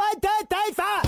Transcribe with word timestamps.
One, 0.00 0.18
two, 0.18 0.40
three, 0.48 0.72
four! 0.80 1.00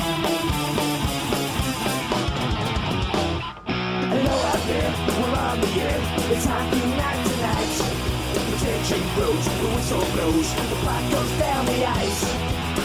Hello 4.12 4.36
out 4.52 4.62
there, 4.68 4.92
we're 5.16 5.38
on 5.48 5.60
the 5.64 5.72
air. 5.80 6.00
It's 6.32 6.44
hockey 6.44 6.84
night 7.00 7.20
tonight. 7.28 7.72
The 8.50 8.56
tension 8.60 9.02
grows, 9.14 9.44
the 9.60 9.68
whistle 9.74 10.04
blows, 10.12 10.48
the 10.70 10.76
puck 10.84 11.04
goes 11.10 11.32
down 11.40 11.62
the 11.72 11.80
ice. 12.04 12.22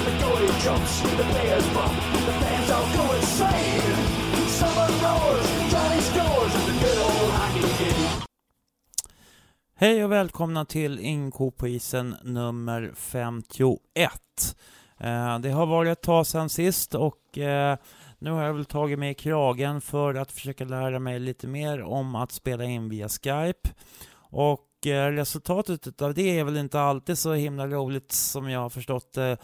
The 0.06 0.14
goalie 0.24 0.56
jumps, 0.64 0.94
the 1.02 1.26
players 1.34 1.68
bump, 1.76 1.98
the 2.26 2.34
fans 2.40 2.70
all 2.72 2.88
go 2.96 3.04
insane. 3.20 3.98
Someone 4.60 4.94
roars, 5.04 5.48
Johnny 5.72 6.02
scores, 6.10 6.54
the 6.68 6.76
good 6.84 7.00
old 7.04 7.32
hockey 7.36 7.68
game. 7.84 8.24
Hej 9.76 10.04
och 10.04 10.12
välkomna 10.12 10.66
till 10.66 11.00
Inko 11.00 11.52
på 11.52 11.68
isen 11.68 12.16
nummer 12.24 12.92
51. 12.96 14.12
Eh, 14.98 15.40
det 15.40 15.50
har 15.50 15.66
varit 15.66 15.92
ett 15.92 16.02
tag 16.02 16.28
sedan 16.28 16.50
sist 16.50 16.96
och 16.96 17.38
eh, 17.38 17.78
nu 18.20 18.32
har 18.32 18.44
jag 18.44 18.54
väl 18.54 18.66
tagit 18.66 19.00
mig 19.00 19.12
i 19.12 19.14
kragen 19.14 19.82
för 19.82 20.16
att 20.16 20.32
försöka 20.32 20.66
lära 20.66 21.00
mig 21.00 21.20
lite 21.20 21.48
mer 21.48 21.82
om 21.82 22.16
att 22.16 22.32
spela 22.32 22.64
in 22.64 22.90
via 22.90 23.10
Skype. 23.10 23.70
Och 24.30 24.88
eh, 24.88 25.12
resultatet 25.12 26.02
av 26.02 26.14
det 26.14 26.40
är 26.40 26.44
väl 26.44 26.58
inte 26.58 26.82
alltid 26.82 27.18
så 27.18 27.34
himla 27.34 27.68
roligt 27.68 28.12
som 28.12 28.50
jag 28.50 28.60
har 28.60 28.70
förstått 28.70 29.14
det 29.14 29.38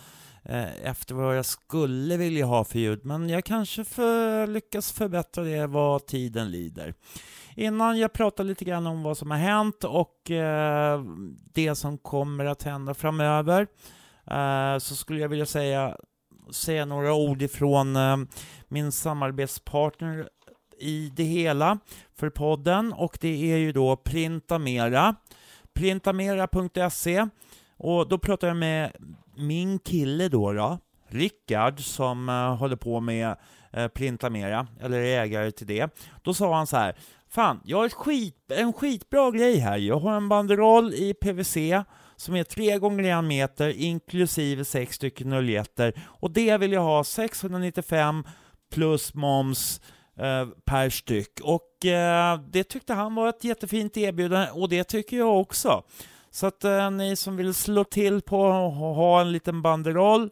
efter 0.84 1.16
vad 1.16 1.38
jag 1.38 1.46
skulle 1.46 2.18
vilja 2.18 2.46
ha 2.46 2.64
för 2.64 2.80
ljud. 2.80 3.06
Men 3.06 3.30
jag 3.30 3.46
kanske 3.46 3.84
för, 3.84 4.48
lyckas 4.48 4.92
förbättra 4.92 5.44
det 5.44 5.68
vad 5.68 6.06
tiden 6.06 6.52
lider. 6.52 6.94
Innan 7.56 8.00
jag 8.00 8.14
pratar 8.14 8.44
lite 8.44 8.66
grann 8.66 8.88
om 8.88 9.04
vad 9.04 9.18
som 9.18 9.32
har 9.32 9.38
hänt 9.38 9.84
och 9.84 10.32
eh, 10.32 11.04
det 11.54 11.76
som 11.76 11.98
kommer 11.98 12.46
att 12.46 12.64
hända 12.64 12.94
framöver 12.94 13.62
eh, 13.62 13.68
Eh, 14.32 14.78
så 14.78 14.96
skulle 14.96 15.20
jag 15.20 15.30
vilja 15.30 15.46
säga, 15.46 15.98
säga 16.52 16.86
några 16.86 17.14
ord 17.14 17.42
ifrån 17.42 17.96
eh, 17.96 18.18
min 18.68 18.92
samarbetspartner 18.92 20.30
i 20.80 21.12
det 21.16 21.24
hela 21.24 21.80
för 22.16 22.30
podden 22.30 22.94
och 22.94 23.18
det 23.22 23.52
är 23.54 23.58
ju 23.58 23.72
då 23.72 23.96
Printamera. 23.96 25.16
Printamera.se 25.74 27.28
och 27.78 28.10
då 28.10 28.18
pratar 28.18 28.48
jag 28.48 28.58
med 28.58 28.92
min 29.36 29.80
kille 29.80 30.30
då, 30.30 30.54
då 30.54 30.80
Rickard, 31.08 31.80
som 31.80 32.30
uh, 32.30 32.56
håller 32.56 32.76
på 32.76 33.00
med 33.00 33.36
uh, 33.78 33.88
Printamera, 33.88 34.68
eller 34.82 35.00
är 35.00 35.22
ägare 35.22 35.52
till 35.52 35.68
det. 35.68 35.90
Då 36.22 36.34
sa 36.34 36.56
han 36.56 36.68
så 36.68 36.78
här, 36.78 36.96
Fan, 37.30 37.62
jag 37.64 37.78
har 37.78 37.86
ett 37.86 37.94
skit, 37.94 38.52
en 38.52 38.74
skitbra 38.74 39.32
grej 39.32 39.58
här. 39.58 39.78
Jag 39.78 40.00
har 40.00 40.16
en 40.16 40.30
banderoll 40.30 40.94
i 40.94 41.14
PVC 41.14 41.58
som 42.16 42.36
är 42.36 42.44
3 42.44 42.78
gånger 42.78 43.20
1 43.20 43.24
meter 43.24 43.70
inklusive 43.70 44.66
6 44.66 44.96
stycken 44.96 45.34
oljetter 45.34 45.94
och 46.06 46.32
det 46.32 46.58
vill 46.58 46.72
jag 46.72 46.82
ha 46.82 47.04
695 47.04 48.24
plus 48.74 49.14
moms 49.14 49.82
eh, 50.20 50.48
per 50.66 50.90
styck. 50.90 51.40
Och 51.44 51.86
eh, 51.86 52.40
det 52.52 52.64
tyckte 52.64 52.94
han 52.94 53.16
var 53.16 53.30
ett 53.30 53.44
jättefint 53.44 53.98
erbjudande 53.98 54.52
och 54.52 54.70
det 54.70 54.84
tycker 54.84 55.18
jag 55.18 55.40
också. 55.40 55.84
Så 56.32 56.48
att 56.48 56.64
eh, 56.64 56.92
ni 56.92 57.16
som 57.16 57.38
vill 57.38 57.54
slå 57.54 57.84
till 57.84 58.22
på 58.22 58.48
att 58.48 58.74
ha 58.74 59.22
en 59.22 59.32
liten 59.32 59.62
banderoll 59.62 60.30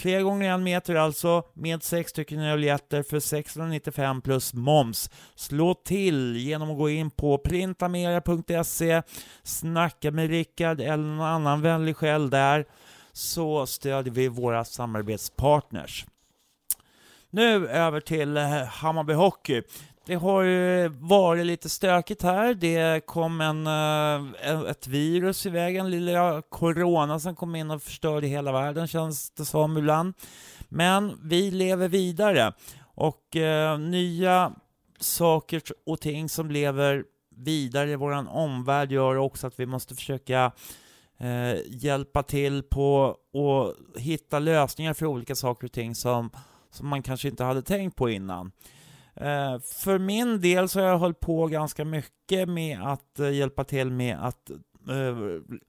3 0.00 0.22
gånger 0.22 0.54
1 0.54 0.60
meter 0.60 0.94
alltså, 0.94 1.42
med 1.54 1.82
6 1.82 2.10
stycken 2.10 2.52
oljetter 2.52 3.02
för 3.02 3.20
695 3.20 4.22
plus 4.22 4.54
moms. 4.54 5.10
Slå 5.34 5.74
till 5.74 6.36
genom 6.36 6.70
att 6.70 6.78
gå 6.78 6.90
in 6.90 7.10
på 7.10 7.38
printamera.se, 7.38 9.02
snacka 9.42 10.10
med 10.10 10.30
Rickard 10.30 10.80
eller 10.80 11.04
någon 11.04 11.26
annan 11.26 11.62
vänlig 11.62 11.96
själ 11.96 12.30
där, 12.30 12.64
så 13.12 13.66
stödjer 13.66 14.14
vi 14.14 14.28
våra 14.28 14.64
samarbetspartners. 14.64 16.06
Nu 17.30 17.68
över 17.68 18.00
till 18.00 18.36
eh, 18.36 18.64
Hammarby 18.64 19.12
Hockey. 19.12 19.62
Det 20.06 20.14
har 20.14 20.42
ju 20.42 20.88
varit 20.88 21.46
lite 21.46 21.68
stökigt 21.68 22.22
här. 22.22 22.54
Det 22.54 23.06
kom 23.06 23.40
eh, 23.40 23.46
en, 23.48 24.66
ett 24.66 24.86
virus 24.86 25.46
i 25.46 25.50
vägen, 25.50 25.90
lilla 25.90 26.42
corona 26.42 27.20
som 27.20 27.36
kom 27.36 27.54
in 27.54 27.70
och 27.70 27.82
förstörde 27.82 28.26
hela 28.26 28.52
världen 28.52 28.86
känns 28.86 29.30
det 29.30 29.44
som 29.44 29.78
ibland. 29.78 30.14
Men 30.68 31.18
vi 31.22 31.50
lever 31.50 31.88
vidare 31.88 32.52
och 32.94 33.36
eh, 33.36 33.78
nya 33.78 34.52
saker 35.00 35.62
och 35.86 36.00
ting 36.00 36.28
som 36.28 36.50
lever 36.50 37.04
vidare 37.36 37.90
i 37.90 37.96
vår 37.96 38.28
omvärld 38.28 38.92
gör 38.92 39.16
också 39.16 39.46
att 39.46 39.60
vi 39.60 39.66
måste 39.66 39.94
försöka 39.94 40.52
eh, 41.18 41.56
hjälpa 41.66 42.22
till 42.22 42.62
på 42.62 43.16
att 43.34 44.00
hitta 44.00 44.38
lösningar 44.38 44.94
för 44.94 45.06
olika 45.06 45.34
saker 45.34 45.66
och 45.66 45.72
ting 45.72 45.94
som, 45.94 46.30
som 46.70 46.88
man 46.88 47.02
kanske 47.02 47.28
inte 47.28 47.44
hade 47.44 47.62
tänkt 47.62 47.96
på 47.96 48.10
innan. 48.10 48.52
Eh, 49.20 49.58
för 49.60 49.98
min 49.98 50.40
del 50.40 50.68
så 50.68 50.80
har 50.80 50.86
jag 50.86 50.98
hållit 50.98 51.20
på 51.20 51.46
ganska 51.46 51.84
mycket 51.84 52.48
med 52.48 52.80
att 52.82 53.18
eh, 53.18 53.30
hjälpa 53.30 53.64
till 53.64 53.90
med 53.90 54.18
att 54.26 54.50
eh, 54.90 55.16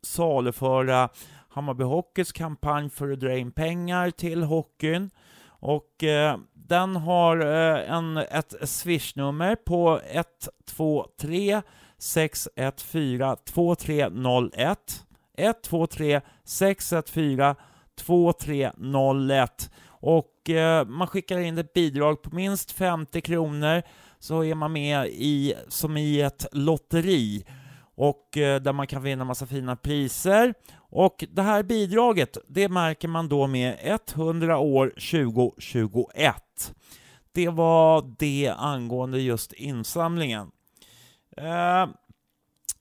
saluföra 0.02 1.10
Hammarby 1.50 1.84
Hockeys 1.84 2.32
kampanj 2.32 2.90
för 2.90 3.12
att 3.12 3.20
dra 3.20 3.38
in 3.38 3.52
pengar 3.52 4.12
till 4.12 4.44
hockeyn. 4.44 5.10
Och 5.48 6.04
eh, 6.04 6.38
den 6.54 6.96
har 6.96 7.38
eh, 7.38 7.92
en, 7.92 8.18
ett 8.18 8.56
swishnummer 8.64 9.56
på 9.56 10.02
123 10.06 11.62
614 11.98 13.38
2301 13.46 15.06
123 15.38 16.22
614 16.44 17.56
2301 17.96 19.72
och 20.02 20.50
eh, 20.50 20.88
man 20.88 21.08
skickar 21.08 21.40
in 21.40 21.58
ett 21.58 21.74
bidrag 21.74 22.22
på 22.22 22.36
minst 22.36 22.72
50 22.72 23.22
kronor 23.22 23.82
så 24.20 24.44
är 24.44 24.56
man 24.56 24.74
med 24.74 25.08
i, 25.08 25.54
som 25.68 25.98
i 25.98 26.22
ett 26.22 26.46
lotteri 26.52 27.46
och 27.96 28.38
eh, 28.38 28.62
där 28.62 28.74
man 28.74 28.88
kan 28.88 29.04
vinna 29.04 29.24
massa 29.24 29.48
fina 29.48 29.76
priser. 29.76 30.54
Och 30.78 31.26
det 31.32 31.42
här 31.42 31.64
bidraget, 31.64 32.38
det 32.48 32.70
märker 32.70 33.08
man 33.08 33.30
då 33.30 33.48
med 33.48 33.78
100 34.14 34.58
år 34.58 34.88
2021. 34.88 36.36
Det 37.32 37.50
var 37.50 38.16
det 38.20 38.54
angående 38.58 39.20
just 39.20 39.54
insamlingen. 39.54 40.52
Eh, 41.38 41.88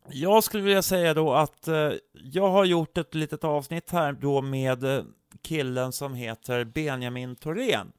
jag 0.09 0.45
skulle 0.45 0.63
vilja 0.63 0.83
säga 0.83 1.15
då 1.15 1.33
att 1.33 1.69
eh, 1.69 1.91
jag 2.13 2.49
har 2.51 2.65
gjort 2.65 2.99
ett 2.99 3.15
litet 3.15 3.45
avsnitt 3.45 3.91
här 3.91 4.13
då 4.13 4.43
med 4.43 4.85
eh, 4.85 5.03
killen 5.43 5.93
som 5.93 6.15
heter 6.15 6.65
Benjamin 6.65 7.37
Thorén. 7.37 7.93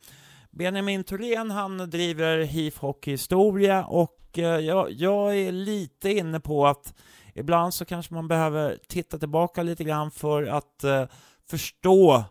Benjamin 0.52 1.04
Thorén, 1.04 1.52
han 1.52 1.90
driver 1.90 2.40
HIF 2.40 2.78
Hockey 2.78 3.12
Historia 3.12 3.86
och 3.86 4.40
eh, 4.40 4.44
jag, 4.44 4.92
jag 4.92 5.38
är 5.38 5.52
lite 5.52 6.10
inne 6.10 6.40
på 6.40 6.68
att 6.68 6.94
ibland 7.34 7.74
så 7.74 7.86
kanske 7.86 8.14
man 8.14 8.28
behöver 8.28 8.78
titta 8.88 9.18
tillbaka 9.18 9.64
lite 9.64 9.84
grann 9.84 10.12
för 10.12 10.44
att 10.44 10.84
eh, 10.84 11.06
förstå 11.50 12.24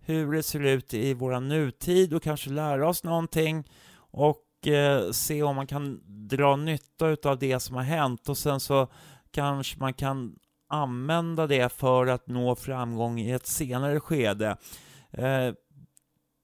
hur 0.00 0.32
det 0.32 0.42
ser 0.42 0.60
ut 0.60 0.94
i 0.94 1.14
vår 1.14 1.40
nutid 1.40 2.14
och 2.14 2.22
kanske 2.22 2.50
lära 2.50 2.88
oss 2.88 3.04
någonting 3.04 3.64
och 3.96 4.66
eh, 4.66 5.10
se 5.10 5.42
om 5.42 5.56
man 5.56 5.66
kan 5.66 6.00
dra 6.28 6.56
nytta 6.56 7.16
av 7.24 7.38
det 7.38 7.60
som 7.60 7.76
har 7.76 7.82
hänt 7.82 8.28
och 8.28 8.38
sen 8.38 8.60
så 8.60 8.88
kanske 9.30 9.78
man 9.78 9.94
kan 9.94 10.36
använda 10.70 11.46
det 11.46 11.72
för 11.72 12.06
att 12.06 12.26
nå 12.26 12.56
framgång 12.56 13.20
i 13.20 13.30
ett 13.30 13.46
senare 13.46 14.00
skede. 14.00 14.56
Eh, 15.10 15.54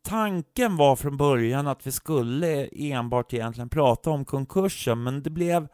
tanken 0.05 0.77
var 0.77 0.97
från 0.97 1.17
början 1.17 1.67
att 1.67 1.87
vi 1.87 1.93
skulle 1.93 2.67
enbart 2.67 3.33
egentligen 3.33 3.69
prata 3.69 4.11
om 4.11 4.25
konkursen, 4.25 5.03
men 5.03 5.23
det 5.23 5.31
blev 5.31 5.69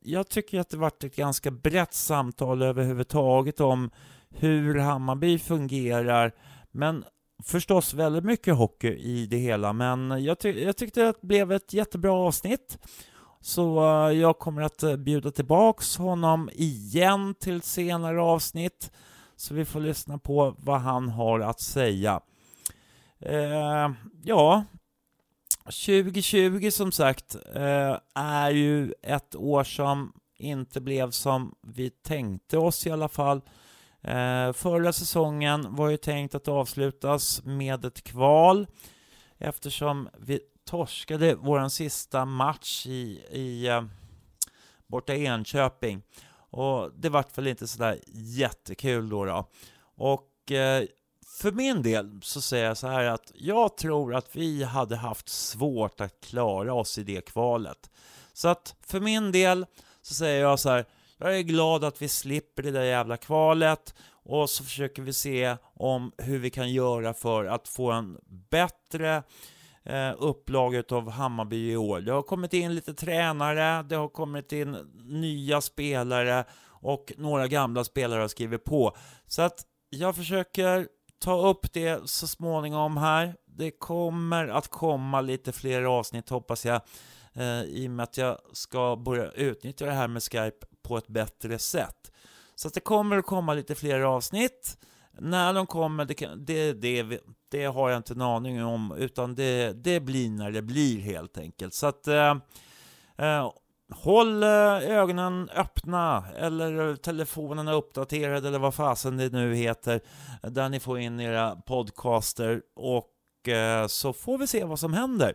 jag 0.00 0.28
tycker 0.28 0.60
att 0.60 0.68
det 0.68 0.76
varit 0.76 1.04
ett 1.04 1.16
ganska 1.16 1.50
brett 1.50 1.94
samtal 1.94 2.62
överhuvudtaget 2.62 3.60
om 3.60 3.90
hur 4.30 4.78
Hammarby 4.78 5.38
fungerar, 5.38 6.32
men 6.70 7.04
förstås 7.44 7.94
väldigt 7.94 8.24
mycket 8.24 8.54
hockey 8.54 8.88
i 8.88 9.26
det 9.26 9.36
hela, 9.36 9.72
men 9.72 10.24
jag, 10.24 10.38
ty 10.38 10.64
jag 10.64 10.76
tyckte 10.76 11.08
att 11.08 11.20
det 11.20 11.26
blev 11.26 11.52
ett 11.52 11.72
jättebra 11.72 12.12
avsnitt. 12.12 12.78
Så 13.40 13.78
eh, 13.78 14.18
jag 14.18 14.38
kommer 14.38 14.62
att 14.62 14.82
eh, 14.82 14.96
bjuda 14.96 15.30
tillbaks 15.30 15.96
honom 15.96 16.50
igen 16.52 17.34
till 17.40 17.62
senare 17.62 18.22
avsnitt 18.22 18.92
så 19.36 19.54
vi 19.54 19.64
får 19.64 19.80
lyssna 19.80 20.18
på 20.18 20.54
vad 20.58 20.80
han 20.80 21.08
har 21.08 21.40
att 21.40 21.60
säga. 21.60 22.20
Eh, 23.18 23.90
ja, 24.22 24.64
2020 25.64 26.70
som 26.70 26.92
sagt 26.92 27.36
eh, 27.54 27.96
är 28.14 28.50
ju 28.50 28.94
ett 29.02 29.34
år 29.34 29.64
som 29.64 30.12
inte 30.38 30.80
blev 30.80 31.10
som 31.10 31.54
vi 31.62 31.90
tänkte 31.90 32.58
oss 32.58 32.86
i 32.86 32.90
alla 32.90 33.08
fall. 33.08 33.40
Förra 34.54 34.92
säsongen 34.92 35.74
var 35.76 35.88
ju 35.88 35.96
tänkt 35.96 36.34
att 36.34 36.48
avslutas 36.48 37.44
med 37.44 37.84
ett 37.84 38.02
kval 38.02 38.66
eftersom 39.38 40.08
vi 40.18 40.40
torskade 40.64 41.34
vår 41.34 41.68
sista 41.68 42.24
match 42.24 42.86
i, 42.86 43.24
i 43.30 43.66
eh, 43.68 43.84
borta 44.86 45.14
i 45.14 45.24
Enköping. 45.24 46.02
Och 46.50 46.90
det 46.94 47.08
vart 47.08 47.38
väl 47.38 47.46
inte 47.46 47.66
sådär 47.66 47.98
jättekul 48.14 49.08
då. 49.08 49.24
då. 49.24 49.48
Och 49.96 50.52
eh, 50.52 50.84
för 51.40 51.52
min 51.52 51.82
del 51.82 52.20
så 52.22 52.40
säger 52.40 52.66
jag 52.66 52.76
så 52.76 52.86
här 52.86 53.04
att 53.04 53.32
jag 53.34 53.76
tror 53.76 54.14
att 54.14 54.36
vi 54.36 54.62
hade 54.62 54.96
haft 54.96 55.28
svårt 55.28 56.00
att 56.00 56.20
klara 56.20 56.74
oss 56.74 56.98
i 56.98 57.02
det 57.02 57.20
kvalet. 57.20 57.90
Så 58.32 58.48
att 58.48 58.74
för 58.86 59.00
min 59.00 59.32
del 59.32 59.66
så 60.02 60.14
säger 60.14 60.42
jag 60.42 60.60
så 60.60 60.70
här, 60.70 60.84
jag 61.18 61.38
är 61.38 61.42
glad 61.42 61.84
att 61.84 62.02
vi 62.02 62.08
slipper 62.08 62.62
det 62.62 62.70
där 62.70 62.82
jävla 62.82 63.16
kvalet 63.16 63.94
och 64.10 64.50
så 64.50 64.64
försöker 64.64 65.02
vi 65.02 65.12
se 65.12 65.56
om 65.74 66.12
hur 66.18 66.38
vi 66.38 66.50
kan 66.50 66.72
göra 66.72 67.14
för 67.14 67.44
att 67.44 67.68
få 67.68 67.90
en 67.90 68.18
bättre 68.50 69.22
eh, 69.84 70.12
av 70.90 71.10
Hammarby 71.10 71.72
i 71.72 71.76
år. 71.76 72.00
Det 72.00 72.12
har 72.12 72.22
kommit 72.22 72.52
in 72.52 72.74
lite 72.74 72.94
tränare, 72.94 73.82
det 73.82 73.96
har 73.96 74.08
kommit 74.08 74.52
in 74.52 74.76
nya 75.04 75.60
spelare 75.60 76.44
och 76.62 77.12
några 77.16 77.48
gamla 77.48 77.84
spelare 77.84 78.20
har 78.20 78.28
skrivit 78.28 78.64
på. 78.64 78.96
Så 79.26 79.42
att 79.42 79.64
jag 79.90 80.16
försöker 80.16 80.88
ta 81.18 81.48
upp 81.48 81.72
det 81.72 82.08
så 82.08 82.26
småningom 82.26 82.96
här. 82.96 83.34
Det 83.46 83.70
kommer 83.70 84.48
att 84.48 84.68
komma 84.68 85.20
lite 85.20 85.52
fler 85.52 85.82
avsnitt 85.82 86.28
hoppas 86.28 86.66
jag 86.66 86.80
eh, 87.32 87.62
i 87.62 87.86
och 87.86 87.90
med 87.90 88.04
att 88.04 88.16
jag 88.16 88.38
ska 88.52 88.96
börja 88.96 89.30
utnyttja 89.30 89.86
det 89.86 89.92
här 89.92 90.08
med 90.08 90.22
Skype 90.22 90.66
på 90.82 90.96
ett 90.96 91.08
bättre 91.08 91.58
sätt. 91.58 92.12
Så 92.54 92.68
att 92.68 92.74
det 92.74 92.80
kommer 92.80 93.18
att 93.18 93.26
komma 93.26 93.54
lite 93.54 93.74
fler 93.74 94.00
avsnitt. 94.00 94.78
När 95.18 95.54
de 95.54 95.66
kommer, 95.66 96.04
det, 96.04 96.34
det, 96.36 96.72
det, 96.72 97.20
det 97.50 97.64
har 97.64 97.90
jag 97.90 97.96
inte 97.96 98.12
en 98.12 98.22
aning 98.22 98.64
om, 98.64 98.94
utan 98.98 99.34
det, 99.34 99.72
det 99.72 100.00
blir 100.00 100.30
när 100.30 100.50
det 100.50 100.62
blir 100.62 101.00
helt 101.00 101.38
enkelt. 101.38 101.74
Så 101.74 101.86
att 101.86 102.08
eh, 102.08 102.36
eh, 103.18 103.52
håll 103.92 104.42
eh, 104.42 104.48
ögonen 104.90 105.48
öppna 105.54 106.24
eller 106.36 106.96
telefonerna 106.96 107.72
uppdaterade 107.72 108.48
eller 108.48 108.58
vad 108.58 108.74
fasen 108.74 109.16
det 109.16 109.32
nu 109.32 109.54
heter, 109.54 110.00
där 110.42 110.68
ni 110.68 110.80
får 110.80 110.98
in 110.98 111.20
era 111.20 111.56
podcaster 111.56 112.62
och 112.74 113.48
eh, 113.48 113.86
så 113.86 114.12
får 114.12 114.38
vi 114.38 114.46
se 114.46 114.64
vad 114.64 114.78
som 114.78 114.94
händer. 114.94 115.34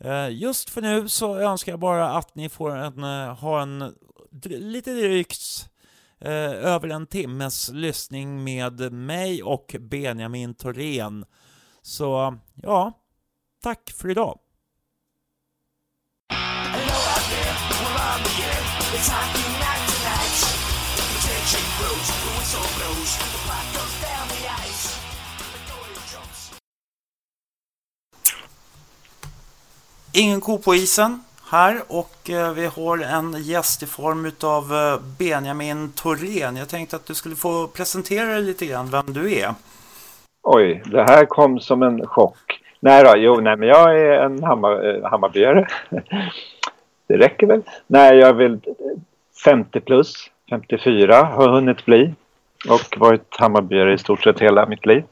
Eh, 0.00 0.28
just 0.30 0.70
för 0.70 0.82
nu 0.82 1.08
så 1.08 1.36
önskar 1.36 1.72
jag 1.72 1.80
bara 1.80 2.10
att 2.10 2.34
ni 2.34 2.48
får 2.48 2.76
en, 2.76 3.04
eh, 3.04 3.34
ha 3.34 3.62
en 3.62 3.94
lite 4.44 4.94
drygt 4.94 5.68
eh, 6.20 6.50
över 6.50 6.88
en 6.88 7.06
timmes 7.06 7.70
lyssning 7.72 8.44
med 8.44 8.92
mig 8.92 9.42
och 9.42 9.76
Benjamin 9.80 10.54
Thorén. 10.54 11.24
Så 11.86 12.36
ja, 12.62 12.92
tack 13.62 13.92
för 13.96 14.10
idag. 14.10 14.38
Ingen 30.12 30.40
ko 30.40 30.58
på 30.58 30.74
isen 30.74 31.24
här 31.44 31.82
och 31.88 32.30
eh, 32.30 32.52
vi 32.52 32.66
har 32.66 32.98
en 32.98 33.42
gäst 33.42 33.82
i 33.82 33.86
form 33.86 34.32
av 34.40 34.74
eh, 34.74 35.00
Benjamin 35.18 35.92
Thorén. 35.92 36.56
Jag 36.56 36.68
tänkte 36.68 36.96
att 36.96 37.06
du 37.06 37.14
skulle 37.14 37.36
få 37.36 37.68
presentera 37.68 38.26
dig 38.26 38.42
lite 38.42 38.66
grann 38.66 38.90
vem 38.90 39.12
du 39.12 39.34
är. 39.34 39.54
Oj, 40.48 40.82
det 40.84 41.02
här 41.02 41.24
kom 41.24 41.60
som 41.60 41.82
en 41.82 42.06
chock. 42.06 42.60
Nej 42.80 43.04
då, 43.04 43.12
jo, 43.16 43.40
nej 43.40 43.56
men 43.56 43.68
jag 43.68 44.00
är 44.00 44.20
en 44.20 44.42
Hammar, 44.42 44.88
eh, 44.88 45.10
Hammarbyare. 45.10 45.66
det 47.06 47.16
räcker 47.16 47.46
väl. 47.46 47.62
Nej, 47.86 48.18
jag 48.18 48.28
är 48.28 48.32
väl 48.32 48.60
50 49.44 49.80
plus, 49.80 50.30
54 50.50 51.14
har 51.14 51.48
hunnit 51.48 51.84
bli 51.84 52.14
och 52.68 52.98
varit 52.98 53.36
Hammarbyare 53.38 53.94
i 53.94 53.98
stort 53.98 54.22
sett 54.22 54.40
hela 54.40 54.66
mitt 54.66 54.86
liv. 54.86 55.04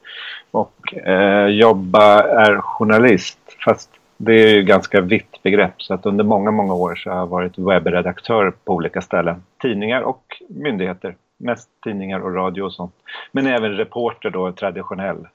Och 0.50 0.94
eh, 0.94 1.46
jobba 1.46 2.22
är 2.22 2.60
journalist, 2.60 3.38
fast 3.64 3.90
det 4.16 4.32
är 4.32 4.54
ju 4.54 4.62
ganska 4.62 5.00
vitt 5.00 5.42
begrepp 5.42 5.82
så 5.82 5.94
att 5.94 6.06
under 6.06 6.24
många, 6.24 6.50
många 6.50 6.74
år 6.74 6.94
så 6.94 7.10
har 7.10 7.16
jag 7.16 7.26
varit 7.26 7.58
webbredaktör 7.58 8.52
på 8.64 8.72
olika 8.74 9.00
ställen. 9.00 9.42
Tidningar 9.62 10.02
och 10.02 10.42
myndigheter. 10.48 11.14
Mest 11.36 11.68
tidningar 11.84 12.20
och 12.20 12.34
radio 12.34 12.62
och 12.62 12.72
sånt. 12.72 12.94
Men 13.32 13.46
även 13.46 13.76
reporter 13.76 14.30
då, 14.30 14.52
traditionell 14.52 15.28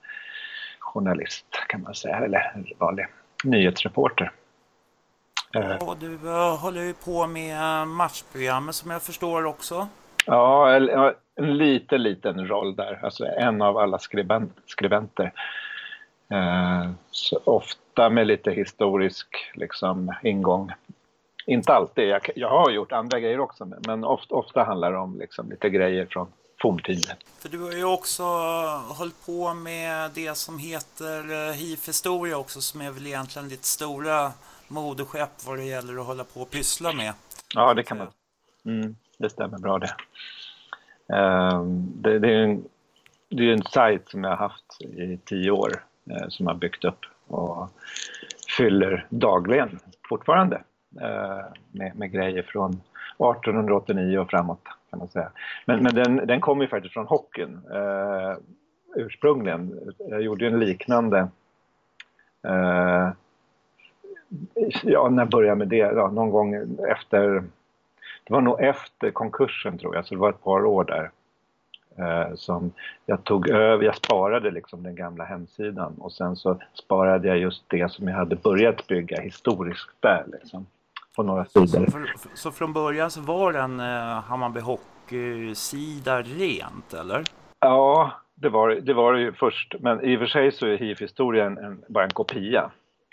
journalist 0.79 1.45
kan 1.67 1.81
man 1.81 1.95
säga, 1.95 2.15
eller 2.15 2.73
vanlig 2.77 3.07
nyhetsreporter. 3.43 4.31
Eh. 5.55 5.77
Ja, 5.79 5.95
du 5.99 6.07
uh, 6.07 6.57
håller 6.57 6.81
ju 6.81 6.93
på 6.93 7.27
med 7.27 7.87
matchprogrammet 7.87 8.75
som 8.75 8.91
jag 8.91 9.01
förstår 9.01 9.45
också. 9.45 9.87
Ja, 10.25 10.75
en 11.35 11.57
liten, 11.57 12.03
liten 12.03 12.47
roll 12.47 12.75
där. 12.75 12.99
Alltså 13.03 13.25
en 13.25 13.61
av 13.61 13.77
alla 13.77 13.99
skribent, 13.99 14.57
skribenter. 14.65 15.33
Uh, 16.33 16.91
ofta 17.43 18.09
med 18.09 18.27
lite 18.27 18.51
historisk 18.51 19.27
liksom, 19.53 20.13
ingång. 20.23 20.71
Inte 21.49 21.73
alltid, 21.73 22.07
jag, 22.07 22.29
jag 22.35 22.49
har 22.49 22.71
gjort 22.71 22.91
andra 22.91 23.19
grejer 23.19 23.39
också, 23.39 23.71
men 23.87 24.03
ofta, 24.03 24.35
ofta 24.35 24.63
handlar 24.63 24.91
det 24.91 24.97
om 24.97 25.19
liksom, 25.19 25.49
lite 25.49 25.69
grejer 25.69 26.05
från 26.05 26.27
forntiden. 26.61 27.15
För 27.39 27.49
du 27.49 27.59
har 27.59 27.71
ju 27.71 27.83
också 27.83 28.23
hållit 28.97 29.25
på 29.25 29.53
med 29.53 30.11
det 30.13 30.37
som 30.37 30.59
heter 30.59 31.53
hiv-historia 31.53 32.37
också, 32.37 32.61
som 32.61 32.81
är 32.81 32.91
väl 32.91 33.07
egentligen 33.07 33.49
ditt 33.49 33.65
stora 33.65 34.31
moderskepp 34.67 35.45
vad 35.47 35.57
det 35.57 35.63
gäller 35.63 36.01
att 36.01 36.05
hålla 36.05 36.23
på 36.23 36.41
och 36.41 36.51
pyssla 36.51 36.93
med. 36.93 37.13
Ja, 37.55 37.73
det 37.73 37.83
kan 37.83 37.97
man. 37.97 38.07
Mm, 38.65 38.95
det 39.17 39.29
stämmer 39.29 39.57
bra 39.57 39.79
det. 39.79 39.95
Um, 41.15 41.91
det, 41.95 42.19
det, 42.19 42.33
är 42.33 42.43
en, 42.43 42.63
det 43.29 43.43
är 43.43 43.53
en 43.53 43.63
sajt 43.63 44.09
som 44.09 44.23
jag 44.23 44.31
har 44.31 44.37
haft 44.37 44.81
i 44.81 45.19
tio 45.25 45.51
år 45.51 45.83
uh, 46.11 46.27
som 46.29 46.47
har 46.47 46.53
byggt 46.53 46.85
upp 46.85 47.05
och 47.27 47.69
fyller 48.57 49.05
dagligen 49.09 49.79
fortfarande 50.09 50.63
Eh, 50.95 51.45
med, 51.71 51.95
med, 51.95 52.12
grejer 52.12 52.44
från 52.44 52.69
1889 52.69 54.19
och 54.19 54.30
framåt 54.30 54.63
kan 54.89 55.00
man 55.00 55.07
säga. 55.07 55.31
Men, 55.65 55.83
men 55.83 55.95
den, 55.95 56.15
den 56.27 56.41
kommer 56.41 56.63
ju 56.63 56.69
faktiskt 56.69 56.94
från 56.94 57.07
hockeyn 57.07 57.62
eh, 57.71 58.38
ursprungligen. 58.95 59.94
Jag 59.97 60.21
gjorde 60.21 60.45
ju 60.45 60.51
en 60.51 60.59
liknande 60.59 61.27
eh, 62.44 63.09
ja, 64.83 65.09
när 65.09 65.25
började 65.25 65.47
jag 65.47 65.57
med 65.57 65.68
det? 65.68 65.77
Ja, 65.77 66.12
någon 66.12 66.30
gång 66.30 66.77
efter, 66.88 67.44
det 68.24 68.33
var 68.33 68.42
nog 68.42 68.62
efter 68.62 69.12
konkursen 69.12 69.77
tror 69.77 69.95
jag, 69.95 70.06
så 70.06 70.15
det 70.15 70.21
var 70.21 70.30
ett 70.30 70.44
par 70.44 70.65
år 70.65 70.83
där. 70.83 71.12
Eh, 71.97 72.35
som 72.35 72.71
jag 73.06 73.24
tog 73.24 73.50
över, 73.50 73.83
jag 73.83 73.95
sparade 73.95 74.51
liksom 74.51 74.83
den 74.83 74.95
gamla 74.95 75.24
hemsidan 75.24 75.95
och 76.00 76.12
sen 76.12 76.35
så 76.35 76.59
sparade 76.74 77.27
jag 77.27 77.38
just 77.38 77.69
det 77.69 77.92
som 77.92 78.07
jag 78.07 78.15
hade 78.15 78.35
börjat 78.35 78.87
bygga 78.87 79.21
historiskt 79.21 79.95
där 79.99 80.23
liksom. 80.28 80.66
På 81.19 81.23
några 81.23 81.45
sidor. 81.45 81.66
Så, 81.66 81.92
för, 81.92 82.09
så 82.33 82.52
från 82.52 82.73
början 82.73 83.11
så 83.11 83.21
var 83.21 83.54
den 83.54 83.80
eh, 83.80 84.23
Hammarby 84.23 84.59
Hockey-sida 84.59 86.21
rent 86.21 86.94
eller? 86.94 87.23
Ja, 87.59 88.11
det 88.35 88.49
var 88.49 88.69
det 88.69 88.94
var 88.94 89.14
ju 89.14 89.33
först. 89.33 89.76
Men 89.80 90.06
i 90.06 90.16
och 90.16 90.19
för 90.19 90.28
sig 90.28 90.52
så 90.52 90.66
är 90.66 90.78
hiv-historien 90.78 91.83
bara 91.88 92.04
en 92.04 92.09
kopia 92.09 92.71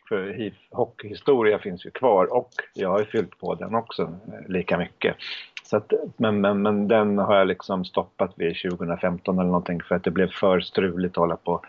för 0.09 0.53
hockeyhistoria 0.71 1.59
finns 1.59 1.87
ju 1.87 1.91
kvar 1.91 2.33
och 2.33 2.51
jag 2.75 2.91
har 2.91 2.99
ju 2.99 3.05
fyllt 3.05 3.39
på 3.39 3.55
den 3.55 3.75
också 3.75 4.03
eh, 4.03 4.49
lika 4.49 4.79
mycket. 4.79 5.17
Så 5.65 5.77
att, 5.77 5.93
men, 6.17 6.41
men, 6.41 6.63
men 6.63 6.89
den 6.89 7.19
har 7.19 7.37
jag 7.37 7.49
liksom 7.49 7.85
stoppat 7.85 8.33
vid 8.37 8.57
2015 8.71 9.39
eller 9.39 9.47
någonting 9.47 9.83
för 9.83 9.95
att 9.95 10.05
det 10.05 10.11
blev 10.11 10.31
för 10.31 10.61
struligt 10.61 11.13
att 11.13 11.17
hålla 11.17 11.37
på 11.37 11.53
och 11.53 11.65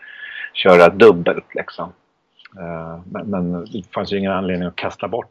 köra 0.54 0.88
dubbelt 0.88 1.54
liksom. 1.54 1.92
Eh, 2.58 3.00
men, 3.04 3.26
men 3.30 3.64
det 3.64 3.92
fanns 3.94 4.12
ju 4.12 4.18
ingen 4.18 4.32
anledning 4.32 4.68
att 4.68 4.76
kasta 4.76 5.08
bort 5.08 5.28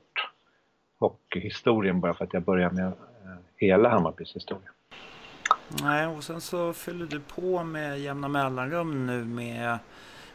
hockeyhistorien 1.00 2.00
bara 2.00 2.14
för 2.14 2.26
att 2.26 2.34
jag 2.34 2.44
började 2.44 2.76
med 2.76 2.86
eh, 2.86 3.38
hela 3.56 3.90
Hammarbys 3.90 4.36
historia. 4.36 4.70
Nej, 5.84 6.08
och 6.08 6.24
sen 6.24 6.42
så 6.42 6.74
fyller 6.74 7.06
du 7.06 7.20
på 7.20 7.64
med 7.64 8.00
jämna 8.00 8.28
mellanrum 8.28 9.08
nu 9.08 9.24
med 9.24 9.80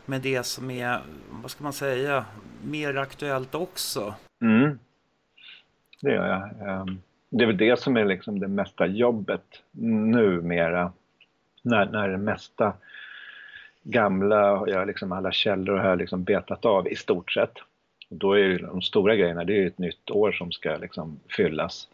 med 0.07 0.21
det 0.21 0.47
som 0.47 0.71
är, 0.71 1.01
vad 1.31 1.51
ska 1.51 1.65
man 1.65 1.73
säga, 1.73 2.25
mer 2.65 2.97
aktuellt 2.97 3.55
också. 3.55 4.15
Mm. 4.43 4.79
Det 6.03 6.11
gör 6.11 6.27
jag. 6.27 6.69
Ehm, 6.69 7.03
det 7.31 7.45
är 7.45 7.47
väl 7.47 7.57
det 7.57 7.79
som 7.79 7.97
är 7.97 8.05
liksom 8.05 8.41
det 8.41 8.49
mesta 8.49 8.87
jobbet 8.87 9.63
numera. 9.71 10.93
När, 11.63 11.87
när 11.87 12.09
det 12.09 12.19
mesta 12.19 12.73
gamla, 13.83 14.65
ja, 14.67 14.85
liksom 14.85 15.13
alla 15.13 15.33
källor 15.33 15.77
har 15.77 15.97
liksom 15.97 16.25
betat 16.25 16.65
av 16.65 16.89
i 16.89 16.97
stort 16.97 17.33
sett. 17.33 17.53
Då 18.15 18.39
är 18.39 18.59
de 18.59 18.83
stora 18.83 19.17
grejerna, 19.17 19.45
det 19.45 19.63
är 19.63 19.67
ett 19.67 19.79
nytt 19.79 20.11
år 20.11 20.33
som 20.33 20.53
ska 20.53 20.77
liksom 20.77 21.21
fyllas. 21.37 21.89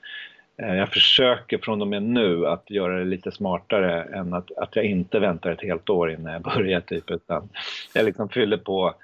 Eh, 0.63 0.75
jag 0.75 0.89
försöker 0.89 1.59
från 1.59 1.83
och 1.83 1.89
med 1.89 2.03
nu 2.03 2.47
att 2.47 2.71
göra 2.71 2.99
det 2.99 3.05
lite 3.05 3.33
smartare 3.33 4.03
än 4.03 4.35
att, 4.35 4.51
att 4.57 4.77
jag 4.77 4.85
inte 4.85 5.19
väntar 5.19 5.51
ett 5.51 5.63
helt 5.63 5.91
år 5.91 6.11
innan 6.11 6.33
jag 6.33 6.43
börjar 6.55 6.81
typ 6.81 7.11
utan 7.11 7.49
jag 7.93 8.05
liksom 8.05 8.29
fyller 8.29 8.57
på, 8.57 8.95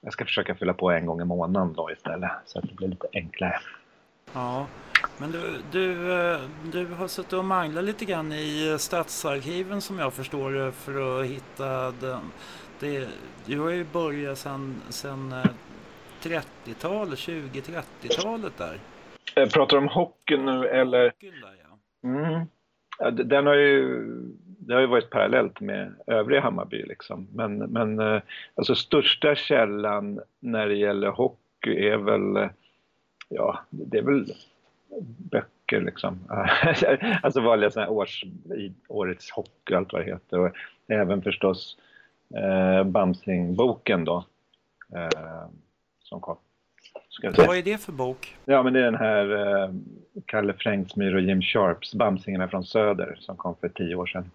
jag 0.00 0.12
ska 0.12 0.24
försöka 0.24 0.54
fylla 0.54 0.74
på 0.74 0.90
en 0.90 1.06
gång 1.06 1.20
i 1.20 1.24
månaden 1.24 1.74
då 1.76 1.90
istället 1.92 2.30
så 2.46 2.58
att 2.58 2.68
det 2.68 2.74
blir 2.74 2.88
lite 2.88 3.06
enklare. 3.12 3.58
Ja, 4.32 4.66
men 5.18 5.30
du, 5.30 5.40
du, 5.72 6.12
eh, 6.12 6.40
du 6.72 6.86
har 6.86 7.08
suttit 7.08 7.32
och 7.32 7.44
manglat 7.44 7.84
lite 7.84 8.04
grann 8.04 8.32
i 8.32 8.76
stadsarkiven 8.78 9.80
som 9.80 9.98
jag 9.98 10.12
förstår 10.12 10.50
det 10.52 10.72
för 10.72 11.20
att 11.20 11.26
hitta 11.26 11.90
den, 11.90 12.20
det, 12.80 13.08
du 13.46 13.60
har 13.60 13.70
ju 13.70 13.84
börjat 13.84 14.38
sedan, 14.38 14.82
sen 14.88 15.32
eh, 15.32 15.44
30-talet, 16.24 17.18
20-30-talet 17.18 18.58
där. 18.58 18.78
Jag 19.34 19.50
pratar 19.50 19.76
om 19.76 19.88
hockeyn 19.88 20.44
nu 20.44 20.66
eller? 20.68 21.04
Hockeyn 21.04 21.40
där, 21.40 21.54
ja. 21.62 22.08
Mm. 22.08 22.46
Ja, 22.98 23.10
Den 23.10 23.46
har 23.46 23.54
ju, 23.54 23.98
det 24.58 24.74
har 24.74 24.80
ju 24.80 24.86
varit 24.86 25.10
parallellt 25.10 25.60
med 25.60 25.94
övriga 26.06 26.40
Hammarby 26.40 26.82
liksom. 26.82 27.28
Men, 27.32 27.58
men 27.58 27.98
eh, 27.98 28.22
alltså 28.54 28.74
största 28.74 29.34
källan 29.34 30.20
när 30.40 30.68
det 30.68 30.76
gäller 30.76 31.08
hockey 31.08 31.88
är 31.88 31.96
väl, 31.96 32.36
eh, 32.36 32.50
ja, 33.28 33.58
det 33.70 33.98
är 33.98 34.02
väl 34.02 34.24
böcker 35.30 35.80
liksom. 35.80 36.18
alltså 37.22 37.40
vanliga 37.40 37.70
sådana 37.70 37.86
här 37.86 37.96
års, 37.96 38.24
årets 38.88 39.30
hockey 39.30 39.74
och 39.74 39.78
allt 39.78 39.92
vad 39.92 40.02
det 40.02 40.10
heter. 40.10 40.38
Och 40.38 40.50
även 40.88 41.22
förstås 41.22 41.76
eh, 42.34 42.84
Bamsing-boken 42.84 44.04
då. 44.04 44.24
Eh, 44.94 45.48
som 46.14 46.20
kom. 46.20 46.36
Vad 47.36 47.56
är 47.56 47.62
det 47.62 47.78
för 47.78 47.92
bok? 47.92 48.36
Ja, 48.44 48.62
men 48.62 48.72
det 48.72 48.80
är 48.80 48.84
den 48.84 48.94
här 48.94 49.62
eh, 49.62 49.70
Kalle 50.26 50.54
Frängsmyr 50.58 51.14
och 51.14 51.20
Jim 51.20 51.42
Sharps 51.42 51.94
Bamsingarna 51.94 52.48
från 52.48 52.64
Söder 52.64 53.16
som 53.20 53.36
kom 53.36 53.56
för 53.60 53.68
tio 53.68 53.94
år 53.94 54.06
sedan. 54.06 54.30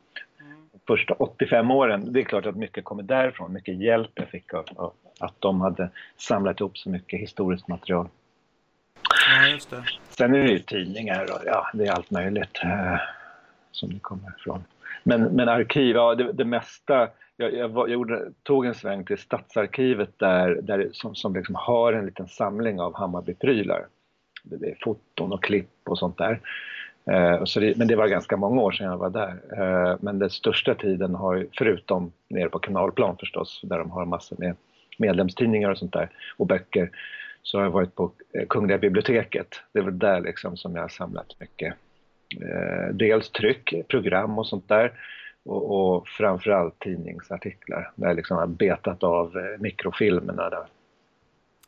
Första 0.88 1.14
85 1.14 1.72
åren, 1.72 2.14
det 2.14 2.20
är 2.20 2.24
klart 2.24 2.46
att 2.46 2.56
mycket 2.56 2.84
kommer 2.84 3.04
därifrån, 3.04 3.54
mycket 3.54 3.78
hjälp 3.78 4.12
jag 4.14 4.30
fick 4.30 4.54
av, 4.54 4.66
av 4.76 4.94
att 5.20 5.36
de 5.40 5.62
hade 5.62 5.90
samlat 6.18 6.60
ihop 6.60 6.78
så 6.78 6.90
mycket 6.90 7.20
historiskt 7.20 7.68
material. 7.68 8.08
Ja, 9.30 9.48
just 9.48 9.70
det. 9.70 9.84
Sen 10.10 10.34
är 10.34 10.40
det 10.40 10.52
ju 10.52 10.60
tidningar 10.60 11.24
och 11.24 11.42
ja, 11.46 11.70
det 11.74 11.86
är 11.86 11.92
allt 11.92 12.12
möjligt 12.12 12.60
eh, 12.64 13.00
som 13.72 13.90
det 13.90 14.00
kommer 14.00 14.34
ifrån. 14.40 14.64
Men, 15.04 15.24
men 15.24 15.50
arkiv, 15.50 15.96
ja 15.96 16.16
det, 16.16 16.32
det 16.32 16.46
mesta. 16.46 17.10
Jag, 17.38 17.54
jag, 17.54 17.70
var, 17.70 17.88
jag 17.88 17.94
gjorde, 17.94 18.32
tog 18.44 18.66
en 18.66 18.76
sväng 18.76 19.06
till 19.06 19.18
Stadsarkivet 19.18 20.10
där, 20.18 20.60
där 20.62 20.90
som, 20.92 21.16
som 21.16 21.36
liksom 21.36 21.56
har 21.56 21.94
en 21.94 22.06
liten 22.06 22.28
samling 22.28 22.80
av 22.80 22.96
Hammarby-prylar. 22.96 23.86
Det, 24.44 24.70
är 24.70 24.78
foton 24.84 25.34
och 25.34 25.44
klipp 25.44 25.70
och 25.86 26.00
sånt 26.00 26.18
där. 26.18 26.40
Eh, 27.06 27.44
så 27.44 27.60
det, 27.60 27.78
men 27.78 27.88
det 27.88 27.96
var 27.96 28.08
ganska 28.08 28.38
många 28.38 28.62
år 28.62 28.72
sedan 28.72 28.88
jag 28.88 28.98
var 28.98 29.10
där. 29.10 29.40
Eh, 29.58 29.98
men 30.00 30.20
den 30.20 30.30
största 30.30 30.76
tiden 30.76 31.16
har, 31.16 31.48
förutom 31.58 32.12
nere 32.28 32.50
på 32.50 32.60
kanalplan 32.60 33.18
förstås, 33.18 33.62
där 33.64 33.80
de 33.80 33.92
har 33.92 34.06
massor 34.06 34.38
med 34.40 34.56
medlemstidningar 34.98 35.70
och 35.70 35.78
sånt 35.78 35.94
där 35.94 36.10
och 36.38 36.48
böcker, 36.48 36.92
så 37.42 37.58
har 37.58 37.64
jag 37.64 37.72
varit 37.72 37.96
på 37.96 38.12
eh, 38.34 38.48
Kungliga 38.48 38.78
biblioteket. 38.78 39.48
Det 39.74 39.80
är 39.80 39.84
väl 39.84 40.00
där 40.00 40.22
liksom 40.22 40.58
som 40.58 40.76
jag 40.76 40.82
har 40.82 40.90
samlat 40.90 41.36
mycket. 41.40 41.74
Eh, 42.42 42.94
dels 42.94 43.30
tryck, 43.30 43.74
program 43.88 44.40
och 44.40 44.48
sånt 44.48 44.68
där 44.68 44.92
och, 45.46 45.96
och 45.96 46.08
framförallt 46.08 46.80
tidningsartiklar 46.80 47.92
där 47.96 48.08
jag 48.08 48.16
liksom 48.16 48.38
har 48.38 48.48
betat 48.48 49.04
av 49.04 49.38
eh, 49.38 49.60
mikrofilmerna 49.62 50.50
där. 50.50 50.60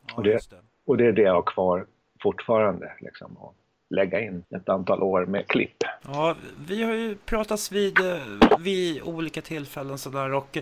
Ja, 0.08 0.14
Och 0.16 0.22
det- 0.22 0.30
just 0.30 0.50
det. 0.50 0.56
Och 0.86 0.96
det 0.96 1.06
är 1.06 1.12
det 1.12 1.22
jag 1.22 1.34
har 1.34 1.42
kvar 1.42 1.86
fortfarande 2.22 2.92
liksom 3.00 3.36
och 3.36 3.54
lägga 3.90 4.20
in 4.20 4.44
ett 4.56 4.68
antal 4.68 5.02
år 5.02 5.26
med 5.26 5.46
klipp. 5.48 5.76
Ja, 6.04 6.36
vi 6.68 6.82
har 6.82 6.92
ju 6.94 7.14
pratats 7.14 7.72
vid, 7.72 7.98
eh, 8.00 8.16
vid 8.58 9.02
olika 9.02 9.40
tillfällen 9.42 9.98
sådär 9.98 10.32
och 10.34 10.58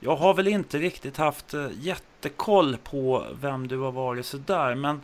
jag 0.00 0.16
har 0.16 0.34
väl 0.34 0.48
inte 0.48 0.78
riktigt 0.78 1.16
haft 1.16 1.54
jättekoll 1.80 2.76
på 2.76 3.24
vem 3.40 3.68
du 3.68 3.78
har 3.78 3.92
varit 3.92 4.26
sådär 4.26 4.74
men 4.74 5.00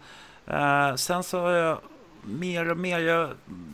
eh, 0.47 0.95
sen 0.95 1.23
så 1.23 1.38
har 1.40 1.50
jag 1.52 1.78
mer 2.25 2.71
och 2.71 2.79
mer, 2.79 2.99
jag, 2.99 3.31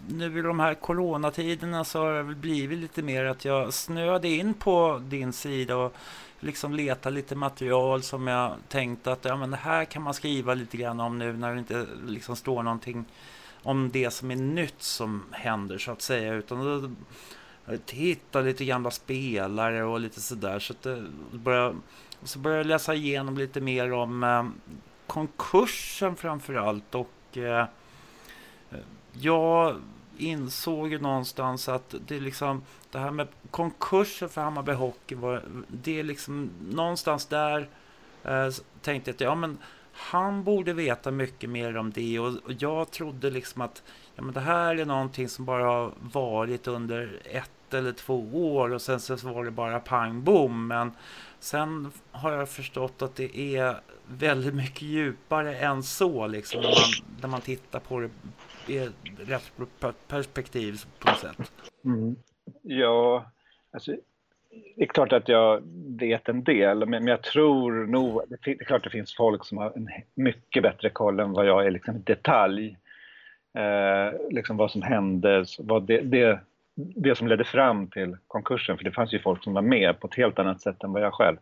nu 0.09 0.38
i 0.38 0.43
de 0.43 0.61
här 0.61 0.75
coronatiderna 0.75 1.85
så 1.85 2.00
har 2.00 2.12
det 2.12 2.23
väl 2.23 2.37
blivit 2.37 2.79
lite 2.79 3.03
mer 3.03 3.25
att 3.25 3.45
jag 3.45 3.75
snöade 3.75 4.29
in 4.29 4.55
på 4.55 5.03
din 5.05 5.33
sida 5.33 5.76
och 5.76 5.95
liksom 6.41 6.75
leta 6.75 7.11
lite 7.11 7.35
material 7.35 8.03
som 8.03 8.26
jag 8.26 8.53
tänkte 8.69 9.12
att 9.12 9.25
ja, 9.25 9.37
men 9.37 9.50
det 9.50 9.57
här 9.57 9.85
kan 9.85 10.03
man 10.03 10.15
skriva 10.15 10.55
lite 10.55 10.76
grann 10.76 11.00
om 11.00 11.19
nu 11.19 11.33
när 11.33 11.53
det 11.53 11.59
inte 11.59 11.87
liksom 12.07 12.37
står 12.37 12.62
någonting 12.62 13.05
om 13.62 13.91
det 13.91 14.11
som 14.11 14.31
är 14.31 14.37
nytt 14.37 14.83
som 14.83 15.23
händer 15.31 15.79
så 15.79 15.93
att 15.93 16.03
säga. 16.03 16.35
Utan 16.35 16.65
då 16.65 16.91
hitta 17.91 18.41
lite 18.41 18.65
gamla 18.65 18.91
spelare 18.91 19.85
och 19.85 20.00
lite 20.00 20.21
sådär. 20.21 20.59
Så 20.59 20.73
att 20.73 20.83
det 20.83 21.05
börjar, 21.33 21.75
så 22.23 22.38
började 22.38 22.61
jag 22.61 22.67
läsa 22.67 22.95
igenom 22.95 23.38
lite 23.38 23.61
mer 23.61 23.93
om 23.93 24.25
eh, 24.25 24.47
konkursen 25.07 26.17
framför 26.17 26.55
allt. 26.55 26.95
Och 26.95 27.38
eh, 27.38 27.67
jag 29.12 29.76
insåg 30.18 30.88
ju 30.92 30.99
någonstans 30.99 31.68
att 31.68 31.94
det 32.06 32.20
liksom 32.20 32.62
det 32.90 32.99
här 32.99 33.11
med 33.11 33.28
konkursen 33.50 34.28
för 34.28 34.40
Hammarby 34.40 34.73
Hockey 34.73 35.14
var 35.14 35.42
det 35.68 36.00
är 36.00 36.04
liksom 36.04 36.50
någonstans 36.70 37.26
där 37.26 37.68
eh, 38.25 38.49
tänkte 38.82 39.11
jag 39.11 39.14
att 39.14 39.20
ja 39.20 39.35
men 39.35 39.58
han 39.92 40.44
borde 40.44 40.73
veta 40.73 41.11
mycket 41.11 41.50
mer 41.50 41.76
om 41.76 41.90
det 41.90 42.18
och, 42.18 42.28
och 42.28 42.52
jag 42.58 42.90
trodde 42.90 43.30
liksom 43.30 43.62
att 43.62 43.82
ja, 44.14 44.23
men 44.23 44.35
det 44.35 44.40
här 44.40 44.76
är 44.76 44.85
någonting 44.85 45.28
som 45.28 45.44
bara 45.44 45.64
har 45.64 45.92
varit 46.00 46.66
under 46.66 47.20
ett 47.25 47.50
eller 47.70 47.92
två 47.92 48.54
år 48.54 48.73
och 48.73 48.82
sen 48.82 49.00
så 49.00 49.16
var 49.16 49.44
det 49.44 49.50
bara 49.50 49.80
pang 49.80 50.23
bom. 50.23 50.66
Men 50.66 50.92
sen 51.40 51.92
har 52.11 52.32
jag 52.32 52.49
förstått 52.49 53.02
att 53.02 53.16
det 53.16 53.56
är 53.56 53.80
väldigt 54.06 54.54
mycket 54.54 54.82
djupare 54.82 55.56
än 55.56 55.82
så 55.82 56.26
liksom 56.26 56.61
när 56.61 56.68
man, 56.68 57.06
när 57.20 57.28
man 57.28 57.40
tittar 57.40 57.80
på 57.80 58.00
det 58.00 58.11
i 58.68 58.78
ett 58.78 58.92
rätt 59.26 59.52
per- 59.80 59.94
perspektiv 60.08 60.75
på 60.99 61.08
något 61.08 61.18
sätt. 61.18 61.52
Mm. 61.85 62.16
Ja, 62.62 63.30
alltså, 63.70 63.96
det 64.76 64.82
är 64.82 64.87
klart 64.87 65.12
att 65.12 65.28
jag 65.28 65.62
vet 65.87 66.28
en 66.28 66.44
del, 66.44 66.78
men 66.78 66.88
men 66.88 67.06
jag 67.06 67.23
tror 67.23 67.87
nog... 67.87 68.23
Det 68.28 68.37
det 68.44 68.50
är 68.61 68.64
klart 68.64 68.85
det 68.85 68.90
finns 68.90 69.14
folk 69.14 69.44
som 69.44 69.58
har 69.58 69.73
en 69.76 69.88
mycket 70.14 70.62
bättre 70.62 70.90
koll 70.90 71.20
än 71.20 71.32
vad 71.32 71.46
jag 71.46 71.66
är 71.66 71.70
liksom 71.70 71.96
i 71.96 71.99
detalj. 71.99 72.76
Eh, 73.54 74.12
liksom 74.30 74.56
vad 74.56 74.70
som 74.70 74.82
hände, 74.82 75.44
vad 75.58 75.82
det, 75.82 76.00
det, 76.00 76.40
det 76.75 77.14
som 77.14 77.28
ledde 77.28 77.44
fram 77.44 77.87
till 77.87 78.16
konkursen. 78.26 78.76
För 78.76 78.85
det 78.85 78.92
fanns 78.92 79.14
ju 79.14 79.18
folk 79.18 79.44
som 79.44 79.54
var 79.54 79.62
med 79.62 80.00
på 80.00 80.06
ett 80.06 80.14
helt 80.14 80.38
annat 80.38 80.61
sätt 80.61 80.85
än 80.85 80.92
vad 80.92 81.02
jag 81.02 81.14
själv. 81.14 81.37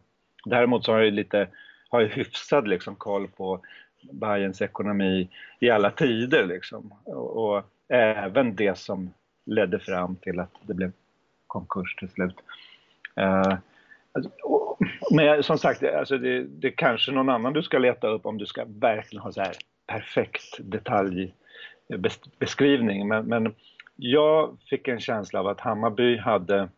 Däremot 0.44 0.84
så 0.84 0.92
har 0.92 1.00
jag 1.00 1.12
lite 1.12 1.48
har 1.88 2.00
jag 2.00 2.08
hyfsad 2.08 2.68
liksom 2.68 2.96
koll 2.96 3.28
på 3.28 3.60
Bayerns 4.12 4.62
ekonomi 4.62 5.28
i 5.61 5.70
alla 5.70 5.90
tider. 5.90 6.46
Liksom. 6.46 6.94
Och, 7.04 7.56
och 7.56 7.64
även 7.88 8.56
det 8.56 8.78
som 8.78 9.11
ledde 9.46 9.78
fram 9.78 10.16
till 10.16 10.40
att 10.40 10.54
det 10.62 10.75
blev 10.75 10.92
konkurs 11.46 11.96
till 11.96 12.08
slut. 12.08 12.37
Uh, 13.20 13.54
alltså, 14.12 14.30
och, 14.42 14.78
men 15.11 15.42
som 15.42 15.58
sagt, 15.58 15.82
alltså 15.82 16.18
det, 16.18 16.44
det 16.44 16.68
är 16.68 16.75
kanske 16.76 17.12
någon 17.12 17.28
annan 17.28 17.52
du 17.52 17.62
ska 17.62 17.78
leta 17.78 18.08
upp 18.08 18.26
om 18.26 18.38
du 18.38 18.46
ska 18.46 18.64
verkligen 18.68 19.23
ha 19.23 19.32
så 19.32 19.40
här 19.40 19.54
perfekt 19.87 20.58
detaljbeskrivning. 20.58 23.08
Men, 23.08 23.26
men 23.26 23.54
jag 23.96 24.58
fick 24.70 24.88
en 24.88 25.00
känsla 25.00 25.40
av 25.40 25.46
att 25.46 25.61
Hammarby 25.61 26.18
hade 26.18 26.68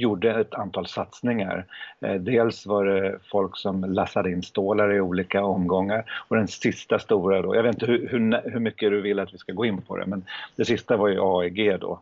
gjorde 0.00 0.40
ett 0.40 0.54
antal 0.54 0.86
satsningar. 0.86 1.66
Eh, 2.00 2.14
dels 2.14 2.66
var 2.66 2.84
det 2.84 3.18
folk 3.30 3.56
som 3.56 3.84
lassade 3.84 4.30
in 4.30 4.42
stålar 4.42 4.92
i 4.92 5.00
olika 5.00 5.44
omgångar 5.44 6.04
och 6.28 6.36
den 6.36 6.48
sista 6.48 6.98
stora 6.98 7.42
då, 7.42 7.54
jag 7.54 7.62
vet 7.62 7.74
inte 7.74 7.86
hur, 7.86 8.08
hur, 8.08 8.50
hur 8.50 8.60
mycket 8.60 8.90
du 8.90 9.00
vill 9.00 9.18
att 9.18 9.34
vi 9.34 9.38
ska 9.38 9.52
gå 9.52 9.64
in 9.64 9.82
på 9.82 9.96
det, 9.96 10.06
men 10.06 10.24
det 10.56 10.64
sista 10.64 10.96
var 10.96 11.08
ju 11.08 11.18
AEG 11.20 11.80
då 11.80 12.00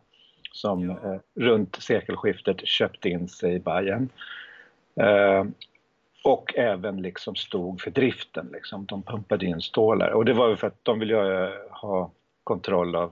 som 0.51 0.89
eh, 0.89 1.15
runt 1.35 1.75
sekelskiftet 1.75 2.67
köpte 2.67 3.09
in 3.09 3.27
sig 3.27 3.53
i 3.53 3.59
Bayern. 3.59 4.09
Eh, 4.95 5.43
och 6.23 6.55
även 6.55 7.01
liksom 7.01 7.35
stod 7.35 7.81
för 7.81 7.91
driften. 7.91 8.49
Liksom. 8.53 8.85
De 8.85 9.01
pumpade 9.01 9.45
in 9.45 9.61
stålar. 9.61 10.09
Och 10.09 10.25
det 10.25 10.33
var 10.33 10.49
ju 10.49 10.55
för 10.55 10.67
att 10.67 10.79
de 10.83 10.99
ville 10.99 11.51
ha 11.69 12.11
kontroll 12.43 12.95
av 12.95 13.11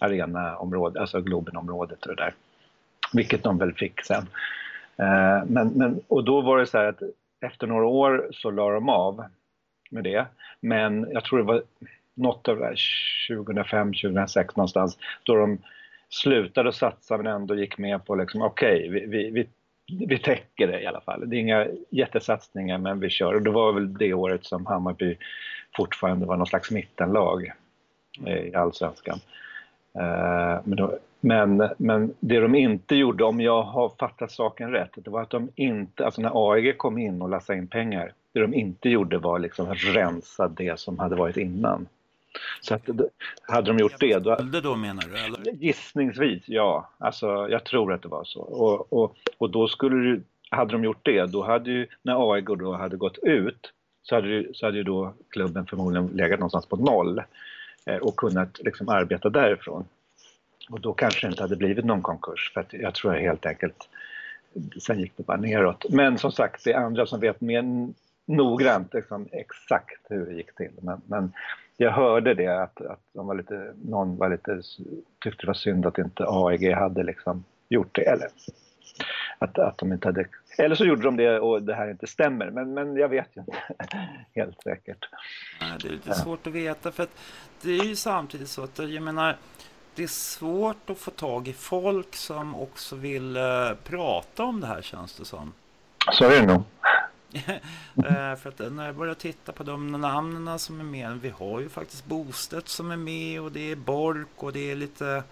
arenaområdet, 0.00 1.00
alltså 1.00 1.20
Globenområdet 1.20 2.06
och 2.06 2.16
det 2.16 2.22
där. 2.22 2.34
Vilket 3.12 3.42
de 3.42 3.58
väl 3.58 3.72
fick 3.72 4.04
sen. 4.04 4.26
Eh, 4.96 5.44
men, 5.46 5.68
men, 5.68 6.00
och 6.08 6.24
då 6.24 6.40
var 6.40 6.58
det 6.58 6.66
så 6.66 6.78
här 6.78 6.84
att 6.84 7.02
efter 7.40 7.66
några 7.66 7.86
år 7.86 8.28
så 8.32 8.50
la 8.50 8.70
de 8.70 8.88
av 8.88 9.24
med 9.90 10.04
det. 10.04 10.26
Men 10.60 11.06
jag 11.12 11.24
tror 11.24 11.38
det 11.38 11.44
var 11.44 11.62
något 12.14 12.48
av 12.48 12.58
det 12.58 12.64
här 12.64 12.76
2005, 13.36 13.92
2006 13.92 14.56
någonstans 14.56 14.98
då 15.22 15.34
de 15.34 15.58
slutade 16.08 16.68
att 16.68 16.74
satsa 16.74 17.16
men 17.16 17.26
ändå 17.26 17.54
gick 17.54 17.78
med 17.78 18.04
på 18.06 18.14
liksom 18.14 18.42
okej, 18.42 18.88
vi, 18.88 19.06
vi, 19.06 19.30
vi, 19.30 19.48
vi 20.06 20.18
täcker 20.18 20.66
det 20.66 20.80
i 20.80 20.86
alla 20.86 21.00
fall. 21.00 21.30
Det 21.30 21.36
är 21.36 21.40
inga 21.40 21.66
jättesatsningar 21.90 22.78
men 22.78 23.00
vi 23.00 23.10
kör. 23.10 23.34
Och 23.34 23.42
det 23.42 23.50
var 23.50 23.72
väl 23.72 23.94
det 23.94 24.14
året 24.14 24.44
som 24.44 24.66
Hammarby 24.66 25.16
fortfarande 25.76 26.26
var 26.26 26.36
någon 26.36 26.46
slags 26.46 26.70
mittenlag 26.70 27.52
i 28.26 28.54
allsvenskan. 28.54 29.18
Eh, 29.94 30.60
Men, 30.64 30.76
då, 30.76 30.98
men, 31.20 31.68
men 31.78 32.14
det 32.20 32.40
de 32.40 32.54
inte 32.54 32.94
gjorde, 32.94 33.24
om 33.24 33.40
jag 33.40 33.62
har 33.62 33.88
fattat 33.88 34.30
saken 34.30 34.70
rätt, 34.70 34.90
det 34.94 35.10
var 35.10 35.22
att 35.22 35.30
de 35.30 35.48
inte, 35.54 36.04
alltså 36.04 36.20
när 36.20 36.52
AEG 36.52 36.78
kom 36.78 36.98
in 36.98 37.22
och 37.22 37.28
lassade 37.28 37.58
in 37.58 37.66
pengar, 37.66 38.12
det 38.32 38.40
de 38.40 38.54
inte 38.54 38.88
gjorde 38.88 39.18
var 39.18 39.38
liksom 39.38 39.74
rensa 39.74 40.48
det 40.48 40.78
som 40.78 40.98
hade 40.98 41.16
varit 41.16 41.36
innan. 41.36 41.86
Så 42.60 42.74
att, 42.74 42.88
hade 43.42 43.66
de 43.66 43.78
gjort 43.78 44.00
det, 44.00 44.18
då, 44.18 44.36
då 44.62 44.76
menar 44.76 45.02
du 45.02 45.18
eller? 45.18 45.52
Gissningsvis, 45.52 46.42
ja. 46.46 46.88
Alltså, 46.98 47.48
jag 47.50 47.64
tror 47.64 47.92
att 47.92 48.02
det 48.02 48.08
var 48.08 48.24
så. 48.24 48.40
Och, 48.40 48.92
och, 48.92 49.16
och 49.38 49.50
då 49.50 49.68
skulle 49.68 49.96
du 49.96 50.22
hade 50.50 50.72
de 50.72 50.84
gjort 50.84 51.00
det, 51.02 51.26
då 51.26 51.42
hade 51.42 51.70
ju, 51.70 51.86
när 52.02 52.32
AIG 52.32 52.58
då 52.58 52.72
hade 52.72 52.96
gått 52.96 53.18
ut, 53.18 53.72
så 54.02 54.14
hade, 54.14 54.28
ju, 54.28 54.54
så 54.54 54.66
hade 54.66 54.78
ju 54.78 54.84
då 54.84 55.12
klubben 55.30 55.66
förmodligen 55.66 56.06
legat 56.06 56.40
någonstans 56.40 56.66
på 56.66 56.76
noll 56.76 57.22
Eh, 57.88 57.96
och 57.96 58.16
kunnat 58.16 58.58
liksom 58.58 58.88
arbeta 58.88 59.30
därifrån. 59.30 59.84
Och 60.70 60.80
då 60.80 60.92
kanske 60.92 61.26
det 61.26 61.30
inte 61.30 61.42
hade 61.42 61.56
blivit 61.56 61.84
någon 61.84 62.02
konkurs, 62.02 62.50
för 62.54 62.60
att 62.60 62.72
jag 62.72 62.94
tror 62.94 63.12
helt 63.12 63.46
enkelt, 63.46 63.88
sen 64.80 65.00
gick 65.00 65.12
det 65.16 65.26
bara 65.26 65.36
neråt. 65.36 65.86
Men 65.90 66.18
som 66.18 66.32
sagt, 66.32 66.64
det 66.64 66.72
är 66.72 66.78
andra 66.78 67.06
som 67.06 67.20
vet 67.20 67.40
mer 67.40 67.88
noggrant 68.26 68.94
liksom, 68.94 69.28
exakt 69.32 70.00
hur 70.08 70.26
det 70.26 70.32
gick 70.32 70.54
till. 70.54 70.70
Men, 70.82 71.00
men 71.06 71.32
jag 71.76 71.90
hörde 71.90 72.34
det 72.34 72.62
att, 72.62 72.80
att 72.80 73.00
de 73.12 73.26
var 73.26 73.34
lite, 73.34 73.72
någon 73.84 74.16
var 74.16 74.30
lite, 74.30 74.62
tyckte 75.24 75.42
det 75.42 75.46
var 75.46 75.54
synd 75.54 75.86
att 75.86 75.98
inte 75.98 76.24
AEG 76.26 76.72
hade 76.72 77.02
liksom 77.02 77.44
gjort 77.68 77.94
det. 77.94 78.02
Eller 78.02 78.28
att, 79.38 79.58
att 79.58 79.78
de 79.78 79.92
inte 79.92 80.08
hade, 80.08 80.24
eller 80.58 80.74
så 80.74 80.84
gjorde 80.84 81.02
de 81.02 81.16
det 81.16 81.40
och 81.40 81.62
det 81.62 81.74
här 81.74 81.90
inte 81.90 82.06
stämmer. 82.06 82.50
Men, 82.50 82.74
men 82.74 82.96
jag 82.96 83.08
vet 83.08 83.28
ju 83.36 83.40
inte 83.40 83.56
helt 84.34 84.62
säkert. 84.62 85.08
Nej, 85.60 85.78
det 85.82 85.88
är 85.88 85.92
lite 85.92 86.14
svårt 86.14 86.46
att 86.46 86.52
veta 86.52 86.92
för 86.92 87.02
att 87.02 87.20
det 87.62 87.70
är 87.70 87.84
ju 87.84 87.96
samtidigt 87.96 88.48
så 88.48 88.64
att 88.64 88.78
jag 88.78 89.02
menar 89.02 89.36
det 89.94 90.02
är 90.02 90.06
svårt 90.06 90.90
att 90.90 90.98
få 90.98 91.10
tag 91.10 91.48
i 91.48 91.52
folk 91.52 92.16
som 92.16 92.54
också 92.54 92.96
vill 92.96 93.36
uh, 93.36 93.74
prata 93.84 94.44
om 94.44 94.60
det 94.60 94.66
här 94.66 94.82
känns 94.82 95.16
det 95.16 95.24
som. 95.24 95.52
Så 96.12 96.24
är 96.24 96.40
det 96.40 96.46
nog. 96.46 96.62
uh, 97.96 98.36
för 98.36 98.48
att 98.48 98.72
när 98.72 98.86
jag 98.86 98.94
börjar 98.94 99.14
titta 99.14 99.52
på 99.52 99.62
de 99.62 99.92
namnen 99.92 100.58
som 100.58 100.80
är 100.80 100.84
med, 100.84 101.20
vi 101.22 101.28
har 101.28 101.60
ju 101.60 101.68
faktiskt 101.68 102.06
Bostedt 102.06 102.68
som 102.68 102.90
är 102.90 102.96
med 102.96 103.40
och 103.40 103.52
det 103.52 103.72
är 103.72 103.76
Bork 103.76 104.28
och 104.36 104.52
det 104.52 104.70
är 104.70 104.76
lite 104.76 105.22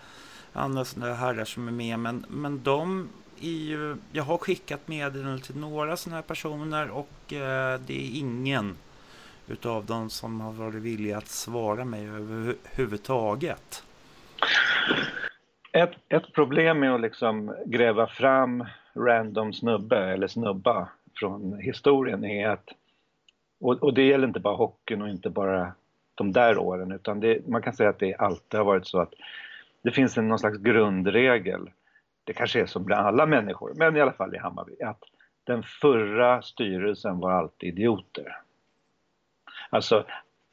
andra 0.52 0.84
sådana 0.84 1.14
herrar 1.14 1.44
som 1.44 1.68
är 1.68 1.72
med. 1.72 1.98
Men, 1.98 2.26
men 2.28 2.62
de 2.62 3.08
ju, 3.40 3.96
jag 4.12 4.22
har 4.22 4.38
skickat 4.38 4.88
meddelanden 4.88 5.40
till 5.40 5.56
några 5.56 5.96
sådana 5.96 6.16
här 6.16 6.22
personer 6.22 6.90
och 6.90 7.32
eh, 7.32 7.80
det 7.86 7.94
är 7.94 8.18
ingen 8.18 8.76
utav 9.48 9.86
dem 9.86 10.10
som 10.10 10.40
har 10.40 10.52
varit 10.52 10.74
villiga 10.74 11.18
att 11.18 11.28
svara 11.28 11.84
mig 11.84 12.08
överhuvudtaget. 12.08 13.84
Ett, 15.72 15.92
ett 16.08 16.32
problem 16.32 16.80
med 16.80 16.94
att 16.94 17.00
liksom 17.00 17.54
gräva 17.66 18.06
fram 18.06 18.64
random 18.94 19.52
snubbe 19.52 20.12
eller 20.12 20.26
snubba 20.26 20.88
från 21.14 21.58
historien 21.58 22.24
är 22.24 22.48
att, 22.48 22.68
och, 23.60 23.82
och 23.82 23.94
det 23.94 24.02
gäller 24.02 24.28
inte 24.28 24.40
bara 24.40 24.56
hockeyn 24.56 25.02
och 25.02 25.08
inte 25.08 25.30
bara 25.30 25.72
de 26.14 26.32
där 26.32 26.58
åren, 26.58 26.92
utan 26.92 27.20
det, 27.20 27.48
man 27.48 27.62
kan 27.62 27.72
säga 27.72 27.90
att 27.90 27.98
det 27.98 28.14
alltid 28.14 28.58
har 28.58 28.64
varit 28.64 28.86
så 28.86 29.00
att 29.00 29.12
det 29.82 29.90
finns 29.90 30.18
en, 30.18 30.28
någon 30.28 30.38
slags 30.38 30.58
grundregel, 30.58 31.70
det 32.26 32.32
kanske 32.32 32.60
är 32.60 32.66
så 32.66 32.78
bland 32.78 33.06
alla 33.06 33.26
människor, 33.26 33.72
men 33.76 33.96
i 33.96 34.00
alla 34.00 34.12
fall 34.12 34.34
i 34.34 34.38
Hammarby, 34.38 34.82
att 34.82 35.02
den 35.44 35.62
förra 35.62 36.42
styrelsen 36.42 37.18
var 37.18 37.32
alltid 37.32 37.68
idioter. 37.68 38.36
Alltså 39.70 40.04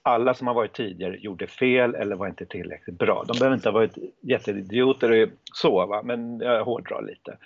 alla 0.02 0.34
som 0.34 0.48
har 0.48 0.54
varit 0.54 0.74
tidigare 0.74 1.18
gjorde 1.18 1.48
fel 1.48 1.96
eller 1.96 2.16
var 2.16 2.28
inte 2.28 2.46
tillräckligt 2.46 2.98
bra. 2.98 3.24
De 3.28 3.40
behöver 3.40 3.56
inte 3.56 3.70
ha 3.70 3.74
varit 3.74 3.98
jätteidioter 4.22 5.32
så, 5.54 5.86
va? 5.86 6.02
men 6.04 6.40
jag 6.40 6.66
hårdrar 6.66 7.02
lite. 7.02 7.38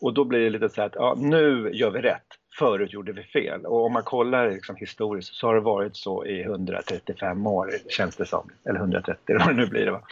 Och 0.00 0.14
då 0.14 0.24
blir 0.24 0.40
det 0.40 0.50
lite 0.50 0.68
så 0.68 0.80
här 0.80 0.88
att 0.88 0.94
ja, 0.94 1.14
nu 1.18 1.70
gör 1.72 1.90
vi 1.90 2.00
rätt, 2.00 2.26
förut 2.58 2.92
gjorde 2.92 3.12
vi 3.12 3.22
fel. 3.22 3.66
Och 3.66 3.84
om 3.84 3.92
man 3.92 4.02
kollar 4.02 4.50
liksom 4.50 4.76
historiskt 4.76 5.34
så 5.34 5.46
har 5.46 5.54
det 5.54 5.60
varit 5.60 5.96
så 5.96 6.26
i 6.26 6.42
135 6.42 7.46
år 7.46 7.70
känns 7.88 8.16
det 8.16 8.26
som. 8.26 8.50
Eller 8.68 8.80
130 8.80 9.20
eller 9.28 9.38
vad 9.38 9.48
det 9.48 9.62
nu 9.62 9.66
blir. 9.66 9.84
Det, 9.84 9.90
va? 9.90 10.02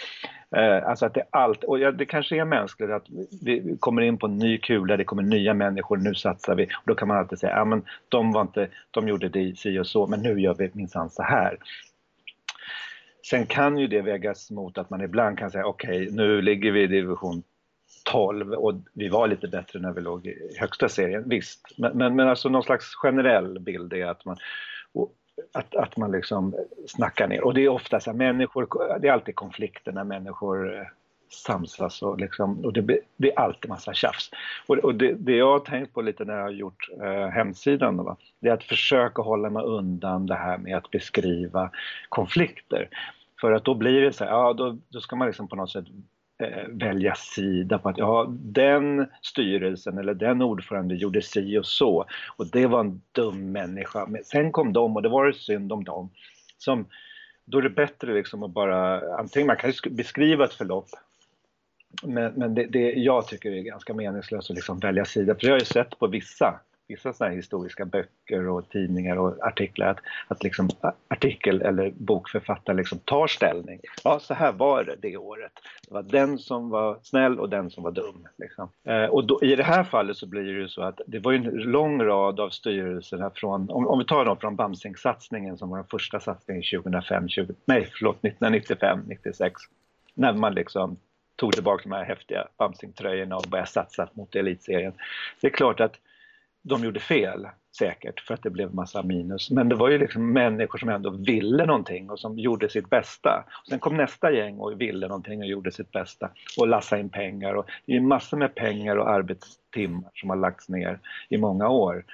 Eh, 0.56 0.88
alltså 0.88 1.06
att 1.06 1.14
det 1.14 1.24
allt, 1.30 1.64
och 1.64 1.78
ja, 1.78 1.92
det 1.92 2.06
kanske 2.06 2.36
är 2.36 2.44
mänskligt 2.44 2.90
att 2.90 3.06
vi 3.42 3.76
kommer 3.80 4.02
in 4.02 4.18
på 4.18 4.26
en 4.26 4.38
ny 4.38 4.58
kula, 4.58 4.96
det 4.96 5.04
kommer 5.04 5.22
nya 5.22 5.54
människor, 5.54 5.96
nu 5.96 6.14
satsar 6.14 6.54
vi. 6.54 6.64
Och 6.64 6.86
då 6.86 6.94
kan 6.94 7.08
man 7.08 7.16
alltid 7.16 7.38
säga, 7.38 7.56
ja 7.56 7.64
men 7.64 7.82
de 8.08 8.32
var 8.32 8.42
inte, 8.42 8.68
de 8.90 9.08
gjorde 9.08 9.28
det 9.28 9.58
si 9.58 9.78
och 9.78 9.86
så, 9.86 10.06
men 10.06 10.22
nu 10.22 10.40
gör 10.40 10.54
vi 10.54 10.70
minsann 10.72 11.10
så 11.10 11.22
här. 11.22 11.56
Sen 13.30 13.46
kan 13.46 13.78
ju 13.78 13.86
det 13.86 14.02
vägas 14.02 14.50
mot 14.50 14.78
att 14.78 14.90
man 14.90 15.00
ibland 15.02 15.38
kan 15.38 15.50
säga, 15.50 15.66
okej 15.66 16.02
okay, 16.02 16.16
nu 16.16 16.42
ligger 16.42 16.72
vi 16.72 16.82
i 16.82 16.86
division 16.86 17.42
12 18.04 18.52
och 18.52 18.74
vi 18.92 19.08
var 19.08 19.28
lite 19.28 19.48
bättre 19.48 19.80
när 19.80 19.92
vi 19.92 20.00
låg 20.00 20.26
i 20.26 20.56
högsta 20.60 20.88
serien, 20.88 21.28
visst. 21.28 21.68
Men, 21.78 21.98
men, 21.98 22.16
men 22.16 22.28
alltså 22.28 22.48
någon 22.48 22.62
slags 22.62 22.94
generell 22.94 23.58
bild 23.58 23.92
är 23.92 24.06
att 24.06 24.24
man, 24.24 24.36
att, 25.52 25.74
att 25.74 25.96
man 25.96 26.12
liksom 26.12 26.54
snackar 26.86 27.28
ner. 27.28 27.44
Och 27.44 27.54
det 27.54 27.64
är 27.64 27.68
ofta 27.68 28.00
så 28.00 28.10
här, 28.10 28.18
människor, 28.18 28.98
det 29.00 29.08
är 29.08 29.12
alltid 29.12 29.34
konflikter 29.34 29.92
när 29.92 30.04
människor 30.04 30.78
eh, 30.78 30.86
samsas 31.32 32.02
och, 32.02 32.20
liksom, 32.20 32.64
och 32.64 32.72
det 32.72 32.82
blir, 32.82 32.98
är 33.18 33.38
alltid 33.38 33.68
massa 33.68 33.94
tjafs. 33.94 34.30
Och, 34.66 34.78
och 34.78 34.94
det, 34.94 35.14
det, 35.14 35.36
jag 35.36 35.52
har 35.52 35.60
tänkt 35.60 35.94
på 35.94 36.02
lite 36.02 36.24
när 36.24 36.34
jag 36.34 36.42
har 36.42 36.50
gjort 36.50 36.88
eh, 37.02 37.28
hemsidan, 37.28 37.96
då, 37.96 38.16
det 38.40 38.48
är 38.48 38.52
att 38.52 38.64
försöka 38.64 39.22
hålla 39.22 39.50
mig 39.50 39.62
undan 39.64 40.26
det 40.26 40.34
här 40.34 40.58
med 40.58 40.76
att 40.76 40.90
beskriva 40.90 41.70
konflikter. 42.08 42.88
För 43.40 43.52
att 43.52 43.64
då 43.64 43.74
blir 43.74 44.00
det 44.00 44.12
så 44.12 44.24
här, 44.24 44.30
ja 44.30 44.52
då, 44.52 44.78
då 44.88 45.00
ska 45.00 45.16
man 45.16 45.26
liksom 45.26 45.48
på 45.48 45.56
något 45.56 45.70
sätt 45.70 45.84
Eh, 46.42 46.68
välja 46.68 47.14
sida 47.14 47.78
på 47.78 47.88
att 47.88 47.98
ja, 47.98 48.26
den 48.30 49.06
styrelsen 49.22 49.98
eller 49.98 50.14
den 50.14 50.42
ordförande 50.42 50.94
gjorde 50.94 51.22
si 51.22 51.58
och 51.58 51.66
så 51.66 52.06
och 52.36 52.46
det 52.46 52.66
var 52.66 52.80
en 52.80 53.02
dum 53.12 53.52
människa. 53.52 54.06
Men 54.06 54.24
sen 54.24 54.52
kom 54.52 54.72
de 54.72 54.96
och 54.96 55.02
det 55.02 55.08
var 55.08 55.32
synd 55.32 55.72
om 55.72 55.84
dem. 55.84 56.10
Som, 56.58 56.86
då 57.44 57.58
är 57.58 57.62
det 57.62 57.70
bättre 57.70 58.14
liksom 58.14 58.42
att 58.42 58.50
bara, 58.50 59.00
antingen 59.18 59.46
man 59.46 59.56
kan 59.56 59.70
ju 59.70 59.90
beskriva 59.90 60.44
ett 60.44 60.54
förlopp 60.54 60.88
men, 62.02 62.32
men 62.32 62.54
det, 62.54 62.66
det, 62.66 62.92
jag 62.92 63.26
tycker 63.26 63.50
är 63.50 63.62
ganska 63.62 63.94
meningslöst 63.94 64.50
att 64.50 64.56
liksom 64.56 64.78
välja 64.78 65.04
sida. 65.04 65.34
För 65.34 65.46
jag 65.46 65.54
har 65.54 65.58
ju 65.58 65.64
sett 65.64 65.98
på 65.98 66.06
vissa 66.06 66.60
vissa 66.92 67.12
såna 67.12 67.30
historiska 67.30 67.84
böcker 67.84 68.48
och 68.48 68.68
tidningar 68.68 69.16
och 69.16 69.46
artiklar 69.46 69.86
att, 69.86 69.98
att 70.28 70.42
liksom 70.42 70.68
artikel 71.08 71.62
eller 71.62 71.90
bokförfattare 71.90 72.76
liksom 72.76 72.98
tar 72.98 73.26
ställning. 73.26 73.80
Ja, 74.04 74.18
så 74.18 74.34
här 74.34 74.52
var 74.52 74.84
det 74.84 74.96
det 75.02 75.16
året. 75.16 75.52
Det 75.88 75.94
var 75.94 76.02
den 76.02 76.38
som 76.38 76.70
var 76.70 76.98
snäll 77.02 77.40
och 77.40 77.48
den 77.48 77.70
som 77.70 77.82
var 77.84 77.90
dum. 77.90 78.28
Liksom. 78.38 78.68
Eh, 78.84 79.04
och 79.04 79.26
då, 79.26 79.38
i 79.42 79.56
det 79.56 79.62
här 79.62 79.84
fallet 79.84 80.16
så 80.16 80.26
blir 80.26 80.42
det 80.42 80.60
ju 80.60 80.68
så 80.68 80.82
att 80.82 81.00
det 81.06 81.18
var 81.18 81.32
en 81.32 81.42
lång 81.44 82.02
rad 82.02 82.40
av 82.40 82.50
styrelserna 82.50 83.30
från, 83.34 83.70
om, 83.70 83.86
om 83.86 83.98
vi 83.98 84.04
tar 84.04 84.24
dem 84.24 84.36
från 84.36 84.56
Bamsing-satsningen 84.56 85.56
som 85.56 85.70
var 85.70 85.78
den 85.78 85.86
första 85.90 86.20
satsningen 86.20 86.62
2005, 86.82 87.28
20, 87.28 87.54
nej 87.64 87.88
förlåt 87.92 88.24
1995, 88.24 89.00
96. 89.06 89.60
När 90.14 90.32
man 90.32 90.54
liksom 90.54 90.96
tog 91.36 91.52
tillbaka 91.52 91.82
de 91.82 91.92
här 91.92 92.04
häftiga 92.04 92.48
Bamsing-tröjorna 92.58 93.36
och 93.36 93.44
började 93.50 93.70
satsa 93.70 94.08
mot 94.12 94.34
elitserien. 94.34 94.92
Det 95.40 95.46
är 95.46 95.50
klart 95.50 95.80
att 95.80 95.96
de 96.62 96.84
gjorde 96.84 97.00
fel 97.00 97.48
säkert 97.78 98.20
för 98.20 98.34
att 98.34 98.42
det 98.42 98.50
blev 98.50 98.74
massa 98.74 99.02
minus. 99.02 99.50
Men 99.50 99.68
det 99.68 99.74
var 99.74 99.90
ju 99.90 99.98
liksom 99.98 100.32
människor 100.32 100.78
som 100.78 100.88
ändå 100.88 101.10
ville 101.10 101.66
någonting 101.66 102.10
och 102.10 102.20
som 102.20 102.38
gjorde 102.38 102.68
sitt 102.68 102.90
bästa. 102.90 103.44
Och 103.62 103.68
sen 103.68 103.78
kom 103.78 103.96
nästa 103.96 104.32
gäng 104.32 104.58
och 104.58 104.80
ville 104.80 105.08
någonting 105.08 105.40
och 105.40 105.46
gjorde 105.46 105.72
sitt 105.72 105.92
bästa 105.92 106.30
och 106.58 106.68
lassade 106.68 107.00
in 107.00 107.08
pengar. 107.08 107.54
Och 107.54 107.66
det 107.86 107.96
är 107.96 108.00
massor 108.00 108.36
med 108.36 108.54
pengar 108.54 108.96
och 108.96 109.10
arbetstimmar 109.10 110.10
som 110.14 110.30
har 110.30 110.36
lagts 110.36 110.68
ner 110.68 110.98
i 111.28 111.36
många 111.36 111.68
år. 111.68 112.04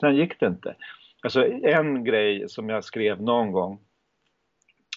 Sen 0.00 0.16
gick 0.16 0.40
det 0.40 0.46
inte. 0.46 0.74
Alltså 1.22 1.46
en 1.46 2.04
grej 2.04 2.48
som 2.48 2.68
jag 2.68 2.84
skrev 2.84 3.22
någon 3.22 3.52
gång, 3.52 3.78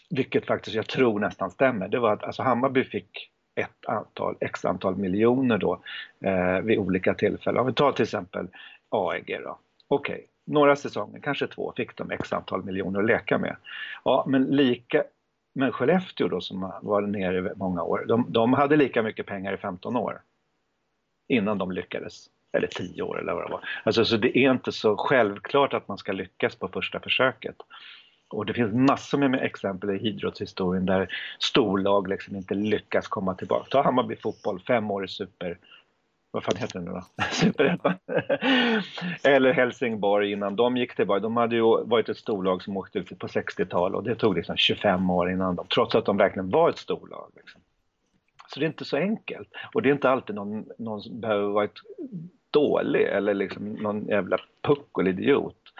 vilket 0.09 0.45
faktiskt 0.45 0.75
jag 0.75 0.87
tror 0.87 1.19
nästan 1.19 1.51
stämmer, 1.51 1.87
det 1.87 1.99
var 1.99 2.13
att 2.13 2.23
alltså 2.23 2.43
Hammarby 2.43 2.83
fick 2.83 3.29
ett 3.55 3.85
antal, 3.87 4.35
x 4.39 4.65
antal 4.65 4.95
miljoner 4.95 5.57
då 5.57 5.81
eh, 6.23 6.59
vid 6.59 6.77
olika 6.77 7.13
tillfällen. 7.13 7.61
Om 7.61 7.67
vi 7.67 7.73
tar 7.73 7.91
till 7.91 8.03
exempel 8.03 8.47
AEG 8.89 9.39
då. 9.43 9.59
Okej, 9.87 10.15
okay. 10.15 10.25
några 10.45 10.75
säsonger, 10.75 11.19
kanske 11.19 11.47
två, 11.47 11.73
fick 11.77 11.97
de 11.97 12.11
x 12.11 12.33
antal 12.33 12.63
miljoner 12.63 12.99
att 12.99 13.05
leka 13.05 13.37
med. 13.37 13.55
Ja, 14.03 14.25
men 14.27 14.43
lika 14.43 15.03
men 15.53 15.71
Skellefteå 15.71 16.27
då 16.27 16.41
som 16.41 16.71
var 16.81 17.01
nere 17.01 17.37
i 17.37 17.51
många 17.55 17.83
år, 17.83 18.05
de, 18.07 18.25
de 18.29 18.53
hade 18.53 18.75
lika 18.75 19.03
mycket 19.03 19.25
pengar 19.25 19.53
i 19.53 19.57
15 19.57 19.95
år 19.95 20.21
innan 21.27 21.57
de 21.57 21.71
lyckades. 21.71 22.29
Eller 22.51 22.67
10 22.67 23.01
år 23.01 23.19
eller 23.19 23.33
vad 23.33 23.45
det 23.45 23.51
var. 23.51 23.69
Alltså, 23.83 24.05
så 24.05 24.17
det 24.17 24.37
är 24.37 24.51
inte 24.51 24.71
så 24.71 24.97
självklart 24.97 25.73
att 25.73 25.87
man 25.87 25.97
ska 25.97 26.11
lyckas 26.11 26.55
på 26.55 26.67
första 26.67 26.99
försöket. 26.99 27.55
Och 28.29 28.45
det 28.45 28.53
finns 28.53 28.73
massor 28.73 29.17
med 29.17 29.43
exempel 29.43 29.89
i 29.89 30.07
idrottshistorien 30.07 30.85
där 30.85 31.13
storlag 31.39 32.07
liksom 32.07 32.35
inte 32.35 32.53
lyckas 32.53 33.07
komma 33.07 33.35
tillbaka. 33.35 33.67
Ta 33.69 33.81
Hammarby 33.81 34.15
fotboll, 34.15 34.59
fem 34.59 34.91
år 34.91 35.05
i 35.05 35.07
super 35.07 35.57
vad 36.31 36.43
fan 36.43 36.57
heter 36.57 36.79
den 36.79 36.85
nu 36.85 36.91
då? 36.91 37.23
Superettan. 37.31 37.93
Eller 39.23 39.53
Helsingborg 39.53 40.31
innan 40.31 40.55
de 40.55 40.77
gick 40.77 40.95
tillbaka. 40.95 41.19
De 41.19 41.37
hade 41.37 41.55
ju 41.55 41.61
varit 41.61 42.09
ett 42.09 42.17
storlag 42.17 42.61
som 42.61 42.77
åkte 42.77 42.99
ut 42.99 43.19
på 43.19 43.27
60-talet 43.27 43.97
och 43.97 44.03
det 44.03 44.15
tog 44.15 44.35
liksom 44.35 44.57
25 44.57 45.09
år 45.09 45.31
innan 45.31 45.55
de, 45.55 45.67
trots 45.67 45.95
att 45.95 46.05
de 46.05 46.17
verkligen 46.17 46.49
var 46.49 46.69
ett 46.69 46.77
storlag. 46.77 47.31
Liksom. 47.35 47.61
Så 48.47 48.59
det 48.59 48.65
är 48.65 48.67
inte 48.67 48.85
så 48.85 48.97
enkelt. 48.97 49.49
Och 49.73 49.81
det 49.81 49.89
är 49.89 49.93
inte 49.93 50.09
alltid 50.09 50.35
någon, 50.35 50.65
någon 50.77 51.01
som 51.01 51.19
behöver 51.19 51.47
vara 51.47 51.65
ett 51.65 51.77
dålig 52.51 53.01
eller 53.01 53.33
liksom 53.33 53.73
någon 53.73 54.05
jävla 54.05 54.37
puckelidiot 54.61 55.73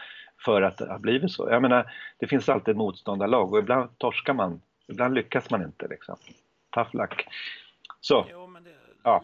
för 0.45 0.61
att 0.61 0.77
det 0.77 0.91
har 0.91 0.99
blivit 0.99 1.31
så. 1.31 1.49
Jag 1.49 1.61
menar, 1.61 1.91
det 2.19 2.27
finns 2.27 2.49
alltid 2.49 2.75
motståndarlag 2.75 3.53
och 3.53 3.59
ibland 3.59 3.97
torskar 3.97 4.33
man, 4.33 4.61
ibland 4.87 5.13
lyckas 5.13 5.49
man 5.49 5.61
inte 5.61 5.87
liksom. 5.87 6.15
Tough 6.69 6.95
luck. 6.95 7.27
Så. 8.01 8.25
Jo, 8.31 8.47
det, 8.63 8.69
ja. 9.03 9.23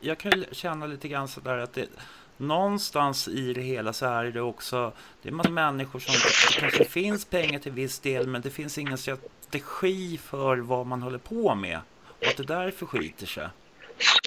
Jag 0.00 0.18
kan 0.18 0.44
känna 0.52 0.86
lite 0.86 1.08
grann 1.08 1.28
sådär 1.28 1.58
att 1.58 1.72
det, 1.72 1.88
någonstans 2.36 3.28
i 3.28 3.52
det 3.52 3.60
hela 3.60 3.92
så 3.92 4.06
är 4.06 4.24
det 4.24 4.40
också, 4.40 4.92
det 5.22 5.28
är 5.28 5.32
massa 5.32 5.50
människor 5.50 5.98
som, 5.98 6.14
det 6.14 6.60
kanske 6.60 6.84
finns 6.84 7.24
pengar 7.24 7.58
till 7.58 7.72
viss 7.72 7.98
del, 7.98 8.26
men 8.26 8.42
det 8.42 8.50
finns 8.50 8.78
ingen 8.78 8.98
strategi 8.98 10.18
för 10.18 10.56
vad 10.56 10.86
man 10.86 11.02
håller 11.02 11.18
på 11.18 11.54
med. 11.54 11.80
Och 12.20 12.26
att 12.26 12.36
det 12.36 12.42
därför 12.42 12.86
skiter 12.86 13.26
sig. 13.26 13.48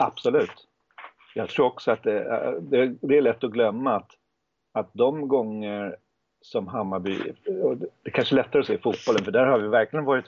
Absolut. 0.02 0.68
Jag 1.36 1.50
tror 1.50 1.66
också 1.66 1.92
att 1.92 2.04
det, 2.04 2.24
det, 2.62 2.96
det 3.02 3.18
är 3.18 3.22
lätt 3.22 3.44
att 3.44 3.52
glömma 3.52 3.96
att, 3.96 4.12
att 4.74 4.90
de 4.94 5.28
gånger 5.28 5.96
som 6.42 6.68
Hammarby, 6.68 7.20
och 7.64 7.78
det 7.78 7.88
är 8.04 8.12
kanske 8.12 8.36
är 8.36 8.38
lättare 8.38 8.60
att 8.60 8.68
se 8.68 8.74
i 8.74 8.78
fotbollen, 8.78 9.26
för 9.26 9.32
där 9.32 9.46
har 9.46 9.60
vi 9.60 9.68
verkligen 9.68 10.06
varit 10.06 10.26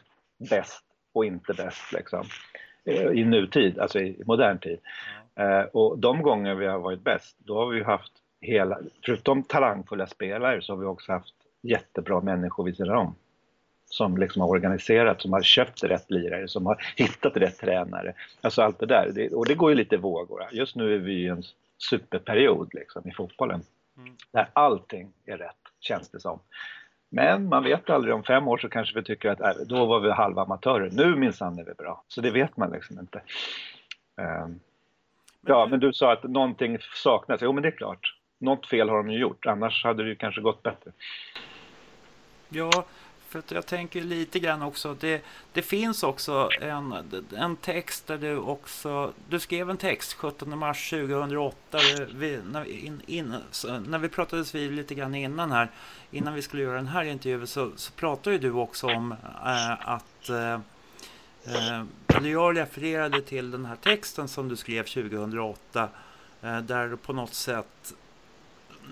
bäst 0.50 0.84
och 1.14 1.26
inte 1.26 1.54
bäst 1.54 1.92
liksom. 1.94 2.26
I 3.14 3.24
nutid, 3.26 3.80
alltså 3.80 4.00
i 4.00 4.24
modern 4.26 4.60
tid. 4.60 4.80
Mm. 5.36 5.68
och 5.74 6.00
de 6.00 6.22
gånger 6.22 6.56
vi 6.56 6.68
har 6.68 6.80
varit 6.80 7.04
bäst, 7.04 7.36
då 7.40 7.58
har 7.58 7.68
vi 7.68 7.84
haft 7.84 8.12
hela, 8.42 8.80
förutom 9.06 9.44
talangfulla 9.44 10.08
spelare 10.08 10.62
så 10.62 10.74
har 10.74 10.78
vi 10.78 10.86
också 10.86 11.12
haft 11.12 11.34
jättebra 11.62 12.22
människor 12.22 12.64
vid 12.64 12.78
sidan 12.78 12.98
om. 12.98 13.16
Som 13.86 14.18
liksom 14.18 14.42
har 14.42 14.50
organiserat, 14.50 15.22
som 15.22 15.34
har 15.34 15.42
köpt 15.42 15.84
rätt 15.84 16.12
lirare, 16.12 16.48
som 16.48 16.66
har 16.66 16.82
hittat 16.96 17.38
rätt 17.38 17.58
tränare. 17.58 18.14
Alltså 18.42 18.62
allt 18.62 18.80
det 18.80 18.86
där. 18.86 19.12
Det, 19.16 19.30
och 19.30 19.46
det 19.46 19.56
går 19.56 19.70
ju 19.70 19.76
lite 19.76 19.98
vågor. 19.98 20.44
Just 20.52 20.76
nu 20.76 20.96
är 20.96 20.98
vi 20.98 21.14
i 21.14 21.28
en 21.28 21.44
superperiod 21.78 22.74
liksom, 22.74 23.10
i 23.10 23.12
fotbollen. 23.12 23.62
Mm. 23.98 24.16
Där 24.32 24.50
allting 24.54 25.14
är 25.26 25.38
rätt, 25.38 25.56
känns 25.80 26.10
det 26.10 26.20
som. 26.20 26.40
Men 27.10 27.50
man 27.50 27.64
vet 27.64 27.90
aldrig, 27.90 28.14
om 28.14 28.24
fem 28.24 28.48
år 28.48 28.58
så 28.58 28.70
kanske 28.70 28.96
vi 28.96 29.04
tycker 29.04 29.30
att 29.30 29.42
äh, 29.42 29.66
då 29.66 29.86
var 29.86 30.00
vi 30.00 30.12
halva 30.12 30.42
amatörer. 30.42 30.90
Nu 30.92 31.16
minsann 31.16 31.60
är 31.60 31.64
vi 31.64 31.74
bra. 31.74 32.04
Så 32.08 32.22
det 32.22 32.32
vet 32.32 32.58
man 32.58 32.72
liksom 32.72 33.00
inte. 33.00 33.22
Um, 34.16 34.60
ja, 35.46 35.68
men 35.72 35.80
du 35.80 35.94
sa 35.94 36.14
att 36.14 36.24
någonting 36.24 36.78
saknas. 36.96 37.42
Jo, 37.42 37.54
men 37.54 37.64
det 37.64 37.70
är 37.70 37.78
klart. 37.78 38.16
Något 38.40 38.68
fel 38.68 38.90
har 38.90 38.98
de 38.98 39.10
ju 39.10 39.20
gjort. 39.20 39.46
Annars 39.46 39.84
hade 39.84 40.04
det 40.04 40.10
ju 40.10 40.16
kanske 40.16 40.42
gått 40.42 40.64
bättre. 40.64 40.92
Ja, 42.50 42.86
för 43.30 43.40
att 43.40 43.52
jag 43.52 43.66
tänker 43.66 44.02
lite 44.02 44.40
grann 44.40 44.62
också, 44.62 44.96
det, 45.00 45.22
det 45.54 45.62
finns 45.62 46.04
också 46.04 46.50
en, 46.62 46.96
en 47.38 47.56
text 47.56 48.08
där 48.08 48.18
du 48.18 48.38
också, 48.38 49.14
du 49.30 49.40
skrev 49.40 49.70
en 49.70 49.78
text 49.78 50.14
17 50.14 50.60
mars 50.60 50.90
2008, 50.90 51.78
vi, 52.14 52.40
när, 52.52 52.72
in, 52.72 53.02
in, 53.06 53.36
när 53.88 53.98
vi 53.98 54.10
pratades 54.10 54.56
vid 54.56 54.72
lite 54.72 54.96
grann 54.96 55.16
innan 55.16 55.52
här, 55.52 55.72
innan 56.12 56.34
vi 56.34 56.42
skulle 56.42 56.64
göra 56.64 56.76
den 56.76 56.88
här 56.88 57.04
intervjun 57.04 57.48
så, 57.48 57.72
så 57.76 57.92
pratade 57.92 58.38
du 58.38 58.52
också 58.52 58.88
om 58.88 59.12
äh, 59.46 59.90
att 59.90 60.30
eh, 60.30 60.54
eh, 61.46 61.80
äh, 61.80 61.84
eller 62.08 62.30
jag 62.30 62.58
refererade 62.58 63.22
till 63.22 63.52
den 63.52 63.66
här 63.66 63.76
texten 63.76 64.28
som 64.28 64.50
du 64.50 64.56
skrev 64.56 64.84
2008 64.84 65.90
där 66.42 66.88
du 66.88 66.98
på 66.98 67.14
något 67.14 67.34
sätt 67.34 67.94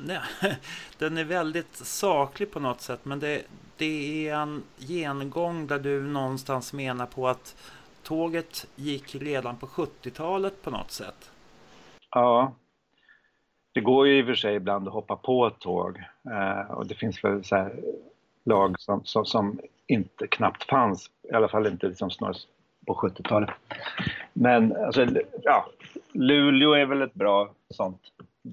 nej, 0.05 0.19
den 0.97 1.17
är 1.17 1.23
väldigt 1.23 1.75
saklig 1.75 2.51
på 2.51 2.60
något 2.60 2.81
sätt 2.81 2.99
men 3.03 3.19
det, 3.19 3.41
det 3.77 4.27
är 4.27 4.36
en 4.36 4.63
gengång 4.77 5.67
där 5.67 5.79
du 5.79 6.01
någonstans 6.01 6.73
menar 6.73 7.05
på 7.05 7.27
att 7.27 7.55
tåget 8.03 8.67
gick 8.75 9.15
redan 9.15 9.57
på 9.57 9.65
70-talet 9.65 10.62
på 10.63 10.71
något 10.71 10.91
sätt. 10.91 11.31
Ja, 12.10 12.53
det 13.73 13.81
går 13.81 14.07
ju 14.07 14.19
i 14.19 14.21
och 14.21 14.25
för 14.25 14.36
sig 14.36 14.55
ibland 14.55 14.88
att 14.88 14.93
hoppa 14.93 15.15
på 15.15 15.47
ett 15.47 15.60
tåg 15.60 15.97
eh, 16.31 16.71
och 16.71 16.88
det 16.88 16.95
finns 16.95 17.23
väl 17.23 17.43
så 17.43 17.55
här 17.55 17.75
lag 18.45 18.79
som, 18.79 19.05
som, 19.05 19.25
som, 19.25 19.60
inte 19.88 20.27
knappt 20.27 20.63
fanns, 20.63 21.10
i 21.31 21.33
alla 21.33 21.47
fall 21.47 21.67
inte 21.67 21.88
liksom 21.88 22.10
snarare 22.12 22.38
på 22.88 22.93
70-talet. 22.93 23.49
Men 24.33 24.75
alltså, 24.75 25.07
ja, 25.43 25.65
Luleå 26.12 26.73
är 26.73 26.86
väl 26.86 27.01
ett 27.01 27.13
bra 27.13 27.53
sånt. 27.69 28.01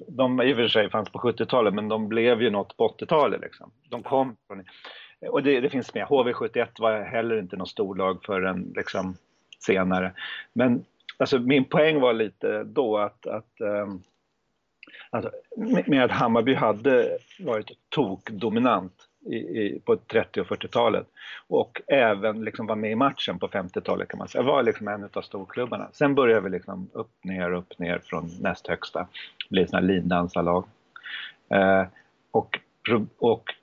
De 0.08 0.42
i 0.42 0.52
och 0.52 0.56
för 0.56 0.68
sig 0.68 0.90
fanns 0.90 1.10
på 1.10 1.18
70-talet 1.18 1.74
men 1.74 1.88
de 1.88 2.08
blev 2.08 2.42
ju 2.42 2.50
något 2.50 2.76
på 2.76 2.88
80-talet 2.88 3.40
liksom. 3.40 3.70
De 3.88 4.02
kom 4.02 4.36
från 4.46 4.64
och 5.30 5.42
det, 5.42 5.60
det, 5.60 5.70
finns 5.70 5.94
med. 5.94 6.06
HV71 6.06 6.68
var 6.78 7.02
heller 7.02 7.38
inte 7.38 7.56
något 7.56 7.68
storlag 7.68 8.24
förrän 8.24 8.72
liksom 8.76 9.16
senare. 9.58 10.12
Men 10.52 10.84
alltså, 11.16 11.38
min 11.38 11.64
poäng 11.64 12.00
var 12.00 12.12
lite 12.12 12.64
då 12.64 12.98
att, 12.98 13.26
att 13.26 13.60
um, 13.60 14.02
alltså, 15.10 15.30
med 15.86 16.04
att 16.04 16.10
Hammarby 16.10 16.54
hade 16.54 17.18
varit 17.38 17.70
tokdominant 17.88 19.08
i, 19.26 19.36
i, 19.36 19.80
på 19.84 19.96
30 19.96 20.40
och 20.40 20.46
40-talet 20.46 21.06
och 21.46 21.80
även 21.86 22.44
liksom 22.44 22.66
var 22.66 22.76
med 22.76 22.90
i 22.90 22.94
matchen 22.94 23.38
på 23.38 23.48
50-talet 23.48 24.08
kan 24.08 24.18
man 24.18 24.28
säga. 24.28 24.42
Jag 24.42 24.52
var 24.52 24.62
liksom 24.62 24.88
en 24.88 25.08
av 25.12 25.22
storklubbarna. 25.22 25.88
Sen 25.92 26.14
började 26.14 26.40
vi 26.40 26.50
liksom 26.50 26.90
upp, 26.92 27.24
ner, 27.24 27.52
upp, 27.52 27.78
ner 27.78 27.98
från 28.04 28.30
näst 28.40 28.66
högsta. 28.66 29.06
Bli 29.50 29.66
sådana 29.66 29.86
lindansarlag. 29.86 30.64
Eh, 31.48 31.84
och, 32.30 32.60
och 33.18 33.54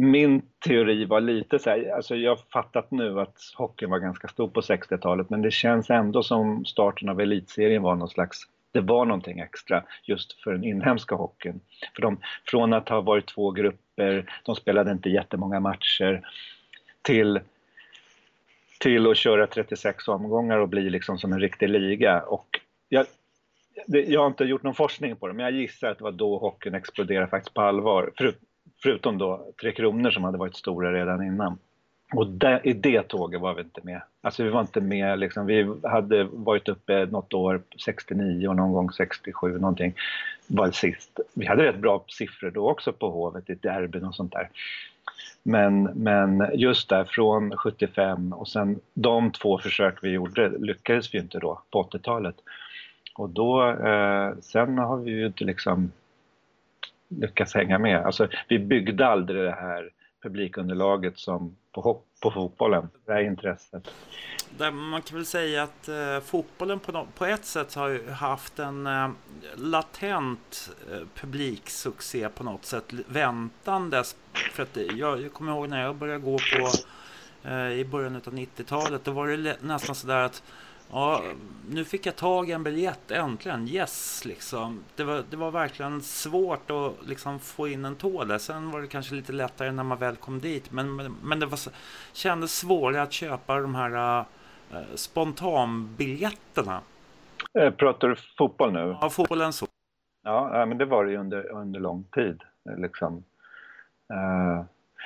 min 0.00 0.42
teori 0.64 1.04
var 1.04 1.20
lite 1.20 1.58
så 1.58 1.70
här, 1.70 1.92
alltså 1.96 2.16
jag 2.16 2.30
har 2.30 2.40
fattat 2.52 2.90
nu 2.90 3.20
att 3.20 3.36
hockeyn 3.56 3.90
var 3.90 3.98
ganska 3.98 4.28
stor 4.28 4.48
på 4.48 4.60
60-talet 4.60 5.30
men 5.30 5.42
det 5.42 5.50
känns 5.50 5.90
ändå 5.90 6.22
som 6.22 6.64
starten 6.64 7.08
av 7.08 7.20
elitserien 7.20 7.82
var 7.82 7.94
någon 7.94 8.08
slags, 8.08 8.42
det 8.72 8.80
var 8.80 9.04
någonting 9.04 9.38
extra 9.38 9.84
just 10.04 10.42
för 10.42 10.52
den 10.52 10.64
inhemska 10.64 11.14
hockeyn. 11.14 11.60
För 11.94 12.02
de, 12.02 12.20
från 12.44 12.72
att 12.72 12.88
ha 12.88 13.00
varit 13.00 13.26
två 13.26 13.50
grupper, 13.50 14.32
de 14.44 14.56
spelade 14.56 14.92
inte 14.92 15.10
jättemånga 15.10 15.60
matcher, 15.60 16.28
till, 17.02 17.40
till 18.80 19.06
att 19.06 19.16
köra 19.16 19.46
36 19.46 20.08
omgångar 20.08 20.58
och 20.58 20.68
bli 20.68 20.90
liksom 20.90 21.18
som 21.18 21.32
en 21.32 21.40
riktig 21.40 21.68
liga. 21.68 22.20
Och 22.20 22.60
jag, 22.88 23.06
jag 23.86 24.20
har 24.20 24.26
inte 24.26 24.44
gjort 24.44 24.62
någon 24.62 24.74
forskning 24.74 25.16
på 25.16 25.28
det, 25.28 25.34
men 25.34 25.44
jag 25.44 25.54
gissar 25.54 25.90
att 25.90 25.98
det 25.98 26.04
var 26.04 26.12
då 26.12 26.38
hockeyn 26.38 26.74
exploderade 26.74 27.26
faktiskt 27.26 27.54
på 27.54 27.60
allvar. 27.60 28.12
För, 28.18 28.34
Förutom 28.82 29.18
då 29.18 29.52
Tre 29.60 29.72
Kronor 29.72 30.10
som 30.10 30.24
hade 30.24 30.38
varit 30.38 30.56
stora 30.56 30.92
redan 30.92 31.26
innan. 31.26 31.58
Och 32.12 32.26
där, 32.26 32.66
i 32.66 32.72
det 32.72 33.02
tåget 33.02 33.40
var 33.40 33.54
vi 33.54 33.62
inte 33.62 33.80
med. 33.84 34.02
Alltså 34.20 34.44
vi 34.44 34.50
var 34.50 34.60
inte 34.60 34.80
med 34.80 35.18
liksom, 35.18 35.46
vi 35.46 35.74
hade 35.82 36.24
varit 36.24 36.68
uppe 36.68 37.06
något 37.06 37.34
år, 37.34 37.62
69 37.84 38.48
och 38.48 38.56
någon 38.56 38.72
gång 38.72 38.90
67 38.90 39.58
någonting, 39.58 39.94
var 40.46 40.70
sist. 40.70 41.20
Vi 41.34 41.46
hade 41.46 41.64
rätt 41.64 41.78
bra 41.78 42.04
siffror 42.08 42.50
då 42.50 42.70
också 42.70 42.92
på 42.92 43.10
Hovet 43.10 43.50
i 43.50 43.54
derbyn 43.54 44.04
och 44.04 44.14
sånt 44.14 44.32
där. 44.32 44.48
Men, 45.42 45.82
men 45.82 46.50
just 46.54 46.88
där 46.88 47.04
från 47.04 47.56
75 47.56 48.32
och 48.32 48.48
sen 48.48 48.80
de 48.94 49.32
två 49.32 49.58
försök 49.58 49.98
vi 50.02 50.10
gjorde 50.10 50.48
lyckades 50.48 51.14
vi 51.14 51.18
inte 51.18 51.38
då 51.38 51.62
på 51.70 51.82
80-talet. 51.82 52.36
Och 53.14 53.30
då, 53.30 53.70
eh, 53.70 54.32
sen 54.40 54.78
har 54.78 54.96
vi 54.96 55.10
ju 55.10 55.26
inte 55.26 55.44
liksom 55.44 55.92
lyckats 57.08 57.54
hänga 57.54 57.78
med. 57.78 57.96
Alltså, 57.96 58.28
vi 58.48 58.58
byggde 58.58 59.06
aldrig 59.06 59.44
det 59.44 59.56
här 59.60 59.90
publikunderlaget 60.22 61.18
som 61.18 61.56
på, 61.82 62.00
på 62.22 62.30
fotbollen, 62.30 62.88
det 63.06 63.12
här 63.12 63.22
intresset. 63.22 63.88
man 64.72 65.02
kan 65.02 65.16
väl 65.16 65.26
säga 65.26 65.62
att 65.62 65.88
eh, 65.88 66.20
fotbollen 66.20 66.80
på, 66.80 67.06
på 67.14 67.24
ett 67.26 67.44
sätt 67.44 67.74
har 67.74 68.10
haft 68.10 68.58
en 68.58 68.86
eh, 68.86 69.08
latent 69.56 70.70
eh, 70.92 71.06
publiksuccé 71.14 72.28
på 72.28 72.44
något 72.44 72.64
sätt, 72.64 72.84
väntandes. 73.08 74.16
För 74.52 74.62
att 74.62 74.76
jag, 74.76 75.22
jag 75.22 75.32
kommer 75.32 75.52
ihåg 75.52 75.68
när 75.68 75.82
jag 75.82 75.96
började 75.96 76.20
gå 76.20 76.38
på 76.38 76.70
eh, 77.48 77.72
i 77.72 77.84
början 77.84 78.16
av 78.16 78.22
90-talet, 78.22 79.04
då 79.04 79.10
var 79.10 79.28
det 79.28 79.56
nästan 79.62 79.94
sådär 79.94 80.22
att 80.22 80.42
Ja, 80.92 81.22
nu 81.70 81.84
fick 81.84 82.06
jag 82.06 82.16
tag 82.16 82.48
i 82.48 82.52
en 82.52 82.62
biljett, 82.62 83.10
äntligen. 83.10 83.68
Yes, 83.68 84.24
liksom. 84.24 84.80
Det 84.96 85.04
var, 85.04 85.22
det 85.30 85.36
var 85.36 85.50
verkligen 85.50 86.00
svårt 86.00 86.70
att 86.70 87.08
liksom 87.08 87.38
få 87.38 87.68
in 87.68 87.84
en 87.84 87.96
tå 87.96 88.24
där. 88.24 88.38
Sen 88.38 88.70
var 88.70 88.80
det 88.80 88.86
kanske 88.86 89.14
lite 89.14 89.32
lättare 89.32 89.72
när 89.72 89.82
man 89.82 89.98
väl 89.98 90.16
kom 90.16 90.40
dit. 90.40 90.72
Men, 90.72 90.96
men, 90.96 91.14
men 91.22 91.40
det 91.40 91.46
var, 91.46 91.58
kändes 92.12 92.58
svårare 92.58 93.02
att 93.02 93.12
köpa 93.12 93.60
de 93.60 93.74
här 93.74 94.20
uh, 94.20 94.24
spontanbiljetterna. 94.94 96.80
Eh, 97.54 97.70
pratar 97.70 98.08
du 98.08 98.16
fotboll 98.38 98.72
nu? 98.72 98.96
Ja, 99.00 99.10
fotbollen 99.10 99.52
så. 99.52 99.66
Ja, 100.24 100.66
men 100.66 100.78
det 100.78 100.84
var 100.84 101.04
det 101.04 101.10
ju 101.10 101.16
under, 101.16 101.50
under 101.50 101.80
lång 101.80 102.04
tid. 102.04 102.42
Liksom. 102.76 103.24
Uh, 104.12 104.64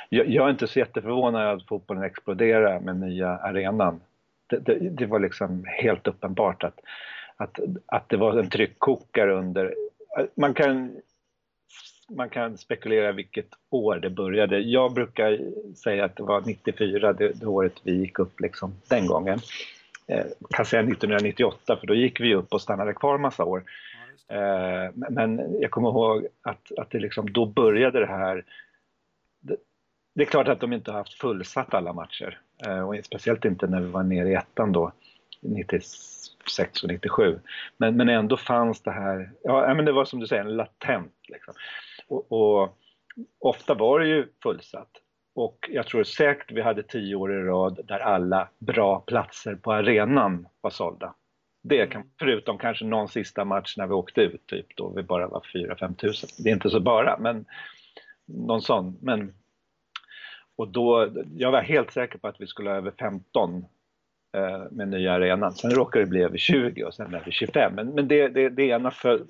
jag, 0.08 0.28
jag 0.28 0.46
är 0.46 0.50
inte 0.50 0.66
så 0.66 0.78
jätteförvånad 0.78 1.56
att 1.56 1.66
fotbollen 1.66 2.02
exploderar 2.02 2.80
med 2.80 2.96
nya 2.96 3.28
arenan 3.28 4.00
det, 4.58 4.90
det, 4.90 5.06
var 5.06 5.20
liksom 5.20 5.64
helt 5.66 6.06
uppenbart 6.06 6.64
att, 6.64 6.80
att, 7.36 7.58
att 7.86 8.08
det 8.08 8.16
var 8.16 8.38
en 8.38 8.50
tryckkokare 8.50 9.32
under... 9.32 9.74
Man 10.34 10.54
kan, 10.54 10.96
man 12.10 12.28
kan 12.28 12.58
spekulera 12.58 13.12
vilket 13.12 13.48
år 13.70 13.96
det 13.96 14.10
började. 14.10 14.58
Jag 14.58 14.94
brukar 14.94 15.38
säga 15.74 16.04
att 16.04 16.16
det 16.16 16.22
var 16.22 16.42
94, 16.46 17.12
det, 17.12 17.40
det 17.40 17.46
året 17.46 17.80
vi 17.82 17.92
gick 17.92 18.18
upp 18.18 18.40
liksom, 18.40 18.74
den 18.88 19.06
gången. 19.06 19.38
Eh, 20.06 20.24
kan 20.50 20.64
säga 20.64 20.82
1998 20.82 21.76
för 21.76 21.86
då 21.86 21.94
gick 21.94 22.20
vi 22.20 22.34
upp 22.34 22.52
och 22.52 22.62
stannade 22.62 22.92
kvar 22.92 23.18
massa 23.18 23.44
år. 23.44 23.64
Eh, 24.28 24.90
men 24.94 25.60
jag 25.60 25.70
kommer 25.70 25.88
ihåg 25.88 26.26
att, 26.42 26.72
att 26.78 26.90
det 26.90 26.98
liksom, 26.98 27.32
då 27.32 27.46
började 27.46 28.00
det 28.00 28.06
här 28.06 28.44
det, 29.40 29.56
det 30.14 30.22
är 30.22 30.26
klart 30.26 30.48
att 30.48 30.60
de 30.60 30.72
inte 30.72 30.90
har 30.90 30.98
haft 30.98 31.20
fullsatt 31.20 31.74
alla 31.74 31.92
matcher. 31.92 32.38
Eh, 32.66 32.88
och 32.88 33.04
speciellt 33.04 33.44
inte 33.44 33.66
när 33.66 33.80
vi 33.80 33.86
var 33.86 34.02
nere 34.02 34.28
i 34.28 34.34
ettan 34.34 34.72
då, 34.72 34.92
96 35.40 36.82
och 36.82 36.88
97. 36.88 37.38
Men, 37.76 37.96
men 37.96 38.08
ändå 38.08 38.36
fanns 38.36 38.82
det 38.82 38.90
här, 38.90 39.30
ja 39.42 39.74
men 39.74 39.84
det 39.84 39.92
var 39.92 40.04
som 40.04 40.20
du 40.20 40.26
säger, 40.26 40.44
latent. 40.44 41.14
Liksom. 41.28 41.54
Och, 42.08 42.32
och 42.32 42.78
ofta 43.38 43.74
var 43.74 44.00
det 44.00 44.06
ju 44.06 44.26
fullsatt. 44.42 44.90
Och 45.34 45.68
jag 45.72 45.86
tror 45.86 46.04
säkert 46.04 46.52
vi 46.52 46.62
hade 46.62 46.82
tio 46.82 47.16
år 47.16 47.32
i 47.32 47.42
rad 47.42 47.80
där 47.84 47.98
alla 47.98 48.48
bra 48.58 49.00
platser 49.00 49.54
på 49.54 49.72
arenan 49.72 50.48
var 50.60 50.70
sålda. 50.70 51.14
Det 51.62 51.86
kan, 51.86 52.10
förutom 52.18 52.58
kanske 52.58 52.84
någon 52.84 53.08
sista 53.08 53.44
match 53.44 53.76
när 53.76 53.86
vi 53.86 53.94
åkte 53.94 54.20
ut, 54.20 54.46
typ 54.46 54.76
då 54.76 54.88
vi 54.88 55.02
bara 55.02 55.28
var 55.28 55.40
4-5 55.54 55.94
tusen. 55.94 56.28
Det 56.38 56.50
är 56.50 56.54
inte 56.54 56.70
så 56.70 56.80
bara, 56.80 57.18
men 57.18 57.44
någon 58.26 58.62
sån. 58.62 58.98
Men, 59.00 59.34
och 60.56 60.68
då, 60.68 61.08
jag 61.36 61.50
var 61.50 61.60
helt 61.60 61.92
säker 61.92 62.18
på 62.18 62.28
att 62.28 62.40
vi 62.40 62.46
skulle 62.46 62.70
ha 62.70 62.76
över 62.76 62.92
15 62.98 63.64
eh, 64.36 64.62
med 64.70 64.88
nya 64.88 65.12
arenan. 65.12 65.52
Sen 65.52 65.70
råkade 65.70 66.04
det 66.04 66.08
bli 66.08 66.22
över 66.22 66.38
20 66.38 66.84
och 66.84 66.94
sen 66.94 67.14
över 67.14 67.30
25. 67.30 67.74
Men, 67.74 67.88
men 67.88 68.08
det, 68.08 68.28
det, 68.28 68.48
det 68.48 68.62
ena 68.62 68.90
för, 68.90 69.22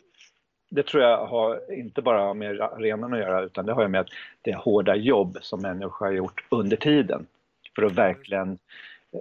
det 0.70 0.82
tror 0.82 1.02
jag 1.02 1.26
har 1.26 1.72
inte 1.72 2.02
bara 2.02 2.34
med 2.34 2.60
arenan 2.60 3.12
att 3.12 3.18
göra 3.18 3.42
utan 3.42 3.66
det 3.66 3.72
har 3.72 3.88
med 3.88 4.10
det 4.42 4.54
hårda 4.54 4.96
jobb 4.96 5.38
som 5.40 5.62
människor 5.62 6.06
har 6.06 6.12
gjort 6.12 6.44
under 6.48 6.76
tiden 6.76 7.26
för 7.74 7.82
att 7.82 7.92
verkligen 7.92 8.58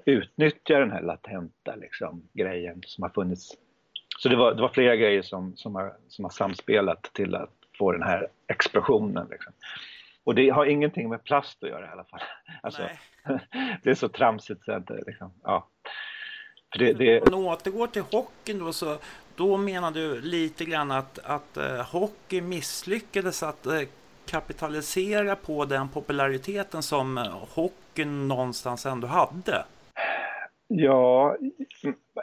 utnyttja 0.06 0.80
den 0.80 0.92
här 0.92 1.02
latenta 1.02 1.76
liksom, 1.76 2.24
grejen 2.34 2.82
som 2.86 3.02
har 3.02 3.10
funnits. 3.10 3.58
Så 4.20 4.30
det 4.30 4.36
var, 4.36 4.54
det 4.54 4.62
var 4.62 4.70
flera 4.70 4.96
grejer 4.96 5.22
som, 5.22 5.56
som, 5.56 5.76
har, 5.76 5.94
som 6.08 6.26
har 6.26 6.30
samspelat 6.30 7.04
till 7.14 7.36
att 7.36 7.54
få 7.78 7.92
den 7.92 8.04
här 8.04 8.28
explosionen. 8.48 9.28
Liksom. 9.32 9.54
Och 10.24 10.36
det 10.36 10.50
har 10.50 10.66
ingenting 10.66 11.10
med 11.10 11.24
plast 11.24 11.64
att 11.64 11.70
göra 11.70 11.86
i 11.86 11.90
alla 11.90 12.04
fall. 12.04 12.22
Alltså, 12.64 12.82
det 13.84 13.90
är 13.90 13.96
så 13.96 14.10
tramsigt 14.10 14.66
så 14.66 14.72
att 14.72 14.90
liksom, 15.08 15.34
ja. 15.44 15.68
För 16.72 16.80
det, 16.80 16.94
det... 16.94 17.22
Om 17.22 17.44
man 17.44 17.54
återgår 17.54 17.88
till 17.88 18.02
hockeyn 18.02 18.60
då 18.60 18.74
så 18.74 18.98
då 19.36 19.58
menar 19.58 19.92
du 19.92 20.22
lite 20.22 20.66
grann 20.66 20.92
att, 20.92 21.20
att 21.24 21.58
uh, 21.58 21.82
hockey 21.82 22.42
misslyckades 22.42 23.44
att 23.44 23.68
uh, 23.68 23.82
kapitalisera 24.26 25.36
på 25.36 25.66
den 25.66 25.90
populariteten 25.90 26.84
som 26.84 27.18
uh, 27.18 27.46
hockeyn 27.56 28.28
någonstans 28.28 28.86
ändå 28.86 29.08
hade? 29.08 29.66
Ja, 30.68 31.38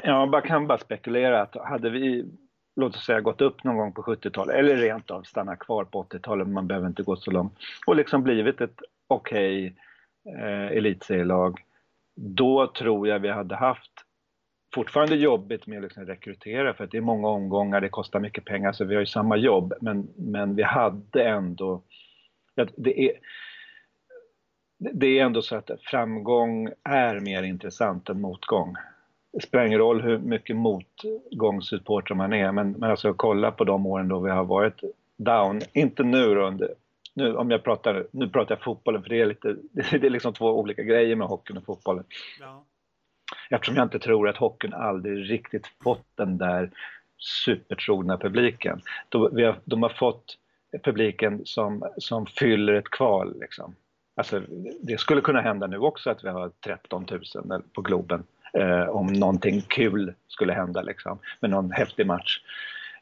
jag 0.03 0.45
kan 0.45 0.67
bara 0.67 0.79
spekulera 0.79 1.43
att 1.43 1.57
hade 1.57 1.91
vi 1.91 2.27
låt 2.79 2.97
oss 2.97 3.05
säga 3.05 3.21
gått 3.21 3.41
upp 3.41 3.65
någon 3.65 3.77
gång 3.77 3.93
på 3.93 4.03
70-talet 4.03 4.57
eller 4.57 4.77
rent 4.77 5.11
av 5.11 5.23
stannat 5.23 5.59
kvar 5.59 5.85
på 5.85 6.03
80-talet, 6.03 6.49
man 6.49 6.67
behöver 6.67 6.87
inte 6.87 7.03
gå 7.03 7.17
så 7.17 7.31
långt 7.31 7.59
och 7.87 7.97
liksom 7.97 8.23
blivit 8.23 8.61
ett 8.61 8.81
okej 9.07 9.75
okay, 10.25 10.43
eh, 10.45 10.67
elitserielag, 10.67 11.61
då 12.17 12.67
tror 12.67 13.09
jag 13.09 13.19
vi 13.19 13.29
hade 13.29 13.57
haft 13.57 13.93
fortfarande 14.75 15.17
jobbigt 15.17 15.67
med 15.67 15.79
att 15.79 15.83
liksom 15.83 16.07
rekrytera 16.07 16.75
för 16.75 16.85
att 16.85 16.91
det 16.91 16.97
är 16.97 17.03
många 17.03 17.29
omgångar, 17.29 17.81
det 17.81 17.89
kostar 17.89 18.21
mycket 18.21 18.45
pengar 18.45 18.73
så 18.73 18.85
vi 18.85 18.95
har 18.95 19.01
ju 19.01 19.07
samma 19.07 19.37
jobb 19.37 19.75
men, 19.81 20.09
men 20.17 20.55
vi 20.55 20.63
hade 20.63 21.29
ändå, 21.29 21.83
det 22.77 23.01
är 23.01 23.13
det 24.79 25.19
är 25.19 25.25
ändå 25.25 25.43
så 25.43 25.57
att 25.57 25.71
framgång 25.81 26.69
är 26.85 27.21
mer 27.21 27.43
intressant 27.43 28.09
än 28.09 28.21
motgång. 28.21 28.77
Spelar 29.43 29.67
ingen 29.67 29.79
roll 29.79 30.03
hur 30.03 30.19
mycket 30.19 30.57
motgångssupporter 30.57 32.15
man 32.15 32.33
är, 32.33 32.53
men, 32.53 32.73
men 32.73 32.91
alltså 32.91 33.15
kolla 33.15 33.51
på 33.51 33.65
de 33.65 33.87
åren 33.87 34.09
då 34.09 34.21
vi 34.21 34.31
har 34.31 34.45
varit 34.45 34.81
down, 35.17 35.61
inte 35.73 36.03
nu 36.03 36.35
då 36.35 36.47
under, 36.47 36.75
nu, 37.15 37.37
om 37.37 37.51
jag 37.51 37.65
pratar, 37.65 38.07
nu 38.11 38.29
pratar 38.29 38.55
jag 38.55 38.65
fotbollen 38.65 39.03
för 39.03 39.09
det 39.09 39.21
är 39.21 39.27
lite, 39.27 39.57
det 39.73 40.07
är 40.07 40.11
liksom 40.11 40.33
två 40.33 40.59
olika 40.59 40.83
grejer 40.83 41.17
med 41.17 41.27
hockeyn 41.27 41.57
och 41.57 41.65
fotbollen. 41.65 42.05
Ja. 42.41 42.65
Eftersom 43.51 43.77
jag 43.77 43.85
inte 43.85 43.99
tror 43.99 44.29
att 44.29 44.37
hockeyn 44.37 44.75
aldrig 44.75 45.31
riktigt 45.31 45.67
fått 45.83 46.07
den 46.15 46.39
där 46.39 46.71
supertrogna 47.19 48.19
publiken. 48.19 48.81
De, 49.09 49.23
har, 49.23 49.61
de 49.65 49.83
har 49.83 49.91
fått 49.91 50.39
publiken 50.85 51.41
som, 51.45 51.85
som 51.97 52.27
fyller 52.27 52.73
ett 52.73 52.91
kval 52.91 53.41
liksom. 53.41 53.75
Alltså, 54.17 54.43
det 54.81 55.01
skulle 55.01 55.21
kunna 55.21 55.41
hända 55.41 55.67
nu 55.67 55.79
också 55.79 56.11
att 56.11 56.25
vi 56.25 56.29
har 56.29 56.51
13 56.65 57.07
000 57.35 57.63
på 57.73 57.83
Globen 57.83 58.25
eh, 58.53 58.89
om 58.89 59.07
någonting 59.07 59.61
kul 59.61 60.15
skulle 60.29 60.53
hända 60.53 60.83
liksom, 60.83 61.19
med 61.41 61.51
någon 61.51 61.71
häftig 61.71 62.07
match. 62.07 62.41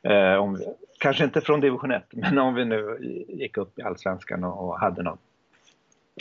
Eh, 0.03 0.35
om, 0.35 0.63
kanske 0.99 1.25
inte 1.25 1.41
från 1.41 1.61
division 1.61 1.91
1, 1.91 2.05
men 2.11 2.39
om 2.39 2.55
vi 2.55 2.65
nu 2.65 2.99
gick 3.29 3.57
upp 3.57 3.79
i 3.79 3.83
allsvenskan 3.83 4.45
och, 4.45 4.69
och 4.69 4.81
hade 4.81 5.03
någon 5.03 5.19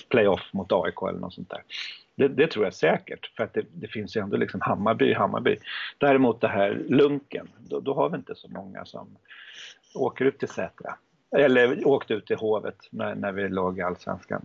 playoff 0.09 0.53
mot 0.53 0.71
AIK 0.71 1.01
eller 1.09 1.19
något 1.19 1.33
sånt 1.33 1.49
där. 1.49 1.61
Det, 2.15 2.27
det, 2.27 2.47
tror 2.47 2.65
jag 2.65 2.73
säkert, 2.73 3.31
för 3.37 3.43
att 3.43 3.53
det, 3.53 3.65
det, 3.73 3.87
finns 3.87 4.17
ju 4.17 4.21
ändå 4.21 4.37
liksom 4.37 4.61
Hammarby, 4.61 5.13
Hammarby. 5.13 5.57
Däremot 5.97 6.41
det 6.41 6.47
här 6.47 6.83
lunken, 6.89 7.47
då, 7.59 7.79
då 7.79 7.93
har 7.93 8.09
vi 8.09 8.17
inte 8.17 8.35
så 8.35 8.47
många 8.47 8.85
som 8.85 9.17
åker 9.95 10.25
ut 10.25 10.39
till 10.39 10.47
Sätra 10.47 10.95
eller 11.37 11.87
åkte 11.87 12.13
ut 12.13 12.25
till 12.25 12.37
Hovet 12.37 12.77
när, 12.89 13.15
när 13.15 13.31
vi 13.31 13.49
låg 13.49 13.79
i 13.79 13.81
Allsvenskan. 13.81 14.41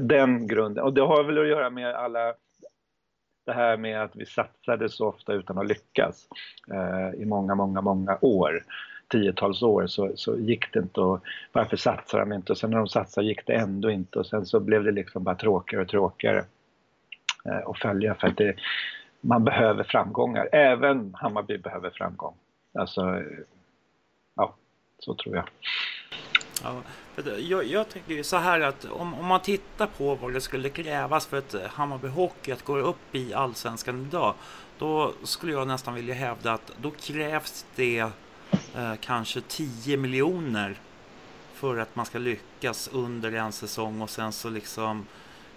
Den 0.00 0.46
grunden, 0.46 0.84
och 0.84 0.94
det 0.94 1.00
har 1.00 1.24
väl 1.24 1.38
att 1.38 1.48
göra 1.48 1.70
med 1.70 1.94
alla 1.94 2.34
det 3.44 3.52
här 3.52 3.76
med 3.76 4.02
att 4.02 4.16
vi 4.16 4.26
satsade 4.26 4.88
så 4.88 5.08
ofta 5.08 5.32
utan 5.32 5.58
att 5.58 5.66
lyckas 5.66 6.28
eh, 6.72 7.22
i 7.22 7.24
många, 7.24 7.54
många, 7.54 7.80
många 7.80 8.18
år 8.20 8.64
tiotals 9.08 9.62
år 9.62 9.86
så, 9.86 10.12
så 10.14 10.36
gick 10.36 10.72
det 10.72 10.78
inte 10.78 11.00
och 11.00 11.20
varför 11.52 11.76
satsar 11.76 12.20
de 12.20 12.32
inte 12.32 12.52
och 12.52 12.58
sen 12.58 12.70
när 12.70 12.78
de 12.78 12.88
satsade 12.88 13.26
gick 13.26 13.46
det 13.46 13.54
ändå 13.54 13.90
inte 13.90 14.18
och 14.18 14.26
sen 14.26 14.46
så 14.46 14.60
blev 14.60 14.84
det 14.84 14.92
liksom 14.92 15.24
bara 15.24 15.34
tråkigare 15.34 15.82
och 15.82 15.88
tråkigare 15.88 16.44
eh, 17.44 17.68
att 17.68 17.78
följa 17.78 18.14
för 18.14 18.28
att 18.28 18.36
det, 18.36 18.56
man 19.20 19.44
behöver 19.44 19.84
framgångar. 19.84 20.48
Även 20.52 21.14
Hammarby 21.14 21.58
behöver 21.58 21.90
framgång. 21.90 22.34
Alltså, 22.78 23.22
ja, 24.36 24.54
så 24.98 25.14
tror 25.14 25.36
jag. 25.36 25.44
Ja, 26.62 26.82
jag, 27.38 27.64
jag 27.64 27.88
tänker 27.88 28.22
så 28.22 28.36
här 28.36 28.60
att 28.60 28.84
om, 28.84 29.14
om 29.14 29.26
man 29.26 29.40
tittar 29.40 29.86
på 29.86 30.14
vad 30.14 30.32
det 30.32 30.40
skulle 30.40 30.68
krävas 30.68 31.26
för 31.26 31.36
ett 31.38 31.54
Hammarby 31.70 32.08
Hockey 32.08 32.52
att 32.52 32.64
gå 32.64 32.76
upp 32.76 33.14
i 33.14 33.34
Allsvenskan 33.34 34.06
idag. 34.06 34.34
Då 34.78 35.12
skulle 35.22 35.52
jag 35.52 35.68
nästan 35.68 35.94
vilja 35.94 36.14
hävda 36.14 36.52
att 36.52 36.72
då 36.82 36.90
krävs 36.90 37.66
det 37.76 37.98
eh, 38.74 38.94
kanske 39.00 39.40
10 39.40 39.96
miljoner 39.96 40.76
för 41.54 41.76
att 41.76 41.96
man 41.96 42.06
ska 42.06 42.18
lyckas 42.18 42.88
under 42.92 43.32
en 43.32 43.52
säsong 43.52 44.02
och 44.02 44.10
sen 44.10 44.32
så 44.32 44.48
liksom 44.50 45.06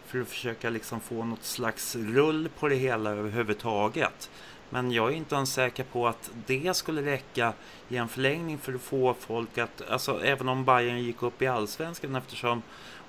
för 0.05 0.21
att 0.21 0.27
försöka 0.27 0.69
liksom 0.69 0.99
få 0.99 1.23
något 1.23 1.43
slags 1.43 1.95
rull 1.95 2.49
på 2.59 2.67
det 2.67 2.75
hela 2.75 3.09
överhuvudtaget. 3.09 4.29
Men 4.69 4.91
jag 4.91 5.07
är 5.07 5.15
inte 5.15 5.35
ens 5.35 5.53
säker 5.53 5.83
på 5.83 6.07
att 6.07 6.31
det 6.45 6.75
skulle 6.75 7.01
räcka 7.01 7.53
i 7.89 7.97
en 7.97 8.07
förlängning 8.07 8.57
för 8.57 8.73
att 8.73 8.81
få 8.81 9.13
folk 9.13 9.57
att, 9.57 9.89
alltså 9.89 10.23
även 10.23 10.49
om 10.49 10.65
Bayern 10.65 10.99
gick 10.99 11.23
upp 11.23 11.41
i 11.41 11.47
allsvenskan 11.47 12.15
eftersom 12.15 12.61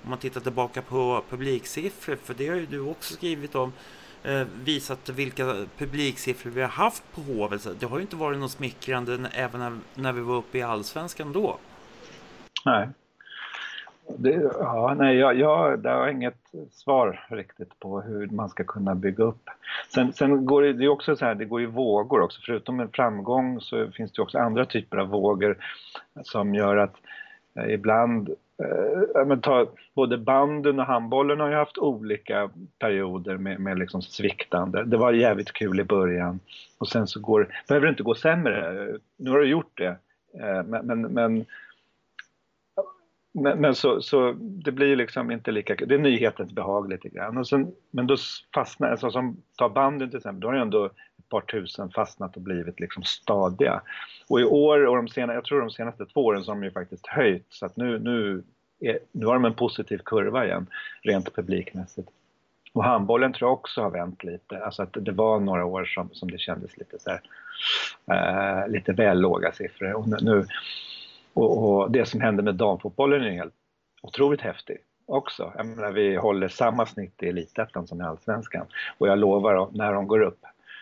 om 0.03 0.11
man 0.11 0.19
tittar 0.19 0.41
tillbaka 0.41 0.83
på 0.83 1.23
publiksiffror, 1.31 2.17
för 2.17 2.35
det 2.35 2.49
har 2.49 2.57
ju 2.57 2.67
du 2.67 2.81
också 2.81 3.15
skrivit 3.15 3.55
om, 3.55 3.73
eh, 4.23 4.47
visat 4.63 5.09
vilka 5.09 5.67
publiksiffror 5.79 6.51
vi 6.51 6.61
har 6.61 6.69
haft 6.69 7.03
på 7.15 7.21
Hovet. 7.21 7.81
Det 7.81 7.87
har 7.87 7.97
ju 7.99 8.03
inte 8.03 8.17
varit 8.17 8.39
något 8.39 8.51
smickrande 8.51 9.31
även 9.33 9.61
när, 9.61 9.79
när 9.95 10.13
vi 10.13 10.21
var 10.21 10.37
uppe 10.37 10.59
i 10.59 10.63
allsvenskan 10.63 11.33
då. 11.33 11.59
Nej, 12.65 12.89
det, 14.17 14.51
ja, 14.61 14.95
nej, 14.99 15.17
jag, 15.17 15.39
jag, 15.39 15.79
det 15.79 15.91
har 15.91 16.09
inget 16.09 16.53
svar 16.71 17.27
riktigt 17.29 17.79
på 17.79 18.01
hur 18.01 18.27
man 18.27 18.49
ska 18.49 18.65
kunna 18.65 18.95
bygga 18.95 19.25
upp. 19.25 19.51
Sen, 19.95 20.13
sen 20.13 20.47
går 20.47 20.63
det, 20.63 20.73
det 20.73 20.85
är 20.85 20.89
också 20.89 21.17
så 21.17 21.25
här, 21.25 21.35
det 21.35 21.45
går 21.45 21.61
ju 21.61 21.67
vågor 21.67 22.21
också. 22.21 22.41
Förutom 22.47 22.81
en 22.81 22.89
framgång 22.89 23.61
så 23.61 23.91
finns 23.91 24.13
det 24.13 24.23
också 24.23 24.39
andra 24.39 24.67
typer 24.67 24.97
av 24.97 25.09
vågor 25.09 25.57
som 26.23 26.55
gör 26.55 26.77
att 26.77 26.97
eh, 27.55 27.73
ibland 27.75 28.29
eh, 28.63 29.27
men 29.27 29.41
ta, 29.41 29.67
både 29.95 30.19
banden 30.19 30.81
och 30.81 30.87
handbollen 30.87 31.41
har 31.41 31.49
ju 31.49 31.55
haft 31.55 31.79
olika 31.79 32.51
perioder 32.79 33.37
med, 33.37 33.61
med 33.61 33.79
liksom 33.79 34.03
sviktande. 34.03 34.85
Det 34.85 34.97
var 34.97 35.13
jävligt 35.13 35.53
kul 35.53 35.81
i 35.81 35.85
början 35.85 36.41
och 36.79 36.89
sen 36.89 37.07
så 37.07 37.21
går, 37.21 37.49
behöver 37.69 37.87
det 37.87 37.91
inte 37.91 38.03
gå 38.03 38.15
sämre. 38.15 38.89
Nu 39.17 39.31
har 39.31 39.39
det 39.39 39.47
gjort 39.47 39.79
det. 39.79 39.97
Eh, 40.41 40.63
men, 40.65 40.87
men, 40.87 41.01
men 41.01 41.45
men, 43.43 43.61
men 43.61 43.75
så, 43.75 44.03
så, 44.03 44.33
det 44.41 44.73
blir 44.73 44.97
liksom 44.97 45.31
inte 45.31 45.51
lika 45.51 45.75
Det 45.75 45.95
är 45.95 45.99
nyhetens 45.99 46.53
behag 46.53 46.91
lite 46.91 47.09
grann. 47.09 47.39
Och 47.39 47.49
sen, 47.49 47.73
men 47.91 48.07
då 48.07 48.17
fastnar, 48.55 48.91
alltså 48.91 49.11
som 49.11 49.43
ta 49.57 49.69
banden 49.69 50.11
till 50.11 50.17
exempel, 50.17 50.41
då 50.41 50.49
har 50.49 50.55
ju 50.55 50.61
ändå 50.61 50.85
ett 50.85 51.29
par 51.29 51.41
tusen 51.41 51.91
fastnat 51.91 52.37
och 52.37 52.43
blivit 52.43 52.81
liksom 52.81 53.03
stadiga. 53.03 53.81
Och 54.29 54.41
i 54.41 54.45
år 54.45 54.87
och 54.87 54.97
de 54.97 55.09
senaste, 55.09 55.35
jag 55.35 55.45
tror 55.45 55.61
de 55.61 55.71
senaste 55.71 56.07
två 56.07 56.25
åren 56.25 56.45
så 56.45 56.51
har 56.51 56.57
de 56.57 56.65
ju 56.65 56.71
faktiskt 56.71 57.07
höjt 57.07 57.47
så 57.49 57.67
att 57.67 57.77
nu, 57.77 57.99
nu, 57.99 58.43
är, 58.81 58.99
nu 59.13 59.27
har 59.27 59.35
de 59.35 59.45
en 59.45 59.55
positiv 59.55 59.99
kurva 59.99 60.47
igen 60.47 60.67
rent 61.03 61.35
publikmässigt. 61.35 62.09
Och 62.73 62.85
handbollen 62.85 63.33
tror 63.33 63.49
jag 63.49 63.53
också 63.53 63.83
har 63.83 63.91
vänt 63.91 64.25
lite. 64.25 64.65
Alltså 64.65 64.83
att 64.83 64.93
det 64.93 65.13
var 65.13 65.41
några 65.41 65.65
år 65.65 65.85
som, 65.85 66.09
som 66.13 66.31
det 66.31 66.39
kändes 66.39 66.77
lite 66.77 66.99
så 66.99 67.11
här, 67.11 67.21
eh, 68.11 68.69
lite 68.69 68.93
väl 68.93 69.21
låga 69.21 69.53
siffror. 69.53 69.93
Och 69.95 70.23
nu, 70.23 70.47
och, 71.39 71.81
och, 71.81 71.91
det 71.91 72.07
som 72.07 72.21
händer 72.21 72.43
med 72.43 72.55
damfotbollen 72.55 73.23
är 73.23 73.31
helt 73.31 73.55
otroligt 74.03 74.41
häftigt 74.41 74.85
också. 75.07 75.53
Jag 75.57 75.67
menar, 75.67 75.93
vi 75.93 76.17
håller 76.17 76.49
samma 76.49 76.87
snitt 76.87 77.23
i 77.23 77.29
elitettan 77.29 77.87
som 77.87 78.01
i 78.01 78.05
allsvenskan. 78.05 78.67
Och 78.99 79.09
jag 79.09 79.19
lovar, 79.19 79.69
när 79.73 79.93
de 79.93 80.07
går 80.07 80.21
upp, 80.21 80.41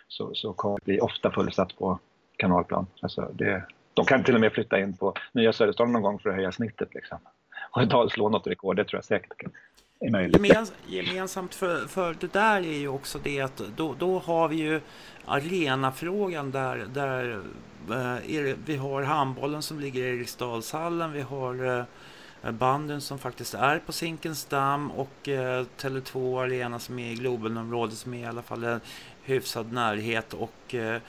så, 0.08 0.34
så 0.34 0.52
kommer 0.52 0.76
det 0.76 0.84
bli 0.84 1.00
ofta 1.00 1.30
fullsatt 1.30 1.78
på 1.78 1.98
kanalplan. 2.36 2.86
Alltså 3.00 3.30
det, 3.32 3.62
de 3.94 4.04
kan 4.04 4.24
till 4.24 4.34
och 4.34 4.40
med 4.40 4.52
flytta 4.52 4.80
in 4.80 4.96
på 4.96 5.14
nya 5.32 5.52
Söderstaden 5.52 5.92
någon 5.92 6.02
gång 6.02 6.18
för 6.18 6.30
att 6.30 6.36
höja 6.36 6.52
snittet. 6.52 6.94
Liksom. 6.94 7.18
Och 7.70 8.12
slå 8.12 8.28
något 8.28 8.46
rekord, 8.46 8.76
det 8.76 8.84
tror 8.84 8.98
jag 8.98 9.04
säkert 9.04 9.42
är 10.00 10.10
möjligt. 10.10 10.46
Gemens, 10.46 10.72
gemensamt 10.86 11.54
för, 11.54 11.86
för 11.86 12.16
det 12.20 12.32
där 12.32 12.56
är 12.56 12.78
ju 12.78 12.88
också 12.88 13.18
det 13.22 13.40
att 13.40 13.62
då, 13.76 13.94
då 13.98 14.18
har 14.18 14.48
vi 14.48 14.56
ju 14.56 14.80
arenafrågan 15.24 16.50
där, 16.50 16.86
där 16.94 17.42
eh, 17.90 18.16
det, 18.26 18.56
vi 18.66 18.76
har 18.76 19.02
handbollen 19.02 19.62
som 19.62 19.80
ligger 19.80 20.02
i 20.02 20.08
Eriksdalshallen, 20.08 21.12
vi 21.12 21.20
har 21.20 21.78
eh, 22.42 22.50
banden 22.50 23.00
som 23.00 23.18
faktiskt 23.18 23.54
är 23.54 23.78
på 23.78 23.92
Zinkensdamm 23.92 24.90
och 24.90 25.28
eh, 25.28 25.64
Tele2 25.78 26.42
Arena 26.42 26.78
som 26.78 26.98
är 26.98 27.12
i 27.12 27.14
Globenområdet 27.14 27.94
som 27.94 28.14
är 28.14 28.22
i 28.22 28.26
alla 28.26 28.42
fall 28.42 28.64
en 28.64 28.80
hyfsad 29.22 29.72
närhet 29.72 30.34
och 30.34 30.74
eh, 30.74 31.00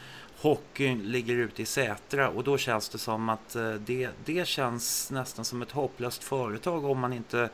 hockeyn 0.42 1.00
ligger 1.04 1.36
ute 1.36 1.62
i 1.62 1.66
Sätra 1.66 2.30
och 2.30 2.44
då 2.44 2.58
känns 2.58 2.90
det 2.90 2.98
som 2.98 3.30
att 3.30 3.56
eh, 3.56 3.72
det, 3.72 4.10
det 4.26 4.48
känns 4.48 5.12
nästan 5.12 5.46
som 5.46 5.62
ett 5.62 5.72
hopplöst 5.72 6.24
företag 6.24 6.86
om 6.86 7.00
man 7.00 7.14
inte 7.14 7.50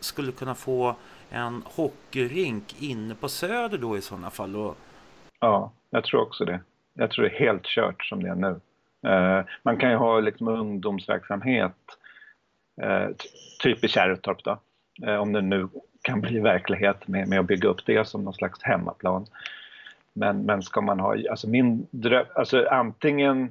skulle 0.00 0.32
kunna 0.32 0.54
få 0.54 0.96
en 1.30 1.62
hockeyrink 1.64 2.76
inne 2.78 3.14
på 3.14 3.28
Söder 3.28 3.78
då 3.78 3.96
i 3.96 4.00
sådana 4.00 4.30
fall. 4.30 4.56
Och... 4.56 4.76
Ja, 5.40 5.72
jag 5.90 6.04
tror 6.04 6.20
också 6.20 6.44
det. 6.44 6.60
Jag 6.94 7.10
tror 7.10 7.24
det 7.24 7.36
är 7.36 7.40
helt 7.40 7.64
kört 7.64 8.04
som 8.04 8.22
det 8.22 8.28
är 8.28 8.34
nu. 8.34 8.60
Eh, 9.10 9.44
man 9.62 9.76
kan 9.76 9.90
ju 9.90 9.96
ha 9.96 10.20
liksom 10.20 10.48
ungdomsverksamhet, 10.48 11.76
eh, 12.82 13.08
typ 13.62 13.84
i 13.84 13.88
Kärrtorp 13.88 14.44
då, 14.44 14.60
om 15.20 15.32
det 15.32 15.40
nu 15.40 15.68
kan 16.02 16.20
bli 16.20 16.40
verklighet 16.40 17.08
med, 17.08 17.28
med 17.28 17.40
att 17.40 17.46
bygga 17.46 17.68
upp 17.68 17.86
det 17.86 18.08
som 18.08 18.24
någon 18.24 18.34
slags 18.34 18.62
hemmaplan. 18.62 19.26
Men, 20.12 20.46
men 20.46 20.62
ska 20.62 20.80
man 20.80 21.00
ha, 21.00 21.16
alltså 21.30 21.48
min 21.48 21.86
dröm, 21.90 22.26
alltså 22.34 22.66
antingen 22.70 23.50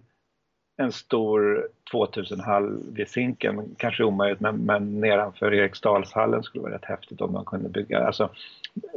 en 0.77 0.91
stor 0.91 1.67
2000-hall 1.91 2.79
vid 2.91 3.09
Zinken, 3.09 3.75
kanske 3.77 4.03
omöjligt, 4.03 4.39
men, 4.39 4.55
men 4.55 4.99
nedanför 4.99 5.53
Eriksdalshallen 5.53 6.43
skulle 6.43 6.61
vara 6.61 6.73
rätt 6.73 6.85
häftigt 6.85 7.21
om 7.21 7.33
man 7.33 7.45
kunde 7.45 7.69
bygga. 7.69 8.07
Alltså, 8.07 8.29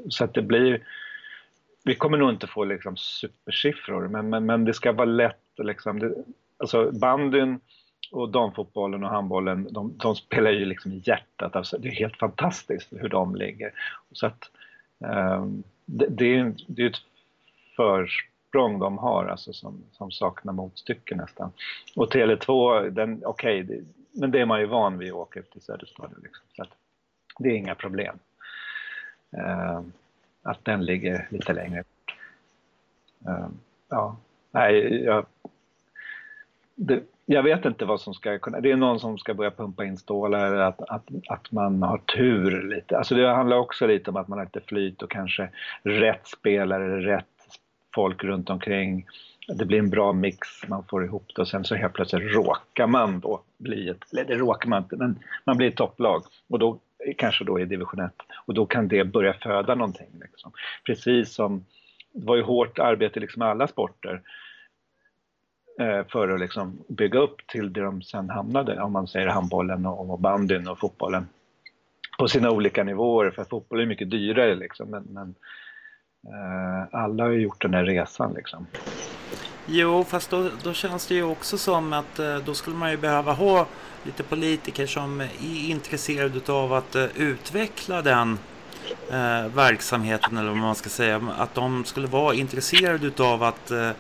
så 0.09 0.25
att 0.25 0.35
det 0.35 0.43
blir, 0.43 0.83
vi 1.85 1.95
kommer 1.95 2.19
nog 2.19 2.31
inte 2.31 2.47
få 2.47 2.65
liksom 2.65 2.97
supersiffror, 2.97 4.09
men, 4.09 4.31
men, 4.31 4.47
men 4.47 4.65
det 4.65 4.75
ska 4.75 4.93
vara 4.93 5.05
lätt. 5.05 5.39
Liksom, 5.59 5.99
det, 5.99 6.15
alltså 6.59 6.91
bandyn 6.93 7.61
och 8.13 8.29
damfotbollen 8.29 9.05
och 9.05 9.11
handbollen, 9.11 9.69
de, 9.71 9.95
de 9.97 10.17
spelar 10.17 10.51
ju 10.51 10.65
liksom 10.65 10.93
i 10.93 11.03
hjärtat. 11.05 11.57
Alltså, 11.57 11.79
det 11.79 11.89
är 11.89 11.93
helt 11.93 12.17
fantastiskt 12.17 12.89
hur 12.91 13.09
de 13.09 13.35
ligger. 13.35 13.73
Så 14.13 14.27
att, 14.27 14.51
um, 14.99 15.63
det, 15.85 16.07
det, 16.09 16.37
är, 16.37 16.55
det 16.67 16.83
är 16.83 16.87
ett 16.87 17.03
försprång 17.83 18.79
de 18.79 18.99
har 18.99 19.27
alltså 19.27 19.53
som, 19.53 19.83
som 19.93 20.11
saknar 20.11 20.53
motstycke 20.53 21.17
nästan. 21.17 21.53
Och 21.97 22.15
Tele2, 22.15 22.91
den, 22.91 23.23
okej, 23.25 23.65
okay, 23.65 23.81
men 24.13 24.31
det 24.31 24.41
är 24.41 24.47
man 24.47 24.61
ju 24.61 24.67
van 24.67 24.99
vid 24.99 25.09
att 25.09 25.15
åka 25.15 25.41
ut 25.41 25.51
till 25.51 25.61
Söderstadion 25.61 26.21
Liksom, 26.23 26.47
så 26.57 26.65
det 27.39 27.49
är 27.49 27.55
inga 27.55 27.75
problem. 27.75 28.19
Uh, 29.39 29.81
att 30.43 30.65
den 30.65 30.85
ligger 30.85 31.29
lite 31.31 31.53
längre 31.53 31.85
uh, 33.29 33.49
Ja, 33.89 34.17
nej, 34.51 35.05
jag, 35.05 35.27
det, 36.75 37.03
jag 37.27 37.43
vet 37.43 37.65
inte 37.65 37.85
vad 37.85 38.01
som 38.01 38.15
ska 38.15 38.39
kunna... 38.39 38.61
Det 38.61 38.71
är 38.71 38.77
någon 38.77 39.01
som 39.01 39.19
ska 39.19 39.35
börja 39.35 39.51
pumpa 39.51 39.85
in 39.85 39.97
stålar 39.97 40.47
eller 40.47 40.63
att, 40.63 40.81
att, 40.81 41.09
att 41.29 41.53
man 41.53 41.83
har 41.83 41.99
tur 41.99 42.63
lite. 42.63 42.99
Alltså 42.99 43.15
det 43.15 43.29
handlar 43.29 43.57
också 43.57 43.87
lite 43.87 44.11
om 44.11 44.17
att 44.17 44.29
man 44.29 44.39
har 44.39 44.45
lite 44.47 44.61
flyt 44.61 45.03
och 45.03 45.11
kanske 45.11 45.49
rätt 45.83 46.27
spelare, 46.27 47.07
rätt 47.07 47.42
folk 47.95 48.25
runt 48.25 48.51
omkring. 48.51 49.07
Det 49.49 49.65
blir 49.65 49.79
en 49.79 49.91
bra 49.91 50.13
mix, 50.13 50.69
man 50.69 50.85
får 50.91 51.05
ihop 51.05 51.33
det 51.35 51.43
och 51.43 51.49
sen 51.49 51.65
så 51.65 51.75
helt 51.75 51.93
plötsligt 51.93 52.35
råkar 52.35 52.87
man 52.87 53.21
då 53.21 53.43
bli 53.59 53.89
ett, 53.89 54.13
eller 54.13 54.25
det 54.25 54.35
råkar 54.35 54.69
man 54.69 54.83
inte, 54.83 54.97
men 54.97 55.19
man 55.45 55.57
blir 55.57 55.69
ett 55.69 55.77
topplag 55.77 56.25
och 56.49 56.59
då 56.59 56.79
kanske 57.17 57.45
då 57.45 57.61
i 57.61 57.65
division 57.65 58.01
1 58.01 58.13
och 58.47 58.55
då 58.55 58.67
kan 58.67 58.89
det 58.89 59.05
börja 59.05 59.33
föda 59.33 59.75
någonting. 59.75 60.11
Liksom. 60.21 60.53
Precis 60.87 61.35
som, 61.35 61.65
det 62.13 62.27
var 62.27 62.37
ju 62.37 62.43
hårt 62.43 62.79
arbete 62.79 63.21
liksom 63.21 63.43
i 63.43 63.47
alla 63.47 63.69
sporter 63.69 64.21
eh, 65.81 66.05
för 66.09 66.29
att 66.29 66.41
liksom 66.41 66.85
bygga 66.89 67.19
upp 67.19 67.47
till 67.47 67.73
det 67.73 67.81
de 67.81 68.03
sen 68.03 68.31
hamnade, 68.31 68.83
om 68.83 68.93
man 68.93 69.09
säger 69.09 69.27
handbollen 69.27 69.87
och, 69.87 70.11
och 70.11 70.21
bandyn 70.21 70.69
och 70.69 70.79
fotbollen 70.79 71.27
på 72.19 72.29
sina 72.29 72.51
olika 72.51 72.85
nivåer, 72.85 73.31
för 73.31 73.45
fotboll 73.45 73.81
är 73.81 73.87
mycket 73.87 74.11
dyrare 74.11 74.55
liksom, 74.55 74.91
men, 74.91 75.03
men 75.03 75.35
Eh, 75.35 75.62
Eh, 76.27 76.89
alla 76.91 77.25
har 77.25 77.31
ju 77.31 77.41
gjort 77.41 77.63
den 77.63 77.75
här 77.75 77.85
resan 77.85 78.33
liksom. 78.33 78.67
Jo, 79.67 80.05
fast 80.05 80.31
då, 80.31 80.49
då 80.63 80.73
känns 80.73 81.07
det 81.07 81.15
ju 81.15 81.23
också 81.23 81.59
som 81.59 81.93
att 81.93 82.19
eh, 82.19 82.37
då 82.37 82.55
skulle 82.55 82.77
man 82.77 82.91
ju 82.91 82.97
behöva 82.97 83.33
ha 83.33 83.67
lite 84.03 84.23
politiker 84.23 84.87
som 84.87 85.21
är 85.21 85.71
intresserade 85.71 86.53
av 86.53 86.73
att 86.73 86.95
eh, 86.95 87.05
utveckla 87.17 88.03
den 88.03 88.39
eh, 89.11 89.47
verksamheten 89.55 90.37
eller 90.37 90.49
vad 90.49 90.59
man 90.59 90.75
ska 90.75 90.91
säga. 90.91 91.21
Att 91.39 91.55
de 91.55 91.85
skulle 91.85 92.07
vara 92.07 92.35
intresserade 92.35 93.25
av 93.25 93.43
att 93.43 93.71
eh, 93.71 93.91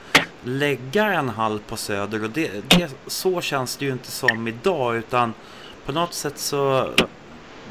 lägga 0.44 1.04
en 1.12 1.28
hall 1.28 1.58
på 1.58 1.76
Söder 1.76 2.24
och 2.24 2.30
det, 2.30 2.50
det, 2.68 2.94
så 3.06 3.40
känns 3.40 3.76
det 3.76 3.84
ju 3.84 3.92
inte 3.92 4.10
som 4.10 4.48
idag 4.48 4.96
utan 4.96 5.34
på 5.86 5.92
något 5.92 6.14
sätt 6.14 6.38
så 6.38 6.88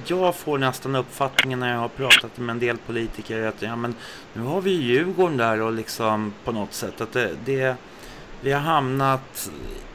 jag 0.09 0.35
får 0.35 0.57
nästan 0.57 0.95
uppfattningen 0.95 1.59
när 1.59 1.73
jag 1.73 1.79
har 1.79 1.87
pratat 1.87 2.37
med 2.37 2.53
en 2.53 2.59
del 2.59 2.77
politiker 2.77 3.47
att 3.47 3.61
ja, 3.61 3.75
men 3.75 3.95
nu 4.33 4.41
har 4.41 4.61
vi 4.61 4.71
Djurgården 4.71 5.37
där 5.37 5.61
och 5.61 5.73
liksom 5.73 6.33
på 6.43 6.51
något 6.51 6.73
sätt 6.73 7.01
att 7.01 7.13
det, 7.13 7.31
det 7.45 7.75
vi 8.41 8.51
har 8.51 8.59
hamnat 8.59 9.51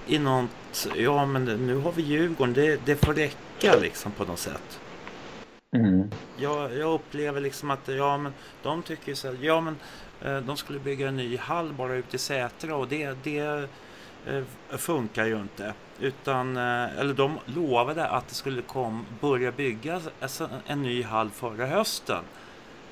i 0.07 0.19
något, 0.19 0.89
ja 0.97 1.27
men 1.27 1.45
nu 1.45 1.77
har 1.77 1.93
vi 1.93 2.03
Djurgården, 2.03 2.55
det, 2.55 2.81
det 2.85 2.97
får 2.97 3.15
räcka 3.15 3.77
liksom 3.81 4.13
på 4.13 4.25
något 4.25 4.39
sätt. 4.39 4.81
Mm. 5.77 6.11
Jag, 6.37 6.77
jag 6.77 6.95
upplever 6.95 7.41
liksom 7.41 7.71
att 7.71 7.89
ja 7.89 8.19
men 8.19 8.33
de 8.63 8.83
tycker 8.83 9.15
så 9.15 9.29
här, 9.29 9.37
ja 9.41 9.61
men 9.61 9.77
eh, 10.23 10.37
de 10.37 10.57
skulle 10.57 10.79
bygga 10.79 11.09
en 11.09 11.17
ny 11.17 11.37
hall 11.37 11.73
bara 11.73 11.95
ute 11.95 12.17
i 12.17 12.19
Sätra 12.19 12.77
och 12.77 12.89
det, 12.89 13.17
det 13.23 13.69
eh, 14.27 14.43
funkar 14.77 15.27
ju 15.27 15.41
inte. 15.41 15.75
Utan, 16.01 16.57
eh, 16.57 16.99
eller 16.99 17.15
de 17.15 17.39
lovade 17.47 18.07
att 18.07 18.29
det 18.29 18.35
skulle 18.35 18.63
kom, 18.63 19.07
börja 19.21 19.53
byggas 19.53 20.03
en 20.67 20.83
ny 20.83 21.03
hall 21.03 21.31
förra 21.31 21.67
hösten. 21.67 22.25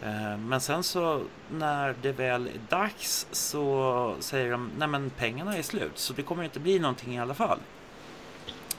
Eh, 0.02 0.36
men 0.36 0.60
sen 0.60 0.82
så 0.82 1.22
när 1.50 1.94
det 2.02 2.12
väl 2.12 2.46
är 2.46 2.60
dags 2.68 3.26
så 3.30 4.14
säger 4.20 4.50
de 4.50 4.70
nej 4.78 4.88
men 4.88 5.10
pengarna 5.10 5.56
är 5.56 5.62
slut 5.62 5.98
så 5.98 6.12
det 6.12 6.22
kommer 6.22 6.44
inte 6.44 6.60
bli 6.60 6.78
någonting 6.78 7.14
i 7.14 7.20
alla 7.20 7.34
fall. 7.34 7.58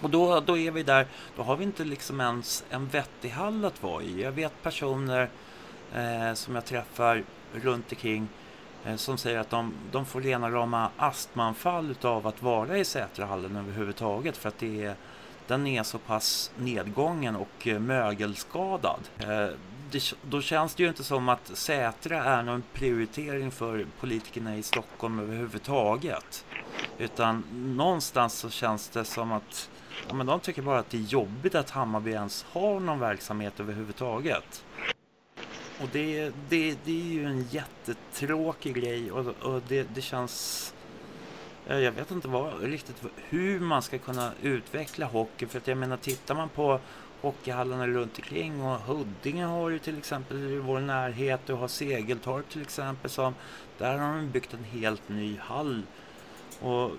Och 0.02 0.10
då, 0.10 0.40
då 0.40 0.58
är 0.58 0.72
vi 0.72 0.84
där, 0.84 1.08
då 1.36 1.44
har 1.44 1.56
vi 1.56 1.64
inte 1.64 1.84
liksom 1.84 2.22
ens 2.22 2.64
en 2.70 2.88
vettig 2.88 3.30
hall 3.30 3.66
att 3.66 3.84
vara 3.84 4.04
i. 4.04 4.22
Jag 4.22 4.32
vet 4.32 4.64
personer 4.64 5.30
eh, 5.96 6.34
som 6.34 6.56
jag 6.56 6.66
träffar 6.66 7.24
runt 7.54 7.92
omkring 7.92 8.28
Eh, 8.28 8.45
Eh, 8.86 8.96
som 8.96 9.18
säger 9.18 9.40
att 9.40 9.50
de, 9.50 9.74
de 9.92 10.06
får 10.06 10.22
rena 10.22 10.52
rama 10.52 10.90
astmaanfall 10.98 11.96
av 12.02 12.28
att 12.28 12.42
vara 12.42 12.78
i 12.78 12.86
Sätrahallen 12.86 13.56
överhuvudtaget 13.56 14.38
för 14.38 14.50
att 14.50 14.60
det 14.60 14.84
är, 14.84 14.96
den 15.48 15.68
är 15.68 15.84
så 15.84 15.98
pass 15.98 16.52
nedgången 16.58 17.36
och 17.36 17.68
eh, 17.68 17.80
mögelskadad. 17.80 19.00
Eh, 19.20 19.48
det, 19.92 20.14
då 20.22 20.42
känns 20.42 20.76
det 20.76 20.84
ju 20.84 20.90
inte 20.90 21.04
som 21.04 21.30
att 21.30 21.48
Sätra 21.58 22.24
är 22.24 22.44
någon 22.44 22.64
prioritering 22.74 23.52
för 23.52 23.86
politikerna 24.00 24.58
i 24.58 24.64
Stockholm 24.64 25.20
överhuvudtaget. 25.20 26.46
Utan 26.98 27.44
någonstans 27.52 28.34
så 28.34 28.50
känns 28.50 28.90
det 28.90 29.06
som 29.06 29.32
att 29.32 29.70
ja, 30.08 30.14
men 30.14 30.26
de 30.26 30.40
tycker 30.40 30.62
bara 30.62 30.80
att 30.80 30.90
det 30.90 30.98
är 30.98 31.02
jobbigt 31.02 31.56
att 31.56 31.70
Hammarby 31.70 32.12
ens 32.12 32.46
har 32.50 32.80
någon 32.80 33.00
verksamhet 33.00 33.60
överhuvudtaget. 33.60 34.65
Och 35.82 35.90
det, 35.92 36.32
det, 36.50 36.78
det 36.86 37.02
är 37.02 37.14
ju 37.14 37.26
en 37.26 37.48
jättetråkig 37.52 38.76
grej 38.76 39.12
och, 39.12 39.26
och 39.42 39.62
det, 39.68 39.88
det 39.96 40.02
känns... 40.02 40.74
Eh, 41.68 41.80
jag 41.80 41.92
vet 41.92 42.12
inte 42.12 42.28
vad, 42.28 42.62
riktigt 42.64 43.04
hur 43.16 43.60
man 43.60 43.82
ska 43.82 43.98
kunna 43.98 44.32
utveckla 44.42 45.06
hockey. 45.06 45.46
För 45.46 45.58
att 45.58 45.68
jag 45.68 45.78
menar, 45.78 45.98
tittar 45.98 46.36
man 46.36 46.50
på 46.50 46.80
hockeyhallarna 47.22 47.88
runt 47.88 48.18
omkring 48.18 48.62
och 48.62 48.80
Huddinge 48.80 49.46
har 49.46 49.70
ju 49.70 49.80
till 49.80 49.98
exempel 49.98 50.38
i 50.38 50.58
vår 50.58 50.80
närhet. 50.80 51.42
Du 51.46 51.54
har 51.54 51.68
Segeltorp 51.68 52.50
till 52.50 52.62
exempel 52.62 53.12
som 53.12 53.36
där 53.78 53.98
har 53.98 54.16
de 54.16 54.32
byggt 54.32 54.54
en 54.54 54.64
helt 54.64 55.10
ny 55.10 55.38
hall. 55.38 55.82
Och 56.62 56.92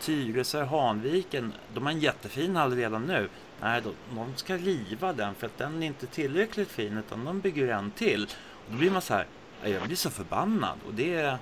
Tyresö, 0.00 0.64
Hanviken, 0.64 1.52
de 1.74 1.86
har 1.86 1.92
en 1.92 2.00
jättefin 2.00 2.56
hall 2.56 2.76
redan 2.76 3.02
nu. 3.02 3.28
Nej, 3.60 3.82
de, 3.82 3.94
de 4.16 4.36
ska 4.36 4.56
riva 4.56 5.12
den 5.12 5.34
för 5.34 5.46
att 5.46 5.58
den 5.58 5.82
är 5.82 5.86
inte 5.86 6.06
tillräckligt 6.06 6.68
fin 6.68 6.98
utan 6.98 7.24
de 7.24 7.40
bygger 7.40 7.68
en 7.68 7.90
till. 7.90 8.24
Och 8.66 8.72
då 8.72 8.76
blir 8.76 8.90
man 8.90 9.02
så 9.02 9.14
här, 9.14 9.26
jag 9.64 9.82
blir 9.82 9.96
så 9.96 10.10
förbannad 10.10 10.78
och 10.86 10.94
det 10.94 11.14
är, 11.14 11.38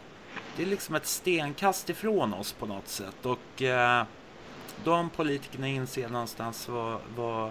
det 0.56 0.62
är 0.62 0.66
liksom 0.66 0.94
ett 0.94 1.06
stenkast 1.06 1.90
ifrån 1.90 2.34
oss 2.34 2.52
på 2.52 2.66
något 2.66 2.88
sätt. 2.88 3.26
Och 3.26 3.62
eh, 3.62 4.04
de 4.84 5.10
politikerna 5.10 5.68
inser 5.68 6.08
någonstans 6.08 6.68
vad, 6.68 6.98
vad 7.16 7.50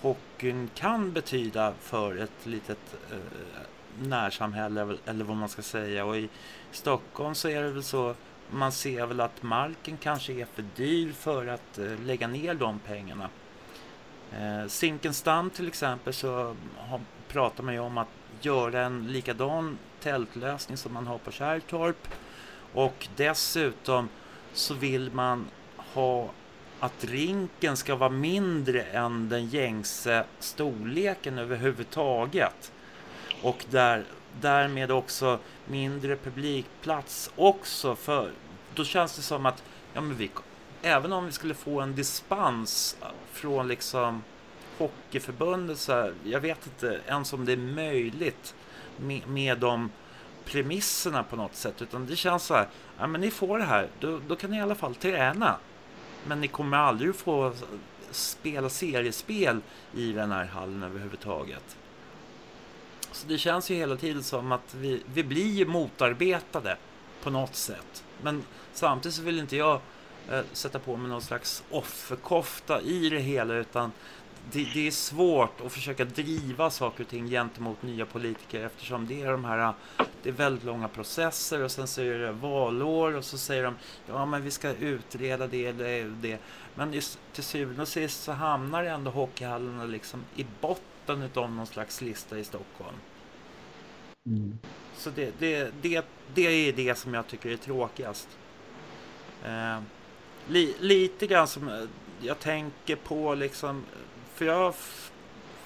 hockeyn 0.00 0.70
kan 0.74 1.12
betyda 1.12 1.72
för 1.80 2.16
ett 2.16 2.46
litet 2.46 2.96
eh, 3.10 3.18
närsamhälle 4.02 4.96
eller 5.06 5.24
vad 5.24 5.36
man 5.36 5.48
ska 5.48 5.62
säga. 5.62 6.04
Och 6.04 6.16
i 6.16 6.28
Stockholm 6.70 7.34
så 7.34 7.48
är 7.48 7.62
det 7.62 7.70
väl 7.70 7.82
så 7.82 8.14
man 8.50 8.72
ser 8.72 9.06
väl 9.06 9.20
att 9.20 9.42
marken 9.42 9.96
kanske 9.96 10.32
är 10.32 10.44
för 10.44 10.64
dyr 10.76 11.12
för 11.12 11.46
att 11.46 11.78
eh, 11.78 12.00
lägga 12.00 12.28
ner 12.28 12.54
de 12.54 12.78
pengarna. 12.78 13.28
Eh, 14.32 14.66
Zinkensdamm 14.68 15.50
till 15.50 15.68
exempel 15.68 16.12
så 16.12 16.56
har, 16.76 17.00
pratar 17.28 17.64
man 17.64 17.74
ju 17.74 17.80
om 17.80 17.98
att 17.98 18.08
göra 18.40 18.80
en 18.80 19.06
likadan 19.06 19.78
tältlösning 20.00 20.76
som 20.76 20.92
man 20.92 21.06
har 21.06 21.18
på 21.18 21.30
Kärrtorp. 21.30 22.08
Och 22.74 23.08
dessutom 23.16 24.08
så 24.52 24.74
vill 24.74 25.12
man 25.12 25.46
ha 25.76 26.30
att 26.80 27.04
rinken 27.04 27.76
ska 27.76 27.96
vara 27.96 28.10
mindre 28.10 28.82
än 28.82 29.28
den 29.28 29.46
gängse 29.46 30.24
storleken 30.38 31.38
överhuvudtaget. 31.38 32.72
Och 33.42 33.64
där, 33.70 34.04
därmed 34.40 34.90
också 34.90 35.38
mindre 35.66 36.16
publikplats 36.16 37.30
också. 37.36 37.96
För 37.96 38.30
då 38.74 38.84
känns 38.84 39.16
det 39.16 39.22
som 39.22 39.46
att 39.46 39.62
ja, 39.94 40.00
men 40.00 40.16
vi, 40.16 40.30
även 40.82 41.12
om 41.12 41.26
vi 41.26 41.32
skulle 41.32 41.54
få 41.54 41.80
en 41.80 41.94
dispens 41.94 42.96
från 43.32 43.68
liksom 43.68 44.22
Hockeyförbundet 44.78 45.78
så 45.78 45.92
här, 45.92 46.14
jag 46.24 46.40
vet 46.40 46.66
inte 46.66 47.00
ens 47.06 47.32
om 47.32 47.44
det 47.44 47.52
är 47.52 47.56
möjligt 47.56 48.54
med, 48.96 49.28
med 49.28 49.58
de 49.58 49.90
premisserna 50.44 51.22
på 51.22 51.36
något 51.36 51.54
sätt. 51.54 51.82
Utan 51.82 52.06
det 52.06 52.16
känns 52.16 52.42
så 52.42 52.54
här, 52.54 52.68
ja 52.98 53.06
men 53.06 53.20
ni 53.20 53.30
får 53.30 53.58
det 53.58 53.64
här, 53.64 53.88
då, 54.00 54.20
då 54.28 54.36
kan 54.36 54.50
ni 54.50 54.56
i 54.56 54.60
alla 54.60 54.74
fall 54.74 54.94
träna. 54.94 55.56
Men 56.26 56.40
ni 56.40 56.48
kommer 56.48 56.76
aldrig 56.76 57.14
få 57.14 57.52
spela 58.10 58.68
seriespel 58.68 59.60
i 59.94 60.12
den 60.12 60.30
här 60.30 60.44
hallen 60.44 60.82
överhuvudtaget. 60.82 61.76
Så 63.12 63.26
det 63.26 63.38
känns 63.38 63.70
ju 63.70 63.74
hela 63.74 63.96
tiden 63.96 64.22
som 64.22 64.52
att 64.52 64.74
vi, 64.74 65.02
vi 65.06 65.24
blir 65.24 65.66
motarbetade 65.66 66.76
på 67.22 67.30
något 67.30 67.54
sätt. 67.54 68.04
Men 68.22 68.42
samtidigt 68.72 69.16
så 69.16 69.22
vill 69.22 69.38
inte 69.38 69.56
jag 69.56 69.80
sätta 70.52 70.78
på 70.78 70.96
mig 70.96 71.10
någon 71.10 71.22
slags 71.22 71.64
offerkofta 71.70 72.80
i 72.80 73.08
det 73.08 73.20
hela 73.20 73.54
utan 73.54 73.92
det, 74.52 74.68
det, 74.74 74.86
är 74.86 74.90
svårt 74.90 75.60
att 75.60 75.72
försöka 75.72 76.04
driva 76.04 76.70
saker 76.70 77.04
och 77.04 77.10
ting 77.10 77.28
gentemot 77.28 77.82
nya 77.82 78.06
politiker 78.06 78.66
eftersom 78.66 79.06
det 79.06 79.22
är 79.22 79.32
de 79.32 79.44
här 79.44 79.74
det 80.22 80.28
är 80.28 80.32
väldigt 80.32 80.64
långa 80.64 80.88
processer 80.88 81.62
och 81.62 81.70
sen 81.70 81.86
så 81.86 82.00
är 82.00 82.18
det 82.18 82.32
valår 82.32 83.16
och 83.16 83.24
så 83.24 83.38
säger 83.38 83.64
de 83.64 83.74
ja 84.06 84.26
men 84.26 84.42
vi 84.42 84.50
ska 84.50 84.72
utreda 84.72 85.46
det 85.46 85.66
eller 85.66 86.12
det. 86.20 86.38
Men 86.74 86.92
just, 86.92 87.18
till 87.32 87.44
syvende 87.44 87.82
och 87.82 87.88
sist 87.88 88.22
så 88.22 88.32
hamnar 88.32 88.84
ändå 88.84 89.10
hockeyhallarna 89.10 89.84
liksom 89.84 90.24
i 90.36 90.46
botten 90.60 91.30
av 91.34 91.52
någon 91.52 91.66
slags 91.66 92.00
lista 92.00 92.38
i 92.38 92.44
Stockholm. 92.44 92.96
Mm. 94.26 94.58
Så 94.96 95.10
det, 95.10 95.34
det, 95.38 95.72
det, 95.82 96.04
det 96.34 96.68
är 96.68 96.72
det 96.72 96.98
som 96.98 97.14
jag 97.14 97.26
tycker 97.26 97.50
är 97.50 97.56
tråkigast. 97.56 98.28
Eh, 99.44 99.78
li, 100.50 100.74
lite 100.80 101.26
grann 101.26 101.48
som 101.48 101.68
eh, 101.68 101.74
jag 102.20 102.38
tänker 102.38 102.96
på 102.96 103.34
liksom 103.34 103.84
för 104.34 104.44
jag, 104.44 104.74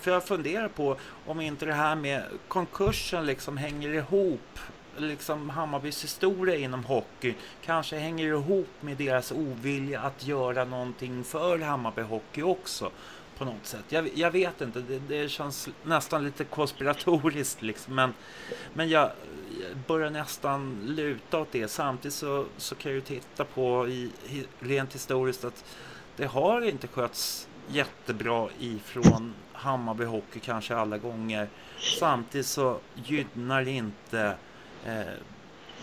för 0.01 0.11
jag 0.11 0.25
funderar 0.25 0.69
på 0.69 0.97
om 1.27 1.41
inte 1.41 1.67
det 1.67 1.73
här 1.73 1.95
med 1.95 2.23
konkursen 2.49 3.27
liksom 3.27 3.57
hänger 3.57 3.89
ihop 3.89 4.59
liksom 4.97 5.51
Hammarbys 5.51 6.05
historia 6.05 6.57
inom 6.57 6.85
hockey 6.85 7.35
kanske 7.65 7.97
hänger 7.97 8.27
ihop 8.27 8.69
med 8.81 8.97
deras 8.97 9.33
ovilja 9.33 10.01
att 10.01 10.27
göra 10.27 10.65
någonting 10.65 11.25
för 11.25 11.59
Hammarby 11.59 12.03
Hockey 12.03 12.43
också 12.43 12.91
på 13.39 13.45
något 13.45 13.67
sätt. 13.67 13.85
Jag, 13.89 14.11
jag 14.15 14.31
vet 14.31 14.61
inte, 14.61 14.81
det, 14.81 14.99
det, 14.99 15.29
känns 15.29 15.69
nästan 15.85 16.25
lite 16.25 16.45
konspiratoriskt 16.45 17.63
liksom. 17.63 17.95
Men, 17.95 18.15
men 18.75 18.89
jag, 18.89 19.11
jag 19.61 19.77
börjar 19.87 20.11
nästan 20.11 20.81
luta 20.85 21.39
åt 21.39 21.53
det. 21.53 21.69
Samtidigt 21.69 22.15
så, 22.15 22.47
så 22.57 22.75
kan 22.75 22.93
jag 22.93 22.95
ju 22.95 23.01
titta 23.01 23.45
på 23.45 23.89
i, 23.89 24.11
rent 24.61 24.95
historiskt 24.95 25.45
att 25.45 25.65
det 26.17 26.27
har 26.27 26.61
inte 26.61 26.87
skötts 26.89 27.49
jättebra 27.69 28.49
ifrån 28.59 29.35
Hammarby 29.53 30.05
Hockey 30.05 30.41
kanske 30.41 30.77
alla 30.77 30.99
gånger. 30.99 31.49
Samtidigt 31.99 32.47
så 32.47 32.79
gynnar 32.95 33.69
inte 33.69 34.37
eh, 34.85 35.01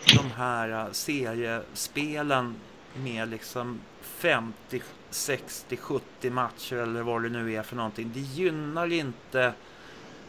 de 0.06 0.32
här 0.36 0.70
eh, 0.70 0.91
seriespelen 0.91 2.56
med 2.93 3.30
liksom 3.30 3.80
50, 4.02 4.82
60, 5.14 5.78
70 5.78 6.30
matcher 6.30 6.76
eller 6.76 7.01
vad 7.01 7.24
det 7.24 7.30
nu 7.30 7.53
är 7.53 7.64
för 7.64 7.76
någonting. 7.76 8.12
Det 8.14 8.20
gynnar 8.20 8.93
inte 8.93 9.53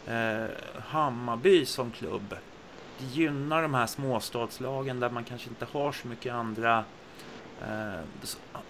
eh, 0.07 0.45
Hammarby 0.79 1.67
som 1.67 1.91
klubb. 1.91 2.37
Det 2.99 3.05
gynnar 3.05 3.63
de 3.63 3.75
här 3.75 3.87
småstadslagen 3.87 5.01
där 5.01 5.11
man 5.11 5.25
kanske 5.25 5.49
inte 5.49 5.67
har 5.73 5.93
så 5.93 6.09
mycket 6.09 6.33
andra 6.33 6.85
eh, 7.61 8.01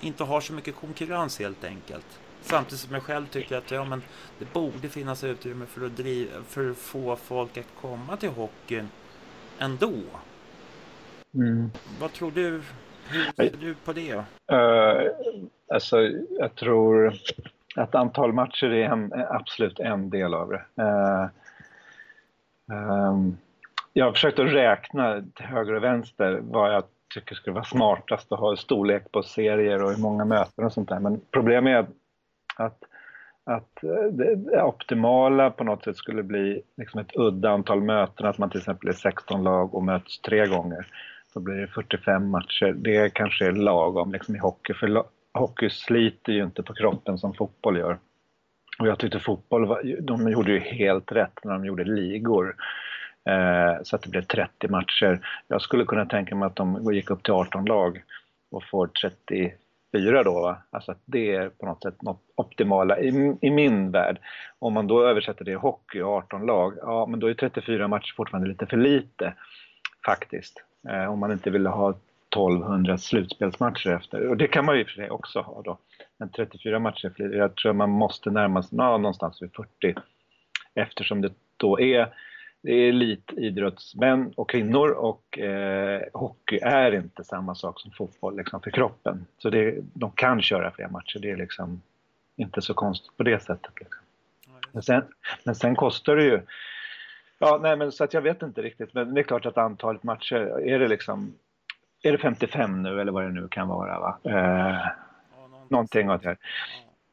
inte 0.00 0.24
har 0.24 0.40
så 0.40 0.52
mycket 0.52 0.76
konkurrens 0.76 1.38
helt 1.38 1.64
enkelt. 1.64 2.20
Samtidigt 2.42 2.80
som 2.80 2.94
jag 2.94 3.02
själv 3.02 3.26
tycker 3.26 3.56
att 3.56 3.70
ja, 3.70 3.84
men 3.84 4.02
det 4.38 4.52
borde 4.52 4.88
finnas 4.88 5.24
utrymme 5.24 5.66
för 5.66 5.86
att, 5.86 5.96
driva, 5.96 6.42
för 6.48 6.70
att 6.70 6.76
få 6.76 7.16
folk 7.16 7.56
att 7.56 7.66
komma 7.80 8.16
till 8.16 8.28
hockeyn 8.28 8.88
ändå. 9.58 9.92
Mm. 11.34 11.70
Vad 12.00 12.12
tror 12.12 12.30
du? 12.30 12.62
Hur 13.08 13.24
ser 13.36 13.56
du 13.60 13.74
på 13.74 13.92
det? 13.92 14.14
Uh, 14.14 14.24
alltså, 15.72 16.00
jag 16.38 16.54
tror 16.54 17.14
att 17.76 17.94
antal 17.94 18.32
matcher 18.32 18.66
är 18.66 18.84
en, 18.84 19.12
absolut 19.28 19.80
en 19.80 20.10
del 20.10 20.34
av 20.34 20.48
det. 20.48 20.82
Uh, 20.82 21.28
um, 23.08 23.36
jag 23.92 24.04
har 24.04 24.12
försökt 24.12 24.38
att 24.38 24.52
räkna 24.52 25.22
till 25.34 25.46
höger 25.46 25.74
och 25.74 25.82
vänster 25.82 26.40
vad 26.42 26.74
jag 26.74 26.84
tycker 27.14 27.34
skulle 27.34 27.54
vara 27.54 27.64
smartast 27.64 28.32
att 28.32 28.38
ha 28.38 28.56
storlek 28.56 29.12
på 29.12 29.22
serier 29.22 29.82
och 29.82 29.90
hur 29.90 30.02
många 30.02 30.24
möten 30.24 30.64
och 30.64 30.72
sånt 30.72 30.88
där. 30.88 31.00
Men 31.00 31.20
problemet 31.30 31.86
är 32.58 32.64
att, 32.64 32.78
att 33.44 33.78
det 34.12 34.62
optimala 34.62 35.50
på 35.50 35.64
något 35.64 35.84
sätt 35.84 35.96
skulle 35.96 36.22
bli 36.22 36.62
liksom 36.76 37.00
ett 37.00 37.16
udda 37.16 37.50
antal 37.50 37.82
möten, 37.82 38.26
att 38.26 38.38
man 38.38 38.50
till 38.50 38.60
exempel 38.60 38.88
är 38.88 38.92
16 38.92 39.42
lag 39.42 39.74
och 39.74 39.82
möts 39.82 40.20
tre 40.20 40.46
gånger. 40.46 40.86
Då 41.34 41.40
blir 41.40 41.54
det 41.54 41.66
45 41.66 42.30
matcher. 42.30 42.72
Det 42.76 43.14
kanske 43.14 43.46
är 43.46 43.52
lagom 43.52 44.12
liksom 44.12 44.36
i 44.36 44.38
hockey, 44.38 44.74
för 44.74 45.04
hockey 45.34 45.70
sliter 45.70 46.32
ju 46.32 46.42
inte 46.42 46.62
på 46.62 46.74
kroppen 46.74 47.18
som 47.18 47.34
fotboll 47.34 47.76
gör. 47.78 47.98
Och 48.78 48.86
jag 48.86 48.98
tyckte 48.98 49.18
fotboll, 49.18 49.66
var, 49.66 50.00
de 50.00 50.30
gjorde 50.30 50.52
ju 50.52 50.58
helt 50.58 51.12
rätt 51.12 51.44
när 51.44 51.52
de 51.52 51.64
gjorde 51.64 51.84
ligor. 51.84 52.56
Eh, 53.24 53.82
så 53.82 53.96
att 53.96 54.02
det 54.02 54.08
blev 54.08 54.22
30 54.22 54.68
matcher. 54.68 55.26
Jag 55.48 55.62
skulle 55.62 55.84
kunna 55.84 56.06
tänka 56.06 56.34
mig 56.34 56.46
att 56.46 56.56
de 56.56 56.94
gick 56.94 57.10
upp 57.10 57.22
till 57.22 57.32
18 57.32 57.64
lag 57.64 58.02
och 58.50 58.64
får 58.64 58.86
34 58.86 60.22
då. 60.22 60.40
Va? 60.40 60.56
Alltså 60.70 60.92
att 60.92 61.02
det 61.04 61.34
är 61.34 61.48
på 61.48 61.66
något 61.66 61.82
sätt 61.82 62.02
något 62.02 62.22
optimala 62.34 62.98
i, 62.98 63.36
i 63.40 63.50
min 63.50 63.90
värld. 63.90 64.18
Om 64.58 64.72
man 64.72 64.86
då 64.86 65.06
översätter 65.06 65.44
det 65.44 65.50
i 65.50 65.54
hockey, 65.54 66.02
18 66.02 66.46
lag, 66.46 66.74
ja 66.82 67.06
men 67.06 67.20
då 67.20 67.26
är 67.26 67.34
34 67.34 67.88
matcher 67.88 68.14
fortfarande 68.16 68.48
lite 68.48 68.66
för 68.66 68.76
lite 68.76 69.34
faktiskt. 70.06 70.62
Eh, 70.88 71.12
om 71.12 71.18
man 71.18 71.32
inte 71.32 71.50
vill 71.50 71.66
ha 71.66 71.94
1200 72.36 72.98
slutspelsmatcher 72.98 73.90
efter. 73.90 74.26
Och 74.26 74.36
det 74.36 74.48
kan 74.48 74.64
man 74.64 74.74
ju 74.74 74.80
i 74.80 74.84
och 74.84 74.88
för 74.88 74.94
sig 74.94 75.10
också 75.10 75.40
ha 75.40 75.62
då. 75.62 75.78
Men 76.18 76.28
34 76.28 76.78
matcher, 76.78 77.12
för 77.16 77.24
jag 77.24 77.54
tror 77.54 77.72
man 77.72 77.90
måste 77.90 78.30
närma 78.30 78.62
sig 78.62 78.78
ja, 78.78 78.98
någonstans 78.98 79.42
vid 79.42 79.52
40. 79.54 79.94
Eftersom 80.74 81.20
det 81.20 81.32
då 81.56 81.80
är 81.80 82.14
det 82.62 82.72
är 82.72 82.88
elitidrottsmän 82.88 84.32
och 84.36 84.50
kvinnor 84.50 84.90
och 84.90 85.38
eh, 85.38 86.02
hockey 86.12 86.58
är 86.62 86.94
inte 86.94 87.24
samma 87.24 87.54
sak 87.54 87.80
som 87.80 87.90
fotboll 87.90 88.36
liksom, 88.36 88.60
för 88.60 88.70
kroppen. 88.70 89.26
Så 89.38 89.50
det, 89.50 89.78
de 89.94 90.10
kan 90.10 90.42
köra 90.42 90.70
fler 90.70 90.88
matcher, 90.88 91.18
det 91.18 91.30
är 91.30 91.36
liksom 91.36 91.82
inte 92.36 92.62
så 92.62 92.74
konstigt 92.74 93.16
på 93.16 93.22
det 93.22 93.42
sättet. 93.42 93.72
Liksom. 93.80 94.02
Men, 94.72 94.82
sen, 94.82 95.02
men 95.44 95.54
sen 95.54 95.76
kostar 95.76 96.16
det 96.16 96.24
ju... 96.24 96.40
Ja, 97.38 97.58
nej, 97.62 97.76
men 97.76 97.92
så 97.92 98.04
att 98.04 98.14
jag 98.14 98.22
vet 98.22 98.42
inte 98.42 98.62
riktigt, 98.62 98.94
men 98.94 99.14
det 99.14 99.20
är 99.20 99.24
klart 99.24 99.46
att 99.46 99.58
antalet 99.58 100.02
matcher, 100.02 100.60
är 100.66 100.78
det 100.78 100.88
liksom... 100.88 101.34
Är 102.02 102.12
det 102.12 102.18
55 102.18 102.82
nu 102.82 103.00
eller 103.00 103.12
vad 103.12 103.24
det 103.24 103.30
nu 103.30 103.48
kan 103.48 103.68
vara? 103.68 104.00
Va? 104.00 104.18
Eh, 104.24 104.78
ja, 105.36 105.66
någonting 105.68 106.10
åt 106.10 106.22
det 106.22 106.28
här. 106.28 106.38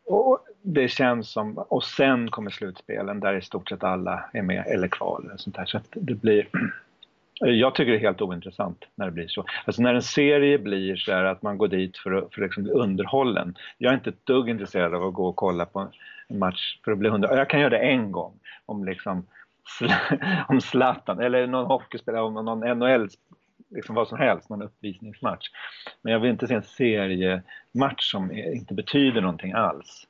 Och 0.06 0.40
det 0.62 0.88
känns 0.88 1.32
som, 1.32 1.58
och 1.58 1.84
sen 1.84 2.32
kommer 2.32 2.52
slutspelen 2.52 3.20
där 3.20 3.34
i 3.34 3.42
stort 3.42 3.70
sett 3.70 3.84
alla 3.84 4.30
är 4.34 4.42
med 4.42 4.66
eller 4.68 4.88
kval. 4.88 5.26
Eller 5.26 5.38
sånt 5.38 5.56
där. 5.56 5.66
Så 5.66 5.78
att 5.78 5.88
det 5.92 6.14
blir, 6.14 6.48
jag 7.40 7.76
tycker 7.76 7.92
det 7.92 7.98
är 7.98 8.02
helt 8.02 8.22
ointressant 8.22 8.86
när 8.96 9.06
det 9.06 9.12
blir 9.12 9.28
så. 9.28 9.46
Alltså 9.66 9.82
när 9.82 9.94
en 9.94 10.02
serie 10.02 10.60
blir 10.60 10.96
så 10.96 11.12
här 11.12 11.24
att 11.24 11.42
man 11.42 11.58
går 11.58 11.68
dit 11.68 11.98
för 11.98 12.12
att 12.12 12.34
för 12.34 12.42
liksom 12.42 12.64
bli 12.64 12.72
underhållen. 12.72 13.58
Jag 13.78 13.92
är 13.92 13.98
inte 13.98 14.10
ett 14.10 14.26
dugg 14.26 14.50
intresserad 14.50 14.96
av 14.96 15.04
att 15.04 15.14
gå 15.14 15.28
och 15.28 15.36
kolla 15.36 15.66
på 15.66 15.80
en 16.28 16.40
match 16.40 16.80
för 16.84 16.92
att 16.92 16.98
bli 16.98 17.10
underhållen. 17.10 17.40
Jag 17.40 17.50
kan 17.50 17.60
göra 17.60 17.70
det 17.70 17.80
en 17.80 18.12
gång 18.12 18.34
om 18.66 18.86
liksom 18.86 19.26
om 20.48 20.62
Zlatan 20.62 21.20
eller 21.20 21.48
någon 21.48 21.66
hockeyspelare, 21.66 22.22
om 22.22 22.34
någon 22.34 22.80
NHL 22.80 23.10
liksom 23.70 23.96
vad 23.96 24.08
som 24.08 24.18
helst, 24.18 24.50
någon 24.50 24.62
uppvisningsmatch. 24.62 25.48
Men 26.02 26.14
jag 26.14 26.20
vill 26.20 26.32
inte 26.32 26.48
se 26.48 26.54
en 26.54 26.64
seriematch 26.64 28.12
som 28.12 28.32
inte 28.32 28.74
betyder 28.74 29.22
någonting 29.22 29.52
alls. 29.52 30.08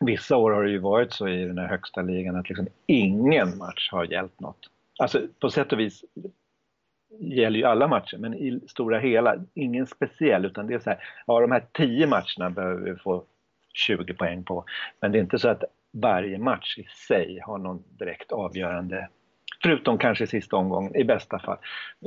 vissa 0.00 0.36
år 0.36 0.50
har 0.50 0.64
det 0.64 0.70
ju 0.70 0.78
varit 0.78 1.12
så 1.12 1.28
i 1.28 1.44
den 1.44 1.58
här 1.58 1.68
högsta 1.68 2.02
ligan 2.02 2.36
att 2.36 2.48
liksom 2.48 2.66
ingen 2.86 3.58
match 3.58 3.88
har 3.92 4.04
hjälpt 4.04 4.40
något. 4.40 4.70
Alltså 4.98 5.26
på 5.40 5.50
sätt 5.50 5.72
och 5.72 5.80
vis 5.80 6.04
gäller 7.20 7.58
ju 7.58 7.64
alla 7.64 7.88
matcher, 7.88 8.16
men 8.16 8.34
i 8.34 8.60
stora 8.68 8.98
hela, 8.98 9.36
ingen 9.54 9.86
speciell 9.86 10.44
utan 10.44 10.66
det 10.66 10.74
är 10.74 10.78
så 10.78 10.90
här, 10.90 10.98
ja 11.26 11.40
de 11.40 11.52
här 11.52 11.64
tio 11.72 12.06
matcherna 12.06 12.50
behöver 12.50 12.90
vi 12.90 12.96
få 12.96 13.24
20 13.74 14.14
poäng 14.14 14.44
på. 14.44 14.64
Men 15.00 15.12
det 15.12 15.18
är 15.18 15.20
inte 15.20 15.38
så 15.38 15.48
att 15.48 15.64
varje 15.92 16.38
match 16.38 16.78
i 16.78 16.84
sig 16.84 17.40
har 17.42 17.58
någon 17.58 17.82
direkt 17.98 18.32
avgörande 18.32 19.08
Förutom 19.62 19.98
kanske 19.98 20.26
sista 20.26 20.56
omgången 20.56 20.96
i 20.96 21.04
bästa 21.04 21.38
fall. 21.38 21.58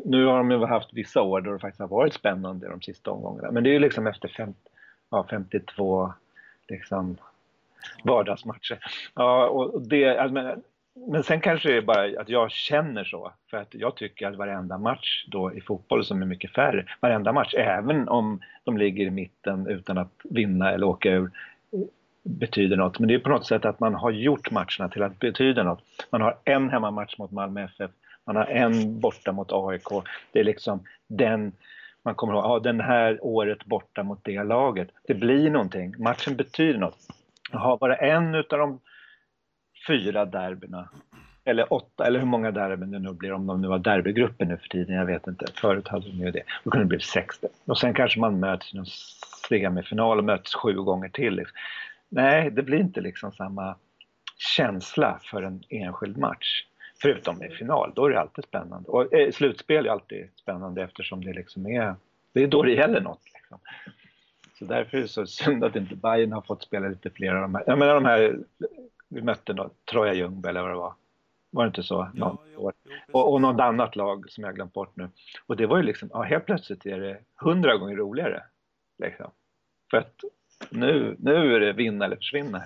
Nu 0.06 0.26
har 0.26 0.38
de 0.38 0.52
ju 0.52 0.66
haft 0.66 0.94
vissa 0.94 1.22
år 1.22 1.42
då 1.42 1.54
det 1.54 1.60
faktiskt 1.60 1.80
har 1.80 1.88
varit 1.88 2.14
spännande 2.14 2.70
de 2.70 2.82
sista 2.82 3.12
omgångarna. 3.12 3.52
Men 3.52 3.64
det 3.64 3.70
är 3.70 3.74
ju 3.74 3.80
liksom 3.80 4.08
efter 4.08 4.28
fem, 4.28 4.54
ja, 5.10 5.26
52 5.30 6.14
liksom 6.68 7.18
vardagsmatcher. 8.04 8.80
Ja, 9.16 9.48
och 9.48 9.82
det, 9.82 10.18
alltså, 10.18 10.34
men, 10.34 10.62
men 10.94 11.24
sen 11.24 11.42
kanske 11.42 11.70
det 11.70 11.78
är 11.78 11.82
bara 11.82 12.22
att 12.22 12.30
jag 12.30 12.52
känner 12.52 13.04
så. 13.04 13.34
För 13.50 13.58
att 13.58 13.74
jag 13.76 13.96
tycker 13.96 14.28
att 14.28 14.36
varenda 14.36 14.78
match 14.78 15.26
då 15.28 15.54
i 15.54 15.62
fotboll 15.62 16.06
som 16.06 16.22
är 16.22 16.26
mycket 16.26 16.54
färre, 16.54 16.86
varenda 17.00 17.34
match, 17.34 17.54
även 17.54 18.10
om 18.10 18.40
de 18.64 18.78
ligger 18.78 19.06
i 19.06 19.12
mitten 19.12 19.68
utan 19.68 19.98
att 19.98 20.22
vinna 20.24 20.72
eller 20.72 20.88
åka 20.88 21.10
ur, 21.10 21.32
betyder 22.24 22.78
något. 22.78 23.00
Men 23.00 23.08
det 23.08 23.14
är 23.14 23.20
på 23.20 23.30
något 23.30 23.46
sätt 23.46 23.66
att 23.66 23.80
man 23.80 23.96
har 23.96 24.12
gjort 24.12 24.52
matcherna 24.52 24.90
till 24.92 25.04
att 25.04 25.20
betyda 25.20 25.64
något. 25.64 25.84
Man 26.10 26.22
har 26.22 26.38
en 26.44 26.70
hemmamatch 26.70 27.18
mot 27.18 27.32
Malmö 27.32 27.64
FF, 27.64 27.92
man 28.26 28.36
har 28.36 28.46
en 28.46 29.00
borta 29.00 29.32
mot 29.32 29.52
AIK. 29.52 29.88
Det 30.32 30.40
är 30.40 30.44
liksom 30.44 30.84
den 31.08 31.52
man 32.04 32.16
kommer 32.16 32.34
ihåg, 32.34 32.46
ja, 32.46 32.60
den 32.60 32.82
här 32.82 33.20
året 33.22 33.66
borta 33.66 34.04
mot 34.04 34.20
det 34.24 34.44
laget. 34.44 34.90
Det 35.08 35.14
blir 35.14 35.50
någonting, 35.50 35.96
matchen 35.98 36.36
betyder 36.36 36.80
något. 36.80 36.98
Jaha, 37.52 37.78
bara 37.78 37.96
en 37.96 38.36
utav 38.36 38.60
de 38.60 38.80
fyra 39.88 40.26
derbyna, 40.26 40.90
eller 41.46 41.74
åtta, 41.74 42.08
eller 42.08 42.20
hur 42.20 42.28
många 42.28 42.52
derbyn 42.52 42.92
det 42.92 43.00
nu 43.00 43.14
blir, 43.14 43.34
om 43.34 43.48
de 43.48 43.62
nu 43.62 43.68
har 43.68 43.80
derbygrupper 43.80 44.46
nu 44.46 44.58
för 44.58 44.68
tiden, 44.68 44.96
jag 44.96 45.06
vet 45.06 45.28
inte. 45.28 45.46
Förut 45.56 45.88
hade 45.88 46.10
de 46.10 46.18
ju 46.18 46.32
det. 46.32 46.44
Då 46.64 46.70
kunde 46.70 46.86
det 46.86 46.90
bli 46.90 47.00
60. 47.00 47.48
Och 47.66 47.78
sen 47.78 47.94
kanske 47.94 48.20
man 48.20 48.40
möts 48.40 48.74
i 48.74 48.78
någon 48.78 48.86
semifinal 49.50 50.18
och 50.18 50.24
möts 50.24 50.56
sju 50.56 50.74
gånger 50.74 51.10
till. 51.10 51.46
Nej, 52.12 52.52
det 52.52 52.64
blir 52.64 52.80
inte 52.80 53.02
liksom 53.02 53.32
samma 53.32 53.76
känsla 54.38 55.20
för 55.24 55.44
en 55.44 55.64
enskild 55.70 56.18
match. 56.18 56.66
Förutom 57.02 57.44
i 57.44 57.50
final, 57.50 57.92
då 57.96 58.06
är 58.06 58.10
det 58.10 58.20
alltid 58.20 58.44
spännande. 58.44 58.90
Och 58.90 59.14
eh, 59.14 59.32
slutspel 59.32 59.86
är 59.86 59.90
alltid 59.90 60.30
spännande 60.36 60.84
eftersom 60.84 61.24
det 61.24 61.34
liksom 61.34 61.68
är, 61.68 61.96
det 62.34 62.44
är 62.44 62.48
då 62.48 62.64
det 62.64 62.72
gäller 62.72 63.02
något. 63.02 63.22
Liksom. 63.34 63.60
Så 64.60 64.66
därför 64.66 64.98
är 64.98 65.02
det 65.02 65.08
så 65.08 65.26
synd 65.26 65.64
att 65.64 65.76
inte 65.76 65.96
Bayern 65.96 66.32
har 66.32 66.42
fått 66.42 66.64
spela 66.64 66.88
lite 66.88 67.10
fler 67.10 67.36
av 67.36 67.42
de 67.42 67.56
här. 67.56 67.64
Jag 67.68 67.80
menar 67.80 67.96
de 67.96 68.06
här, 68.06 68.40
vi 69.10 69.22
mötte 69.22 69.54
då, 69.54 69.70
Troja 69.92 70.14
Ljungby 70.14 70.50
eller 70.50 70.62
vad 70.62 70.72
det 70.72 70.76
var. 70.76 70.94
Var 71.50 71.64
det 71.64 71.68
inte 71.68 71.84
så? 71.84 72.12
Ja, 72.14 72.38
jo, 72.54 72.72
jo, 72.86 72.94
och, 73.12 73.34
och 73.34 73.42
något 73.42 73.62
annat 73.62 73.96
lag 73.96 74.32
som 74.32 74.44
jag 74.44 74.56
glömt 74.56 74.74
bort 74.74 74.96
nu. 74.96 75.10
Och 75.46 75.58
det 75.58 75.66
var 75.66 75.78
ju 75.78 75.84
liksom, 75.84 76.10
ja 76.14 76.22
helt 76.22 76.46
plötsligt 76.46 76.86
är 76.86 77.00
det 77.00 77.18
hundra 77.36 77.78
gånger 77.78 77.96
roligare. 77.96 78.44
Liksom. 78.98 79.32
För 79.92 79.98
att 79.98 80.24
nu, 80.70 81.16
nu 81.20 81.56
är 81.56 81.60
det 81.60 81.74
vinna 81.74 82.06
eller 82.06 82.16
försvinna. 82.16 82.64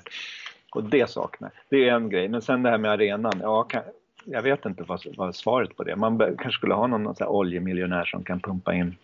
Och 0.71 0.83
det 0.83 1.09
saknar 1.09 1.51
Det 1.69 1.89
är 1.89 1.95
en 1.95 2.09
grej. 2.09 2.27
Men 2.27 2.41
sen 2.41 2.63
det 2.63 2.69
här 2.69 2.77
med 2.77 2.91
arenan. 2.91 3.39
Ja, 3.41 3.63
kan, 3.63 3.83
jag 4.25 4.41
vet 4.41 4.65
inte 4.65 4.83
vad, 4.83 5.01
vad 5.17 5.35
svaret 5.35 5.77
på 5.77 5.83
det. 5.83 5.95
Man 5.95 6.17
kanske 6.17 6.51
skulle 6.51 6.73
ha 6.73 6.87
någon, 6.87 7.03
någon 7.03 7.27
oljemiljonär 7.27 8.05
som 8.05 8.23
kan 8.23 8.39
pumpa 8.39 8.73
in 8.73 8.95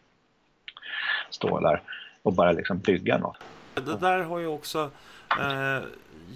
stålar 1.29 1.81
och 2.21 2.33
bara 2.33 2.51
liksom 2.51 2.79
bygga 2.79 3.17
något. 3.17 3.37
Det 3.73 3.97
där 3.99 4.19
har 4.19 4.39
ju 4.39 4.47
också... 4.47 4.91
Eh, 5.39 5.83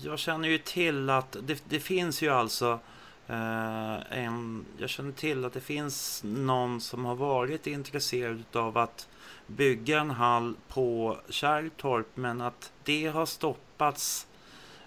jag 0.04 0.20
känner 0.20 0.50
ju 0.50 0.58
till 0.58 1.10
att 1.10 1.38
det, 1.44 1.64
det 1.70 1.80
finns 1.80 2.24
ju 2.24 2.30
alltså 2.30 2.72
eh, 2.72 2.80
Eh, 3.28 4.18
en... 4.24 4.66
Jag 4.78 4.90
känner 4.90 5.12
till 5.12 5.46
att 5.46 5.54
det 5.54 5.62
finns 5.62 6.22
någon 6.26 6.82
som 6.82 7.06
har 7.06 7.16
varit 7.16 7.68
intresserad 7.68 8.44
av 8.54 8.78
att 8.78 9.08
bygga 9.48 10.00
en 10.00 10.12
hall 10.12 10.56
på 10.68 11.18
Kärrtorp 11.30 12.08
men 12.16 12.42
att 12.42 12.72
det 12.84 13.08
har 13.08 13.26
stoppats 13.26 14.28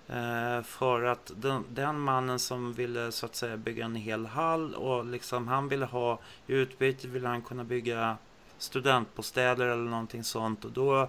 eh, 0.08 0.62
för 0.62 1.02
att 1.02 1.32
den, 1.36 1.64
den, 1.70 2.00
mannen 2.00 2.38
som 2.38 2.72
ville 2.72 3.12
så 3.12 3.26
att 3.26 3.34
säga 3.34 3.56
bygga 3.56 3.84
en 3.84 3.96
hel 3.96 4.26
hall 4.26 4.74
och 4.74 5.06
liksom 5.06 5.48
han 5.48 5.68
ville 5.68 5.86
ha 5.86 6.18
i 6.46 6.52
utbyte 6.52 7.08
ville 7.08 7.28
han 7.28 7.42
kunna 7.42 7.64
bygga 7.64 8.16
studentbostäder 8.58 9.66
eller 9.66 9.90
någonting 9.90 10.24
sånt. 10.24 10.64
Och 10.64 10.72
då 10.72 11.08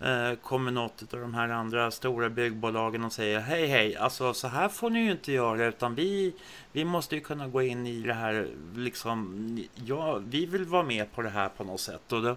Eh, 0.00 0.34
kommer 0.34 0.70
något 0.70 1.14
av 1.14 1.20
de 1.20 1.34
här 1.34 1.48
andra 1.48 1.90
stora 1.90 2.30
byggbolagen 2.30 3.04
och 3.04 3.12
säger 3.12 3.40
hej 3.40 3.66
hej, 3.66 3.96
alltså 3.96 4.34
så 4.34 4.48
här 4.48 4.68
får 4.68 4.90
ni 4.90 5.04
ju 5.04 5.10
inte 5.10 5.32
göra 5.32 5.66
utan 5.66 5.94
vi, 5.94 6.34
vi 6.72 6.84
måste 6.84 7.14
ju 7.14 7.20
kunna 7.20 7.48
gå 7.48 7.62
in 7.62 7.86
i 7.86 8.00
det 8.00 8.14
här 8.14 8.48
liksom, 8.74 9.58
ja, 9.74 10.18
vi 10.18 10.46
vill 10.46 10.64
vara 10.64 10.82
med 10.82 11.12
på 11.12 11.22
det 11.22 11.28
här 11.28 11.48
på 11.48 11.64
något 11.64 11.80
sätt 11.80 12.12
och 12.12 12.22
då, 12.22 12.36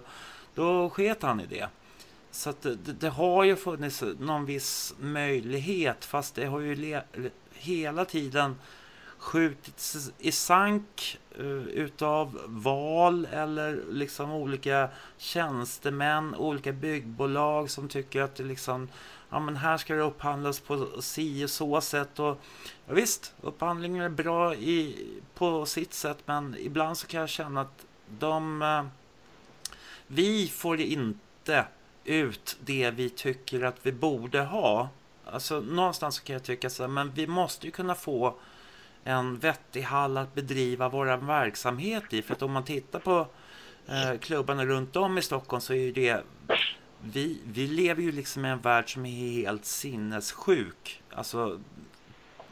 då 0.54 0.90
sket 0.90 1.22
han 1.22 1.40
i 1.40 1.46
det. 1.46 1.68
Så 2.30 2.50
att 2.50 2.62
det, 2.62 2.74
det, 2.74 3.08
har 3.08 3.44
ju 3.44 3.56
funnits 3.56 4.04
någon 4.18 4.44
viss 4.44 4.94
möjlighet 4.98 6.04
fast 6.04 6.34
det 6.34 6.46
har 6.46 6.60
ju 6.60 7.00
hela 7.52 8.04
tiden 8.04 8.56
skjutits 9.24 10.12
i 10.18 10.32
sank 10.32 11.18
eh, 11.38 11.66
utav 11.66 12.40
val 12.46 13.28
eller 13.32 13.82
liksom 13.90 14.30
olika 14.30 14.88
tjänstemän, 15.16 16.34
olika 16.34 16.72
byggbolag 16.72 17.70
som 17.70 17.88
tycker 17.88 18.22
att 18.22 18.34
det 18.36 18.44
liksom 18.44 18.88
ja 19.30 19.40
men 19.40 19.56
här 19.56 19.78
ska 19.78 19.94
det 19.94 20.02
upphandlas 20.02 20.60
på 20.60 20.88
si 21.02 21.44
och 21.44 21.50
så 21.50 21.80
sätt 21.80 22.18
och 22.18 22.40
ja, 22.86 22.94
visst, 22.94 23.34
upphandlingar 23.40 24.04
är 24.04 24.08
bra 24.08 24.54
i, 24.54 25.08
på 25.34 25.66
sitt 25.66 25.94
sätt 25.94 26.18
men 26.24 26.56
ibland 26.58 26.98
så 26.98 27.06
kan 27.06 27.20
jag 27.20 27.28
känna 27.28 27.60
att 27.60 27.86
de 28.18 28.62
eh, 28.62 28.84
vi 30.06 30.48
får 30.48 30.80
inte 30.80 31.66
ut 32.04 32.56
det 32.60 32.90
vi 32.90 33.10
tycker 33.10 33.62
att 33.64 33.76
vi 33.82 33.92
borde 33.92 34.40
ha. 34.40 34.88
Alltså 35.24 35.60
någonstans 35.60 36.20
kan 36.20 36.34
jag 36.34 36.42
tycka 36.42 36.70
så 36.70 36.82
här, 36.82 36.88
men 36.88 37.10
vi 37.10 37.26
måste 37.26 37.66
ju 37.66 37.72
kunna 37.72 37.94
få 37.94 38.34
en 39.04 39.38
vettig 39.38 39.82
hall 39.82 40.16
att 40.16 40.34
bedriva 40.34 40.88
vår 40.88 41.26
verksamhet 41.26 42.12
i. 42.12 42.22
För 42.22 42.34
att 42.34 42.42
om 42.42 42.52
man 42.52 42.64
tittar 42.64 42.98
på 42.98 43.26
eh, 43.86 44.18
klubbarna 44.18 44.66
runt 44.66 44.96
om 44.96 45.18
i 45.18 45.22
Stockholm 45.22 45.60
så 45.60 45.72
är 45.72 45.78
ju 45.78 45.92
det 45.92 46.22
vi, 47.00 47.40
vi 47.46 47.66
lever 47.66 48.02
ju 48.02 48.12
liksom 48.12 48.44
i 48.44 48.48
en 48.48 48.60
värld 48.60 48.92
som 48.92 49.06
är 49.06 49.10
helt 49.10 49.64
sinnessjuk. 49.64 51.02
Alltså 51.10 51.60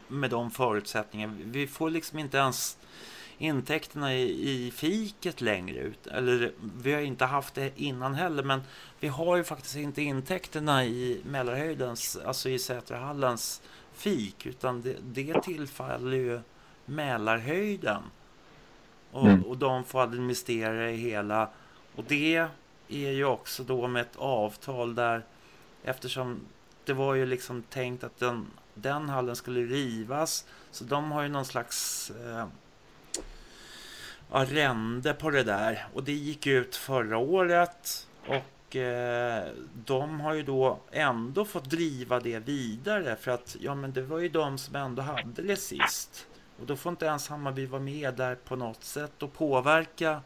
med 0.08 0.30
de 0.30 0.50
förutsättningarna. 0.50 1.34
Vi 1.44 1.66
får 1.66 1.90
liksom 1.90 2.18
inte 2.18 2.36
ens 2.36 2.78
intäkterna 3.38 4.14
i, 4.14 4.50
i 4.50 4.70
fiket 4.70 5.40
längre. 5.40 5.78
ut. 5.78 6.06
Eller 6.06 6.52
vi 6.82 6.92
har 6.92 7.00
inte 7.00 7.24
haft 7.24 7.54
det 7.54 7.72
innan 7.76 8.14
heller, 8.14 8.42
men 8.42 8.62
vi 9.00 9.08
har 9.08 9.36
ju 9.36 9.44
faktiskt 9.44 9.76
inte 9.76 10.02
intäkterna 10.02 10.84
i 10.84 11.20
Mälarhöjdens, 11.24 12.18
alltså 12.26 12.48
i 12.48 12.58
Sätrahallens 12.58 13.62
fik, 14.02 14.46
utan 14.46 14.82
det, 14.82 14.96
det 15.02 15.42
tillfaller 15.42 16.16
ju 16.16 16.40
Mälarhöjden. 16.84 18.02
Och, 19.12 19.26
mm. 19.26 19.42
och 19.42 19.56
de 19.56 19.84
får 19.84 20.02
administrera 20.02 20.90
i 20.90 20.96
hela. 20.96 21.48
Och 21.96 22.04
det 22.04 22.36
är 22.88 23.10
ju 23.10 23.24
också 23.24 23.62
då 23.62 23.88
med 23.88 24.02
ett 24.02 24.16
avtal 24.16 24.94
där 24.94 25.24
eftersom 25.84 26.40
det 26.84 26.92
var 26.92 27.14
ju 27.14 27.26
liksom 27.26 27.62
tänkt 27.62 28.04
att 28.04 28.18
den, 28.18 28.46
den 28.74 29.08
hallen 29.08 29.36
skulle 29.36 29.60
rivas. 29.60 30.46
Så 30.70 30.84
de 30.84 31.12
har 31.12 31.22
ju 31.22 31.28
någon 31.28 31.44
slags 31.44 32.10
eh, 32.10 32.46
arrende 34.30 35.14
på 35.14 35.30
det 35.30 35.42
där. 35.42 35.86
Och 35.94 36.04
det 36.04 36.12
gick 36.12 36.46
ut 36.46 36.76
förra 36.76 37.18
året. 37.18 38.06
Och 38.26 38.44
eh, 38.76 39.44
de 39.84 40.20
har 40.20 40.34
ju 40.34 40.42
då 40.42 40.80
ändå 40.90 41.44
fått 41.44 41.70
driva 41.70 42.20
det 42.20 42.38
vidare. 42.38 43.16
För 43.16 43.30
att 43.30 43.56
ja, 43.60 43.74
men 43.74 43.92
det 43.92 44.02
var 44.02 44.18
ju 44.18 44.28
de 44.28 44.58
som 44.58 44.76
ändå 44.76 45.02
hade 45.02 45.42
det 45.42 45.56
sist. 45.56 46.28
Och 46.60 46.66
då 46.66 46.76
får 46.76 46.90
inte 46.90 47.06
ens 47.06 47.28
Hammarby 47.28 47.66
vara 47.66 47.82
med 47.82 48.14
där 48.14 48.34
på 48.34 48.56
något 48.56 48.84
sätt 48.84 49.22
och 49.22 49.32
påverka 49.32 50.20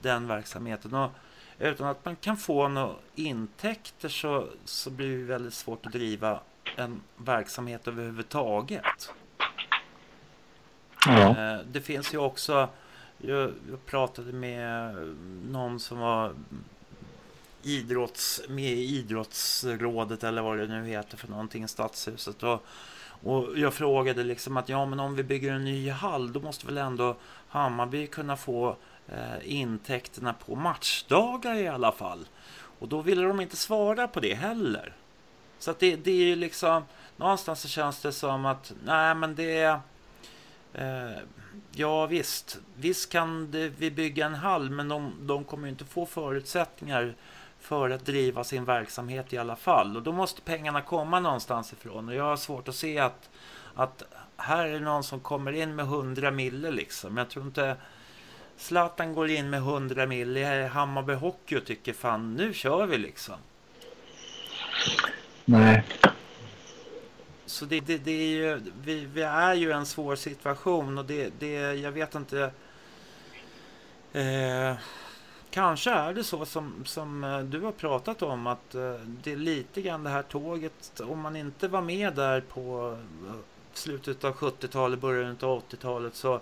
den 0.00 0.26
verksamheten. 0.26 0.94
Och 0.94 1.10
utan 1.58 1.86
att 1.86 2.04
man 2.04 2.16
kan 2.16 2.36
få 2.36 2.68
några 2.68 2.94
intäkter 3.14 4.08
så, 4.08 4.46
så 4.64 4.90
blir 4.90 5.18
det 5.18 5.24
väldigt 5.24 5.54
svårt 5.54 5.86
att 5.86 5.92
driva 5.92 6.40
en 6.76 7.00
verksamhet 7.16 7.88
överhuvudtaget. 7.88 9.12
Ja. 11.06 11.28
Eh, 11.28 11.60
det 11.66 11.80
finns 11.80 12.14
ju 12.14 12.18
också 12.18 12.68
jag, 13.18 13.52
jag 13.70 13.86
pratade 13.86 14.32
med 14.32 14.94
någon 15.46 15.80
som 15.80 15.98
var 15.98 16.34
idrotts, 17.62 18.42
med 18.48 18.72
idrottsrådet 18.78 20.24
eller 20.24 20.42
vad 20.42 20.58
det 20.58 20.66
nu 20.66 20.86
heter 20.86 21.16
för 21.16 21.28
någonting 21.28 21.68
stadshuset. 21.68 22.42
Och, 22.42 22.64
och 23.22 23.58
jag 23.58 23.74
frågade 23.74 24.24
liksom 24.24 24.56
att 24.56 24.68
ja 24.68 24.86
men 24.86 25.00
om 25.00 25.14
vi 25.14 25.22
bygger 25.22 25.52
en 25.52 25.64
ny 25.64 25.90
hall 25.90 26.32
då 26.32 26.40
måste 26.40 26.66
väl 26.66 26.78
ändå 26.78 27.16
Hammarby 27.48 28.06
kunna 28.06 28.36
få 28.36 28.76
eh, 29.08 29.52
intäkterna 29.60 30.32
på 30.32 30.54
matchdagar 30.54 31.54
i 31.54 31.68
alla 31.68 31.92
fall. 31.92 32.26
Och 32.78 32.88
då 32.88 33.00
ville 33.00 33.22
de 33.22 33.40
inte 33.40 33.56
svara 33.56 34.08
på 34.08 34.20
det 34.20 34.34
heller. 34.34 34.92
Så 35.58 35.70
att 35.70 35.78
det, 35.78 35.96
det 35.96 36.10
är 36.10 36.24
ju 36.24 36.36
liksom, 36.36 36.84
någonstans 37.16 37.60
så 37.60 37.68
känns 37.68 38.00
det 38.00 38.12
som 38.12 38.46
att, 38.46 38.72
nej 38.84 39.14
men 39.14 39.34
det 39.34 39.58
är, 39.58 39.80
eh, 40.74 41.18
ja 41.72 42.06
visst, 42.06 42.60
visst 42.74 43.12
kan 43.12 43.50
det, 43.50 43.68
vi 43.68 43.90
bygga 43.90 44.26
en 44.26 44.34
hall, 44.34 44.70
men 44.70 44.88
de, 44.88 45.12
de 45.20 45.44
kommer 45.44 45.68
inte 45.68 45.84
få 45.84 46.06
förutsättningar 46.06 47.14
för 47.62 47.90
att 47.90 48.06
driva 48.06 48.44
sin 48.44 48.64
verksamhet 48.64 49.32
i 49.32 49.38
alla 49.38 49.56
fall. 49.56 49.96
Och 49.96 50.02
då 50.02 50.12
måste 50.12 50.42
pengarna 50.42 50.80
komma 50.80 51.20
någonstans 51.20 51.72
ifrån. 51.72 52.08
Och 52.08 52.14
jag 52.14 52.24
har 52.24 52.36
svårt 52.36 52.68
att 52.68 52.74
se 52.74 52.98
att, 52.98 53.30
att 53.74 54.02
här 54.36 54.66
är 54.66 54.80
någon 54.80 55.04
som 55.04 55.20
kommer 55.20 55.52
in 55.52 55.74
med 55.74 55.84
100 55.84 56.30
mille 56.30 56.70
liksom. 56.70 57.16
Jag 57.16 57.30
tror 57.30 57.44
inte 57.44 57.76
Zlatan 58.56 59.14
går 59.14 59.30
in 59.30 59.50
med 59.50 59.58
100 59.58 60.06
mille 60.06 60.64
i 60.64 60.66
Hammarby 60.66 61.14
Hockey 61.14 61.56
och 61.56 61.64
tycker 61.64 61.92
fan 61.92 62.34
nu 62.34 62.54
kör 62.54 62.86
vi 62.86 62.98
liksom. 62.98 63.34
Nej. 65.44 65.84
Så 67.46 67.64
det, 67.64 67.80
det, 67.80 67.98
det 67.98 68.10
är 68.10 68.28
ju, 68.28 68.60
vi, 68.82 69.04
vi 69.04 69.22
är 69.22 69.54
ju 69.54 69.72
en 69.72 69.86
svår 69.86 70.16
situation 70.16 70.98
och 70.98 71.04
det, 71.04 71.32
det 71.38 71.74
jag 71.74 71.92
vet 71.92 72.14
inte. 72.14 72.52
Eh, 74.12 74.74
kanske 75.52 75.90
är 75.90 76.14
det 76.14 76.24
så 76.24 76.44
som, 76.44 76.84
som 76.84 77.24
eh, 77.24 77.40
du 77.40 77.60
har 77.60 77.72
pratat 77.72 78.22
om 78.22 78.46
att 78.46 78.74
eh, 78.74 78.94
det 78.94 79.32
är 79.32 79.36
lite 79.36 79.82
grann 79.82 80.04
det 80.04 80.10
här 80.10 80.22
tåget. 80.22 81.00
Om 81.00 81.20
man 81.20 81.36
inte 81.36 81.68
var 81.68 81.82
med 81.82 82.14
där 82.14 82.40
på 82.40 82.96
eh, 83.26 83.34
slutet 83.72 84.24
av 84.24 84.34
70-talet, 84.34 85.00
början 85.00 85.36
av 85.42 85.62
80-talet 85.62 86.14
så 86.14 86.40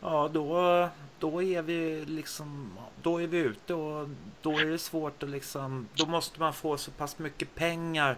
ja, 0.00 0.30
då, 0.32 0.88
då 1.18 1.42
är 1.42 1.62
vi 1.62 2.04
liksom, 2.04 2.78
då 3.02 3.22
är 3.22 3.26
vi 3.26 3.38
ute 3.38 3.74
och 3.74 4.08
då 4.42 4.58
är 4.58 4.64
det 4.64 4.78
svårt 4.78 5.22
att 5.22 5.28
liksom, 5.28 5.88
då 5.94 6.06
måste 6.06 6.40
man 6.40 6.52
få 6.52 6.76
så 6.76 6.90
pass 6.90 7.18
mycket 7.18 7.54
pengar 7.54 8.16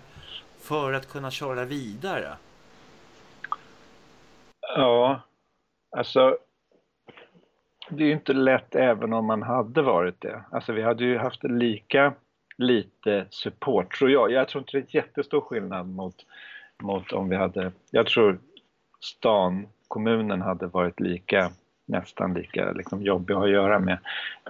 för 0.60 0.92
att 0.92 1.08
kunna 1.08 1.30
köra 1.30 1.64
vidare. 1.64 2.36
Ja, 4.60 5.20
alltså 5.96 6.38
det 7.90 8.04
är 8.04 8.06
ju 8.06 8.12
inte 8.12 8.32
lätt 8.32 8.74
även 8.74 9.12
om 9.12 9.26
man 9.26 9.42
hade 9.42 9.82
varit 9.82 10.20
det. 10.20 10.44
Alltså 10.50 10.72
vi 10.72 10.82
hade 10.82 11.04
ju 11.04 11.18
haft 11.18 11.44
lika 11.44 12.12
lite 12.58 13.26
support 13.30 13.98
tror 13.98 14.10
jag. 14.10 14.32
Jag 14.32 14.48
tror 14.48 14.62
inte 14.62 14.72
det 14.72 14.94
är 14.94 14.96
jättestor 14.96 15.40
skillnad 15.40 15.88
mot, 15.88 16.14
mot 16.82 17.12
om 17.12 17.28
vi 17.28 17.36
hade, 17.36 17.72
jag 17.90 18.06
tror 18.06 18.38
stan, 19.00 19.66
kommunen 19.88 20.42
hade 20.42 20.66
varit 20.66 21.00
lika 21.00 21.50
nästan 21.86 22.34
lika 22.34 22.72
liksom, 22.72 23.02
jobbig 23.02 23.34
att 23.34 23.50
göra 23.50 23.78
med. 23.78 23.98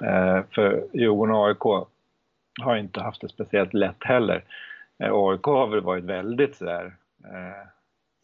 Eh, 0.00 0.42
för 0.50 0.84
Djurgården 0.92 1.34
och 1.34 1.46
AIK 1.48 1.88
har 2.62 2.76
inte 2.76 3.00
haft 3.00 3.20
det 3.20 3.28
speciellt 3.28 3.74
lätt 3.74 4.04
heller. 4.04 4.44
Eh, 4.98 5.10
AIK 5.12 5.42
har 5.42 5.66
väl 5.66 5.80
varit 5.80 6.04
väldigt 6.04 6.56
sådär 6.56 6.96
eh, 7.24 7.66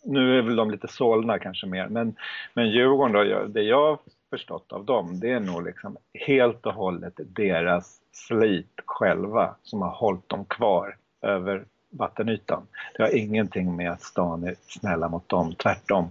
nu 0.07 0.39
är 0.39 0.43
väl 0.43 0.57
de 0.57 0.71
lite 0.71 0.89
sålna 0.89 1.39
kanske 1.39 1.67
mer, 1.67 1.89
men, 1.89 2.17
men 2.55 2.71
Djurgården 2.71 3.13
då, 3.13 3.47
det 3.47 3.63
jag 3.63 3.99
förstått 4.31 4.73
av 4.73 4.85
dem, 4.85 5.21
det 5.21 5.31
är 5.31 5.41
nog 5.41 5.65
liksom 5.65 5.97
helt 6.27 6.67
och 6.67 6.75
hållet 6.75 7.15
deras 7.17 8.01
slit 8.13 8.81
själva 8.87 9.57
som 9.63 9.83
har 9.83 9.91
hållit 9.91 10.29
dem 10.29 10.45
kvar 10.45 10.97
över 11.23 11.65
vattenytan. 11.91 12.67
Det 12.97 13.03
har 13.03 13.17
ingenting 13.17 13.77
med 13.77 13.91
att 13.91 14.03
stan 14.03 14.45
är 14.45 14.55
snälla 14.67 15.09
mot 15.09 15.29
dem, 15.29 15.55
tvärtom 15.55 16.11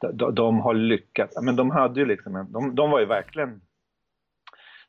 de, 0.00 0.34
de 0.34 0.60
har 0.60 0.74
lyckats. 0.74 1.42
Men 1.42 1.56
de 1.56 1.70
hade 1.70 2.00
ju 2.00 2.06
liksom 2.06 2.36
en, 2.36 2.52
de, 2.52 2.74
de 2.74 2.90
var 2.90 3.00
ju 3.00 3.06
verkligen 3.06 3.60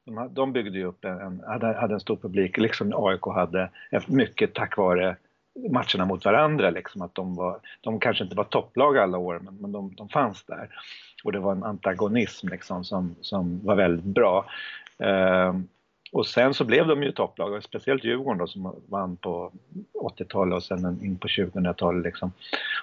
de, 0.05 0.33
de 0.33 0.53
byggde 0.53 0.77
ju 0.77 0.85
upp 0.85 1.05
en, 1.05 1.43
hade, 1.47 1.67
hade 1.67 1.93
en 1.93 1.99
stor 1.99 2.15
publik, 2.15 2.57
liksom 2.57 2.93
AIK 2.95 3.25
hade, 3.25 3.69
eh, 3.91 4.01
mycket 4.07 4.53
tack 4.53 4.77
vare 4.77 5.15
matcherna 5.71 6.05
mot 6.05 6.25
varandra. 6.25 6.69
Liksom, 6.69 7.01
att 7.01 7.15
de, 7.15 7.35
var, 7.35 7.59
de 7.81 7.99
kanske 7.99 8.23
inte 8.23 8.35
var 8.35 8.43
topplag 8.43 8.97
alla 8.97 9.17
år, 9.17 9.39
men, 9.39 9.55
men 9.55 9.71
de, 9.71 9.95
de 9.95 10.09
fanns 10.09 10.43
där. 10.43 10.69
Och 11.23 11.31
det 11.31 11.39
var 11.39 11.51
en 11.51 11.63
antagonism 11.63 12.47
liksom, 12.47 12.83
som, 12.83 13.15
som 13.21 13.65
var 13.65 13.75
väldigt 13.75 14.05
bra. 14.05 14.45
Eh, 14.97 15.53
och 16.11 16.27
sen 16.27 16.53
så 16.53 16.65
blev 16.65 16.87
de 16.87 17.03
ju 17.03 17.11
topplag, 17.11 17.63
speciellt 17.63 18.03
Djurgården 18.03 18.37
då, 18.37 18.47
som 18.47 18.75
vann 18.87 19.17
på 19.17 19.51
80-talet 19.93 20.55
och 20.55 20.63
sen 20.63 20.99
in 21.03 21.17
på 21.17 21.27
2000-talet. 21.27 22.03
Liksom. 22.03 22.31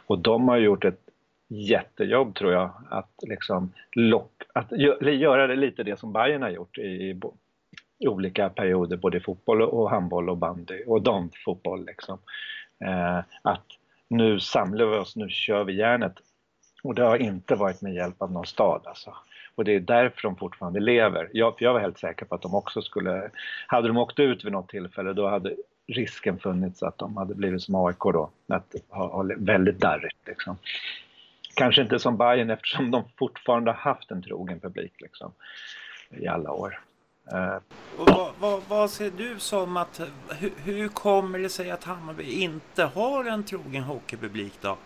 Och 0.06 0.18
de 0.18 0.48
har 0.48 0.56
gjort 0.56 0.84
ett 0.84 1.00
jättejobb 1.48 2.34
tror 2.34 2.52
jag 2.52 2.70
att 2.90 3.14
liksom 3.22 3.72
lock, 3.92 4.42
att 4.52 4.72
göra 5.02 5.46
det 5.46 5.56
lite 5.56 5.82
det 5.82 5.98
som 5.98 6.12
Bayern 6.12 6.42
har 6.42 6.50
gjort 6.50 6.78
i, 6.78 7.20
i 7.98 8.08
olika 8.08 8.48
perioder 8.48 8.96
både 8.96 9.16
i 9.16 9.20
fotboll 9.20 9.62
och 9.62 9.90
handboll 9.90 10.30
och 10.30 10.36
bandy 10.36 10.82
och 10.86 11.02
damfotboll 11.02 11.86
liksom. 11.86 12.18
Eh, 12.84 13.18
att 13.42 13.66
nu 14.08 14.40
samlar 14.40 14.86
vi 14.86 14.96
oss, 14.96 15.16
nu 15.16 15.28
kör 15.28 15.64
vi 15.64 15.76
järnet. 15.76 16.14
Och 16.82 16.94
det 16.94 17.02
har 17.02 17.16
inte 17.16 17.54
varit 17.54 17.82
med 17.82 17.94
hjälp 17.94 18.22
av 18.22 18.32
någon 18.32 18.46
stad 18.46 18.80
alltså. 18.84 19.14
Och 19.54 19.64
det 19.64 19.74
är 19.74 19.80
därför 19.80 20.22
de 20.22 20.36
fortfarande 20.36 20.80
lever. 20.80 21.30
Jag, 21.32 21.54
jag 21.58 21.72
var 21.72 21.80
helt 21.80 21.98
säker 21.98 22.26
på 22.26 22.34
att 22.34 22.42
de 22.42 22.54
också 22.54 22.82
skulle, 22.82 23.30
hade 23.66 23.88
de 23.88 23.96
åkt 23.96 24.18
ut 24.18 24.44
vid 24.44 24.52
något 24.52 24.68
tillfälle 24.68 25.12
då 25.12 25.28
hade 25.28 25.56
risken 25.86 26.38
funnits 26.38 26.82
att 26.82 26.98
de 26.98 27.16
hade 27.16 27.34
blivit 27.34 27.62
som 27.62 27.74
AIK 27.74 27.98
då, 27.98 28.30
att 28.48 28.74
ha, 28.88 29.06
ha 29.06 29.30
väldigt 29.36 29.78
darrigt 29.78 30.26
liksom. 30.26 30.58
Kanske 31.54 31.82
inte 31.82 31.98
som 31.98 32.16
Bayern 32.16 32.50
eftersom 32.50 32.90
de 32.90 33.04
fortfarande 33.18 33.70
har 33.70 33.78
haft 33.78 34.10
en 34.10 34.22
trogen 34.22 34.60
publik 34.60 34.92
liksom, 34.98 35.32
i 36.10 36.26
alla 36.26 36.50
år. 36.50 36.80
Uh, 37.32 37.58
vad, 37.98 38.30
vad, 38.38 38.62
vad, 38.68 38.90
ser 38.90 39.10
du 39.10 39.38
som 39.38 39.76
att, 39.76 40.00
hur, 40.38 40.52
hur, 40.64 40.88
kommer 40.88 41.38
det 41.38 41.48
sig 41.48 41.70
att 41.70 41.84
Hammarby 41.84 42.24
inte 42.24 42.84
har 42.84 43.24
en 43.24 43.44
trogen 43.44 43.82
hockeypublik 43.82 44.52
då? 44.60 44.76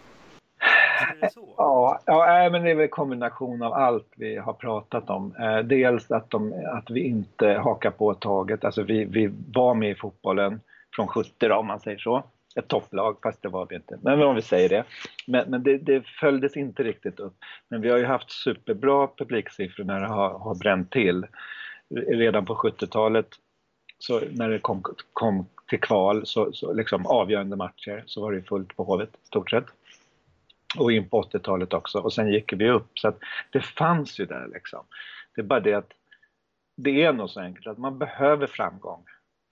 Ja, 1.57 2.01
ja, 2.07 2.49
men 2.53 2.63
det 2.63 2.71
är 2.71 2.75
väl 2.75 2.85
en 2.85 2.89
kombination 2.89 3.63
av 3.63 3.73
allt 3.73 4.13
vi 4.17 4.37
har 4.37 4.53
pratat 4.53 5.11
om. 5.11 5.35
Eh, 5.37 5.59
dels 5.59 6.11
att, 6.11 6.31
de, 6.31 6.53
att 6.73 6.91
vi 6.91 7.01
inte 7.01 7.49
hakar 7.49 7.91
på 7.91 8.15
taget, 8.15 8.65
alltså 8.65 8.83
vi, 8.83 9.05
vi 9.05 9.31
var 9.55 9.75
med 9.75 9.91
i 9.91 9.95
fotbollen 9.95 10.61
från 10.97 11.09
70 11.09 11.49
då, 11.49 11.55
om 11.55 11.67
man 11.67 11.81
säger 11.81 11.99
så 11.99 12.23
ett 12.57 12.69
topplag, 12.69 13.17
fast 13.23 13.43
det 13.43 13.49
var 13.49 13.67
vi 13.71 13.77
inte. 13.77 13.99
Men 14.03 14.23
om 14.23 14.35
vi 14.35 14.43
säger 14.43 14.69
det. 14.69 14.85
Men, 15.27 15.51
men 15.51 15.63
det, 15.63 15.79
det 15.79 16.07
följdes 16.21 16.57
inte 16.57 16.83
riktigt 16.83 17.21
upp. 17.21 17.37
Men 17.69 17.81
vi 17.81 17.91
har 17.91 17.99
ju 17.99 18.05
haft 18.05 18.31
superbra 18.31 19.09
publiksiffror 19.19 19.85
när 19.85 20.01
det 20.01 20.07
har, 20.07 20.39
har 20.39 20.55
bränt 20.55 20.91
till. 20.91 21.27
Redan 22.09 22.45
på 22.47 22.55
70-talet, 22.55 23.27
så 23.99 24.21
när 24.31 24.49
det 24.49 24.59
kom, 24.59 24.83
kom 25.13 25.47
till 25.69 25.81
kval, 25.81 26.27
så, 26.27 26.53
så 26.53 26.73
liksom 26.73 27.07
avgörande 27.07 27.57
matcher, 27.57 28.03
så 28.07 28.21
var 28.21 28.33
det 28.33 28.43
fullt 28.43 28.77
på 28.77 28.85
Hovet, 28.85 29.11
stort 29.23 29.51
sett. 29.51 29.67
Och 30.79 30.93
in 30.93 31.09
på 31.09 31.23
80-talet 31.23 31.73
också. 31.73 31.99
Och 31.99 32.13
sen 32.13 32.33
gick 32.33 32.53
vi 32.53 32.71
upp. 32.71 32.99
Så 32.99 33.09
att 33.09 33.19
det 33.51 33.61
fanns 33.61 34.21
ju 34.21 34.27
där 34.27 34.49
liksom. 34.55 34.85
Det 35.35 35.41
är 35.41 35.45
bara 35.45 35.61
det 35.61 35.75
att 35.75 35.93
det 36.77 37.03
är 37.03 37.13
nog 37.13 37.31
så 37.31 37.41
enkelt 37.41 37.67
att 37.67 37.79
man 37.79 37.99
behöver 37.99 38.47
framgång 38.47 39.05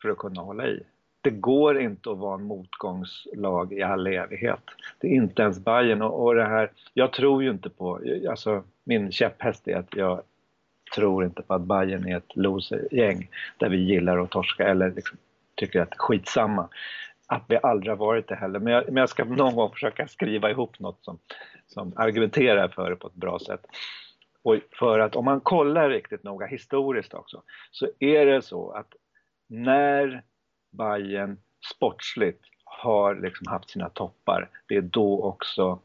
för 0.02 0.08
att 0.08 0.18
kunna 0.18 0.40
hålla 0.40 0.66
i 0.66 0.82
det 1.20 1.30
går 1.30 1.80
inte 1.80 2.10
att 2.10 2.18
vara 2.18 2.34
en 2.34 2.44
motgångslag 2.44 3.72
i 3.72 3.82
all 3.82 4.06
evighet. 4.06 4.62
Det 4.98 5.06
är 5.06 5.12
inte 5.12 5.42
ens 5.42 5.58
Bayern 5.58 6.02
och, 6.02 6.24
och 6.24 6.34
det 6.34 6.44
här, 6.44 6.70
jag 6.94 7.12
tror 7.12 7.42
ju 7.42 7.50
inte 7.50 7.70
på, 7.70 8.00
alltså 8.30 8.62
min 8.84 9.12
käpphäst 9.12 9.68
är 9.68 9.76
att 9.76 9.96
jag 9.96 10.22
tror 10.94 11.24
inte 11.24 11.42
på 11.42 11.54
att 11.54 11.62
Bayern 11.62 12.08
är 12.08 12.16
ett 12.16 12.36
losergäng 12.36 13.28
där 13.58 13.68
vi 13.68 13.76
gillar 13.76 14.18
att 14.18 14.30
torska 14.30 14.68
eller 14.68 14.90
liksom 14.90 15.18
tycker 15.54 15.80
att 15.80 15.94
skitsamma. 15.96 16.68
Att 17.30 17.44
vi 17.48 17.58
aldrig 17.62 17.90
har 17.90 17.96
varit 17.96 18.28
det 18.28 18.34
heller. 18.34 18.58
Men 18.58 18.72
jag, 18.72 18.84
men 18.86 18.96
jag 18.96 19.08
ska 19.08 19.24
någon 19.24 19.56
gång 19.56 19.70
försöka 19.70 20.08
skriva 20.08 20.50
ihop 20.50 20.78
något 20.78 21.04
som, 21.04 21.18
som 21.66 21.92
argumenterar 21.96 22.68
för 22.68 22.90
det 22.90 22.96
på 22.96 23.06
ett 23.06 23.14
bra 23.14 23.38
sätt. 23.38 23.66
Och 24.42 24.56
för 24.78 24.98
att 24.98 25.16
om 25.16 25.24
man 25.24 25.40
kollar 25.40 25.90
riktigt 25.90 26.22
noga 26.22 26.46
historiskt 26.46 27.14
också 27.14 27.42
så 27.70 27.88
är 27.98 28.26
det 28.26 28.42
så 28.42 28.70
att 28.70 28.92
när 29.48 30.22
Bayern 30.70 31.38
sportsligt 31.74 32.44
har 32.64 33.14
liksom 33.14 33.46
haft 33.46 33.70
sina 33.70 33.88
toppar. 33.88 34.50
Det 34.68 34.76
är 34.76 34.82
då 34.82 35.22
också 35.22 35.80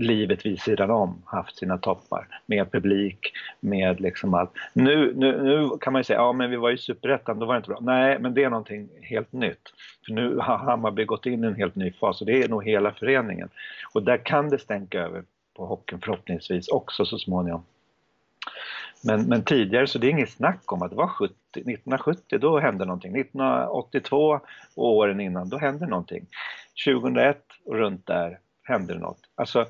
livet 0.00 0.46
vid 0.46 0.60
sidan 0.60 0.90
om 0.90 1.22
haft 1.24 1.58
sina 1.58 1.78
toppar 1.78 2.28
med 2.46 2.72
publik, 2.72 3.32
med 3.60 4.00
liksom 4.00 4.34
allt. 4.34 4.50
Nu, 4.72 5.14
nu, 5.16 5.42
nu 5.42 5.70
kan 5.80 5.92
man 5.92 6.00
ju 6.00 6.04
säga, 6.04 6.18
ja 6.18 6.32
men 6.32 6.50
vi 6.50 6.56
var 6.56 6.70
i 6.70 6.78
superettan, 6.78 7.38
då 7.38 7.46
var 7.46 7.54
det 7.54 7.58
inte 7.58 7.68
bra. 7.68 7.78
Nej, 7.80 8.18
men 8.18 8.34
det 8.34 8.44
är 8.44 8.50
någonting 8.50 8.88
helt 9.02 9.32
nytt. 9.32 9.72
För 10.06 10.12
nu 10.12 10.36
har 10.36 10.58
Hammarby 10.58 11.04
gått 11.04 11.26
in 11.26 11.44
i 11.44 11.46
en 11.46 11.54
helt 11.54 11.74
ny 11.74 11.92
fas 11.92 12.20
och 12.20 12.26
det 12.26 12.42
är 12.42 12.48
nog 12.48 12.64
hela 12.64 12.92
föreningen. 12.92 13.48
Och 13.94 14.02
där 14.02 14.16
kan 14.16 14.48
det 14.48 14.58
stänka 14.58 15.00
över 15.00 15.22
på 15.56 15.66
hockeyn 15.66 16.00
förhoppningsvis 16.00 16.68
också 16.68 17.04
så 17.04 17.18
småningom. 17.18 17.64
Men, 19.04 19.28
men 19.28 19.42
tidigare 19.42 19.86
så 19.86 19.98
det 19.98 20.06
är 20.06 20.10
inget 20.10 20.30
snack 20.30 20.72
om 20.72 20.82
att 20.82 20.90
det 20.90 20.96
var 20.96 21.08
70, 21.08 21.34
1970 21.52 22.38
då 22.38 22.58
hände 22.58 22.84
någonting. 22.84 23.16
1982 23.16 24.40
och 24.74 24.96
åren 24.96 25.20
innan 25.20 25.48
då 25.48 25.58
hände 25.58 25.86
någonting. 25.86 26.26
2001 26.86 27.44
och 27.64 27.74
runt 27.74 28.06
där 28.06 28.38
hände 28.62 28.94
det 28.94 29.00
något. 29.00 29.20
Alltså, 29.34 29.66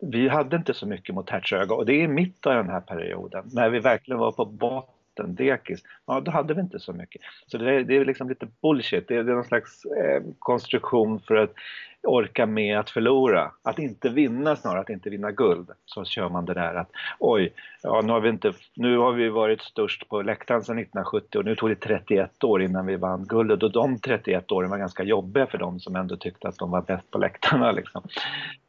vi 0.00 0.28
hade 0.28 0.56
inte 0.56 0.74
så 0.74 0.86
mycket 0.86 1.14
mot 1.14 1.30
Hertsöga 1.30 1.74
och 1.74 1.86
det 1.86 2.02
är 2.02 2.08
mitt 2.08 2.46
av 2.46 2.54
den 2.54 2.68
här 2.68 2.80
perioden 2.80 3.44
när 3.52 3.70
vi 3.70 3.78
verkligen 3.78 4.18
var 4.18 4.32
på 4.32 4.44
botten 4.44 4.96
botten, 5.16 5.34
dekis, 5.34 5.82
ja 6.06 6.20
då 6.20 6.30
hade 6.30 6.54
vi 6.54 6.60
inte 6.60 6.80
så 6.80 6.92
mycket. 6.92 7.22
Så 7.46 7.58
det 7.58 7.74
är, 7.74 7.84
det 7.84 7.96
är 7.96 8.04
liksom 8.04 8.28
lite 8.28 8.46
bullshit, 8.62 9.08
det 9.08 9.16
är, 9.16 9.22
det 9.22 9.32
är 9.32 9.34
någon 9.34 9.44
slags 9.44 9.84
eh, 9.84 10.22
konstruktion 10.38 11.20
för 11.20 11.36
att 11.36 11.54
orka 12.02 12.46
med 12.46 12.78
att 12.78 12.90
förlora. 12.90 13.50
Att 13.62 13.78
inte 13.78 14.08
vinna 14.08 14.56
snarare, 14.56 14.80
att 14.80 14.90
inte 14.90 15.10
vinna 15.10 15.30
guld. 15.30 15.70
Så 15.84 16.04
kör 16.04 16.28
man 16.28 16.44
det 16.44 16.54
där 16.54 16.74
att 16.74 16.90
oj, 17.18 17.52
ja, 17.82 18.00
nu, 18.00 18.12
har 18.12 18.20
vi 18.20 18.28
inte, 18.28 18.52
nu 18.74 18.98
har 18.98 19.12
vi 19.12 19.28
varit 19.28 19.62
störst 19.62 20.08
på 20.08 20.22
läktaren 20.22 20.62
sedan 20.62 20.78
1970 20.78 21.38
och 21.38 21.44
nu 21.44 21.56
tog 21.56 21.68
det 21.68 21.76
31 21.76 22.44
år 22.44 22.62
innan 22.62 22.86
vi 22.86 22.96
vann 22.96 23.26
guldet 23.26 23.62
och 23.62 23.72
de 23.72 23.98
31 23.98 24.52
åren 24.52 24.70
var 24.70 24.78
ganska 24.78 25.02
jobbiga 25.02 25.46
för 25.46 25.58
dem 25.58 25.80
som 25.80 25.96
ändå 25.96 26.16
tyckte 26.16 26.48
att 26.48 26.58
de 26.58 26.70
var 26.70 26.82
bäst 26.82 27.10
på 27.10 27.18
läktarna. 27.18 27.72
Liksom. 27.72 28.02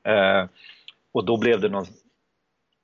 Eh, 0.04 0.46
och 1.18 1.26
då 1.26 1.38
blev 1.38 1.62
det 1.62 1.70
någon 1.70 1.86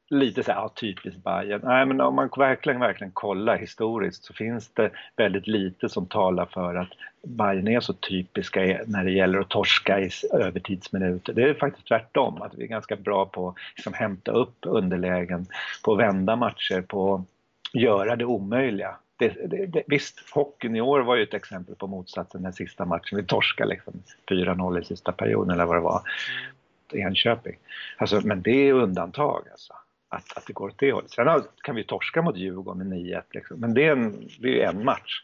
lite 0.09 0.43
så 0.43 0.51
här, 0.51 0.59
ja, 0.59 0.69
typiskt 0.75 1.23
Bayern. 1.23 1.61
Nej, 1.63 1.85
men 1.85 2.01
om 2.01 2.15
man 2.15 2.29
verkligen, 2.37 2.79
verkligen 2.79 3.11
kollar 3.11 3.57
historiskt 3.57 4.23
så 4.23 4.33
finns 4.33 4.69
det 4.73 4.91
väldigt 5.15 5.47
lite 5.47 5.89
som 5.89 6.05
talar 6.05 6.45
för 6.45 6.75
att 6.75 6.89
Bayern 7.27 7.67
är 7.67 7.79
så 7.79 7.93
typiska 7.93 8.61
när 8.85 9.03
det 9.03 9.11
gäller 9.11 9.39
att 9.39 9.49
torska 9.49 9.99
i 9.99 10.09
övertidsminuter. 10.33 11.33
Det 11.33 11.43
är 11.43 11.53
faktiskt 11.53 11.87
tvärtom, 11.87 12.41
att 12.41 12.55
vi 12.55 12.63
är 12.63 12.67
ganska 12.67 12.95
bra 12.95 13.25
på 13.25 13.49
att 13.49 13.55
liksom, 13.75 13.93
hämta 13.93 14.31
upp 14.31 14.57
underlägen, 14.61 15.45
på 15.83 15.93
att 15.93 15.99
vända 15.99 16.35
matcher, 16.35 16.81
på 16.81 17.15
att 17.15 17.81
göra 17.81 18.15
det 18.15 18.25
omöjliga. 18.25 18.95
Det, 19.17 19.27
det, 19.47 19.65
det, 19.65 19.83
visst, 19.87 20.29
hockeyn 20.33 20.75
i 20.75 20.81
år 20.81 20.99
var 20.99 21.15
ju 21.15 21.23
ett 21.23 21.33
exempel 21.33 21.75
på 21.75 21.87
motsatsen 21.87 22.43
den 22.43 22.53
sista 22.53 22.85
matchen. 22.85 23.17
Vi 23.17 23.23
torskade 23.23 23.69
liksom 23.69 23.93
4-0 24.29 24.81
i 24.81 24.83
sista 24.83 25.11
perioden 25.11 25.53
eller 25.53 25.65
vad 25.65 25.75
det 25.75 25.81
var. 25.81 26.01
Mm. 26.01 26.52
Enköping. 26.95 27.57
Alltså, 27.97 28.21
men 28.23 28.41
det 28.41 28.69
är 28.69 28.73
undantag 28.73 29.47
alltså 29.51 29.73
att, 30.09 30.37
att 30.37 30.45
det 30.45 30.53
går 30.53 30.67
åt 30.67 30.79
det 30.79 30.91
hållet. 30.91 31.11
Sen 31.11 31.43
kan 31.63 31.75
vi 31.75 31.83
torska 31.83 32.21
mot 32.21 32.37
Djurgården 32.37 32.89
med 32.89 32.97
9-1 32.97 33.21
liksom. 33.31 33.59
men 33.59 33.73
det 33.73 33.87
är, 33.87 33.91
en, 33.91 34.29
det 34.39 34.61
är 34.61 34.69
en 34.69 34.85
match. 34.85 35.21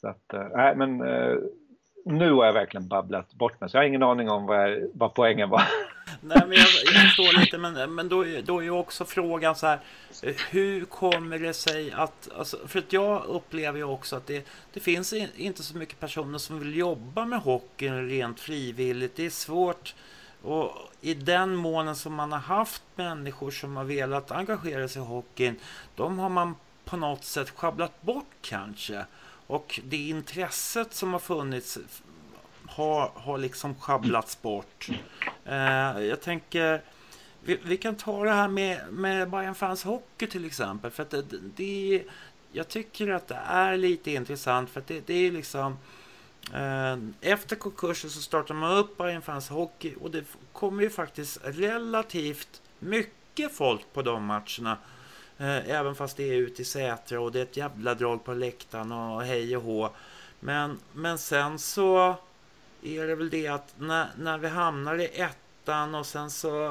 Så 0.00 0.08
att, 0.08 0.32
äh, 0.34 0.46
nej 0.54 0.76
men 0.76 1.00
äh, 1.00 1.36
nu 2.04 2.32
har 2.32 2.46
jag 2.46 2.52
verkligen 2.52 2.88
babblat 2.88 3.34
bort 3.34 3.60
mig 3.60 3.70
så 3.70 3.76
jag 3.76 3.82
har 3.82 3.88
ingen 3.88 4.02
aning 4.02 4.30
om 4.30 4.46
vad, 4.46 4.70
jag, 4.70 4.88
vad 4.94 5.14
poängen 5.14 5.48
var. 5.48 5.62
Nej 6.20 6.42
men 6.48 6.52
jag, 6.52 6.66
jag 6.94 7.02
förstår 7.02 7.40
lite 7.40 7.58
men, 7.58 7.94
men 7.94 8.08
då, 8.08 8.24
då 8.44 8.58
är 8.58 8.62
ju 8.62 8.70
också 8.70 9.04
frågan 9.04 9.54
så 9.54 9.66
här 9.66 9.78
hur 10.50 10.84
kommer 10.84 11.38
det 11.38 11.52
sig 11.52 11.92
att, 11.92 12.28
alltså, 12.38 12.56
för 12.66 12.78
att 12.78 12.92
jag 12.92 13.24
upplever 13.24 13.78
ju 13.78 13.84
också 13.84 14.16
att 14.16 14.26
det, 14.26 14.48
det 14.72 14.80
finns 14.80 15.12
inte 15.36 15.62
så 15.62 15.76
mycket 15.76 16.00
personer 16.00 16.38
som 16.38 16.58
vill 16.58 16.76
jobba 16.76 17.24
med 17.24 17.40
hockeyn 17.40 18.08
rent 18.08 18.40
frivilligt. 18.40 19.16
Det 19.16 19.26
är 19.26 19.30
svårt 19.30 19.94
och 20.42 20.72
i 21.00 21.14
den 21.14 21.56
månen 21.56 21.96
som 21.96 22.14
man 22.14 22.32
har 22.32 22.38
haft 22.38 22.82
människor 22.94 23.50
som 23.50 23.76
har 23.76 23.84
velat 23.84 24.30
engagera 24.30 24.88
sig 24.88 25.02
i 25.02 25.04
hockeyn, 25.04 25.56
de 25.94 26.18
har 26.18 26.28
man 26.28 26.54
på 26.84 26.96
något 26.96 27.24
sätt 27.24 27.50
schabblat 27.50 28.02
bort 28.02 28.34
kanske. 28.40 29.04
Och 29.46 29.80
det 29.84 30.08
intresset 30.08 30.94
som 30.94 31.12
har 31.12 31.20
funnits 31.20 31.78
har, 32.66 33.10
har 33.14 33.38
liksom 33.38 33.74
sjabblats 33.74 34.42
bort. 34.42 34.88
Eh, 35.44 36.00
jag 36.00 36.20
tänker, 36.20 36.82
vi, 37.40 37.58
vi, 37.64 37.76
kan 37.76 37.94
ta 37.94 38.24
det 38.24 38.32
här 38.32 38.48
med, 38.48 38.80
med 38.92 39.30
Bayern 39.30 39.54
Fans 39.54 39.84
Hockey 39.84 40.26
till 40.26 40.44
exempel. 40.44 40.90
För 40.90 41.02
att 41.02 41.10
det, 41.10 41.24
det, 41.56 42.04
jag 42.52 42.68
tycker 42.68 43.08
att 43.08 43.28
det 43.28 43.40
är 43.46 43.76
lite 43.76 44.10
intressant 44.10 44.70
för 44.70 44.80
att 44.80 44.86
det, 44.86 45.06
det 45.06 45.14
är 45.14 45.32
liksom 45.32 45.76
Eh, 46.54 46.96
efter 47.20 47.56
konkursen 47.56 48.10
så 48.10 48.22
startade 48.22 48.60
man 48.60 48.78
upp 48.78 48.98
Bayern 48.98 49.22
Fans 49.22 49.48
Hockey 49.48 49.94
och 50.00 50.10
det 50.10 50.24
kommer 50.52 50.82
ju 50.82 50.90
faktiskt 50.90 51.40
relativt 51.44 52.62
mycket 52.78 53.52
folk 53.52 53.92
på 53.92 54.02
de 54.02 54.24
matcherna. 54.24 54.78
Eh, 55.38 55.70
även 55.70 55.94
fast 55.94 56.16
det 56.16 56.22
är 56.24 56.36
ute 56.36 56.62
i 56.62 56.64
Sätra 56.64 57.20
och 57.20 57.32
det 57.32 57.38
är 57.38 57.42
ett 57.42 57.56
jävla 57.56 57.94
drag 57.94 58.24
på 58.24 58.34
läktaren 58.34 58.92
och 58.92 59.22
hej 59.22 59.56
och 59.56 59.62
hå. 59.62 59.90
Men, 60.40 60.78
men 60.92 61.18
sen 61.18 61.58
så 61.58 62.16
är 62.82 63.06
det 63.06 63.14
väl 63.14 63.30
det 63.30 63.48
att 63.48 63.74
när, 63.78 64.08
när 64.18 64.38
vi 64.38 64.48
hamnar 64.48 65.00
i 65.00 65.06
ettan 65.06 65.94
och 65.94 66.06
sen 66.06 66.30
så 66.30 66.66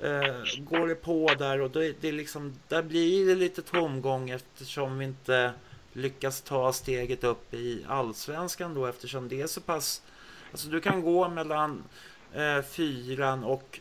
eh, 0.00 0.36
går 0.58 0.88
det 0.88 0.94
på 0.94 1.34
där 1.38 1.60
och 1.60 1.70
då 1.70 1.84
är 1.84 1.94
det 2.00 2.12
liksom, 2.12 2.54
där 2.68 2.82
blir 2.82 3.26
det 3.26 3.34
lite 3.34 3.62
tomgång 3.62 4.30
eftersom 4.30 4.98
vi 4.98 5.04
inte 5.04 5.52
lyckas 5.92 6.40
ta 6.40 6.72
steget 6.72 7.24
upp 7.24 7.54
i 7.54 7.84
allsvenskan 7.88 8.74
då 8.74 8.86
eftersom 8.86 9.28
det 9.28 9.40
är 9.40 9.46
så 9.46 9.60
pass... 9.60 10.02
Alltså 10.50 10.68
du 10.68 10.80
kan 10.80 11.02
gå 11.02 11.28
mellan 11.28 11.84
eh, 12.34 12.62
fyran 12.62 13.44
och 13.44 13.80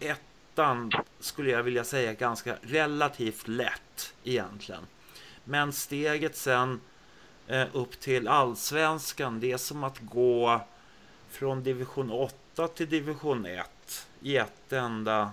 ettan 0.00 0.92
skulle 1.20 1.50
jag 1.50 1.62
vilja 1.62 1.84
säga 1.84 2.12
ganska 2.12 2.56
relativt 2.62 3.48
lätt 3.48 4.14
egentligen. 4.24 4.82
Men 5.44 5.72
steget 5.72 6.36
sen 6.36 6.80
eh, 7.46 7.66
upp 7.72 8.00
till 8.00 8.28
allsvenskan 8.28 9.40
det 9.40 9.52
är 9.52 9.56
som 9.56 9.84
att 9.84 9.98
gå 9.98 10.60
från 11.30 11.62
division 11.62 12.10
8 12.10 12.68
till 12.68 12.88
division 12.88 13.46
1 13.46 14.06
i 14.20 14.36
ett 14.36 14.72
enda 14.72 15.32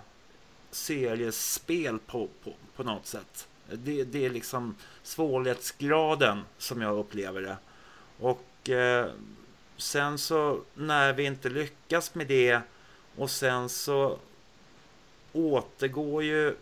seriespel 0.72 1.99
på, 1.99 2.28
på, 2.43 2.53
på 2.76 2.84
något 2.84 3.07
sätt. 3.07 3.47
Det, 3.74 4.03
det 4.03 4.26
är 4.26 4.30
liksom 4.30 4.76
svårighetsgraden 5.03 6.41
som 6.57 6.82
jag 6.82 6.97
upplever 6.97 7.41
det. 7.41 7.57
Och 8.19 8.69
eh, 8.69 9.09
sen 9.78 10.17
så 10.17 10.61
när 10.74 11.13
vi 11.13 11.24
inte 11.24 11.49
lyckas 11.49 12.15
med 12.15 12.28
det 12.28 12.61
och 13.15 13.30
sen 13.30 13.69
så 13.69 14.17
återgår 15.34 16.24
ju 16.24 16.55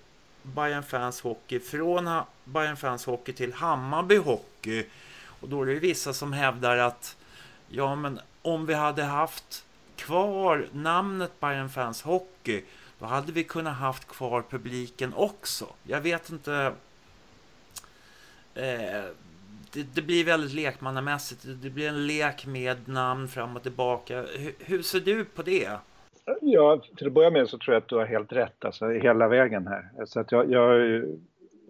Bayern 0.43 0.83
Fans 0.83 1.21
Hockey 1.21 1.59
från 1.59 2.21
Bayern 2.43 2.77
Fans 2.77 3.05
Hockey 3.05 3.33
till 3.33 3.53
Hammarby 3.53 4.17
Hockey. 4.17 4.85
Och 5.25 5.49
då 5.49 5.61
är 5.61 5.65
det 5.65 5.75
vissa 5.75 6.13
som 6.13 6.33
hävdar 6.33 6.77
att 6.77 7.17
ja, 7.67 7.95
men 7.95 8.19
om 8.41 8.65
vi 8.65 8.73
hade 8.73 9.03
haft 9.03 9.65
kvar 9.95 10.67
namnet 10.71 11.39
Bayern 11.39 11.69
Fans 11.69 12.01
Hockey 12.01 12.63
då 12.99 13.05
hade 13.05 13.31
vi 13.31 13.43
kunnat 13.43 13.77
haft 13.77 14.07
kvar 14.07 14.43
publiken 14.49 15.13
också. 15.13 15.67
Jag 15.83 16.01
vet 16.01 16.29
inte 16.29 16.73
Eh, 18.59 19.03
det, 19.73 19.95
det, 19.95 20.01
blir 20.01 20.25
väldigt 20.25 20.53
lekmannamässigt. 20.53 21.45
Det 21.61 21.69
blir 21.69 21.89
en 21.89 22.07
lek 22.07 22.45
med 22.45 22.87
namn 22.87 23.27
fram 23.27 23.55
och 23.55 23.63
tillbaka. 23.63 24.21
Hur, 24.21 24.53
hur, 24.59 24.81
ser 24.81 24.99
du 24.99 25.25
på 25.25 25.41
det? 25.41 25.69
Ja, 26.41 26.81
till 26.97 27.07
att 27.07 27.13
börja 27.13 27.29
med 27.29 27.49
så 27.49 27.57
tror 27.57 27.73
jag 27.73 27.81
att 27.81 27.89
du 27.89 27.95
har 27.95 28.05
helt 28.05 28.31
rätt, 28.31 28.65
alltså 28.65 28.89
hela 28.89 29.27
vägen 29.27 29.67
här. 29.67 30.05
Så 30.05 30.19
att 30.19 30.31
jag, 30.31 30.51
jag 30.51 31.03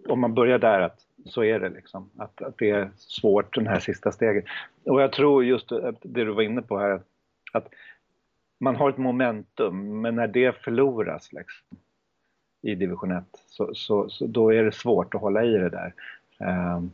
om 0.08 0.20
man 0.20 0.34
börjar 0.34 0.58
där, 0.58 0.80
att 0.80 1.06
så 1.24 1.44
är 1.44 1.60
det 1.60 1.68
liksom. 1.68 2.10
Att, 2.18 2.42
att 2.42 2.58
det 2.58 2.70
är 2.70 2.90
svårt, 2.96 3.54
den 3.54 3.66
här 3.66 3.80
sista 3.80 4.12
steget. 4.12 4.44
Och 4.84 5.02
jag 5.02 5.12
tror 5.12 5.44
just 5.44 5.68
det 5.68 6.24
du 6.24 6.32
var 6.32 6.42
inne 6.42 6.62
på 6.62 6.78
här, 6.78 7.00
att 7.52 7.68
man 8.60 8.76
har 8.76 8.90
ett 8.90 8.98
momentum, 8.98 10.00
men 10.00 10.16
när 10.16 10.28
det 10.28 10.56
förloras 10.56 11.32
liksom, 11.32 11.78
i 12.62 12.74
division 12.74 13.12
1 13.12 13.24
så, 13.46 13.74
så, 13.74 14.08
så, 14.08 14.26
då 14.26 14.52
är 14.52 14.64
det 14.64 14.72
svårt 14.72 15.14
att 15.14 15.20
hålla 15.20 15.44
i 15.44 15.52
det 15.52 15.68
där. 15.68 15.94
Ehm, 16.40 16.90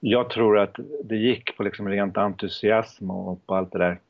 jag 0.00 0.30
tror 0.30 0.58
att 0.58 0.76
det 1.04 1.16
gick 1.16 1.56
på 1.56 1.62
liksom 1.62 1.88
rent 1.88 2.16
entusiasm 2.16 3.10
och 3.10 3.46
på 3.46 3.54
allt 3.54 3.72
det 3.72 3.78
där 3.78 4.00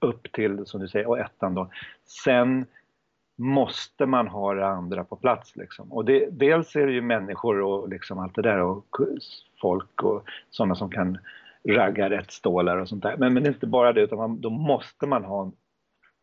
upp 0.00 0.32
till, 0.32 0.66
som 0.66 0.80
du 0.80 0.88
säger, 0.88 1.08
och 1.08 1.18
ettan 1.18 1.54
då. 1.54 1.70
Sen 2.24 2.66
måste 3.38 4.06
man 4.06 4.28
ha 4.28 4.54
det 4.54 4.66
andra 4.66 5.04
på 5.04 5.16
plats 5.16 5.56
liksom. 5.56 5.92
Och 5.92 6.04
det, 6.04 6.28
dels 6.30 6.76
är 6.76 6.86
det 6.86 6.92
ju 6.92 7.02
människor 7.02 7.60
och 7.60 7.88
liksom 7.88 8.18
allt 8.18 8.34
det 8.34 8.42
där 8.42 8.58
och 8.58 8.86
folk 9.60 10.02
och 10.02 10.28
sådana 10.50 10.74
som 10.74 10.90
kan 10.90 11.18
ragga 11.68 12.10
rätt 12.10 12.30
stålar 12.30 12.76
och 12.76 12.88
sånt 12.88 13.02
där. 13.02 13.16
Men, 13.16 13.34
men 13.34 13.46
inte 13.46 13.66
bara 13.66 13.92
det 13.92 14.00
utan 14.00 14.18
man, 14.18 14.40
då 14.40 14.50
måste 14.50 15.06
man 15.06 15.24
ha 15.24 15.52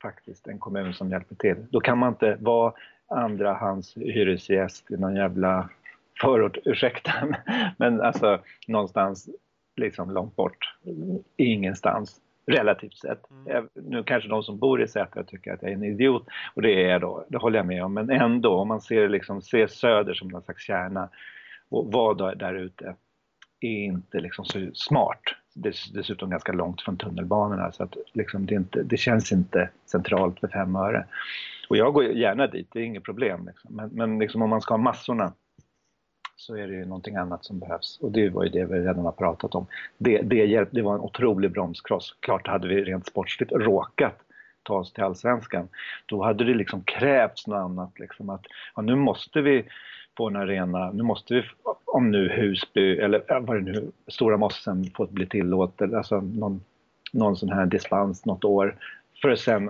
faktiskt 0.01 0.47
en 0.47 0.59
kommun 0.59 0.93
som 0.93 1.11
hjälper 1.11 1.36
till. 1.36 1.66
Då 1.70 1.80
kan 1.80 1.97
man 1.97 2.09
inte 2.09 2.38
vara 2.39 2.74
andra 3.07 3.53
hans 3.53 3.97
hyresgäst 3.97 4.91
i 4.91 4.97
någon 4.97 5.16
jävla 5.16 5.70
förort, 6.22 6.57
ursäkta, 6.66 7.11
men 7.78 8.01
alltså 8.01 8.39
någonstans 8.68 9.30
liksom 9.76 10.11
långt 10.11 10.36
bort, 10.36 10.76
ingenstans 11.38 12.22
relativt 12.47 12.97
sett. 12.97 13.32
Mm. 13.32 13.68
Nu 13.74 14.03
kanske 14.03 14.30
de 14.30 14.43
som 14.43 14.59
bor 14.59 14.82
i 14.82 14.88
Sätra 14.88 15.24
tycker 15.24 15.53
att 15.53 15.61
jag 15.61 15.72
är 15.72 15.76
en 15.76 15.84
idiot 15.84 16.28
och 16.53 16.61
det 16.61 16.84
är 16.84 16.89
jag 16.89 17.01
då, 17.01 17.26
det 17.30 17.38
håller 17.38 17.59
jag 17.59 17.66
med 17.66 17.84
om, 17.84 17.93
men 17.93 18.09
ändå 18.09 18.53
om 18.53 18.68
man 18.68 18.82
ser, 18.82 19.09
liksom, 19.09 19.41
ser 19.41 19.68
söder 19.68 20.13
som 20.13 20.28
någon 20.28 20.41
slags 20.41 20.63
kärna 20.63 21.09
och 21.70 21.91
vad 21.91 22.38
där 22.38 22.53
ute 22.53 22.95
är 23.59 23.86
inte 23.86 24.20
liksom 24.20 24.45
så 24.45 24.70
smart. 24.74 25.22
Dessutom 25.93 26.30
ganska 26.30 26.51
långt 26.51 26.82
från 26.82 26.97
tunnelbanorna 26.97 27.72
så 27.72 27.84
att 27.84 27.95
liksom 28.13 28.45
det, 28.45 28.55
inte, 28.55 28.84
det 28.84 28.97
känns 28.97 29.32
inte 29.32 29.70
centralt 29.86 30.39
för 30.39 30.47
fem 30.47 30.76
öre. 30.76 31.05
Och 31.70 31.78
jag 31.78 31.93
går 31.93 32.03
gärna 32.03 32.47
dit, 32.47 32.70
det 32.72 32.80
är 32.80 32.84
inget 32.84 33.03
problem. 33.03 33.45
Liksom. 33.45 33.76
Men, 33.76 33.89
men 33.89 34.20
liksom 34.20 34.41
om 34.41 34.49
man 34.49 34.61
ska 34.61 34.74
ha 34.74 34.78
massorna 34.78 35.34
så 36.36 36.55
är 36.55 36.67
det 36.67 36.73
ju 36.73 36.86
någonting 36.86 37.15
annat 37.15 37.45
som 37.45 37.59
behövs. 37.59 37.99
Och 38.01 38.11
det 38.11 38.29
var 38.29 38.43
ju 38.43 38.49
det 38.49 38.65
vi 38.65 38.79
redan 38.79 39.05
har 39.05 39.11
pratat 39.11 39.55
om. 39.55 39.65
Det, 39.97 40.21
det, 40.21 40.45
hjälp, 40.45 40.69
det 40.71 40.81
var 40.81 40.95
en 40.95 41.01
otrolig 41.01 41.51
bromskross. 41.51 42.17
Klart 42.19 42.47
hade 42.47 42.67
vi 42.67 42.83
rent 42.83 43.05
sportsligt 43.05 43.51
råkat 43.51 44.15
ta 44.63 44.77
oss 44.77 44.93
till 44.93 45.03
allsvenskan. 45.03 45.67
Då 46.05 46.23
hade 46.23 46.43
det 46.43 46.53
liksom 46.53 46.81
krävts 46.81 47.47
något 47.47 47.57
annat. 47.57 47.99
Liksom 47.99 48.29
att, 48.29 48.45
ja, 48.75 48.81
nu 48.81 48.95
måste 48.95 49.41
vi 49.41 49.65
få 50.17 50.27
en 50.27 50.36
arena, 50.36 50.91
nu 50.91 51.03
måste 51.03 51.33
vi 51.33 51.43
om 51.86 52.11
nu 52.11 52.29
Husby 52.29 52.97
eller 52.97 53.39
vad 53.39 53.57
det 53.57 53.71
nu 53.71 53.91
Stora 54.07 54.38
Mossen 54.38 54.83
fått 54.95 55.11
bli 55.11 55.25
tillåtet, 55.25 55.93
alltså 55.93 56.21
någon, 56.21 56.61
någon 57.13 57.36
sån 57.36 57.49
här 57.49 57.65
dispens 57.65 58.25
något 58.25 58.43
år 58.43 58.75
för 59.21 59.29
att 59.29 59.39
sen 59.39 59.69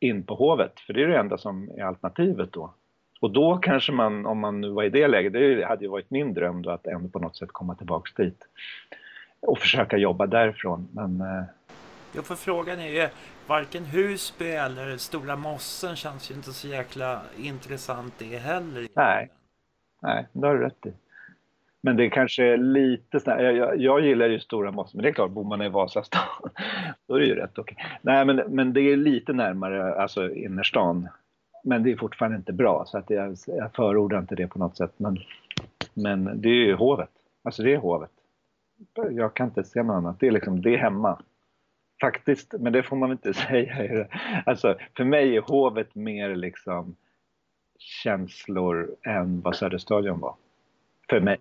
in 0.00 0.22
på 0.22 0.34
Hovet, 0.34 0.80
för 0.80 0.92
det 0.92 1.02
är 1.02 1.08
det 1.08 1.18
enda 1.18 1.38
som 1.38 1.70
är 1.76 1.84
alternativet 1.84 2.52
då. 2.52 2.74
Och 3.24 3.30
då 3.30 3.56
kanske 3.56 3.92
man, 3.92 4.26
om 4.26 4.38
man 4.38 4.60
nu 4.60 4.70
var 4.70 4.82
i 4.82 4.90
det 4.90 5.08
läget, 5.08 5.32
det 5.32 5.64
hade 5.64 5.84
ju 5.84 5.90
varit 5.90 6.10
min 6.10 6.34
dröm 6.34 6.62
då 6.62 6.70
att 6.70 6.86
ändå 6.86 7.08
på 7.08 7.18
något 7.18 7.36
sätt 7.36 7.48
komma 7.52 7.74
tillbaks 7.74 8.14
dit 8.14 8.38
och 9.40 9.58
försöka 9.58 9.96
jobba 9.96 10.26
därifrån. 10.26 10.88
Men, 10.92 11.20
eh, 11.20 11.44
Ja, 12.12 12.22
för 12.22 12.34
frågan 12.34 12.80
är 12.80 12.88
ju, 12.88 13.08
varken 13.46 13.84
Husby 13.84 14.50
eller 14.50 14.96
Stora 14.96 15.36
Mossen 15.36 15.96
känns 15.96 16.30
ju 16.30 16.34
inte 16.34 16.52
så 16.52 16.68
jäkla 16.68 17.20
intressant 17.38 18.14
det 18.18 18.38
heller. 18.38 18.88
Nej. 18.94 19.30
nej, 20.02 20.26
det 20.32 20.46
har 20.46 20.54
du 20.54 20.60
rätt 20.60 20.86
i. 20.86 20.92
Men 21.80 21.96
det 21.96 22.10
kanske 22.10 22.44
är 22.44 22.56
lite 22.56 23.18
snä- 23.18 23.42
jag, 23.42 23.56
jag, 23.56 23.80
jag 23.80 24.00
gillar 24.00 24.26
ju 24.26 24.40
Stora 24.40 24.70
Mossen, 24.70 24.98
men 24.98 25.02
det 25.02 25.08
är 25.08 25.12
klart, 25.12 25.30
bor 25.30 25.44
man 25.44 25.62
i 25.62 25.68
Vasastan 25.68 26.22
då 27.08 27.14
är 27.14 27.20
det 27.20 27.26
ju 27.26 27.34
rätt 27.34 27.58
okej. 27.58 27.76
Nej, 28.02 28.24
men, 28.24 28.36
men 28.36 28.72
det 28.72 28.80
är 28.80 28.96
lite 28.96 29.32
närmare 29.32 29.94
alltså 29.94 30.30
innerstan. 30.30 31.08
Men 31.66 31.82
det 31.82 31.92
är 31.92 31.96
fortfarande 31.96 32.36
inte 32.36 32.52
bra, 32.52 32.84
så 32.86 32.98
att 32.98 33.10
jag, 33.10 33.36
jag 33.46 33.74
förordar 33.74 34.18
inte 34.18 34.34
det 34.34 34.46
på 34.46 34.58
något 34.58 34.76
sätt. 34.76 34.92
Men, 34.96 35.18
men 35.94 36.40
det 36.40 36.48
är 36.48 36.66
ju 36.66 36.74
hovet. 36.74 37.10
Alltså 37.42 37.62
det 37.62 37.74
är 37.74 37.78
hovet. 37.78 38.10
Jag 39.10 39.34
kan 39.34 39.48
inte 39.48 39.64
se 39.64 39.82
något 39.82 39.94
annat. 39.94 40.20
Det 40.20 40.26
är 40.26 40.30
liksom, 40.30 40.62
det 40.62 40.74
är 40.74 40.78
hemma. 40.78 41.22
Faktiskt, 42.00 42.54
men 42.58 42.72
det 42.72 42.82
får 42.82 42.96
man 42.96 43.10
inte 43.10 43.34
säga. 43.34 44.06
Alltså, 44.46 44.76
för 44.96 45.04
mig 45.04 45.36
är 45.36 45.40
hovet 45.40 45.94
mer 45.94 46.36
liksom 46.36 46.96
känslor 47.78 48.96
än 49.02 49.40
vad 49.40 49.56
Söderstadion 49.56 50.20
var. 50.20 50.34
För 51.10 51.20
mig. 51.20 51.38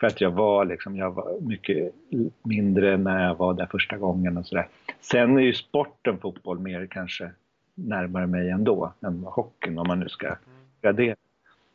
För 0.00 0.06
att 0.06 0.20
jag 0.20 0.30
var 0.30 0.64
liksom, 0.64 0.96
jag 0.96 1.10
var 1.10 1.40
mycket 1.40 1.94
mindre 2.42 2.96
när 2.96 3.26
jag 3.26 3.34
var 3.34 3.54
där 3.54 3.66
första 3.66 3.96
gången 3.96 4.36
och 4.36 4.46
sådär. 4.46 4.68
Sen 5.00 5.36
är 5.36 5.42
ju 5.42 5.52
sporten 5.52 6.18
fotboll 6.18 6.58
mer 6.58 6.86
kanske 6.86 7.30
närmare 7.78 8.26
mig 8.26 8.50
ändå 8.50 8.92
än 9.00 9.22
vad 9.22 9.32
hockeyn 9.32 9.78
om 9.78 9.86
man 9.88 10.00
nu 10.00 10.08
ska 10.08 10.36
gradera 10.82 11.16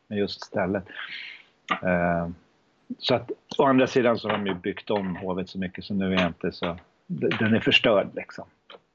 med 0.08 0.18
just 0.18 0.44
stället. 0.44 0.84
Eh, 1.82 2.28
så 2.98 3.14
att 3.14 3.30
å 3.58 3.64
andra 3.64 3.86
sidan 3.86 4.18
så 4.18 4.28
har 4.28 4.38
de 4.38 4.46
ju 4.46 4.54
byggt 4.54 4.90
om 4.90 5.16
hovet 5.16 5.48
så 5.48 5.58
mycket 5.58 5.84
så 5.84 5.94
nu 5.94 6.14
är 6.14 6.20
jag 6.20 6.26
inte 6.26 6.52
så, 6.52 6.76
den 7.38 7.54
är 7.54 7.60
förstörd 7.60 8.08
liksom. 8.14 8.44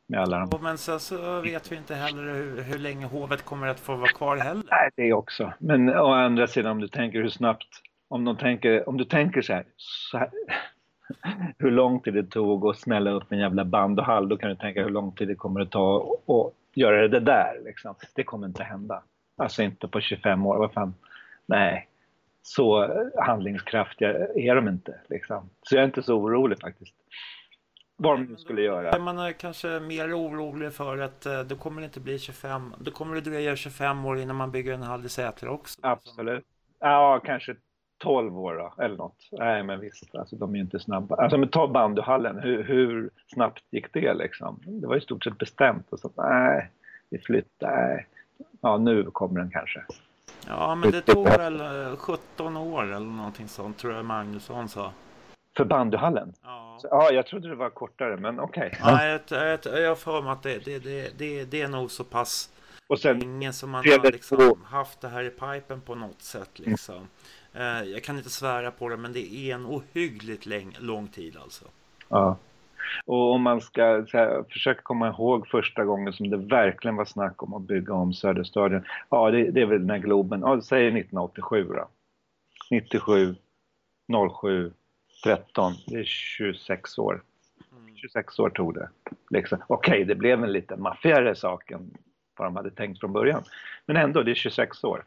Med 0.07 0.19
alla 0.19 0.39
de 0.39 0.49
Och 0.49 0.63
Men 0.63 0.77
sen 0.77 0.99
så 0.99 1.41
vet 1.41 1.71
vi 1.71 1.75
inte 1.75 1.95
heller 1.95 2.33
hur, 2.33 2.61
hur 2.61 2.79
länge 2.79 3.05
hovet 3.05 3.45
kommer 3.45 3.67
att 3.67 3.79
få 3.79 3.95
vara 3.95 4.09
kvar 4.09 4.37
heller. 4.37 4.63
Nej, 4.71 4.89
det 4.95 5.13
också. 5.13 5.53
Men 5.59 5.89
å 5.89 6.13
andra 6.13 6.47
sidan 6.47 6.71
om 6.71 6.81
du 6.81 6.87
tänker 6.87 7.21
hur 7.21 7.29
snabbt, 7.29 7.67
om, 8.07 8.25
de 8.25 8.37
tänker, 8.37 8.89
om 8.89 8.97
du 8.97 9.05
tänker 9.05 9.41
så 9.41 9.53
här, 9.53 9.63
så 9.77 10.17
här 10.17 10.29
hur 11.57 11.71
lång 11.71 11.99
tid 11.99 12.13
det 12.13 12.23
tog 12.23 12.65
att 12.65 12.77
smälla 12.77 13.11
upp 13.11 13.31
en 13.31 13.39
jävla 13.39 13.65
band 13.65 13.99
och 13.99 14.05
hall, 14.05 14.29
då 14.29 14.37
kan 14.37 14.49
du 14.49 14.55
tänka 14.55 14.83
hur 14.83 14.89
lång 14.89 15.11
tid 15.11 15.27
det 15.27 15.35
kommer 15.35 15.61
att 15.61 15.71
ta 15.71 16.15
att 16.27 16.53
göra 16.73 17.07
det 17.07 17.19
där. 17.19 17.61
Liksom. 17.65 17.95
Det 18.15 18.23
kommer 18.23 18.47
inte 18.47 18.63
hända. 18.63 19.03
Alltså 19.37 19.63
inte 19.63 19.87
på 19.87 20.01
25 20.01 20.45
år. 20.45 20.57
Vad 20.57 20.73
fan? 20.73 20.93
Nej, 21.45 21.87
så 22.41 22.87
handlingskraftiga 23.17 24.09
är 24.35 24.55
de 24.55 24.67
inte. 24.67 24.99
Liksom. 25.09 25.49
Så 25.61 25.75
jag 25.75 25.81
är 25.81 25.85
inte 25.85 26.03
så 26.03 26.15
orolig 26.15 26.59
faktiskt. 26.59 26.95
Vad 28.01 28.19
de 28.19 28.23
nu 28.23 28.37
skulle 28.37 28.61
göra. 28.61 28.99
Man 28.99 29.17
är 29.17 29.31
kanske 29.31 29.79
mer 29.79 30.19
orolig 30.19 30.73
för 30.73 30.97
att 30.97 31.25
eh, 31.25 31.39
det 31.39 31.55
kommer 31.55 31.81
inte 31.81 31.99
bli 31.99 32.19
25, 32.19 32.73
då 32.79 32.91
kommer 32.91 33.15
det 33.15 33.21
dröja 33.21 33.55
25 33.55 34.05
år 34.05 34.19
innan 34.19 34.35
man 34.35 34.51
bygger 34.51 34.73
en 34.73 34.83
hall 34.83 35.05
i 35.05 35.09
Säter 35.09 35.47
också. 35.47 35.79
Absolut. 35.83 36.45
Ja, 36.79 37.21
kanske 37.25 37.55
12 37.99 38.39
år 38.39 38.53
då, 38.55 38.83
eller 38.83 38.97
något. 38.97 39.27
Nej, 39.31 39.63
men 39.63 39.79
visst, 39.79 40.15
alltså, 40.15 40.35
de 40.35 40.51
är 40.53 40.55
ju 40.55 40.61
inte 40.61 40.79
snabba. 40.79 41.15
Alltså, 41.15 41.37
men 41.37 41.49
ta 41.49 41.67
bandyhallen, 41.67 42.39
hur, 42.39 42.63
hur 42.63 43.09
snabbt 43.27 43.63
gick 43.69 43.93
det 43.93 44.13
liksom? 44.13 44.59
Det 44.65 44.87
var 44.87 44.95
i 44.95 45.01
stort 45.01 45.23
sett 45.23 45.37
bestämt 45.37 45.89
och 45.89 45.99
så, 45.99 46.11
nej, 46.15 46.69
vi 47.09 47.19
flyttar. 47.19 48.05
Ja, 48.61 48.77
nu 48.77 49.03
kommer 49.03 49.39
den 49.39 49.49
kanske. 49.51 49.83
Ja, 50.47 50.75
men 50.75 50.91
det 50.91 51.01
tog 51.01 51.25
väl 51.25 51.61
eh, 51.61 51.95
17 51.97 52.57
år 52.57 52.83
eller 52.83 52.99
någonting 52.99 53.47
sånt 53.47 53.77
tror 53.77 53.93
jag 53.93 54.05
Magnusson 54.05 54.69
sa. 54.69 54.91
För 55.57 55.65
bandyhallen? 55.65 56.33
Ja. 56.43 56.77
Så, 56.81 56.87
ja, 56.91 57.11
jag 57.11 57.25
trodde 57.25 57.49
det 57.49 57.55
var 57.55 57.69
kortare, 57.69 58.17
men 58.17 58.39
okej. 58.39 58.77
Ja, 58.81 59.05
jag, 59.05 59.21
jag, 59.29 59.59
jag 59.63 59.89
har 59.89 59.95
för 59.95 60.21
mig 60.21 60.31
att 60.31 60.43
det, 60.43 60.65
det, 60.65 60.79
det, 60.79 61.17
det, 61.17 61.43
det 61.43 61.61
är 61.61 61.67
nog 61.67 61.91
så 61.91 62.03
pass 62.03 62.49
Och 62.87 62.99
sen, 62.99 63.19
länge 63.19 63.53
som 63.53 63.69
man 63.69 63.85
har 63.85 64.11
liksom 64.11 64.63
haft 64.65 65.01
det 65.01 65.07
här 65.07 65.23
i 65.23 65.29
pipen 65.29 65.81
på 65.81 65.95
något 65.95 66.21
sätt. 66.21 66.59
Liksom. 66.59 66.95
Eh, 66.95 67.01
jag 67.93 68.03
kan 68.03 68.17
inte 68.17 68.29
svära 68.29 68.71
på 68.71 68.89
det, 68.89 68.97
men 68.97 69.13
det 69.13 69.33
är 69.33 69.55
en 69.55 69.65
ohyggligt 69.65 70.45
läng, 70.45 70.75
lång 70.79 71.07
tid 71.07 71.37
alltså. 71.37 71.65
ja. 72.09 72.37
Och 73.05 73.31
om 73.33 73.41
man 73.41 73.61
ska 73.61 73.83
här, 73.83 74.43
försöka 74.49 74.81
komma 74.81 75.07
ihåg 75.07 75.47
första 75.47 75.85
gången 75.85 76.13
som 76.13 76.29
det 76.29 76.37
verkligen 76.37 76.95
var 76.95 77.05
snack 77.05 77.43
om 77.43 77.53
att 77.53 77.61
bygga 77.61 77.93
om 77.93 78.13
Söderstadion. 78.13 78.83
Ja, 79.09 79.31
det, 79.31 79.51
det 79.51 79.61
är 79.61 79.65
väl 79.65 79.85
när 79.85 79.97
Globen, 79.97 80.41
ja, 80.41 80.61
säg 80.61 80.87
1987 80.87 81.63
då. 81.63 81.87
97, 82.69 83.35
07, 84.41 84.73
13, 85.23 85.73
det 85.87 85.99
är 85.99 86.03
26 86.03 86.97
år. 86.97 87.21
26 87.95 88.39
år 88.39 88.49
tog 88.49 88.73
det. 88.73 88.89
Liksom. 89.29 89.57
Okej, 89.67 90.05
det 90.05 90.15
blev 90.15 90.43
en 90.43 90.51
lite 90.51 90.75
maffigare 90.75 91.35
sak 91.35 91.71
än 91.71 91.97
vad 92.37 92.47
de 92.47 92.55
hade 92.55 92.71
tänkt 92.71 92.99
från 92.99 93.13
början. 93.13 93.43
Men 93.85 93.97
ändå, 93.97 94.23
det 94.23 94.31
är 94.31 94.35
26 94.35 94.83
år. 94.83 95.03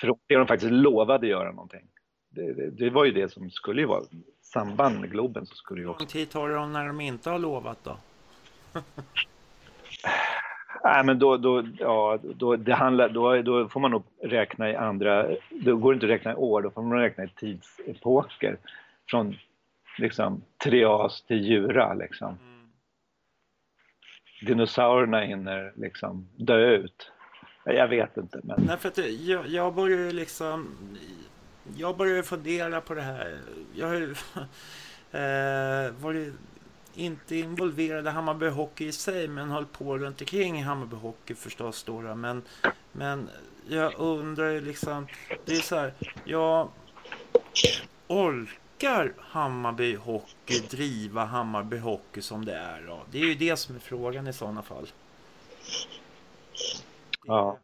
För 0.00 0.14
det 0.26 0.34
de 0.34 0.46
faktiskt 0.46 0.72
lovade 0.72 1.26
göra 1.26 1.52
någonting. 1.52 1.86
Det, 2.30 2.52
det, 2.52 2.70
det 2.70 2.90
var 2.90 3.04
ju 3.04 3.10
det 3.10 3.32
som 3.32 3.50
skulle 3.50 3.80
ju 3.80 3.86
vara 3.86 4.02
samband 4.42 5.00
med 5.00 5.10
Globen 5.10 5.46
så 5.46 5.54
skulle 5.54 5.80
ju 5.80 5.86
Hur 5.86 5.92
också... 5.92 6.02
lång 6.02 6.08
tid 6.08 6.30
tar 6.30 6.48
det 6.48 6.66
när 6.66 6.86
de 6.86 7.00
inte 7.00 7.30
har 7.30 7.38
lovat 7.38 7.78
då? 7.84 7.96
Nej, 10.84 11.04
men 11.04 11.18
då, 11.18 11.36
då, 11.36 11.66
ja, 11.78 12.18
då, 12.22 12.56
det 12.56 12.74
handlar, 12.74 13.08
då, 13.08 13.42
då 13.42 13.68
får 13.68 13.80
man 13.80 13.90
nog 13.90 14.02
räkna 14.22 14.70
i 14.70 14.76
andra... 14.76 15.26
Då 15.50 15.76
går 15.76 15.92
det 15.92 15.94
inte 15.94 16.06
att 16.06 16.10
räkna 16.10 16.32
i 16.32 16.34
år, 16.34 16.62
då 16.62 16.70
får 16.70 16.82
man 16.82 16.98
räkna 16.98 17.24
i 17.24 17.28
tidsepoker. 17.28 18.56
Från 19.08 19.36
liksom 19.98 20.42
trias 20.64 21.22
till 21.22 21.44
djura 21.44 21.94
liksom. 21.94 22.38
Dinosaurierna 24.46 25.20
hinner 25.20 25.72
liksom 25.76 26.28
dö 26.36 26.70
ut. 26.70 27.12
Jag 27.64 27.88
vet 27.88 28.16
inte, 28.16 28.40
men... 28.42 28.64
Nej, 28.66 28.76
för 28.76 28.88
att 28.88 28.98
jag, 28.98 29.46
jag 29.46 29.74
börjar 29.74 29.98
ju 29.98 30.10
liksom... 30.10 30.76
Jag 31.76 31.96
börjar 31.96 32.16
ju 32.16 32.22
fundera 32.22 32.80
på 32.80 32.94
det 32.94 33.02
här. 33.02 33.38
Jag 33.74 33.86
har 33.86 33.94
ju 33.94 34.10
eh, 35.20 35.92
varit 36.00 36.34
inte 36.94 37.36
involverad 37.36 38.06
i 38.06 38.10
Hammarby 38.10 38.48
Hockey 38.48 38.86
i 38.86 38.92
sig, 38.92 39.28
men 39.28 39.50
höll 39.50 39.66
på 39.66 39.98
runt 39.98 40.20
omkring 40.20 40.64
Hammarby 40.64 40.96
Hockey 40.96 41.34
förstås 41.34 41.84
då. 41.84 42.02
då. 42.02 42.14
Men, 42.14 42.42
men 42.92 43.28
jag 43.68 43.92
undrar 43.98 44.50
ju 44.50 44.60
liksom... 44.60 45.06
Det 45.44 45.52
är 45.52 45.60
så 45.60 45.76
här, 45.76 45.94
jag 46.24 46.68
orkar 48.06 49.12
Hammarby 49.18 49.96
Hockey 49.96 50.58
driva 50.70 51.24
Hammarby 51.24 51.78
Hockey 51.78 52.22
som 52.22 52.44
det 52.44 52.54
är 52.54 52.82
då? 52.86 53.02
Det 53.10 53.18
är 53.18 53.24
ju 53.24 53.34
det 53.34 53.56
som 53.56 53.76
är 53.76 53.80
frågan 53.80 54.26
i 54.26 54.32
sådana 54.32 54.62
fall. 54.62 54.86
Ja. 57.26 57.58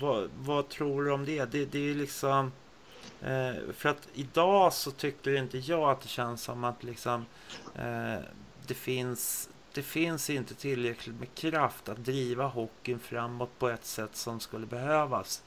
Vad, 0.00 0.30
vad 0.38 0.68
tror 0.68 1.04
du 1.04 1.12
om 1.12 1.24
det? 1.24 1.44
Det, 1.44 1.64
det 1.64 1.90
är 1.90 1.94
liksom... 1.94 2.52
Eh, 3.20 3.72
för 3.72 3.88
att 3.88 4.08
idag 4.14 4.72
så 4.72 4.90
tycker 4.90 5.36
inte 5.36 5.58
jag 5.58 5.90
att 5.90 6.00
det 6.00 6.08
känns 6.08 6.42
som 6.42 6.64
att 6.64 6.82
liksom... 6.84 7.26
Eh, 7.74 8.18
det 8.66 8.74
finns... 8.74 9.50
Det 9.72 9.82
finns 9.82 10.30
inte 10.30 10.54
tillräckligt 10.54 11.20
med 11.20 11.34
kraft 11.34 11.88
att 11.88 12.04
driva 12.04 12.46
hockeyn 12.46 12.98
framåt 12.98 13.58
på 13.58 13.68
ett 13.68 13.84
sätt 13.84 14.16
som 14.16 14.40
skulle 14.40 14.66
behövas. 14.66 15.42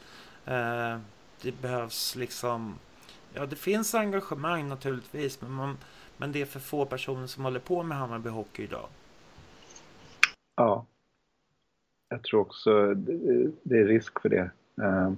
Eh, 0.45 0.97
det 1.41 1.62
behövs 1.62 2.16
liksom... 2.16 2.80
Ja, 3.34 3.45
det 3.45 3.55
finns 3.55 3.95
engagemang 3.95 4.68
naturligtvis, 4.68 5.41
men, 5.41 5.51
man, 5.51 5.78
men 6.18 6.32
det 6.32 6.41
är 6.41 6.45
för 6.45 6.60
få 6.60 6.86
personer 6.86 7.28
som 7.28 7.43
håller 7.43 7.60
på 7.60 7.84
med 7.84 7.97
Hammarby 7.97 8.30
Hockey 8.30 8.64
idag. 8.64 8.88
Ja. 10.55 10.86
Jag 12.10 12.24
tror 12.24 12.41
också 12.41 12.93
det 12.93 13.51
det 13.64 13.80
är 13.80 13.86
risk 13.86 14.22
för 14.22 14.30
det. 14.30 14.51
Eh, 14.82 15.12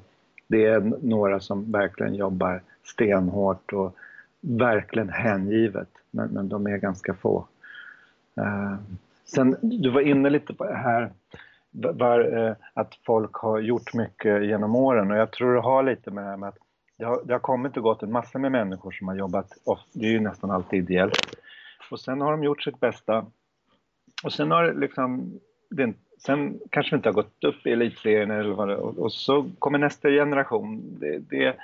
det 0.48 0.66
är 0.66 0.80
några 1.02 1.40
som 1.40 1.72
verkligen 1.72 2.16
jobbar 2.16 2.62
stenhårt 2.84 3.74
och 3.74 3.96
verkligen 4.42 5.10
hängivet, 5.10 5.90
men, 6.12 6.30
men 6.30 6.50
de 6.50 6.68
är 6.68 6.78
ganska 6.78 7.14
få. 7.14 7.48
Eh, 8.36 8.76
sen, 9.26 9.56
du 9.62 9.90
var 9.90 10.02
inne 10.02 10.30
lite 10.30 10.54
på 10.54 10.66
det 10.66 10.76
här 10.76 11.12
var, 11.72 12.56
att 12.74 12.96
folk 13.06 13.34
har 13.34 13.60
gjort 13.60 13.94
mycket 13.94 14.46
genom 14.46 14.76
åren 14.76 15.12
och 15.12 15.18
jag 15.18 15.32
tror 15.32 15.54
det 15.54 15.62
har 15.62 15.84
lite 15.84 16.12
med 16.12 16.24
det 16.24 16.30
här 16.30 16.38
med 16.38 16.50
att 16.50 16.58
det 17.02 17.06
har, 17.06 17.22
det 17.26 17.34
har 17.34 17.40
kommit 17.40 17.78
och 17.78 17.84
gått 17.84 18.04
en 18.04 18.12
massa 18.12 18.40
med 18.40 18.52
människor 18.52 18.92
som 18.92 19.08
har 19.08 19.16
jobbat, 19.16 19.58
och 19.66 19.80
det 19.94 20.06
är 20.06 20.12
ju 20.12 20.20
nästan 20.20 20.52
alltid 20.52 20.80
ideellt. 20.80 21.36
Och 21.92 22.00
sen 22.00 22.22
har 22.22 22.32
de 22.32 22.44
gjort 22.44 22.64
sitt 22.64 22.80
bästa 22.80 23.26
och 24.24 24.34
sen 24.34 24.52
har 24.52 24.64
det 24.64 24.80
liksom, 24.80 25.40
det, 25.70 25.94
sen 26.26 26.60
kanske 26.70 26.96
vi 26.96 26.98
inte 26.98 27.10
har 27.10 27.14
gått 27.14 27.44
upp 27.44 27.68
i 27.68 27.72
elitserien 27.72 28.32
eller 28.32 28.54
vad 28.54 28.68
det 28.68 28.76
och, 28.76 28.98
och 28.98 29.14
så 29.14 29.50
kommer 29.60 29.78
nästa 29.78 30.10
generation. 30.10 31.00
Det, 31.00 31.18
det, 31.18 31.38
jag, 31.38 31.56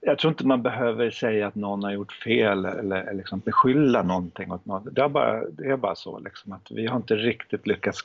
jag 0.00 0.18
tror 0.18 0.30
inte 0.30 0.46
man 0.46 0.62
behöver 0.62 1.10
säga 1.10 1.46
att 1.46 1.54
någon 1.54 1.82
har 1.82 1.92
gjort 1.92 2.12
fel 2.12 2.64
eller 2.64 3.14
liksom 3.14 3.40
beskylla 3.40 4.02
någonting 4.02 4.52
åt 4.52 4.66
någon. 4.66 4.94
Det 4.94 5.02
är 5.02 5.08
bara, 5.08 5.44
det 5.50 5.70
är 5.70 5.76
bara 5.76 5.94
så 5.94 6.18
liksom 6.18 6.52
att 6.52 6.70
vi 6.70 6.86
har 6.86 6.96
inte 6.96 7.16
riktigt 7.16 7.66
lyckats 7.66 8.02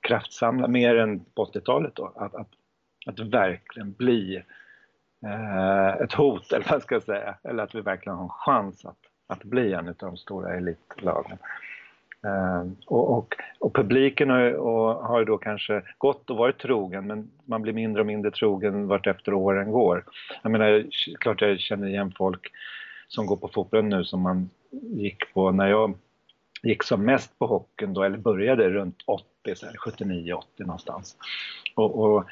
kraftsamla 0.00 0.68
mer 0.68 0.96
än 0.96 1.24
på 1.34 1.44
80-talet 1.44 1.94
då. 1.94 2.12
Att, 2.16 2.34
att, 2.34 2.48
att 3.06 3.18
verkligen 3.18 3.92
bli 3.92 4.42
eh, 5.26 5.88
ett 5.88 6.12
hot 6.12 6.52
eller 6.52 6.66
vad 6.70 6.82
ska 6.82 6.94
jag 6.94 7.02
säga. 7.02 7.34
Eller 7.44 7.62
att 7.62 7.74
vi 7.74 7.80
verkligen 7.80 8.16
har 8.16 8.24
en 8.24 8.30
chans 8.30 8.84
att, 8.84 8.98
att 9.26 9.44
bli 9.44 9.72
en 9.72 9.88
av 9.88 9.94
de 9.98 10.16
stora 10.16 10.54
elitlagen. 10.56 11.38
Ehm, 12.24 12.76
och, 12.86 13.18
och, 13.18 13.34
och, 13.58 13.74
publiken 13.74 14.30
har, 14.30 14.52
och, 14.52 15.06
har 15.06 15.24
då 15.24 15.38
kanske 15.38 15.82
gått 15.98 16.30
och 16.30 16.36
varit 16.36 16.58
trogen 16.58 17.06
men 17.06 17.30
man 17.44 17.62
blir 17.62 17.72
mindre 17.72 18.00
och 18.00 18.06
mindre 18.06 18.30
trogen 18.30 18.86
vart 18.86 19.06
efter 19.06 19.34
åren 19.34 19.72
går. 19.72 20.04
Jag 20.42 20.52
menar, 20.52 20.84
klart 21.20 21.40
jag 21.40 21.60
känner 21.60 21.88
igen 21.88 22.12
folk 22.16 22.50
som 23.08 23.26
går 23.26 23.36
på 23.36 23.48
fotbollen 23.48 23.88
nu 23.88 24.04
som 24.04 24.20
man 24.20 24.50
gick 24.70 25.34
på 25.34 25.50
när 25.50 25.68
jag 25.68 25.94
gick 26.62 26.82
som 26.82 27.04
mest 27.04 27.38
på 27.38 27.46
hockeyn 27.46 27.94
då, 27.94 28.02
eller 28.02 28.18
började 28.18 28.70
runt 28.70 28.98
80, 29.06 29.24
79-80 29.86 30.42
någonstans. 30.58 31.16
Och, 31.74 31.98
och, 31.98 32.24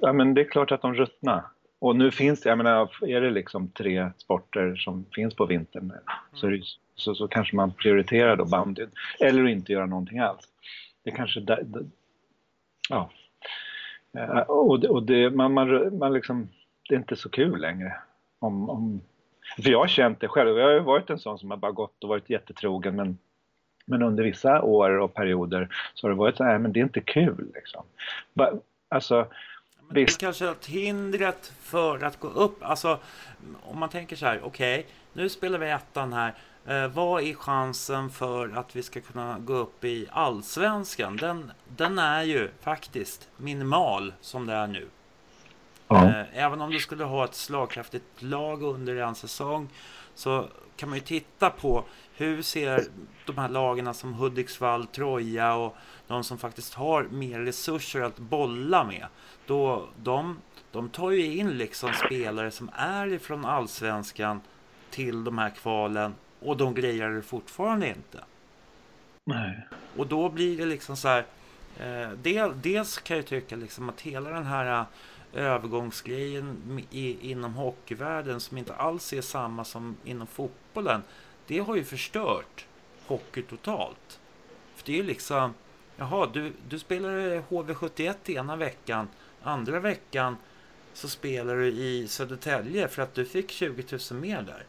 ja, 0.00 0.12
men 0.12 0.34
det 0.34 0.40
är 0.40 0.50
klart 0.50 0.72
att 0.72 0.82
de 0.82 0.94
ruttnar. 0.94 1.42
Och 1.80 1.96
nu 1.96 2.10
finns 2.10 2.40
det, 2.40 2.48
jag 2.48 2.58
menar, 2.58 3.04
är 3.06 3.20
det 3.20 3.30
liksom 3.30 3.68
tre 3.68 4.10
sporter 4.16 4.76
som 4.76 5.04
finns 5.14 5.34
på 5.34 5.46
vintern 5.46 5.92
så, 6.32 6.46
det, 6.46 6.62
så, 6.94 7.14
så 7.14 7.28
kanske 7.28 7.56
man 7.56 7.72
prioriterar 7.72 8.36
då 8.36 8.44
bandyn. 8.44 8.90
Eller 9.20 9.46
inte 9.46 9.72
göra 9.72 9.86
någonting 9.86 10.18
alls. 10.18 10.48
Det 11.04 11.10
kanske, 11.10 11.40
där, 11.40 11.66
ja. 12.88 13.10
Eh, 14.16 14.38
och, 14.38 14.84
och 14.84 15.02
det, 15.02 15.30
man, 15.30 15.52
man, 15.52 15.98
man 15.98 16.12
liksom, 16.12 16.48
det 16.88 16.94
är 16.94 16.98
inte 16.98 17.16
så 17.16 17.28
kul 17.28 17.60
längre. 17.60 17.96
Om, 18.38 18.70
om, 18.70 19.00
för 19.62 19.70
jag 19.70 19.78
har 19.78 19.88
känt 19.88 20.20
det 20.20 20.28
själv, 20.28 20.58
jag 20.58 20.66
har 20.66 20.72
ju 20.72 20.80
varit 20.80 21.10
en 21.10 21.18
sån 21.18 21.38
som 21.38 21.50
har 21.50 21.58
bara 21.58 21.72
gått 21.72 22.04
och 22.04 22.08
varit 22.08 22.30
jättetrogen 22.30 22.96
men 22.96 23.18
men 23.88 24.02
under 24.02 24.24
vissa 24.24 24.62
år 24.62 24.98
och 24.98 25.14
perioder 25.14 25.68
så 25.94 26.06
har 26.06 26.10
det 26.10 26.18
varit 26.18 26.36
så 26.36 26.44
här, 26.44 26.58
men 26.58 26.72
det 26.72 26.80
är 26.80 26.84
inte 26.84 27.00
kul 27.00 27.52
liksom. 27.54 27.84
Alltså, 28.88 29.26
men 29.88 29.94
det 29.94 30.02
är 30.02 30.18
kanske 30.18 30.50
att 30.50 30.66
hindret 30.66 31.52
för 31.60 32.04
att 32.04 32.20
gå 32.20 32.28
upp, 32.28 32.62
alltså 32.62 32.98
om 33.62 33.78
man 33.78 33.88
tänker 33.88 34.16
så 34.16 34.26
här, 34.26 34.40
okej, 34.44 34.80
okay, 34.80 34.92
nu 35.12 35.28
spelar 35.28 35.58
vi 35.58 35.70
ettan 35.70 36.12
här. 36.12 36.34
Eh, 36.66 36.88
vad 36.88 37.22
är 37.22 37.34
chansen 37.34 38.10
för 38.10 38.48
att 38.56 38.76
vi 38.76 38.82
ska 38.82 39.00
kunna 39.00 39.38
gå 39.38 39.54
upp 39.54 39.84
i 39.84 40.06
allsvenskan? 40.10 41.16
Den, 41.16 41.52
den 41.76 41.98
är 41.98 42.22
ju 42.22 42.50
faktiskt 42.60 43.28
minimal 43.36 44.12
som 44.20 44.46
det 44.46 44.54
är 44.54 44.66
nu. 44.66 44.88
Ja. 45.88 46.04
Eh, 46.04 46.44
även 46.44 46.60
om 46.60 46.70
du 46.70 46.78
skulle 46.78 47.04
ha 47.04 47.24
ett 47.24 47.34
slagkraftigt 47.34 48.22
lag 48.22 48.62
under 48.62 48.96
en 48.96 49.14
säsong 49.14 49.68
så 50.14 50.48
kan 50.76 50.88
man 50.88 50.98
ju 50.98 51.04
titta 51.04 51.50
på 51.50 51.84
hur 52.18 52.42
ser 52.42 52.84
de 53.26 53.38
här 53.38 53.48
lagarna 53.48 53.94
som 53.94 54.14
Hudiksvall, 54.14 54.86
Troja 54.86 55.54
och 55.54 55.76
de 56.06 56.24
som 56.24 56.38
faktiskt 56.38 56.74
har 56.74 57.02
mer 57.02 57.40
resurser 57.40 58.00
att 58.00 58.18
bolla 58.18 58.84
med. 58.84 59.06
Då 59.46 59.88
de, 60.02 60.38
de 60.72 60.88
tar 60.88 61.10
ju 61.10 61.36
in 61.36 61.58
liksom 61.58 61.92
spelare 62.06 62.50
som 62.50 62.70
är 62.74 63.12
ifrån 63.12 63.44
allsvenskan 63.44 64.40
till 64.90 65.24
de 65.24 65.38
här 65.38 65.50
kvalen 65.50 66.14
och 66.40 66.56
de 66.56 66.74
grejer 66.74 67.08
det 67.08 67.22
fortfarande 67.22 67.88
inte. 67.88 68.24
Nej. 69.24 69.66
Och 69.96 70.06
då 70.06 70.28
blir 70.28 70.58
det 70.58 70.66
liksom 70.66 70.96
så 70.96 71.08
här. 71.08 71.26
Eh, 71.80 72.10
del, 72.10 72.60
dels 72.62 72.98
kan 72.98 73.16
jag 73.16 73.26
tycka 73.26 73.56
liksom 73.56 73.88
att 73.88 74.00
hela 74.00 74.30
den 74.30 74.46
här 74.46 74.80
eh, 74.80 74.86
övergångsgrejen 75.44 76.80
i, 76.90 77.30
inom 77.30 77.54
hockeyvärlden 77.54 78.40
som 78.40 78.58
inte 78.58 78.74
alls 78.74 79.12
är 79.12 79.20
samma 79.20 79.64
som 79.64 79.96
inom 80.04 80.26
fotbollen. 80.26 81.02
Det 81.48 81.58
har 81.58 81.76
ju 81.76 81.84
förstört 81.84 82.66
hockey 83.06 83.42
totalt. 83.42 84.20
För 84.76 84.86
det 84.86 84.92
är 84.92 84.96
ju 84.96 85.02
liksom, 85.02 85.54
jaha, 85.96 86.30
du, 86.32 86.52
du 86.68 86.78
spelar 86.78 87.42
HV71 87.48 88.30
ena 88.30 88.56
veckan, 88.56 89.08
andra 89.42 89.80
veckan 89.80 90.36
så 90.92 91.08
spelar 91.08 91.56
du 91.56 91.66
i 91.66 92.08
Södertälje 92.08 92.88
för 92.88 93.02
att 93.02 93.14
du 93.14 93.24
fick 93.24 93.50
20 93.50 93.98
000 94.10 94.20
mer 94.20 94.42
där. 94.42 94.64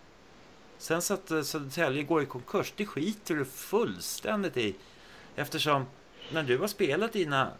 Sen 0.78 1.02
så 1.02 1.14
att 1.14 1.32
eh, 1.32 1.42
Södertälje 1.42 2.04
går 2.04 2.24
i 2.24 2.26
konkurs, 2.26 2.74
det 2.76 2.86
skiter 2.86 3.36
du 3.36 3.46
fullständigt 3.46 4.58
i. 4.58 4.76
Eftersom 5.36 5.86
när 6.32 6.44
du 6.44 6.58
har 6.58 6.68
spelat 6.68 7.14
dina, 7.14 7.52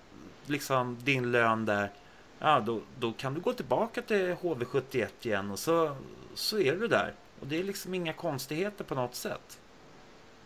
liksom, 0.46 0.98
din 1.04 1.32
lön 1.32 1.66
där, 1.66 1.92
ja, 2.40 2.60
då, 2.60 2.82
då 3.00 3.12
kan 3.12 3.34
du 3.34 3.42
gå 3.42 3.54
tillbaka 3.54 4.02
till 4.02 4.34
HV71 4.34 5.08
igen 5.22 5.52
och 5.52 5.60
så, 5.60 5.96
så 6.34 6.60
är 6.60 6.76
du 6.76 6.88
där. 6.88 7.14
Och 7.40 7.48
det 7.48 7.60
är 7.60 7.64
liksom 7.64 7.94
inga 7.94 8.14
konstigheter 8.14 8.84
på 8.84 8.96
något 8.96 9.16
sätt. 9.16 9.60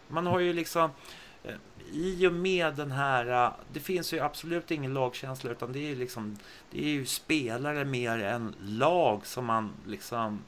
Man 0.08 0.28
har 0.28 0.40
ju 0.40 0.54
liksom 0.54 0.90
eh, 1.44 1.56
i 1.92 2.28
och 2.28 2.34
med 2.34 2.76
den 2.76 2.92
här, 2.92 3.46
eh, 3.46 3.54
det 3.74 3.80
finns 3.80 4.14
ju 4.14 4.20
absolut 4.20 4.72
ingen 4.72 4.94
lagkänsla 4.94 5.52
utan 5.52 5.74
det 5.74 5.92
är 5.92 5.96
liksom, 5.96 6.38
det 6.72 6.86
är 6.86 6.90
ju 6.90 7.06
spelare 7.06 7.86
mer 7.86 8.20
än 8.20 8.56
lag 8.62 9.26
som 9.26 9.46
man 9.46 9.72
liksom 9.88 10.42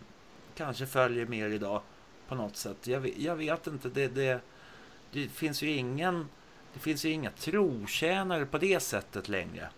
kanske 0.55 0.85
följer 0.85 1.25
mer 1.25 1.49
idag 1.49 1.81
på 2.27 2.35
något 2.35 2.55
sätt. 2.55 2.87
Jag, 2.87 3.17
jag 3.17 3.35
vet 3.35 3.67
inte, 3.67 3.89
det, 3.89 4.07
det, 4.07 4.39
det 5.11 5.27
finns 5.27 5.61
ju 5.63 5.71
ingen, 5.71 6.29
det 6.73 6.79
finns 6.79 7.05
ju 7.05 7.09
inga 7.09 7.31
trotjänare 7.31 8.45
på 8.45 8.57
det 8.57 8.79
sättet 8.79 9.29
längre. 9.29 9.69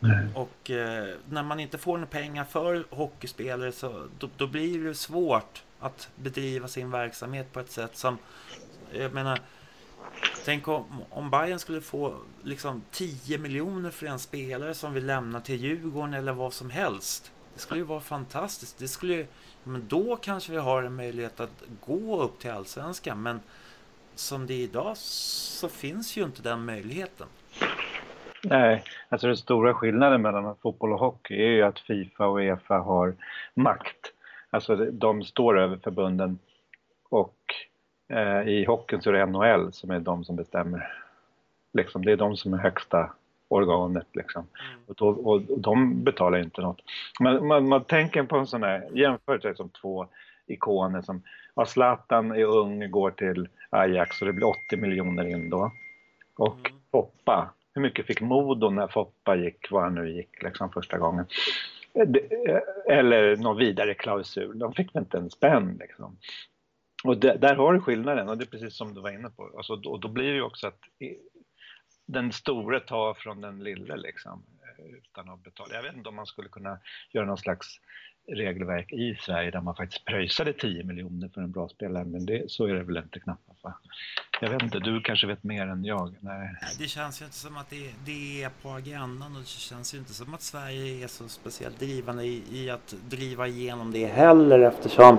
Nej. 0.00 0.26
Och 0.34 0.70
eh, 0.70 1.16
när 1.28 1.42
man 1.42 1.60
inte 1.60 1.78
får 1.78 1.92
några 1.92 2.06
pengar 2.06 2.44
för 2.44 2.84
hockeyspelare 2.90 3.72
så 3.72 4.08
då, 4.18 4.28
då, 4.36 4.46
blir 4.46 4.84
det 4.84 4.94
svårt 4.94 5.62
att 5.80 6.08
bedriva 6.16 6.68
sin 6.68 6.90
verksamhet 6.90 7.52
på 7.52 7.60
ett 7.60 7.70
sätt 7.70 7.96
som, 7.96 8.18
jag 8.92 9.12
menar, 9.12 9.40
Tänk 10.44 10.68
om, 10.68 10.84
om 11.10 11.30
Bayern 11.30 11.58
skulle 11.58 11.80
få 11.80 12.14
liksom 12.42 12.82
10 12.90 13.38
miljoner 13.38 13.90
för 13.90 14.06
en 14.06 14.18
spelare 14.18 14.74
som 14.74 14.92
vill 14.92 15.06
lämna 15.06 15.40
till 15.40 15.60
Djurgården 15.60 16.14
eller 16.14 16.32
vad 16.32 16.52
som 16.52 16.70
helst. 16.70 17.32
Det 17.54 17.60
skulle 17.60 17.80
ju 17.80 17.86
vara 17.86 18.00
fantastiskt. 18.00 18.78
Det 18.78 18.88
skulle 18.88 19.14
ju, 19.14 19.26
men 19.64 19.88
då 19.88 20.16
kanske 20.16 20.52
vi 20.52 20.58
har 20.58 20.82
en 20.82 20.94
möjlighet 20.94 21.40
att 21.40 21.62
gå 21.86 22.22
upp 22.22 22.38
till 22.38 22.50
Allsvenskan. 22.50 23.22
Men 23.22 23.40
som 24.14 24.46
det 24.46 24.54
är 24.54 24.58
idag 24.58 24.96
så 24.96 25.68
finns 25.68 26.16
ju 26.16 26.24
inte 26.24 26.42
den 26.42 26.64
möjligheten. 26.64 27.26
Nej, 28.44 28.82
alltså 29.08 29.26
den 29.26 29.36
stora 29.36 29.74
skillnaden 29.74 30.22
mellan 30.22 30.56
fotboll 30.62 30.92
och 30.92 30.98
hockey 30.98 31.34
är 31.34 31.50
ju 31.50 31.62
att 31.62 31.78
Fifa 31.78 32.26
och 32.26 32.38
Uefa 32.38 32.78
har 32.78 33.14
makt. 33.54 34.12
Alltså 34.50 34.76
de 34.76 35.24
står 35.24 35.58
över 35.58 35.76
förbunden 35.76 36.38
och 37.08 37.36
eh, 38.08 38.48
i 38.48 38.64
hockeyn 38.64 39.02
så 39.02 39.10
är 39.10 39.12
det 39.12 39.26
NHL 39.26 39.72
som 39.72 39.90
är 39.90 40.00
de 40.00 40.24
som 40.24 40.36
bestämmer. 40.36 40.92
Liksom, 41.72 42.04
det 42.04 42.12
är 42.12 42.16
de 42.16 42.36
som 42.36 42.54
är 42.54 42.58
högsta 42.58 43.10
organet 43.48 44.06
liksom. 44.12 44.46
Mm. 44.60 44.82
Och, 44.86 44.94
då, 44.94 45.08
och, 45.08 45.42
de 45.58 46.04
betalar 46.04 46.38
inte 46.38 46.60
något. 46.60 46.80
Man, 47.20 47.46
man, 47.46 47.68
man 47.68 47.84
tänker 47.84 48.22
på 48.22 48.36
en 48.36 48.46
sån 48.46 48.62
här, 48.62 48.88
jämför 48.92 49.54
som 49.54 49.68
två 49.68 50.06
ikoner 50.46 51.02
som, 51.02 51.22
ja, 51.54 51.66
Zlatan 51.66 52.30
är 52.30 52.44
ung, 52.44 52.90
går 52.90 53.10
till 53.10 53.48
Ajax 53.70 54.20
och 54.20 54.26
det 54.26 54.32
blir 54.32 54.46
80 54.46 54.76
miljoner 54.76 55.26
in 55.26 55.50
då. 55.50 55.72
Och 56.36 56.68
mm. 56.68 56.80
Foppa, 56.90 57.50
hur 57.74 57.82
mycket 57.82 58.06
fick 58.06 58.20
Modo 58.20 58.70
när 58.70 58.88
Foppa 58.88 59.36
gick, 59.36 59.70
vad 59.70 59.82
han 59.82 59.94
nu 59.94 60.10
gick 60.10 60.42
liksom 60.42 60.72
första 60.72 60.98
gången? 60.98 61.26
Eh, 61.94 62.06
eller 62.98 63.36
någon 63.36 63.56
vidare 63.56 63.94
klausul, 63.94 64.58
de 64.58 64.72
fick 64.72 64.94
inte 64.94 65.18
en 65.18 65.30
spänn 65.30 65.76
liksom. 65.80 66.18
Och 67.04 67.18
det, 67.18 67.36
där 67.36 67.54
har 67.54 67.72
du 67.72 67.80
skillnaden 67.80 68.28
och 68.28 68.38
det 68.38 68.44
är 68.44 68.58
precis 68.58 68.76
som 68.76 68.94
du 68.94 69.00
var 69.00 69.10
inne 69.10 69.30
på. 69.30 69.50
Alltså, 69.56 69.72
och 69.72 70.00
då 70.00 70.08
blir 70.08 70.28
det 70.28 70.34
ju 70.34 70.42
också 70.42 70.66
att 70.66 70.80
den 72.06 72.32
store 72.32 72.80
tar 72.80 73.14
från 73.14 73.40
den 73.40 73.64
lille 73.64 73.96
liksom 73.96 74.44
eh, 74.62 74.84
utan 74.84 75.28
att 75.28 75.42
betala. 75.42 75.74
Jag 75.74 75.82
vet 75.82 75.94
inte 75.96 76.08
om 76.08 76.14
man 76.14 76.26
skulle 76.26 76.48
kunna 76.48 76.78
göra 77.12 77.26
någon 77.26 77.38
slags 77.38 77.80
regelverk 78.26 78.92
i 78.92 79.18
Sverige 79.20 79.50
där 79.50 79.60
man 79.60 79.74
faktiskt 79.74 80.04
pröjsade 80.04 80.52
10 80.52 80.84
miljoner 80.84 81.28
för 81.34 81.40
en 81.40 81.50
bra 81.50 81.68
spelare, 81.68 82.04
men 82.04 82.26
det, 82.26 82.50
så 82.50 82.66
är 82.66 82.74
det 82.74 82.82
väl 82.82 82.96
inte 82.96 83.20
knappast 83.20 83.64
va? 83.64 83.74
Jag 84.40 84.50
vet 84.50 84.62
inte, 84.62 84.78
du 84.78 85.00
kanske 85.00 85.26
vet 85.26 85.44
mer 85.44 85.66
än 85.66 85.84
jag? 85.84 86.14
Nej. 86.20 86.56
Det 86.78 86.86
känns 86.86 87.20
ju 87.20 87.24
inte 87.24 87.36
som 87.36 87.56
att 87.56 87.70
det, 87.70 87.90
det 88.04 88.42
är 88.42 88.50
på 88.62 88.70
agendan 88.70 89.36
och 89.36 89.40
det 89.40 89.46
känns 89.46 89.94
ju 89.94 89.98
inte 89.98 90.14
som 90.14 90.34
att 90.34 90.42
Sverige 90.42 91.04
är 91.04 91.08
så 91.08 91.28
speciellt 91.28 91.78
drivande 91.78 92.24
i, 92.24 92.42
i 92.52 92.70
att 92.70 92.94
driva 93.08 93.46
igenom 93.46 93.92
det 93.92 94.06
heller 94.06 94.58
eftersom 94.58 95.18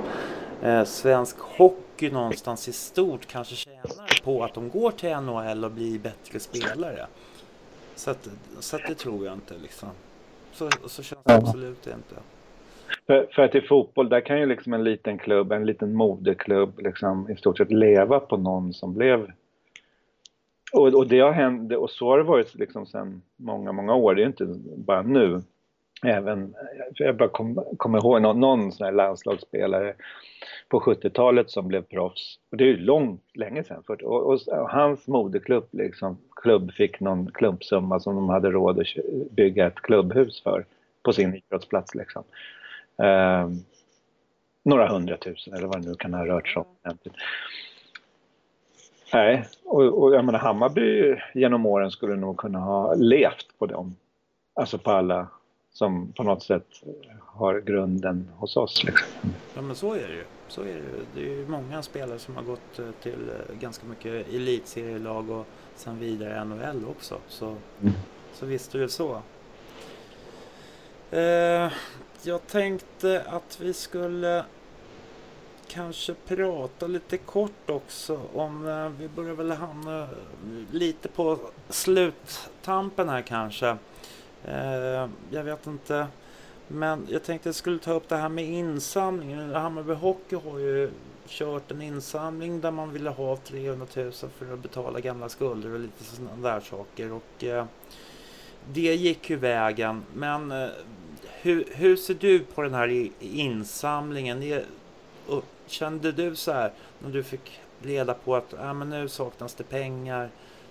eh, 0.61 0.83
svensk 0.83 1.39
hockey 1.39 2.11
någonstans 2.11 2.67
i 2.67 2.73
stort 2.73 3.27
kanske 3.27 3.55
tjänar 3.55 4.23
på 4.23 4.43
att 4.43 4.53
de 4.53 4.69
går 4.69 4.91
till 4.91 5.15
NHL 5.15 5.65
och 5.65 5.71
blir 5.71 5.99
bättre 5.99 6.39
spelare. 6.39 7.07
Så, 7.95 8.11
att, 8.11 8.29
så 8.59 8.75
att 8.75 8.81
det 8.87 8.95
tror 8.95 9.25
jag 9.25 9.33
inte 9.33 9.57
liksom. 9.57 9.89
Så, 10.53 10.69
så 10.87 11.03
känns 11.03 11.23
det 11.23 11.35
absolut 11.35 11.87
inte. 11.87 12.15
För, 13.07 13.27
för, 13.31 13.43
att 13.43 13.55
i 13.55 13.61
fotboll, 13.61 14.09
där 14.09 14.21
kan 14.21 14.39
ju 14.39 14.45
liksom 14.45 14.73
en 14.73 14.83
liten 14.83 15.17
klubb, 15.17 15.51
en 15.51 15.65
liten 15.65 15.93
moderklubb 15.93 16.79
liksom 16.79 17.29
i 17.29 17.35
stort 17.35 17.57
sett 17.57 17.71
leva 17.71 18.19
på 18.19 18.37
någon 18.37 18.73
som 18.73 18.93
blev... 18.93 19.31
Och, 20.73 20.87
och 20.87 21.07
det 21.07 21.19
har 21.19 21.31
hänt, 21.31 21.73
och 21.73 21.89
så 21.89 22.09
har 22.09 22.17
det 22.17 22.23
varit 22.23 22.55
liksom 22.55 22.85
sedan 22.85 23.21
många, 23.35 23.71
många 23.71 23.95
år, 23.95 24.15
det 24.15 24.21
är 24.21 24.27
inte 24.27 24.45
bara 24.77 25.01
nu. 25.01 25.41
även, 26.05 26.55
jag 26.93 27.17
bara 27.17 27.29
kommer 27.29 27.63
kom 27.77 27.95
ihåg 27.95 28.21
någon, 28.21 28.39
någon 28.39 28.71
sån 28.71 28.85
här 28.85 28.91
landslagsspelare 28.91 29.95
på 30.69 30.79
70-talet 30.79 31.49
som 31.49 31.67
blev 31.67 31.81
proffs. 31.81 32.39
Och 32.51 32.57
det 32.57 32.63
är 32.63 32.67
ju 32.67 32.77
långt, 32.77 33.21
länge 33.33 33.63
sedan. 33.63 33.83
För, 33.87 34.03
och, 34.03 34.23
och, 34.23 34.39
och, 34.47 34.69
hans 34.69 35.07
moderklubb, 35.07 35.67
liksom, 35.71 36.17
klubb 36.35 36.71
fick 36.71 36.99
någon 36.99 37.31
klumpsumma 37.31 37.99
som 37.99 38.15
de 38.15 38.29
hade 38.29 38.51
råd 38.51 38.79
att 38.79 38.87
bygga 39.31 39.67
ett 39.67 39.81
klubbhus 39.81 40.43
för 40.43 40.65
på 41.03 41.13
sin 41.13 41.35
idrottsplats. 41.35 41.95
Liksom. 41.95 42.23
Eh, 42.97 43.49
några 44.63 44.87
hundratusen 44.87 45.53
eller 45.53 45.67
vad 45.67 45.81
det 45.81 45.89
nu 45.89 45.95
kan 45.95 46.13
ha 46.13 46.25
rört 46.25 46.47
sig 46.47 46.59
om. 46.61 46.97
Nej, 49.13 49.47
och, 49.63 50.03
och 50.03 50.15
jag 50.15 50.25
menar 50.25 50.39
Hammarby 50.39 51.15
genom 51.33 51.65
åren 51.65 51.91
skulle 51.91 52.15
nog 52.15 52.37
kunna 52.37 52.59
ha 52.59 52.93
levt 52.93 53.47
på 53.59 53.65
dem. 53.65 53.95
Alltså 54.53 54.77
på 54.77 54.91
alla 54.91 55.27
som 55.73 56.11
på 56.11 56.23
något 56.23 56.43
sätt 56.43 56.67
har 57.19 57.61
grunden 57.61 58.29
hos 58.37 58.57
oss. 58.57 58.83
Liksom. 58.83 59.33
Ja 59.55 59.61
men 59.61 59.75
så 59.75 59.93
är 59.93 60.07
det 60.07 60.13
ju. 60.13 60.23
Så 60.47 60.61
är 60.61 60.65
det 60.65 60.71
ju. 60.71 61.05
Det 61.15 61.21
är 61.21 61.35
ju 61.35 61.47
många 61.47 61.81
spelare 61.81 62.19
som 62.19 62.35
har 62.35 62.43
gått 62.43 62.79
eh, 62.79 62.85
till 63.01 63.29
eh, 63.29 63.55
ganska 63.59 63.85
mycket 63.87 64.33
elitserielag 64.33 65.29
och 65.29 65.45
sen 65.75 65.99
vidare 65.99 66.45
NHL 66.45 66.85
också. 66.89 67.17
Så, 67.27 67.45
mm. 67.45 67.93
så 68.33 68.45
visst 68.45 68.75
är 68.75 68.79
det 68.79 68.89
så. 68.89 69.21
Eh, 71.15 71.71
jag 72.21 72.47
tänkte 72.47 73.23
att 73.27 73.59
vi 73.61 73.73
skulle 73.73 74.45
kanske 75.67 76.13
prata 76.27 76.87
lite 76.87 77.17
kort 77.17 77.69
också 77.69 78.21
om, 78.33 78.67
eh, 78.67 78.89
vi 78.89 79.07
börjar 79.07 79.33
väl 79.33 79.51
hamna 79.51 80.07
lite 80.71 81.09
på 81.09 81.39
sluttampen 81.69 83.09
här 83.09 83.21
kanske. 83.21 83.77
Eh, 84.45 85.09
jag 85.29 85.43
vet 85.43 85.67
inte. 85.67 86.07
Men 86.67 87.07
jag 87.09 87.23
tänkte 87.23 87.49
jag 87.49 87.55
skulle 87.55 87.79
ta 87.79 87.93
upp 87.93 88.09
det 88.09 88.17
här 88.17 88.29
med 88.29 88.45
insamlingen. 88.45 89.53
Hammarby 89.53 89.93
Hockey 89.93 90.35
har 90.35 90.59
ju 90.59 90.91
kört 91.27 91.71
en 91.71 91.81
insamling 91.81 92.61
där 92.61 92.71
man 92.71 92.93
ville 92.93 93.09
ha 93.09 93.37
300 93.37 93.87
000 93.95 94.11
för 94.11 94.53
att 94.53 94.59
betala 94.59 94.99
gamla 94.99 95.29
skulder 95.29 95.73
och 95.73 95.79
lite 95.79 96.03
sådana 96.03 96.49
där 96.49 96.59
saker. 96.59 97.11
Och 97.11 97.43
eh, 97.43 97.65
det 98.73 98.95
gick 98.95 99.29
ju 99.29 99.35
vägen. 99.35 100.03
Men 100.13 100.51
eh, 100.51 100.69
hur, 101.45 101.65
hur, 101.75 101.95
ser 101.95 102.13
du 102.13 102.39
på 102.39 102.61
den 102.61 102.73
här 102.73 103.09
insamlingen? 103.19 104.63
Kände 105.67 106.11
du 106.11 106.35
så 106.35 106.51
här 106.51 106.71
när 106.99 107.09
du 107.09 107.23
fick 107.23 107.59
reda 107.81 108.13
på 108.13 108.35
att 108.35 108.53
ah, 108.59 108.73
men 108.73 108.89
nu 108.89 109.07
saknas 109.07 109.55
det 109.55 109.63
pengar? 109.63 110.29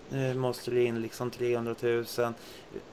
nu 0.08 0.34
måste 0.34 0.70
det 0.70 0.84
in 0.84 1.02
liksom 1.02 1.30
300 1.30 1.74
000. 1.82 2.04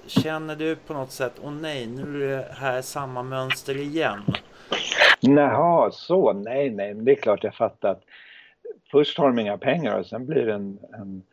Känner 0.05 0.55
du 0.55 0.75
på 0.75 0.93
något 0.93 1.11
sätt, 1.11 1.34
åh 1.43 1.51
nej, 1.51 1.88
nu 1.88 2.23
är 2.23 2.38
det 2.38 2.47
här 2.53 2.82
samma 2.82 3.23
mönster 3.23 3.77
igen? 3.77 4.19
Jaha, 5.19 5.91
så, 5.91 6.34
nej, 6.34 6.69
nej, 6.69 6.93
men 6.93 7.05
det 7.05 7.11
är 7.11 7.15
klart 7.15 7.43
jag 7.43 7.55
fattar 7.55 7.91
att 7.91 8.03
först 8.91 9.17
har 9.17 9.27
de 9.27 9.39
inga 9.39 9.57
pengar 9.57 9.99
och 9.99 10.05
sen 10.05 10.25
blir 10.25 10.45
det 10.45 10.53
en, 10.53 10.79
en 10.93 11.23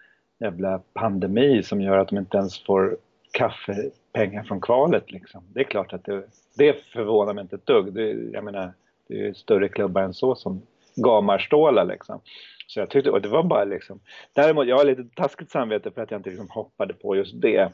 jävla 0.40 0.80
pandemi 0.94 1.62
som 1.62 1.80
gör 1.80 1.98
att 1.98 2.08
de 2.08 2.18
inte 2.18 2.36
ens 2.36 2.64
får 2.64 2.96
kaffepengar 3.32 4.42
från 4.42 4.60
kvalet 4.60 5.12
liksom. 5.12 5.42
Det 5.52 5.60
är 5.60 5.64
klart 5.64 5.92
att 5.92 6.04
det, 6.04 6.22
det 6.56 6.84
förvånar 6.84 7.34
mig 7.34 7.42
inte 7.42 7.56
ett 7.56 7.66
dugg. 7.66 7.92
Det, 7.92 8.10
jag 8.32 8.44
menar, 8.44 8.72
det 9.08 9.14
är 9.14 9.18
ju 9.18 9.34
större 9.34 9.68
klubbar 9.68 10.02
än 10.02 10.14
så 10.14 10.34
som 10.34 10.62
Gamarståla 10.94 11.84
liksom. 11.84 12.20
Så 12.66 12.80
jag 12.80 12.90
tyckte, 12.90 13.10
och 13.10 13.22
det 13.22 13.28
var 13.28 13.42
bara 13.42 13.64
liksom, 13.64 14.00
däremot 14.32 14.66
jag 14.66 14.76
har 14.76 14.84
lite 14.84 15.04
taskigt 15.14 15.50
samvete 15.50 15.90
för 15.90 16.02
att 16.02 16.10
jag 16.10 16.18
inte 16.18 16.30
liksom 16.30 16.50
hoppade 16.50 16.94
på 16.94 17.16
just 17.16 17.40
det. 17.40 17.72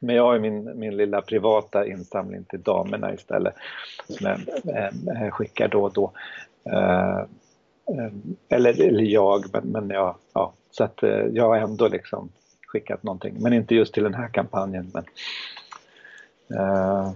Men 0.00 0.16
jag 0.16 0.24
har 0.24 0.38
min, 0.38 0.78
min 0.78 0.96
lilla 0.96 1.22
privata 1.22 1.86
insamling 1.86 2.44
till 2.44 2.62
damerna 2.62 3.14
istället 3.14 3.54
som 4.08 4.26
jag 4.26 4.38
äh, 5.22 5.30
skickar 5.30 5.68
då 5.68 5.82
och 5.82 5.92
då. 5.92 6.12
Äh, 6.64 7.24
eller, 8.48 8.82
eller 8.82 9.04
jag, 9.04 9.44
men, 9.52 9.68
men 9.68 9.90
jag, 9.90 10.16
ja, 10.32 10.52
så 10.70 10.84
att 10.84 10.98
jag 11.32 11.48
har 11.48 11.56
ändå 11.56 11.88
liksom 11.88 12.28
skickat 12.74 13.02
någonting, 13.02 13.36
men 13.38 13.52
inte 13.52 13.74
just 13.74 13.94
till 13.94 14.02
den 14.02 14.14
här 14.14 14.28
kampanjen. 14.28 14.92
Men, 14.94 15.04
eh, 16.58 17.12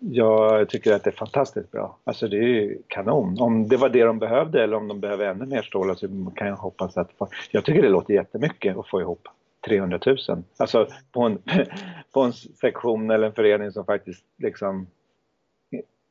jag 0.00 0.68
tycker 0.68 0.92
att 0.92 1.04
det 1.04 1.10
är 1.10 1.16
fantastiskt 1.16 1.70
bra. 1.70 1.98
Alltså 2.04 2.28
det 2.28 2.36
är 2.36 2.48
ju 2.48 2.82
kanon. 2.86 3.40
Om 3.40 3.68
det 3.68 3.76
var 3.76 3.88
det 3.88 4.04
de 4.04 4.18
behövde 4.18 4.62
eller 4.62 4.76
om 4.76 4.88
de 4.88 5.00
behöver 5.00 5.26
ännu 5.26 5.46
mer 5.46 5.62
stålar 5.62 5.94
så 5.94 6.06
alltså, 6.06 6.30
kan 6.30 6.48
jag 6.48 6.56
hoppas 6.56 6.96
att... 6.96 7.10
Jag 7.50 7.64
tycker 7.64 7.82
det 7.82 7.88
låter 7.88 8.14
jättemycket 8.14 8.76
att 8.76 8.88
få 8.88 9.00
ihop 9.00 9.28
300 9.66 10.00
000. 10.06 10.16
Alltså 10.56 10.88
på 11.12 11.22
en, 11.22 11.38
på 12.12 12.22
en 12.22 12.32
sektion 12.32 13.10
eller 13.10 13.26
en 13.26 13.32
förening 13.32 13.72
som 13.72 13.84
faktiskt 13.84 14.24
liksom 14.38 14.86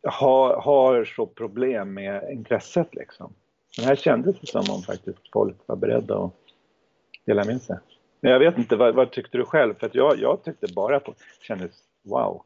har, 0.07 0.61
har 0.61 1.05
så 1.05 1.25
problem 1.25 1.93
med 1.93 2.32
intresset 2.32 2.95
liksom. 2.95 3.34
Men 3.78 3.86
här 3.88 3.95
kändes 3.95 4.39
det 4.39 4.47
som 4.47 4.75
om 4.75 4.82
faktiskt 4.82 5.19
folk 5.34 5.55
var 5.65 5.75
beredda 5.75 6.17
att 6.17 6.34
dela 7.25 7.45
med 7.45 7.61
sig. 7.61 7.78
Men 8.20 8.32
jag 8.32 8.39
vet 8.39 8.57
inte, 8.57 8.76
vad, 8.76 8.95
vad 8.95 9.11
tyckte 9.11 9.38
du 9.38 9.45
själv? 9.45 9.74
För 9.80 9.89
jag, 9.93 10.20
jag 10.20 10.43
tyckte 10.43 10.68
bara 10.74 10.99
på, 10.99 11.13
kändes 11.41 11.72
wow 12.03 12.41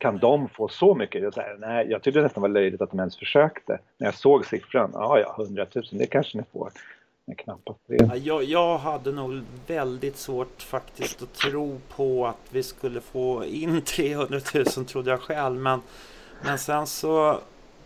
kan 0.00 0.18
de 0.18 0.48
få 0.48 0.68
så 0.68 0.94
mycket? 0.94 1.22
Jag, 1.22 1.34
här, 1.36 1.56
nej, 1.58 1.86
jag 1.90 2.02
tyckte 2.02 2.18
det 2.18 2.22
nästan 2.22 2.40
var 2.42 2.48
löjligt 2.48 2.80
att 2.80 2.90
de 2.90 2.98
ens 2.98 3.18
försökte. 3.18 3.78
När 3.98 4.06
jag 4.06 4.14
såg 4.14 4.46
siffran, 4.46 4.90
ja 4.94 5.18
ja, 5.18 5.34
100 5.44 5.66
000, 5.74 5.84
det 5.90 6.06
kanske 6.06 6.38
ni 6.38 6.44
får. 6.52 6.72
Men 7.24 7.36
knappast 7.36 7.80
det. 7.86 8.16
Jag, 8.16 8.44
jag 8.44 8.78
hade 8.78 9.12
nog 9.12 9.40
väldigt 9.66 10.16
svårt 10.16 10.62
faktiskt 10.62 11.22
att 11.22 11.34
tro 11.34 11.80
på 11.96 12.26
att 12.26 12.48
vi 12.50 12.62
skulle 12.62 13.00
få 13.00 13.44
in 13.44 13.82
300 13.84 14.40
000 14.54 14.64
trodde 14.86 15.10
jag 15.10 15.20
själv. 15.20 15.60
Men, 15.60 15.82
men 16.44 16.58
sen 16.58 16.86
så 16.86 17.30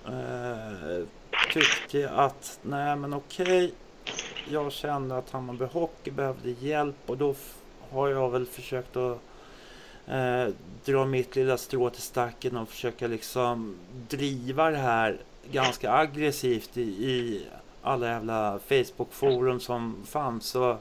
eh, 0.07 1.05
tyckte 1.53 1.99
jag 1.99 2.13
att, 2.15 2.59
nej 2.63 2.97
men 2.97 3.15
okej. 3.15 3.73
Jag 4.51 4.73
kände 4.73 5.17
att 5.17 5.31
Hammarby 5.31 5.65
Hockey 5.65 6.11
behövde 6.11 6.51
hjälp 6.51 6.97
och 7.07 7.19
då 7.19 7.35
har 7.91 8.09
jag 8.09 8.31
väl 8.31 8.47
försökt 8.47 8.97
att 8.97 9.19
eh, 10.07 10.47
dra 10.85 11.05
mitt 11.05 11.37
lilla 11.37 11.57
strå 11.57 11.91
till 11.91 12.03
stacken 12.03 12.57
och 12.57 12.69
försöka 12.69 13.07
liksom 13.07 13.77
driva 14.09 14.71
det 14.71 14.77
här 14.77 15.19
ganska 15.53 15.93
aggressivt 15.93 16.77
i, 16.77 16.83
i 16.83 17.47
alla 17.83 18.07
jävla 18.07 18.59
Facebook-forum 18.59 19.61
som 19.61 20.03
fanns. 20.07 20.47
Så 20.47 20.79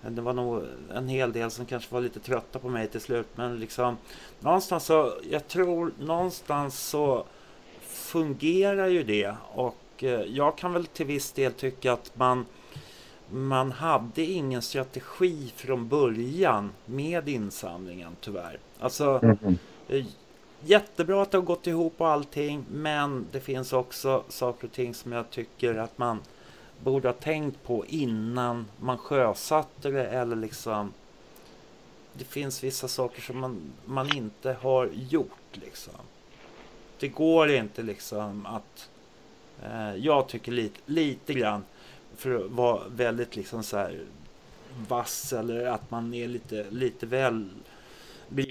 det 0.00 0.22
var 0.22 0.32
nog 0.32 0.64
en 0.94 1.08
hel 1.08 1.32
del 1.32 1.50
som 1.50 1.66
kanske 1.66 1.94
var 1.94 2.00
lite 2.00 2.20
trötta 2.20 2.58
på 2.58 2.68
mig 2.68 2.88
till 2.88 3.00
slut. 3.00 3.26
Men 3.34 3.60
liksom 3.60 3.96
någonstans 4.40 4.84
så, 4.84 5.12
jag 5.30 5.48
tror 5.48 5.92
någonstans 5.98 6.80
så 6.80 7.24
fungerar 7.80 8.86
ju 8.86 9.02
det. 9.02 9.34
Och 9.54 9.76
eh, 10.04 10.20
jag 10.20 10.58
kan 10.58 10.72
väl 10.72 10.86
till 10.86 11.06
viss 11.06 11.32
del 11.32 11.52
tycka 11.52 11.92
att 11.92 12.12
man 12.14 12.46
man 13.30 13.72
hade 13.72 14.22
ingen 14.22 14.62
strategi 14.62 15.52
från 15.56 15.88
början 15.88 16.70
med 16.86 17.28
insamlingen 17.28 18.16
tyvärr. 18.20 18.58
Alltså, 18.78 19.20
mm. 19.22 19.58
jättebra 20.60 21.22
att 21.22 21.30
det 21.30 21.38
har 21.38 21.42
gått 21.42 21.66
ihop 21.66 21.94
och 21.96 22.08
allting, 22.08 22.64
men 22.70 23.26
det 23.32 23.40
finns 23.40 23.72
också 23.72 24.24
saker 24.28 24.66
och 24.66 24.72
ting 24.72 24.94
som 24.94 25.12
jag 25.12 25.30
tycker 25.30 25.74
att 25.74 25.98
man 25.98 26.18
borde 26.84 27.08
ha 27.08 27.12
tänkt 27.12 27.62
på 27.62 27.86
innan 27.86 28.66
man 28.80 28.98
sjösatte 28.98 29.90
det 29.90 30.06
eller 30.06 30.36
liksom 30.36 30.92
det 32.12 32.24
finns 32.24 32.64
vissa 32.64 32.88
saker 32.88 33.22
som 33.22 33.38
man, 33.38 33.72
man 33.84 34.16
inte 34.16 34.52
har 34.52 34.90
gjort 34.92 35.52
liksom. 35.52 35.94
Det 36.98 37.08
går 37.08 37.50
inte 37.50 37.82
liksom 37.82 38.46
att 38.46 38.90
jag 39.96 40.28
tycker 40.28 40.52
lite, 40.52 40.80
lite 40.86 41.34
grann 41.34 41.64
för 42.16 42.44
att 42.44 42.50
vara 42.50 42.80
väldigt 42.88 43.36
liksom 43.36 43.62
så 43.62 43.76
här 43.76 44.00
vass 44.88 45.32
eller 45.32 45.66
att 45.66 45.90
man 45.90 46.14
är 46.14 46.28
lite, 46.28 46.66
lite 46.70 47.06
väl... 47.06 47.48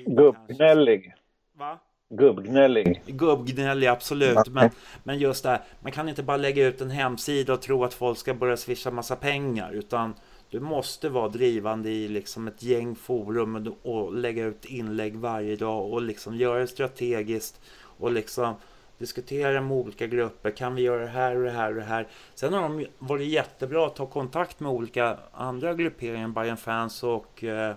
Gubbgnällig. 0.05 1.13
Va? 1.57 1.79
Gubbgnällig. 2.09 3.01
Gubbgnällig, 3.05 3.87
absolut. 3.87 4.47
Men, 4.47 4.69
men 5.03 5.19
just 5.19 5.43
det 5.43 5.49
här, 5.49 5.61
man 5.81 5.91
kan 5.91 6.09
inte 6.09 6.23
bara 6.23 6.37
lägga 6.37 6.67
ut 6.67 6.81
en 6.81 6.89
hemsida 6.89 7.53
och 7.53 7.61
tro 7.61 7.83
att 7.83 7.93
folk 7.93 8.17
ska 8.17 8.33
börja 8.33 8.57
swisha 8.57 8.91
massa 8.91 9.15
pengar. 9.15 9.71
Utan 9.71 10.13
du 10.49 10.59
måste 10.59 11.09
vara 11.09 11.29
drivande 11.29 11.89
i 11.89 12.07
liksom 12.07 12.47
ett 12.47 12.63
gäng 12.63 12.95
forum 12.95 13.75
och 13.83 14.13
lägga 14.13 14.45
ut 14.45 14.65
inlägg 14.65 15.15
varje 15.15 15.55
dag 15.55 15.93
och 15.93 16.01
liksom 16.01 16.35
göra 16.35 16.59
det 16.59 16.67
strategiskt. 16.67 17.61
Och 17.97 18.11
liksom 18.11 18.55
diskutera 19.01 19.61
med 19.61 19.77
olika 19.77 20.07
grupper. 20.07 20.51
Kan 20.51 20.75
vi 20.75 20.81
göra 20.81 21.01
det 21.01 21.07
här 21.07 21.35
och 21.35 21.43
det 21.43 21.51
här 21.51 21.69
och 21.69 21.75
det 21.75 21.81
här? 21.81 22.07
Sen 22.35 22.53
har 22.53 22.61
de 22.61 22.85
varit 22.99 23.27
jättebra 23.27 23.87
att 23.87 23.95
ta 23.95 24.05
kontakt 24.05 24.59
med 24.59 24.71
olika 24.71 25.17
andra 25.31 25.73
grupperingar, 25.73 26.27
Bayern 26.27 26.57
fans 26.57 27.03
och 27.03 27.43
eh, 27.43 27.75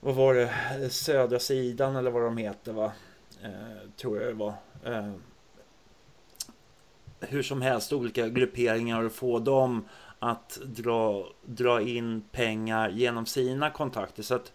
vad 0.00 0.14
var 0.14 0.34
det, 0.34 0.90
Södra 0.90 1.38
sidan 1.38 1.96
eller 1.96 2.10
vad 2.10 2.22
de 2.22 2.36
heter 2.36 2.72
va? 2.72 2.92
Eh, 3.42 3.90
tror 3.96 4.18
jag 4.18 4.28
det 4.28 4.34
var. 4.34 4.54
Eh, 4.84 5.12
hur 7.20 7.42
som 7.42 7.62
helst, 7.62 7.92
olika 7.92 8.28
grupperingar 8.28 9.02
och 9.02 9.12
få 9.12 9.38
dem 9.38 9.88
att 10.18 10.58
dra, 10.64 11.28
dra 11.44 11.80
in 11.80 12.22
pengar 12.32 12.90
genom 12.90 13.26
sina 13.26 13.70
kontakter. 13.70 14.22
Så 14.22 14.34
att 14.34 14.52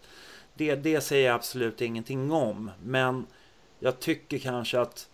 det, 0.54 0.74
det 0.74 1.00
säger 1.00 1.26
jag 1.26 1.34
absolut 1.34 1.80
ingenting 1.80 2.32
om. 2.32 2.70
Men 2.82 3.26
jag 3.78 4.00
tycker 4.00 4.38
kanske 4.38 4.80
att 4.80 5.08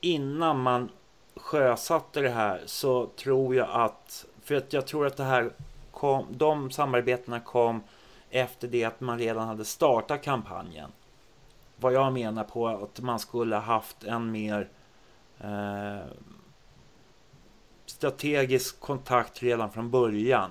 innan 0.00 0.62
man 0.62 0.90
sjösatte 1.36 2.20
det 2.20 2.30
här 2.30 2.62
så 2.66 3.06
tror 3.06 3.54
jag 3.54 3.68
att, 3.70 4.26
för 4.42 4.54
att 4.54 4.72
jag 4.72 4.86
tror 4.86 5.06
att 5.06 5.16
det 5.16 5.24
här 5.24 5.52
kom, 5.90 6.26
de 6.30 6.70
samarbetena 6.70 7.40
kom 7.40 7.82
efter 8.30 8.68
det 8.68 8.84
att 8.84 9.00
man 9.00 9.18
redan 9.18 9.48
hade 9.48 9.64
startat 9.64 10.22
kampanjen. 10.22 10.90
Vad 11.76 11.92
jag 11.92 12.12
menar 12.12 12.44
på 12.44 12.68
att 12.68 13.00
man 13.00 13.18
skulle 13.18 13.56
haft 13.56 14.04
en 14.04 14.30
mer 14.30 14.68
eh, 15.40 16.06
strategisk 17.86 18.80
kontakt 18.80 19.42
redan 19.42 19.70
från 19.72 19.90
början. 19.90 20.50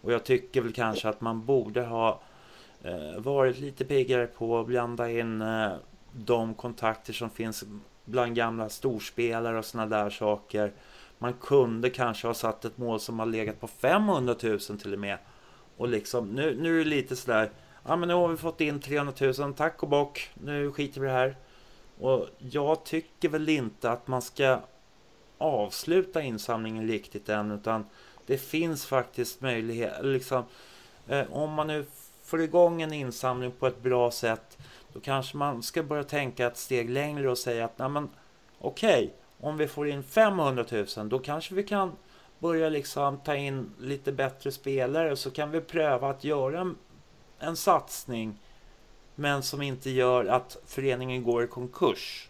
Och 0.00 0.12
jag 0.12 0.24
tycker 0.24 0.60
väl 0.60 0.72
kanske 0.72 1.08
att 1.08 1.20
man 1.20 1.44
borde 1.44 1.82
ha 1.82 2.20
eh, 2.82 3.18
varit 3.18 3.58
lite 3.58 3.84
piggare 3.84 4.26
på 4.26 4.58
att 4.58 4.66
blanda 4.66 5.10
in 5.10 5.42
eh, 5.42 5.72
de 6.12 6.54
kontakter 6.54 7.12
som 7.12 7.30
finns 7.30 7.64
bland 8.06 8.34
gamla 8.34 8.68
storspelare 8.68 9.58
och 9.58 9.64
sådana 9.64 9.96
där 9.96 10.10
saker. 10.10 10.72
Man 11.18 11.32
kunde 11.32 11.90
kanske 11.90 12.26
ha 12.26 12.34
satt 12.34 12.64
ett 12.64 12.78
mål 12.78 13.00
som 13.00 13.18
har 13.18 13.26
legat 13.26 13.60
på 13.60 13.66
500 13.66 14.34
000 14.42 14.58
till 14.58 14.92
och 14.92 14.98
med. 14.98 15.18
Och 15.76 15.88
liksom, 15.88 16.28
nu, 16.28 16.56
nu 16.60 16.80
är 16.80 16.84
det 16.84 16.90
lite 16.90 17.16
sådär, 17.16 17.50
ja 17.86 17.96
men 17.96 18.08
nu 18.08 18.14
har 18.14 18.28
vi 18.28 18.36
fått 18.36 18.60
in 18.60 18.80
300 18.80 19.12
000, 19.38 19.54
tack 19.54 19.82
och 19.82 19.88
bock, 19.88 20.30
nu 20.34 20.72
skiter 20.72 21.00
vi 21.00 21.06
i 21.06 21.10
det 21.10 21.16
här. 21.16 21.36
Och 22.00 22.26
jag 22.38 22.84
tycker 22.84 23.28
väl 23.28 23.48
inte 23.48 23.90
att 23.90 24.08
man 24.08 24.22
ska 24.22 24.60
avsluta 25.38 26.22
insamlingen 26.22 26.88
riktigt 26.88 27.28
än, 27.28 27.50
utan 27.50 27.84
det 28.26 28.38
finns 28.38 28.86
faktiskt 28.86 29.40
möjlighet, 29.40 29.92
liksom, 30.02 30.44
eh, 31.08 31.32
om 31.32 31.52
man 31.52 31.66
nu 31.66 31.86
får 32.24 32.40
igång 32.40 32.82
en 32.82 32.92
insamling 32.92 33.52
på 33.52 33.66
ett 33.66 33.82
bra 33.82 34.10
sätt, 34.10 34.58
då 34.96 35.00
kanske 35.00 35.36
man 35.36 35.62
ska 35.62 35.82
börja 35.82 36.04
tänka 36.04 36.46
ett 36.46 36.56
steg 36.56 36.90
längre 36.90 37.30
och 37.30 37.38
säga 37.38 37.64
att, 37.64 37.78
nej 37.78 37.88
men 37.88 38.08
okej, 38.58 39.04
okay, 39.04 39.10
om 39.40 39.56
vi 39.56 39.68
får 39.68 39.88
in 39.88 40.02
500 40.02 40.64
000, 40.96 41.08
då 41.08 41.18
kanske 41.18 41.54
vi 41.54 41.62
kan 41.62 41.92
börja 42.38 42.68
liksom 42.68 43.16
ta 43.16 43.36
in 43.36 43.70
lite 43.80 44.12
bättre 44.12 44.52
spelare 44.52 45.16
så 45.16 45.30
kan 45.30 45.50
vi 45.50 45.60
pröva 45.60 46.10
att 46.10 46.24
göra 46.24 46.60
en, 46.60 46.76
en 47.38 47.56
satsning 47.56 48.38
men 49.14 49.42
som 49.42 49.62
inte 49.62 49.90
gör 49.90 50.24
att 50.24 50.56
föreningen 50.66 51.24
går 51.24 51.44
i 51.44 51.46
konkurs. 51.46 52.28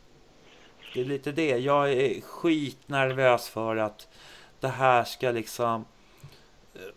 Det 0.94 1.00
är 1.00 1.04
lite 1.04 1.32
det. 1.32 1.58
Jag 1.58 1.92
är 1.92 2.20
skitnervös 2.20 3.48
för 3.48 3.76
att 3.76 4.08
det 4.60 4.68
här 4.68 5.04
ska 5.04 5.30
liksom 5.30 5.74
eh, 5.74 5.86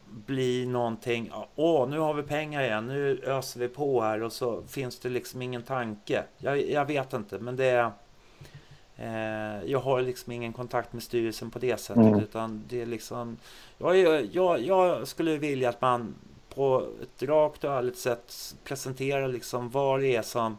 bli 0.09 0.65
någonting. 0.65 1.31
Åh, 1.55 1.89
nu 1.89 1.99
har 1.99 2.13
vi 2.13 2.23
pengar 2.23 2.63
igen. 2.63 2.87
Nu 2.87 3.21
öser 3.23 3.59
vi 3.59 3.67
på 3.67 4.01
här 4.01 4.23
och 4.23 4.33
så 4.33 4.63
finns 4.63 4.99
det 4.99 5.09
liksom 5.09 5.41
ingen 5.41 5.63
tanke. 5.63 6.23
Jag, 6.37 6.69
jag 6.69 6.85
vet 6.85 7.13
inte, 7.13 7.39
men 7.39 7.55
det 7.55 7.65
är 7.65 7.91
Eh, 9.01 9.63
jag 9.65 9.79
har 9.79 10.01
liksom 10.01 10.31
ingen 10.31 10.53
kontakt 10.53 10.93
med 10.93 11.03
styrelsen 11.03 11.51
på 11.51 11.59
det 11.59 11.79
sättet 11.79 12.03
mm. 12.03 12.19
utan 12.19 12.63
det 12.69 12.81
är 12.81 12.85
liksom 12.85 13.37
jag, 13.77 14.25
jag, 14.25 14.61
jag 14.61 15.07
skulle 15.07 15.37
vilja 15.37 15.69
att 15.69 15.81
man 15.81 16.15
på 16.55 16.87
ett 17.01 17.23
rakt 17.23 17.63
och 17.63 17.73
ärligt 17.73 17.97
sätt 17.97 18.55
presenterar 18.63 19.27
liksom 19.27 19.69
vad 19.69 19.99
det 19.99 20.15
är 20.15 20.21
som 20.21 20.57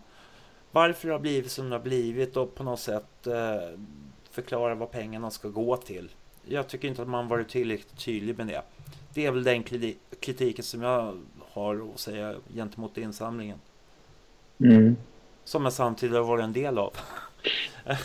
varför 0.71 1.09
det 1.09 1.15
har 1.15 1.21
blivit 1.21 1.51
som 1.51 1.71
det 1.71 1.77
har 1.77 1.83
blivit 1.83 2.37
och 2.37 2.55
på 2.55 2.65
något 2.65 2.81
sätt 2.81 3.27
eh, 3.27 3.79
förklara 4.31 4.75
vad 4.75 4.91
pengarna 4.91 5.31
ska 5.31 5.49
gå 5.49 5.77
till. 5.77 6.11
Jag 6.45 6.69
tycker 6.69 6.89
inte 6.89 7.03
att 7.03 7.09
man 7.09 7.29
varit 7.29 7.49
tillräckligt 7.49 7.99
tydlig 7.99 8.39
med 8.39 8.47
det. 8.47 8.63
Det 9.15 9.27
är 9.27 9.31
väl 9.31 9.45
den 9.45 9.63
kritiken 10.21 10.65
som 10.65 10.83
jag 10.83 11.15
har 11.53 11.91
att 11.95 12.01
säga 12.01 12.35
gentemot 12.55 12.99
insamlingen. 12.99 13.59
Mm. 14.61 14.97
Som 15.45 15.65
jag 15.65 15.73
samtidigt 15.73 16.17
har 16.17 16.25
varit 16.25 16.45
en 16.45 16.53
del 16.53 16.79
av. 16.79 16.93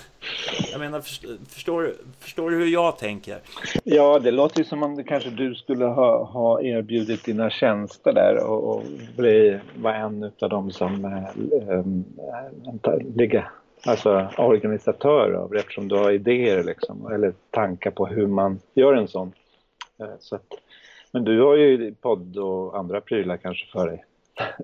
Jag 0.71 0.79
menar, 0.79 1.01
förstår, 1.49 1.93
förstår 2.19 2.49
du 2.49 2.57
hur 2.57 2.67
jag 2.67 2.97
tänker? 2.97 3.39
Ja, 3.83 4.19
det 4.19 4.31
låter 4.31 4.59
ju 4.59 4.65
som 4.65 4.83
om 4.83 4.95
det 4.95 5.03
kanske 5.03 5.29
du 5.29 5.55
skulle 5.55 5.85
ha, 5.85 6.23
ha 6.23 6.61
erbjudit 6.61 7.23
dina 7.23 7.49
tjänster 7.49 8.13
där 8.13 8.43
och, 8.47 8.75
och 8.75 8.83
bli, 9.17 9.59
vara 9.75 9.95
en 9.95 10.31
av 10.39 10.49
dem 10.49 10.71
som 10.71 11.05
äh, 11.05 12.97
ligger, 13.15 13.49
alltså 13.85 14.27
organisatör 14.37 15.33
av 15.33 15.55
eftersom 15.55 15.87
du 15.87 15.95
har 15.95 16.11
idéer 16.11 16.63
liksom, 16.63 17.11
eller 17.11 17.33
tankar 17.49 17.91
på 17.91 18.05
hur 18.05 18.27
man 18.27 18.59
gör 18.73 18.93
en 18.93 19.07
sån. 19.07 19.33
Eh, 19.99 20.07
så 20.19 20.35
att, 20.35 20.53
men 21.15 21.23
du 21.23 21.41
har 21.41 21.55
ju 21.55 21.95
podd 21.95 22.37
och 22.37 22.77
andra 22.77 23.01
prylar 23.01 23.37
kanske 23.37 23.65
för 23.71 23.87
dig. 23.87 24.05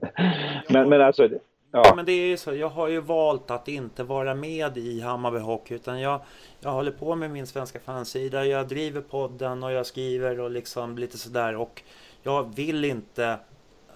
men, 0.69 0.89
men 0.89 1.01
alltså, 1.01 1.29
Ja. 1.73 1.93
Men 1.95 2.05
det 2.05 2.11
är 2.11 2.27
ju 2.27 2.37
så, 2.37 2.53
jag 2.53 2.69
har 2.69 2.87
ju 2.87 3.01
valt 3.01 3.51
att 3.51 3.67
inte 3.67 4.03
vara 4.03 4.35
med 4.35 4.77
i 4.77 5.01
Hammarby 5.01 5.39
Hockey 5.39 5.75
utan 5.75 6.01
jag, 6.01 6.21
jag 6.59 6.71
håller 6.71 6.91
på 6.91 7.15
med 7.15 7.31
min 7.31 7.47
svenska 7.47 7.79
fansida, 7.79 8.45
jag 8.45 8.67
driver 8.67 9.01
podden 9.01 9.63
och 9.63 9.71
jag 9.71 9.85
skriver 9.85 10.39
och 10.39 10.51
liksom 10.51 10.97
lite 10.97 11.17
sådär 11.17 11.55
och 11.55 11.81
jag 12.23 12.55
vill 12.55 12.85
inte 12.85 13.37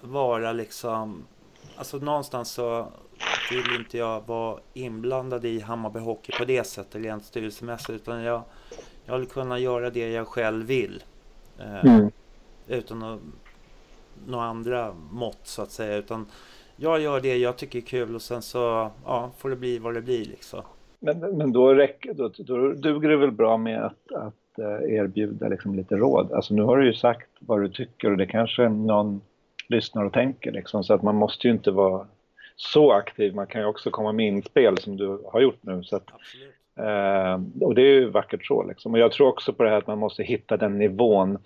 vara 0.00 0.52
liksom, 0.52 1.24
alltså 1.76 1.96
någonstans 1.96 2.50
så 2.50 2.86
vill 3.50 3.80
inte 3.80 3.98
jag 3.98 4.26
vara 4.26 4.58
inblandad 4.74 5.44
i 5.44 5.60
Hammarby 5.60 5.98
Hockey 5.98 6.32
på 6.38 6.44
det 6.44 6.66
sättet 6.66 7.02
rent 7.02 7.24
styrelsemässigt 7.24 7.90
utan 7.90 8.22
jag, 8.22 8.42
jag 9.04 9.18
vill 9.18 9.28
kunna 9.28 9.58
göra 9.58 9.90
det 9.90 10.10
jag 10.10 10.26
själv 10.26 10.66
vill. 10.66 11.02
Eh, 11.58 11.84
mm. 11.84 12.10
Utan 12.68 13.02
att, 13.02 13.20
några 14.26 14.44
andra 14.44 14.94
mått 15.10 15.40
så 15.42 15.62
att 15.62 15.70
säga 15.70 15.96
utan 15.96 16.26
jag 16.76 17.00
gör 17.00 17.20
det 17.20 17.36
jag 17.36 17.56
tycker 17.56 17.78
är 17.78 17.82
kul 17.82 18.14
och 18.14 18.22
sen 18.22 18.42
så 18.42 18.90
ja, 19.04 19.30
får 19.38 19.50
det 19.50 19.56
bli 19.56 19.78
vad 19.78 19.94
det 19.94 20.02
blir 20.02 20.24
liksom. 20.24 20.62
Men, 21.00 21.18
men 21.18 21.52
då, 21.52 21.74
räcker, 21.74 22.14
då, 22.14 22.30
då 22.38 22.72
duger 22.72 23.08
det 23.08 23.16
väl 23.16 23.30
bra 23.30 23.56
med 23.56 23.84
att, 23.84 24.12
att 24.12 24.58
eh, 24.58 24.94
erbjuda 24.94 25.48
liksom 25.48 25.74
lite 25.74 25.96
råd? 25.96 26.32
Alltså 26.32 26.54
nu 26.54 26.62
har 26.62 26.76
du 26.76 26.86
ju 26.86 26.94
sagt 26.94 27.30
vad 27.38 27.60
du 27.60 27.68
tycker 27.68 28.10
och 28.10 28.16
det 28.16 28.26
kanske 28.26 28.68
någon 28.68 29.20
lyssnar 29.68 30.04
och 30.04 30.12
tänker 30.12 30.52
liksom, 30.52 30.84
så 30.84 30.94
att 30.94 31.02
man 31.02 31.16
måste 31.16 31.46
ju 31.46 31.52
inte 31.52 31.70
vara 31.70 32.06
så 32.56 32.92
aktiv. 32.92 33.34
Man 33.34 33.46
kan 33.46 33.60
ju 33.60 33.66
också 33.66 33.90
komma 33.90 34.12
med 34.12 34.26
inspel 34.26 34.78
som 34.78 34.96
du 34.96 35.22
har 35.32 35.40
gjort 35.40 35.58
nu. 35.60 35.82
Så 35.82 35.96
att, 35.96 36.10
eh, 36.76 37.40
och 37.60 37.74
det 37.74 37.82
är 37.82 37.94
ju 37.94 38.10
vackert 38.10 38.46
så 38.46 38.62
liksom. 38.62 38.92
Och 38.92 38.98
jag 38.98 39.12
tror 39.12 39.28
också 39.28 39.52
på 39.52 39.62
det 39.62 39.70
här 39.70 39.78
att 39.78 39.86
man 39.86 39.98
måste 39.98 40.22
hitta 40.22 40.56
den 40.56 40.78
nivån 40.78 41.38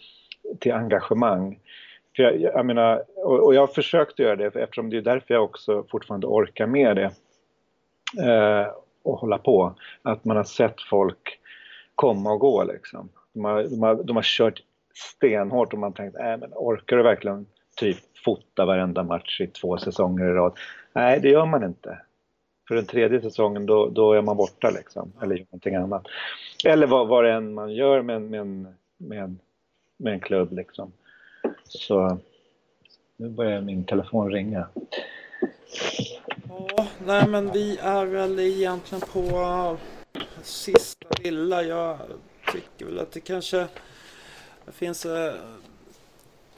till 0.59 0.72
engagemang. 0.72 1.59
För 2.16 2.22
jag, 2.22 2.40
jag 2.40 2.66
menar, 2.66 3.05
och, 3.16 3.44
och 3.44 3.55
jag 3.55 3.60
har 3.60 3.66
försökt 3.66 4.18
göra 4.18 4.36
det 4.36 4.56
eftersom 4.56 4.90
det 4.90 4.97
är 4.97 5.02
därför 5.02 5.35
jag 5.35 5.44
också 5.44 5.85
fortfarande 5.90 6.27
orkar 6.27 6.66
med 6.66 6.97
det. 6.97 7.10
Eh, 8.27 8.66
och 9.02 9.18
hålla 9.18 9.39
på. 9.39 9.74
Att 10.02 10.24
man 10.24 10.36
har 10.36 10.44
sett 10.44 10.81
folk 10.90 11.39
komma 11.94 12.32
och 12.32 12.40
gå 12.40 12.64
liksom. 12.64 13.09
De 13.32 13.44
har, 13.44 13.62
de 13.62 13.82
har, 13.82 13.94
de 13.94 14.16
har 14.16 14.22
kört 14.22 14.62
stenhårt 14.94 15.72
och 15.72 15.78
man 15.78 15.93
tänkt, 15.93 16.16
äh, 16.16 16.22
men 16.24 16.52
orkar 16.55 16.97
du 16.97 17.02
verkligen 17.02 17.47
typ 17.77 17.97
fota 18.24 18.64
varenda 18.64 19.02
match 19.02 19.40
i 19.40 19.47
två 19.47 19.78
säsonger 19.78 20.24
i 20.24 20.32
rad? 20.32 20.52
Nej, 20.93 21.20
det 21.20 21.28
gör 21.28 21.47
man 21.47 21.64
inte. 21.64 21.98
För 22.68 22.74
den 22.74 22.86
tredje 22.86 23.20
säsongen 23.20 23.66
då, 23.66 23.89
då 23.89 24.12
är 24.12 24.22
man 24.22 24.36
borta 24.36 24.70
liksom, 24.70 25.12
eller 25.22 25.36
gör 25.36 25.44
någonting 25.44 25.74
annat. 25.74 26.06
Eller 26.64 26.86
vad, 26.86 27.09
vad 27.09 27.24
det 27.24 27.32
än 27.32 27.55
man 27.55 27.72
gör 27.72 28.02
med, 28.02 28.22
med, 28.22 28.66
med, 28.98 29.36
med 30.01 30.12
en 30.12 30.20
klubb 30.20 30.52
liksom. 30.52 30.93
Så 31.64 32.18
nu 33.16 33.28
börjar 33.28 33.60
min 33.60 33.85
telefon 33.85 34.31
ringa. 34.31 34.68
Ja, 36.48 36.86
nej 37.06 37.28
men 37.28 37.52
vi 37.52 37.78
är 37.78 38.06
väl 38.06 38.39
egentligen 38.39 39.02
på 39.12 39.77
sista 40.43 41.09
lilla. 41.22 41.62
Jag 41.62 41.98
tycker 42.52 42.86
väl 42.86 42.98
att 42.98 43.12
det 43.12 43.20
kanske 43.20 43.66
finns 44.66 45.06
eh, 45.06 45.35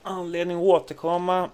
anledning 0.02 0.56
att 0.56 0.62
återkomma 0.62 1.50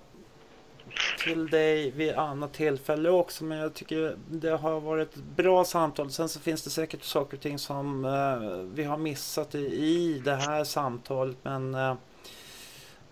till 1.24 1.47
dig 1.47 1.90
vid 1.90 2.15
annat 2.15 2.53
tillfälle 2.53 3.11
också. 3.11 3.45
Men 3.45 3.59
jag 3.59 3.74
tycker 3.74 4.16
det 4.31 4.51
har 4.51 4.81
varit 4.81 5.16
ett 5.16 5.23
bra 5.36 5.65
samtal. 5.65 6.11
Sen 6.11 6.28
så 6.28 6.40
finns 6.40 6.65
det 6.65 6.70
säkert 6.70 7.03
saker 7.03 7.36
och 7.36 7.43
ting 7.43 7.59
som 7.59 8.05
eh, 8.05 8.59
vi 8.74 8.85
har 8.85 8.97
missat 8.97 9.55
i, 9.55 9.59
i 9.59 10.23
det 10.24 10.35
här 10.35 10.65
samtalet. 10.65 11.36
Men 11.43 11.74
eh, 11.74 11.95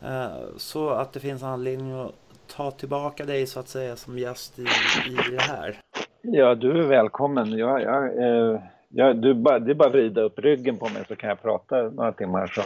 Eh, 0.03 0.57
så 0.57 0.91
att 0.91 1.13
det 1.13 1.21
finns 1.21 1.43
anledning 1.43 1.93
att 1.93 2.13
ta 2.57 2.71
tillbaka 2.71 3.25
dig 3.25 3.47
så 3.47 3.61
att 3.61 3.69
säga 3.69 3.97
som 3.97 4.19
gäst 4.19 4.59
i, 4.59 4.63
i 4.63 5.37
det 5.37 5.43
här. 5.43 5.77
Ja, 6.23 6.55
du 6.55 6.79
är 6.79 6.87
välkommen. 6.87 7.59
Jag, 7.59 7.83
jag, 7.83 8.05
eh, 8.05 8.61
jag, 8.89 9.17
du 9.17 9.35
det 9.35 9.71
är 9.71 9.75
bara 9.75 9.87
att 9.87 9.93
vrida 9.93 10.21
upp 10.21 10.39
ryggen 10.39 10.79
på 10.79 10.85
mig 10.85 11.05
så 11.09 11.17
kan 11.17 11.29
jag 11.29 11.43
prata 11.43 11.83
några 11.83 12.13
timmar 12.13 12.47
så, 12.47 12.63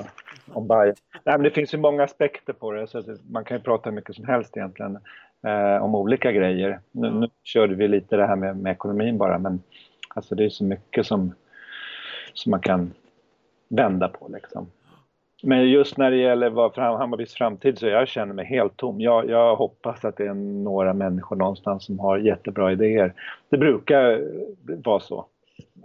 om 0.52 0.68
Bayern. 0.68 0.94
Nej, 1.24 1.34
men 1.34 1.42
det 1.42 1.50
finns 1.50 1.74
ju 1.74 1.78
många 1.78 2.02
aspekter 2.02 2.52
på 2.52 2.72
det 2.72 2.86
så 2.86 3.02
man 3.30 3.44
kan 3.44 3.56
ju 3.56 3.62
prata 3.62 3.90
hur 3.90 3.96
mycket 3.96 4.16
som 4.16 4.24
helst 4.24 4.56
egentligen 4.56 4.98
eh, 5.46 5.84
om 5.84 5.94
olika 5.94 6.32
grejer. 6.32 6.80
Nu, 6.90 7.10
nu, 7.10 7.28
körde 7.42 7.74
vi 7.74 7.88
lite 7.88 8.16
det 8.16 8.26
här 8.26 8.36
med, 8.36 8.56
med 8.56 8.72
ekonomin 8.72 9.18
bara 9.18 9.38
men 9.38 9.62
alltså 10.14 10.34
det 10.34 10.44
är 10.44 10.48
så 10.48 10.64
mycket 10.64 11.06
som, 11.06 11.34
som 12.32 12.50
man 12.50 12.60
kan 12.60 12.92
vända 13.68 14.08
på 14.08 14.28
liksom. 14.28 14.70
Men 15.42 15.70
just 15.70 15.96
när 15.96 16.10
det 16.10 16.16
gäller 16.16 16.50
vad 16.50 16.74
fram, 16.74 16.98
Hammarbys 16.98 17.34
framtid 17.34 17.78
så 17.78 17.86
jag 17.86 18.08
känner 18.08 18.34
mig 18.34 18.44
helt 18.44 18.76
tom. 18.76 19.00
Jag, 19.00 19.30
jag 19.30 19.56
hoppas 19.56 20.04
att 20.04 20.16
det 20.16 20.26
är 20.26 20.34
några 20.34 20.94
människor 20.94 21.36
någonstans 21.36 21.84
som 21.84 21.98
har 21.98 22.18
jättebra 22.18 22.72
idéer. 22.72 23.14
Det 23.48 23.58
brukar 23.58 24.22
vara 24.84 25.00
så. 25.00 25.26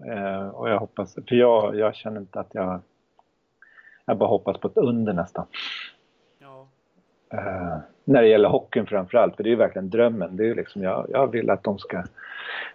Eh, 0.08 0.48
och 0.48 0.70
jag 0.70 0.80
hoppas, 0.80 1.16
för 1.16 1.36
jag, 1.36 1.76
jag 1.76 1.96
känner 1.96 2.22
inte 2.22 2.40
att 2.40 2.50
jag... 2.52 2.80
Jag 4.06 4.18
bara 4.18 4.30
hoppas 4.30 4.58
på 4.58 4.68
ett 4.68 4.78
under 4.78 5.14
nästan. 5.14 5.46
Ja. 6.40 6.68
Eh, 7.34 7.78
när 8.06 8.22
det 8.22 8.28
gäller 8.28 8.50
hockeyn 8.50 8.86
framförallt, 8.86 9.36
för 9.36 9.44
det 9.44 9.50
är 9.50 9.52
ju 9.52 9.58
verkligen 9.58 9.90
drömmen. 9.90 10.38
Det 10.38 10.50
är 10.50 10.56
liksom, 10.56 10.84
jag, 10.84 11.06
jag 11.10 11.32
vill 11.32 11.50
att 11.50 11.64
de 11.64 11.80
ska 11.80 12.04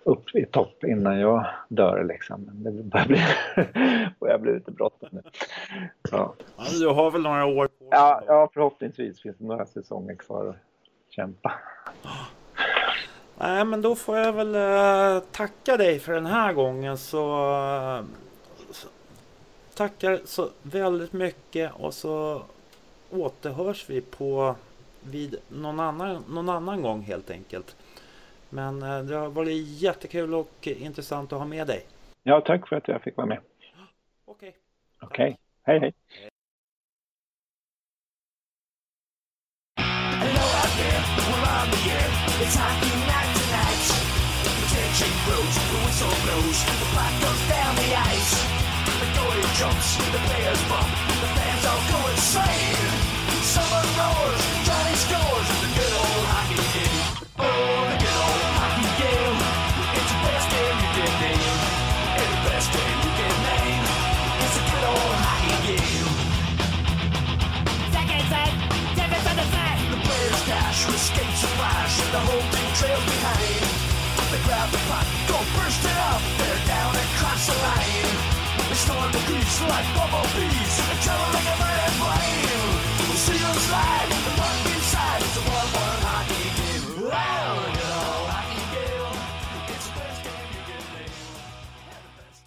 upp 0.04 0.34
i 0.34 0.46
topp 0.46 0.84
innan 0.84 1.20
jag 1.20 1.46
dör 1.68 2.04
liksom. 2.04 2.50
Men 2.62 2.76
det 2.76 2.82
börjar 2.82 3.06
bli, 3.06 3.20
börjar 4.20 4.38
bli 4.38 4.52
lite 4.52 4.70
bråttom 4.70 5.08
nu. 5.12 5.22
Ja. 6.10 6.34
Ja, 6.56 6.64
du 6.80 6.88
har 6.88 7.10
väl 7.10 7.22
några 7.22 7.46
år 7.46 7.66
på 7.66 7.84
Ja, 7.90 8.22
ja, 8.26 8.50
förhoppningsvis 8.54 9.20
finns 9.20 9.36
det 9.38 9.44
några 9.44 9.66
säsonger 9.66 10.14
kvar 10.14 10.46
att 10.46 10.56
kämpa. 11.14 11.52
Nej, 13.38 13.64
men 13.64 13.82
då 13.82 13.94
får 13.94 14.18
jag 14.18 14.32
väl 14.32 14.54
eh, 14.54 15.22
tacka 15.32 15.76
dig 15.76 15.98
för 15.98 16.12
den 16.12 16.26
här 16.26 16.52
gången 16.52 16.98
så, 16.98 17.54
eh, 17.54 18.04
så 18.70 18.88
tackar 19.74 20.20
så 20.24 20.48
väldigt 20.62 21.12
mycket 21.12 21.72
och 21.74 21.94
så 21.94 22.42
återhörs 23.10 23.90
vi 23.90 24.00
på 24.00 24.54
vid 25.00 25.36
någon 25.48 25.80
annan, 25.80 26.24
någon 26.28 26.48
annan 26.48 26.82
gång 26.82 27.02
helt 27.02 27.30
enkelt. 27.30 27.76
Men 28.50 28.82
eh, 28.82 29.02
det 29.02 29.16
har 29.16 29.28
varit 29.28 29.66
jättekul 29.66 30.34
och 30.34 30.66
intressant 30.66 31.32
att 31.32 31.38
ha 31.38 31.46
med 31.46 31.66
dig. 31.66 31.86
Ja, 32.22 32.40
tack 32.40 32.68
för 32.68 32.76
att 32.76 32.88
jag 32.88 33.02
fick 33.02 33.16
vara 33.16 33.26
med. 33.26 33.38
Okej. 34.24 34.56
Okej, 35.00 35.38
hej 35.62 35.78
hej. 35.80 35.94
Hello 39.76 40.50
life 79.80 79.94
normally 79.96 80.59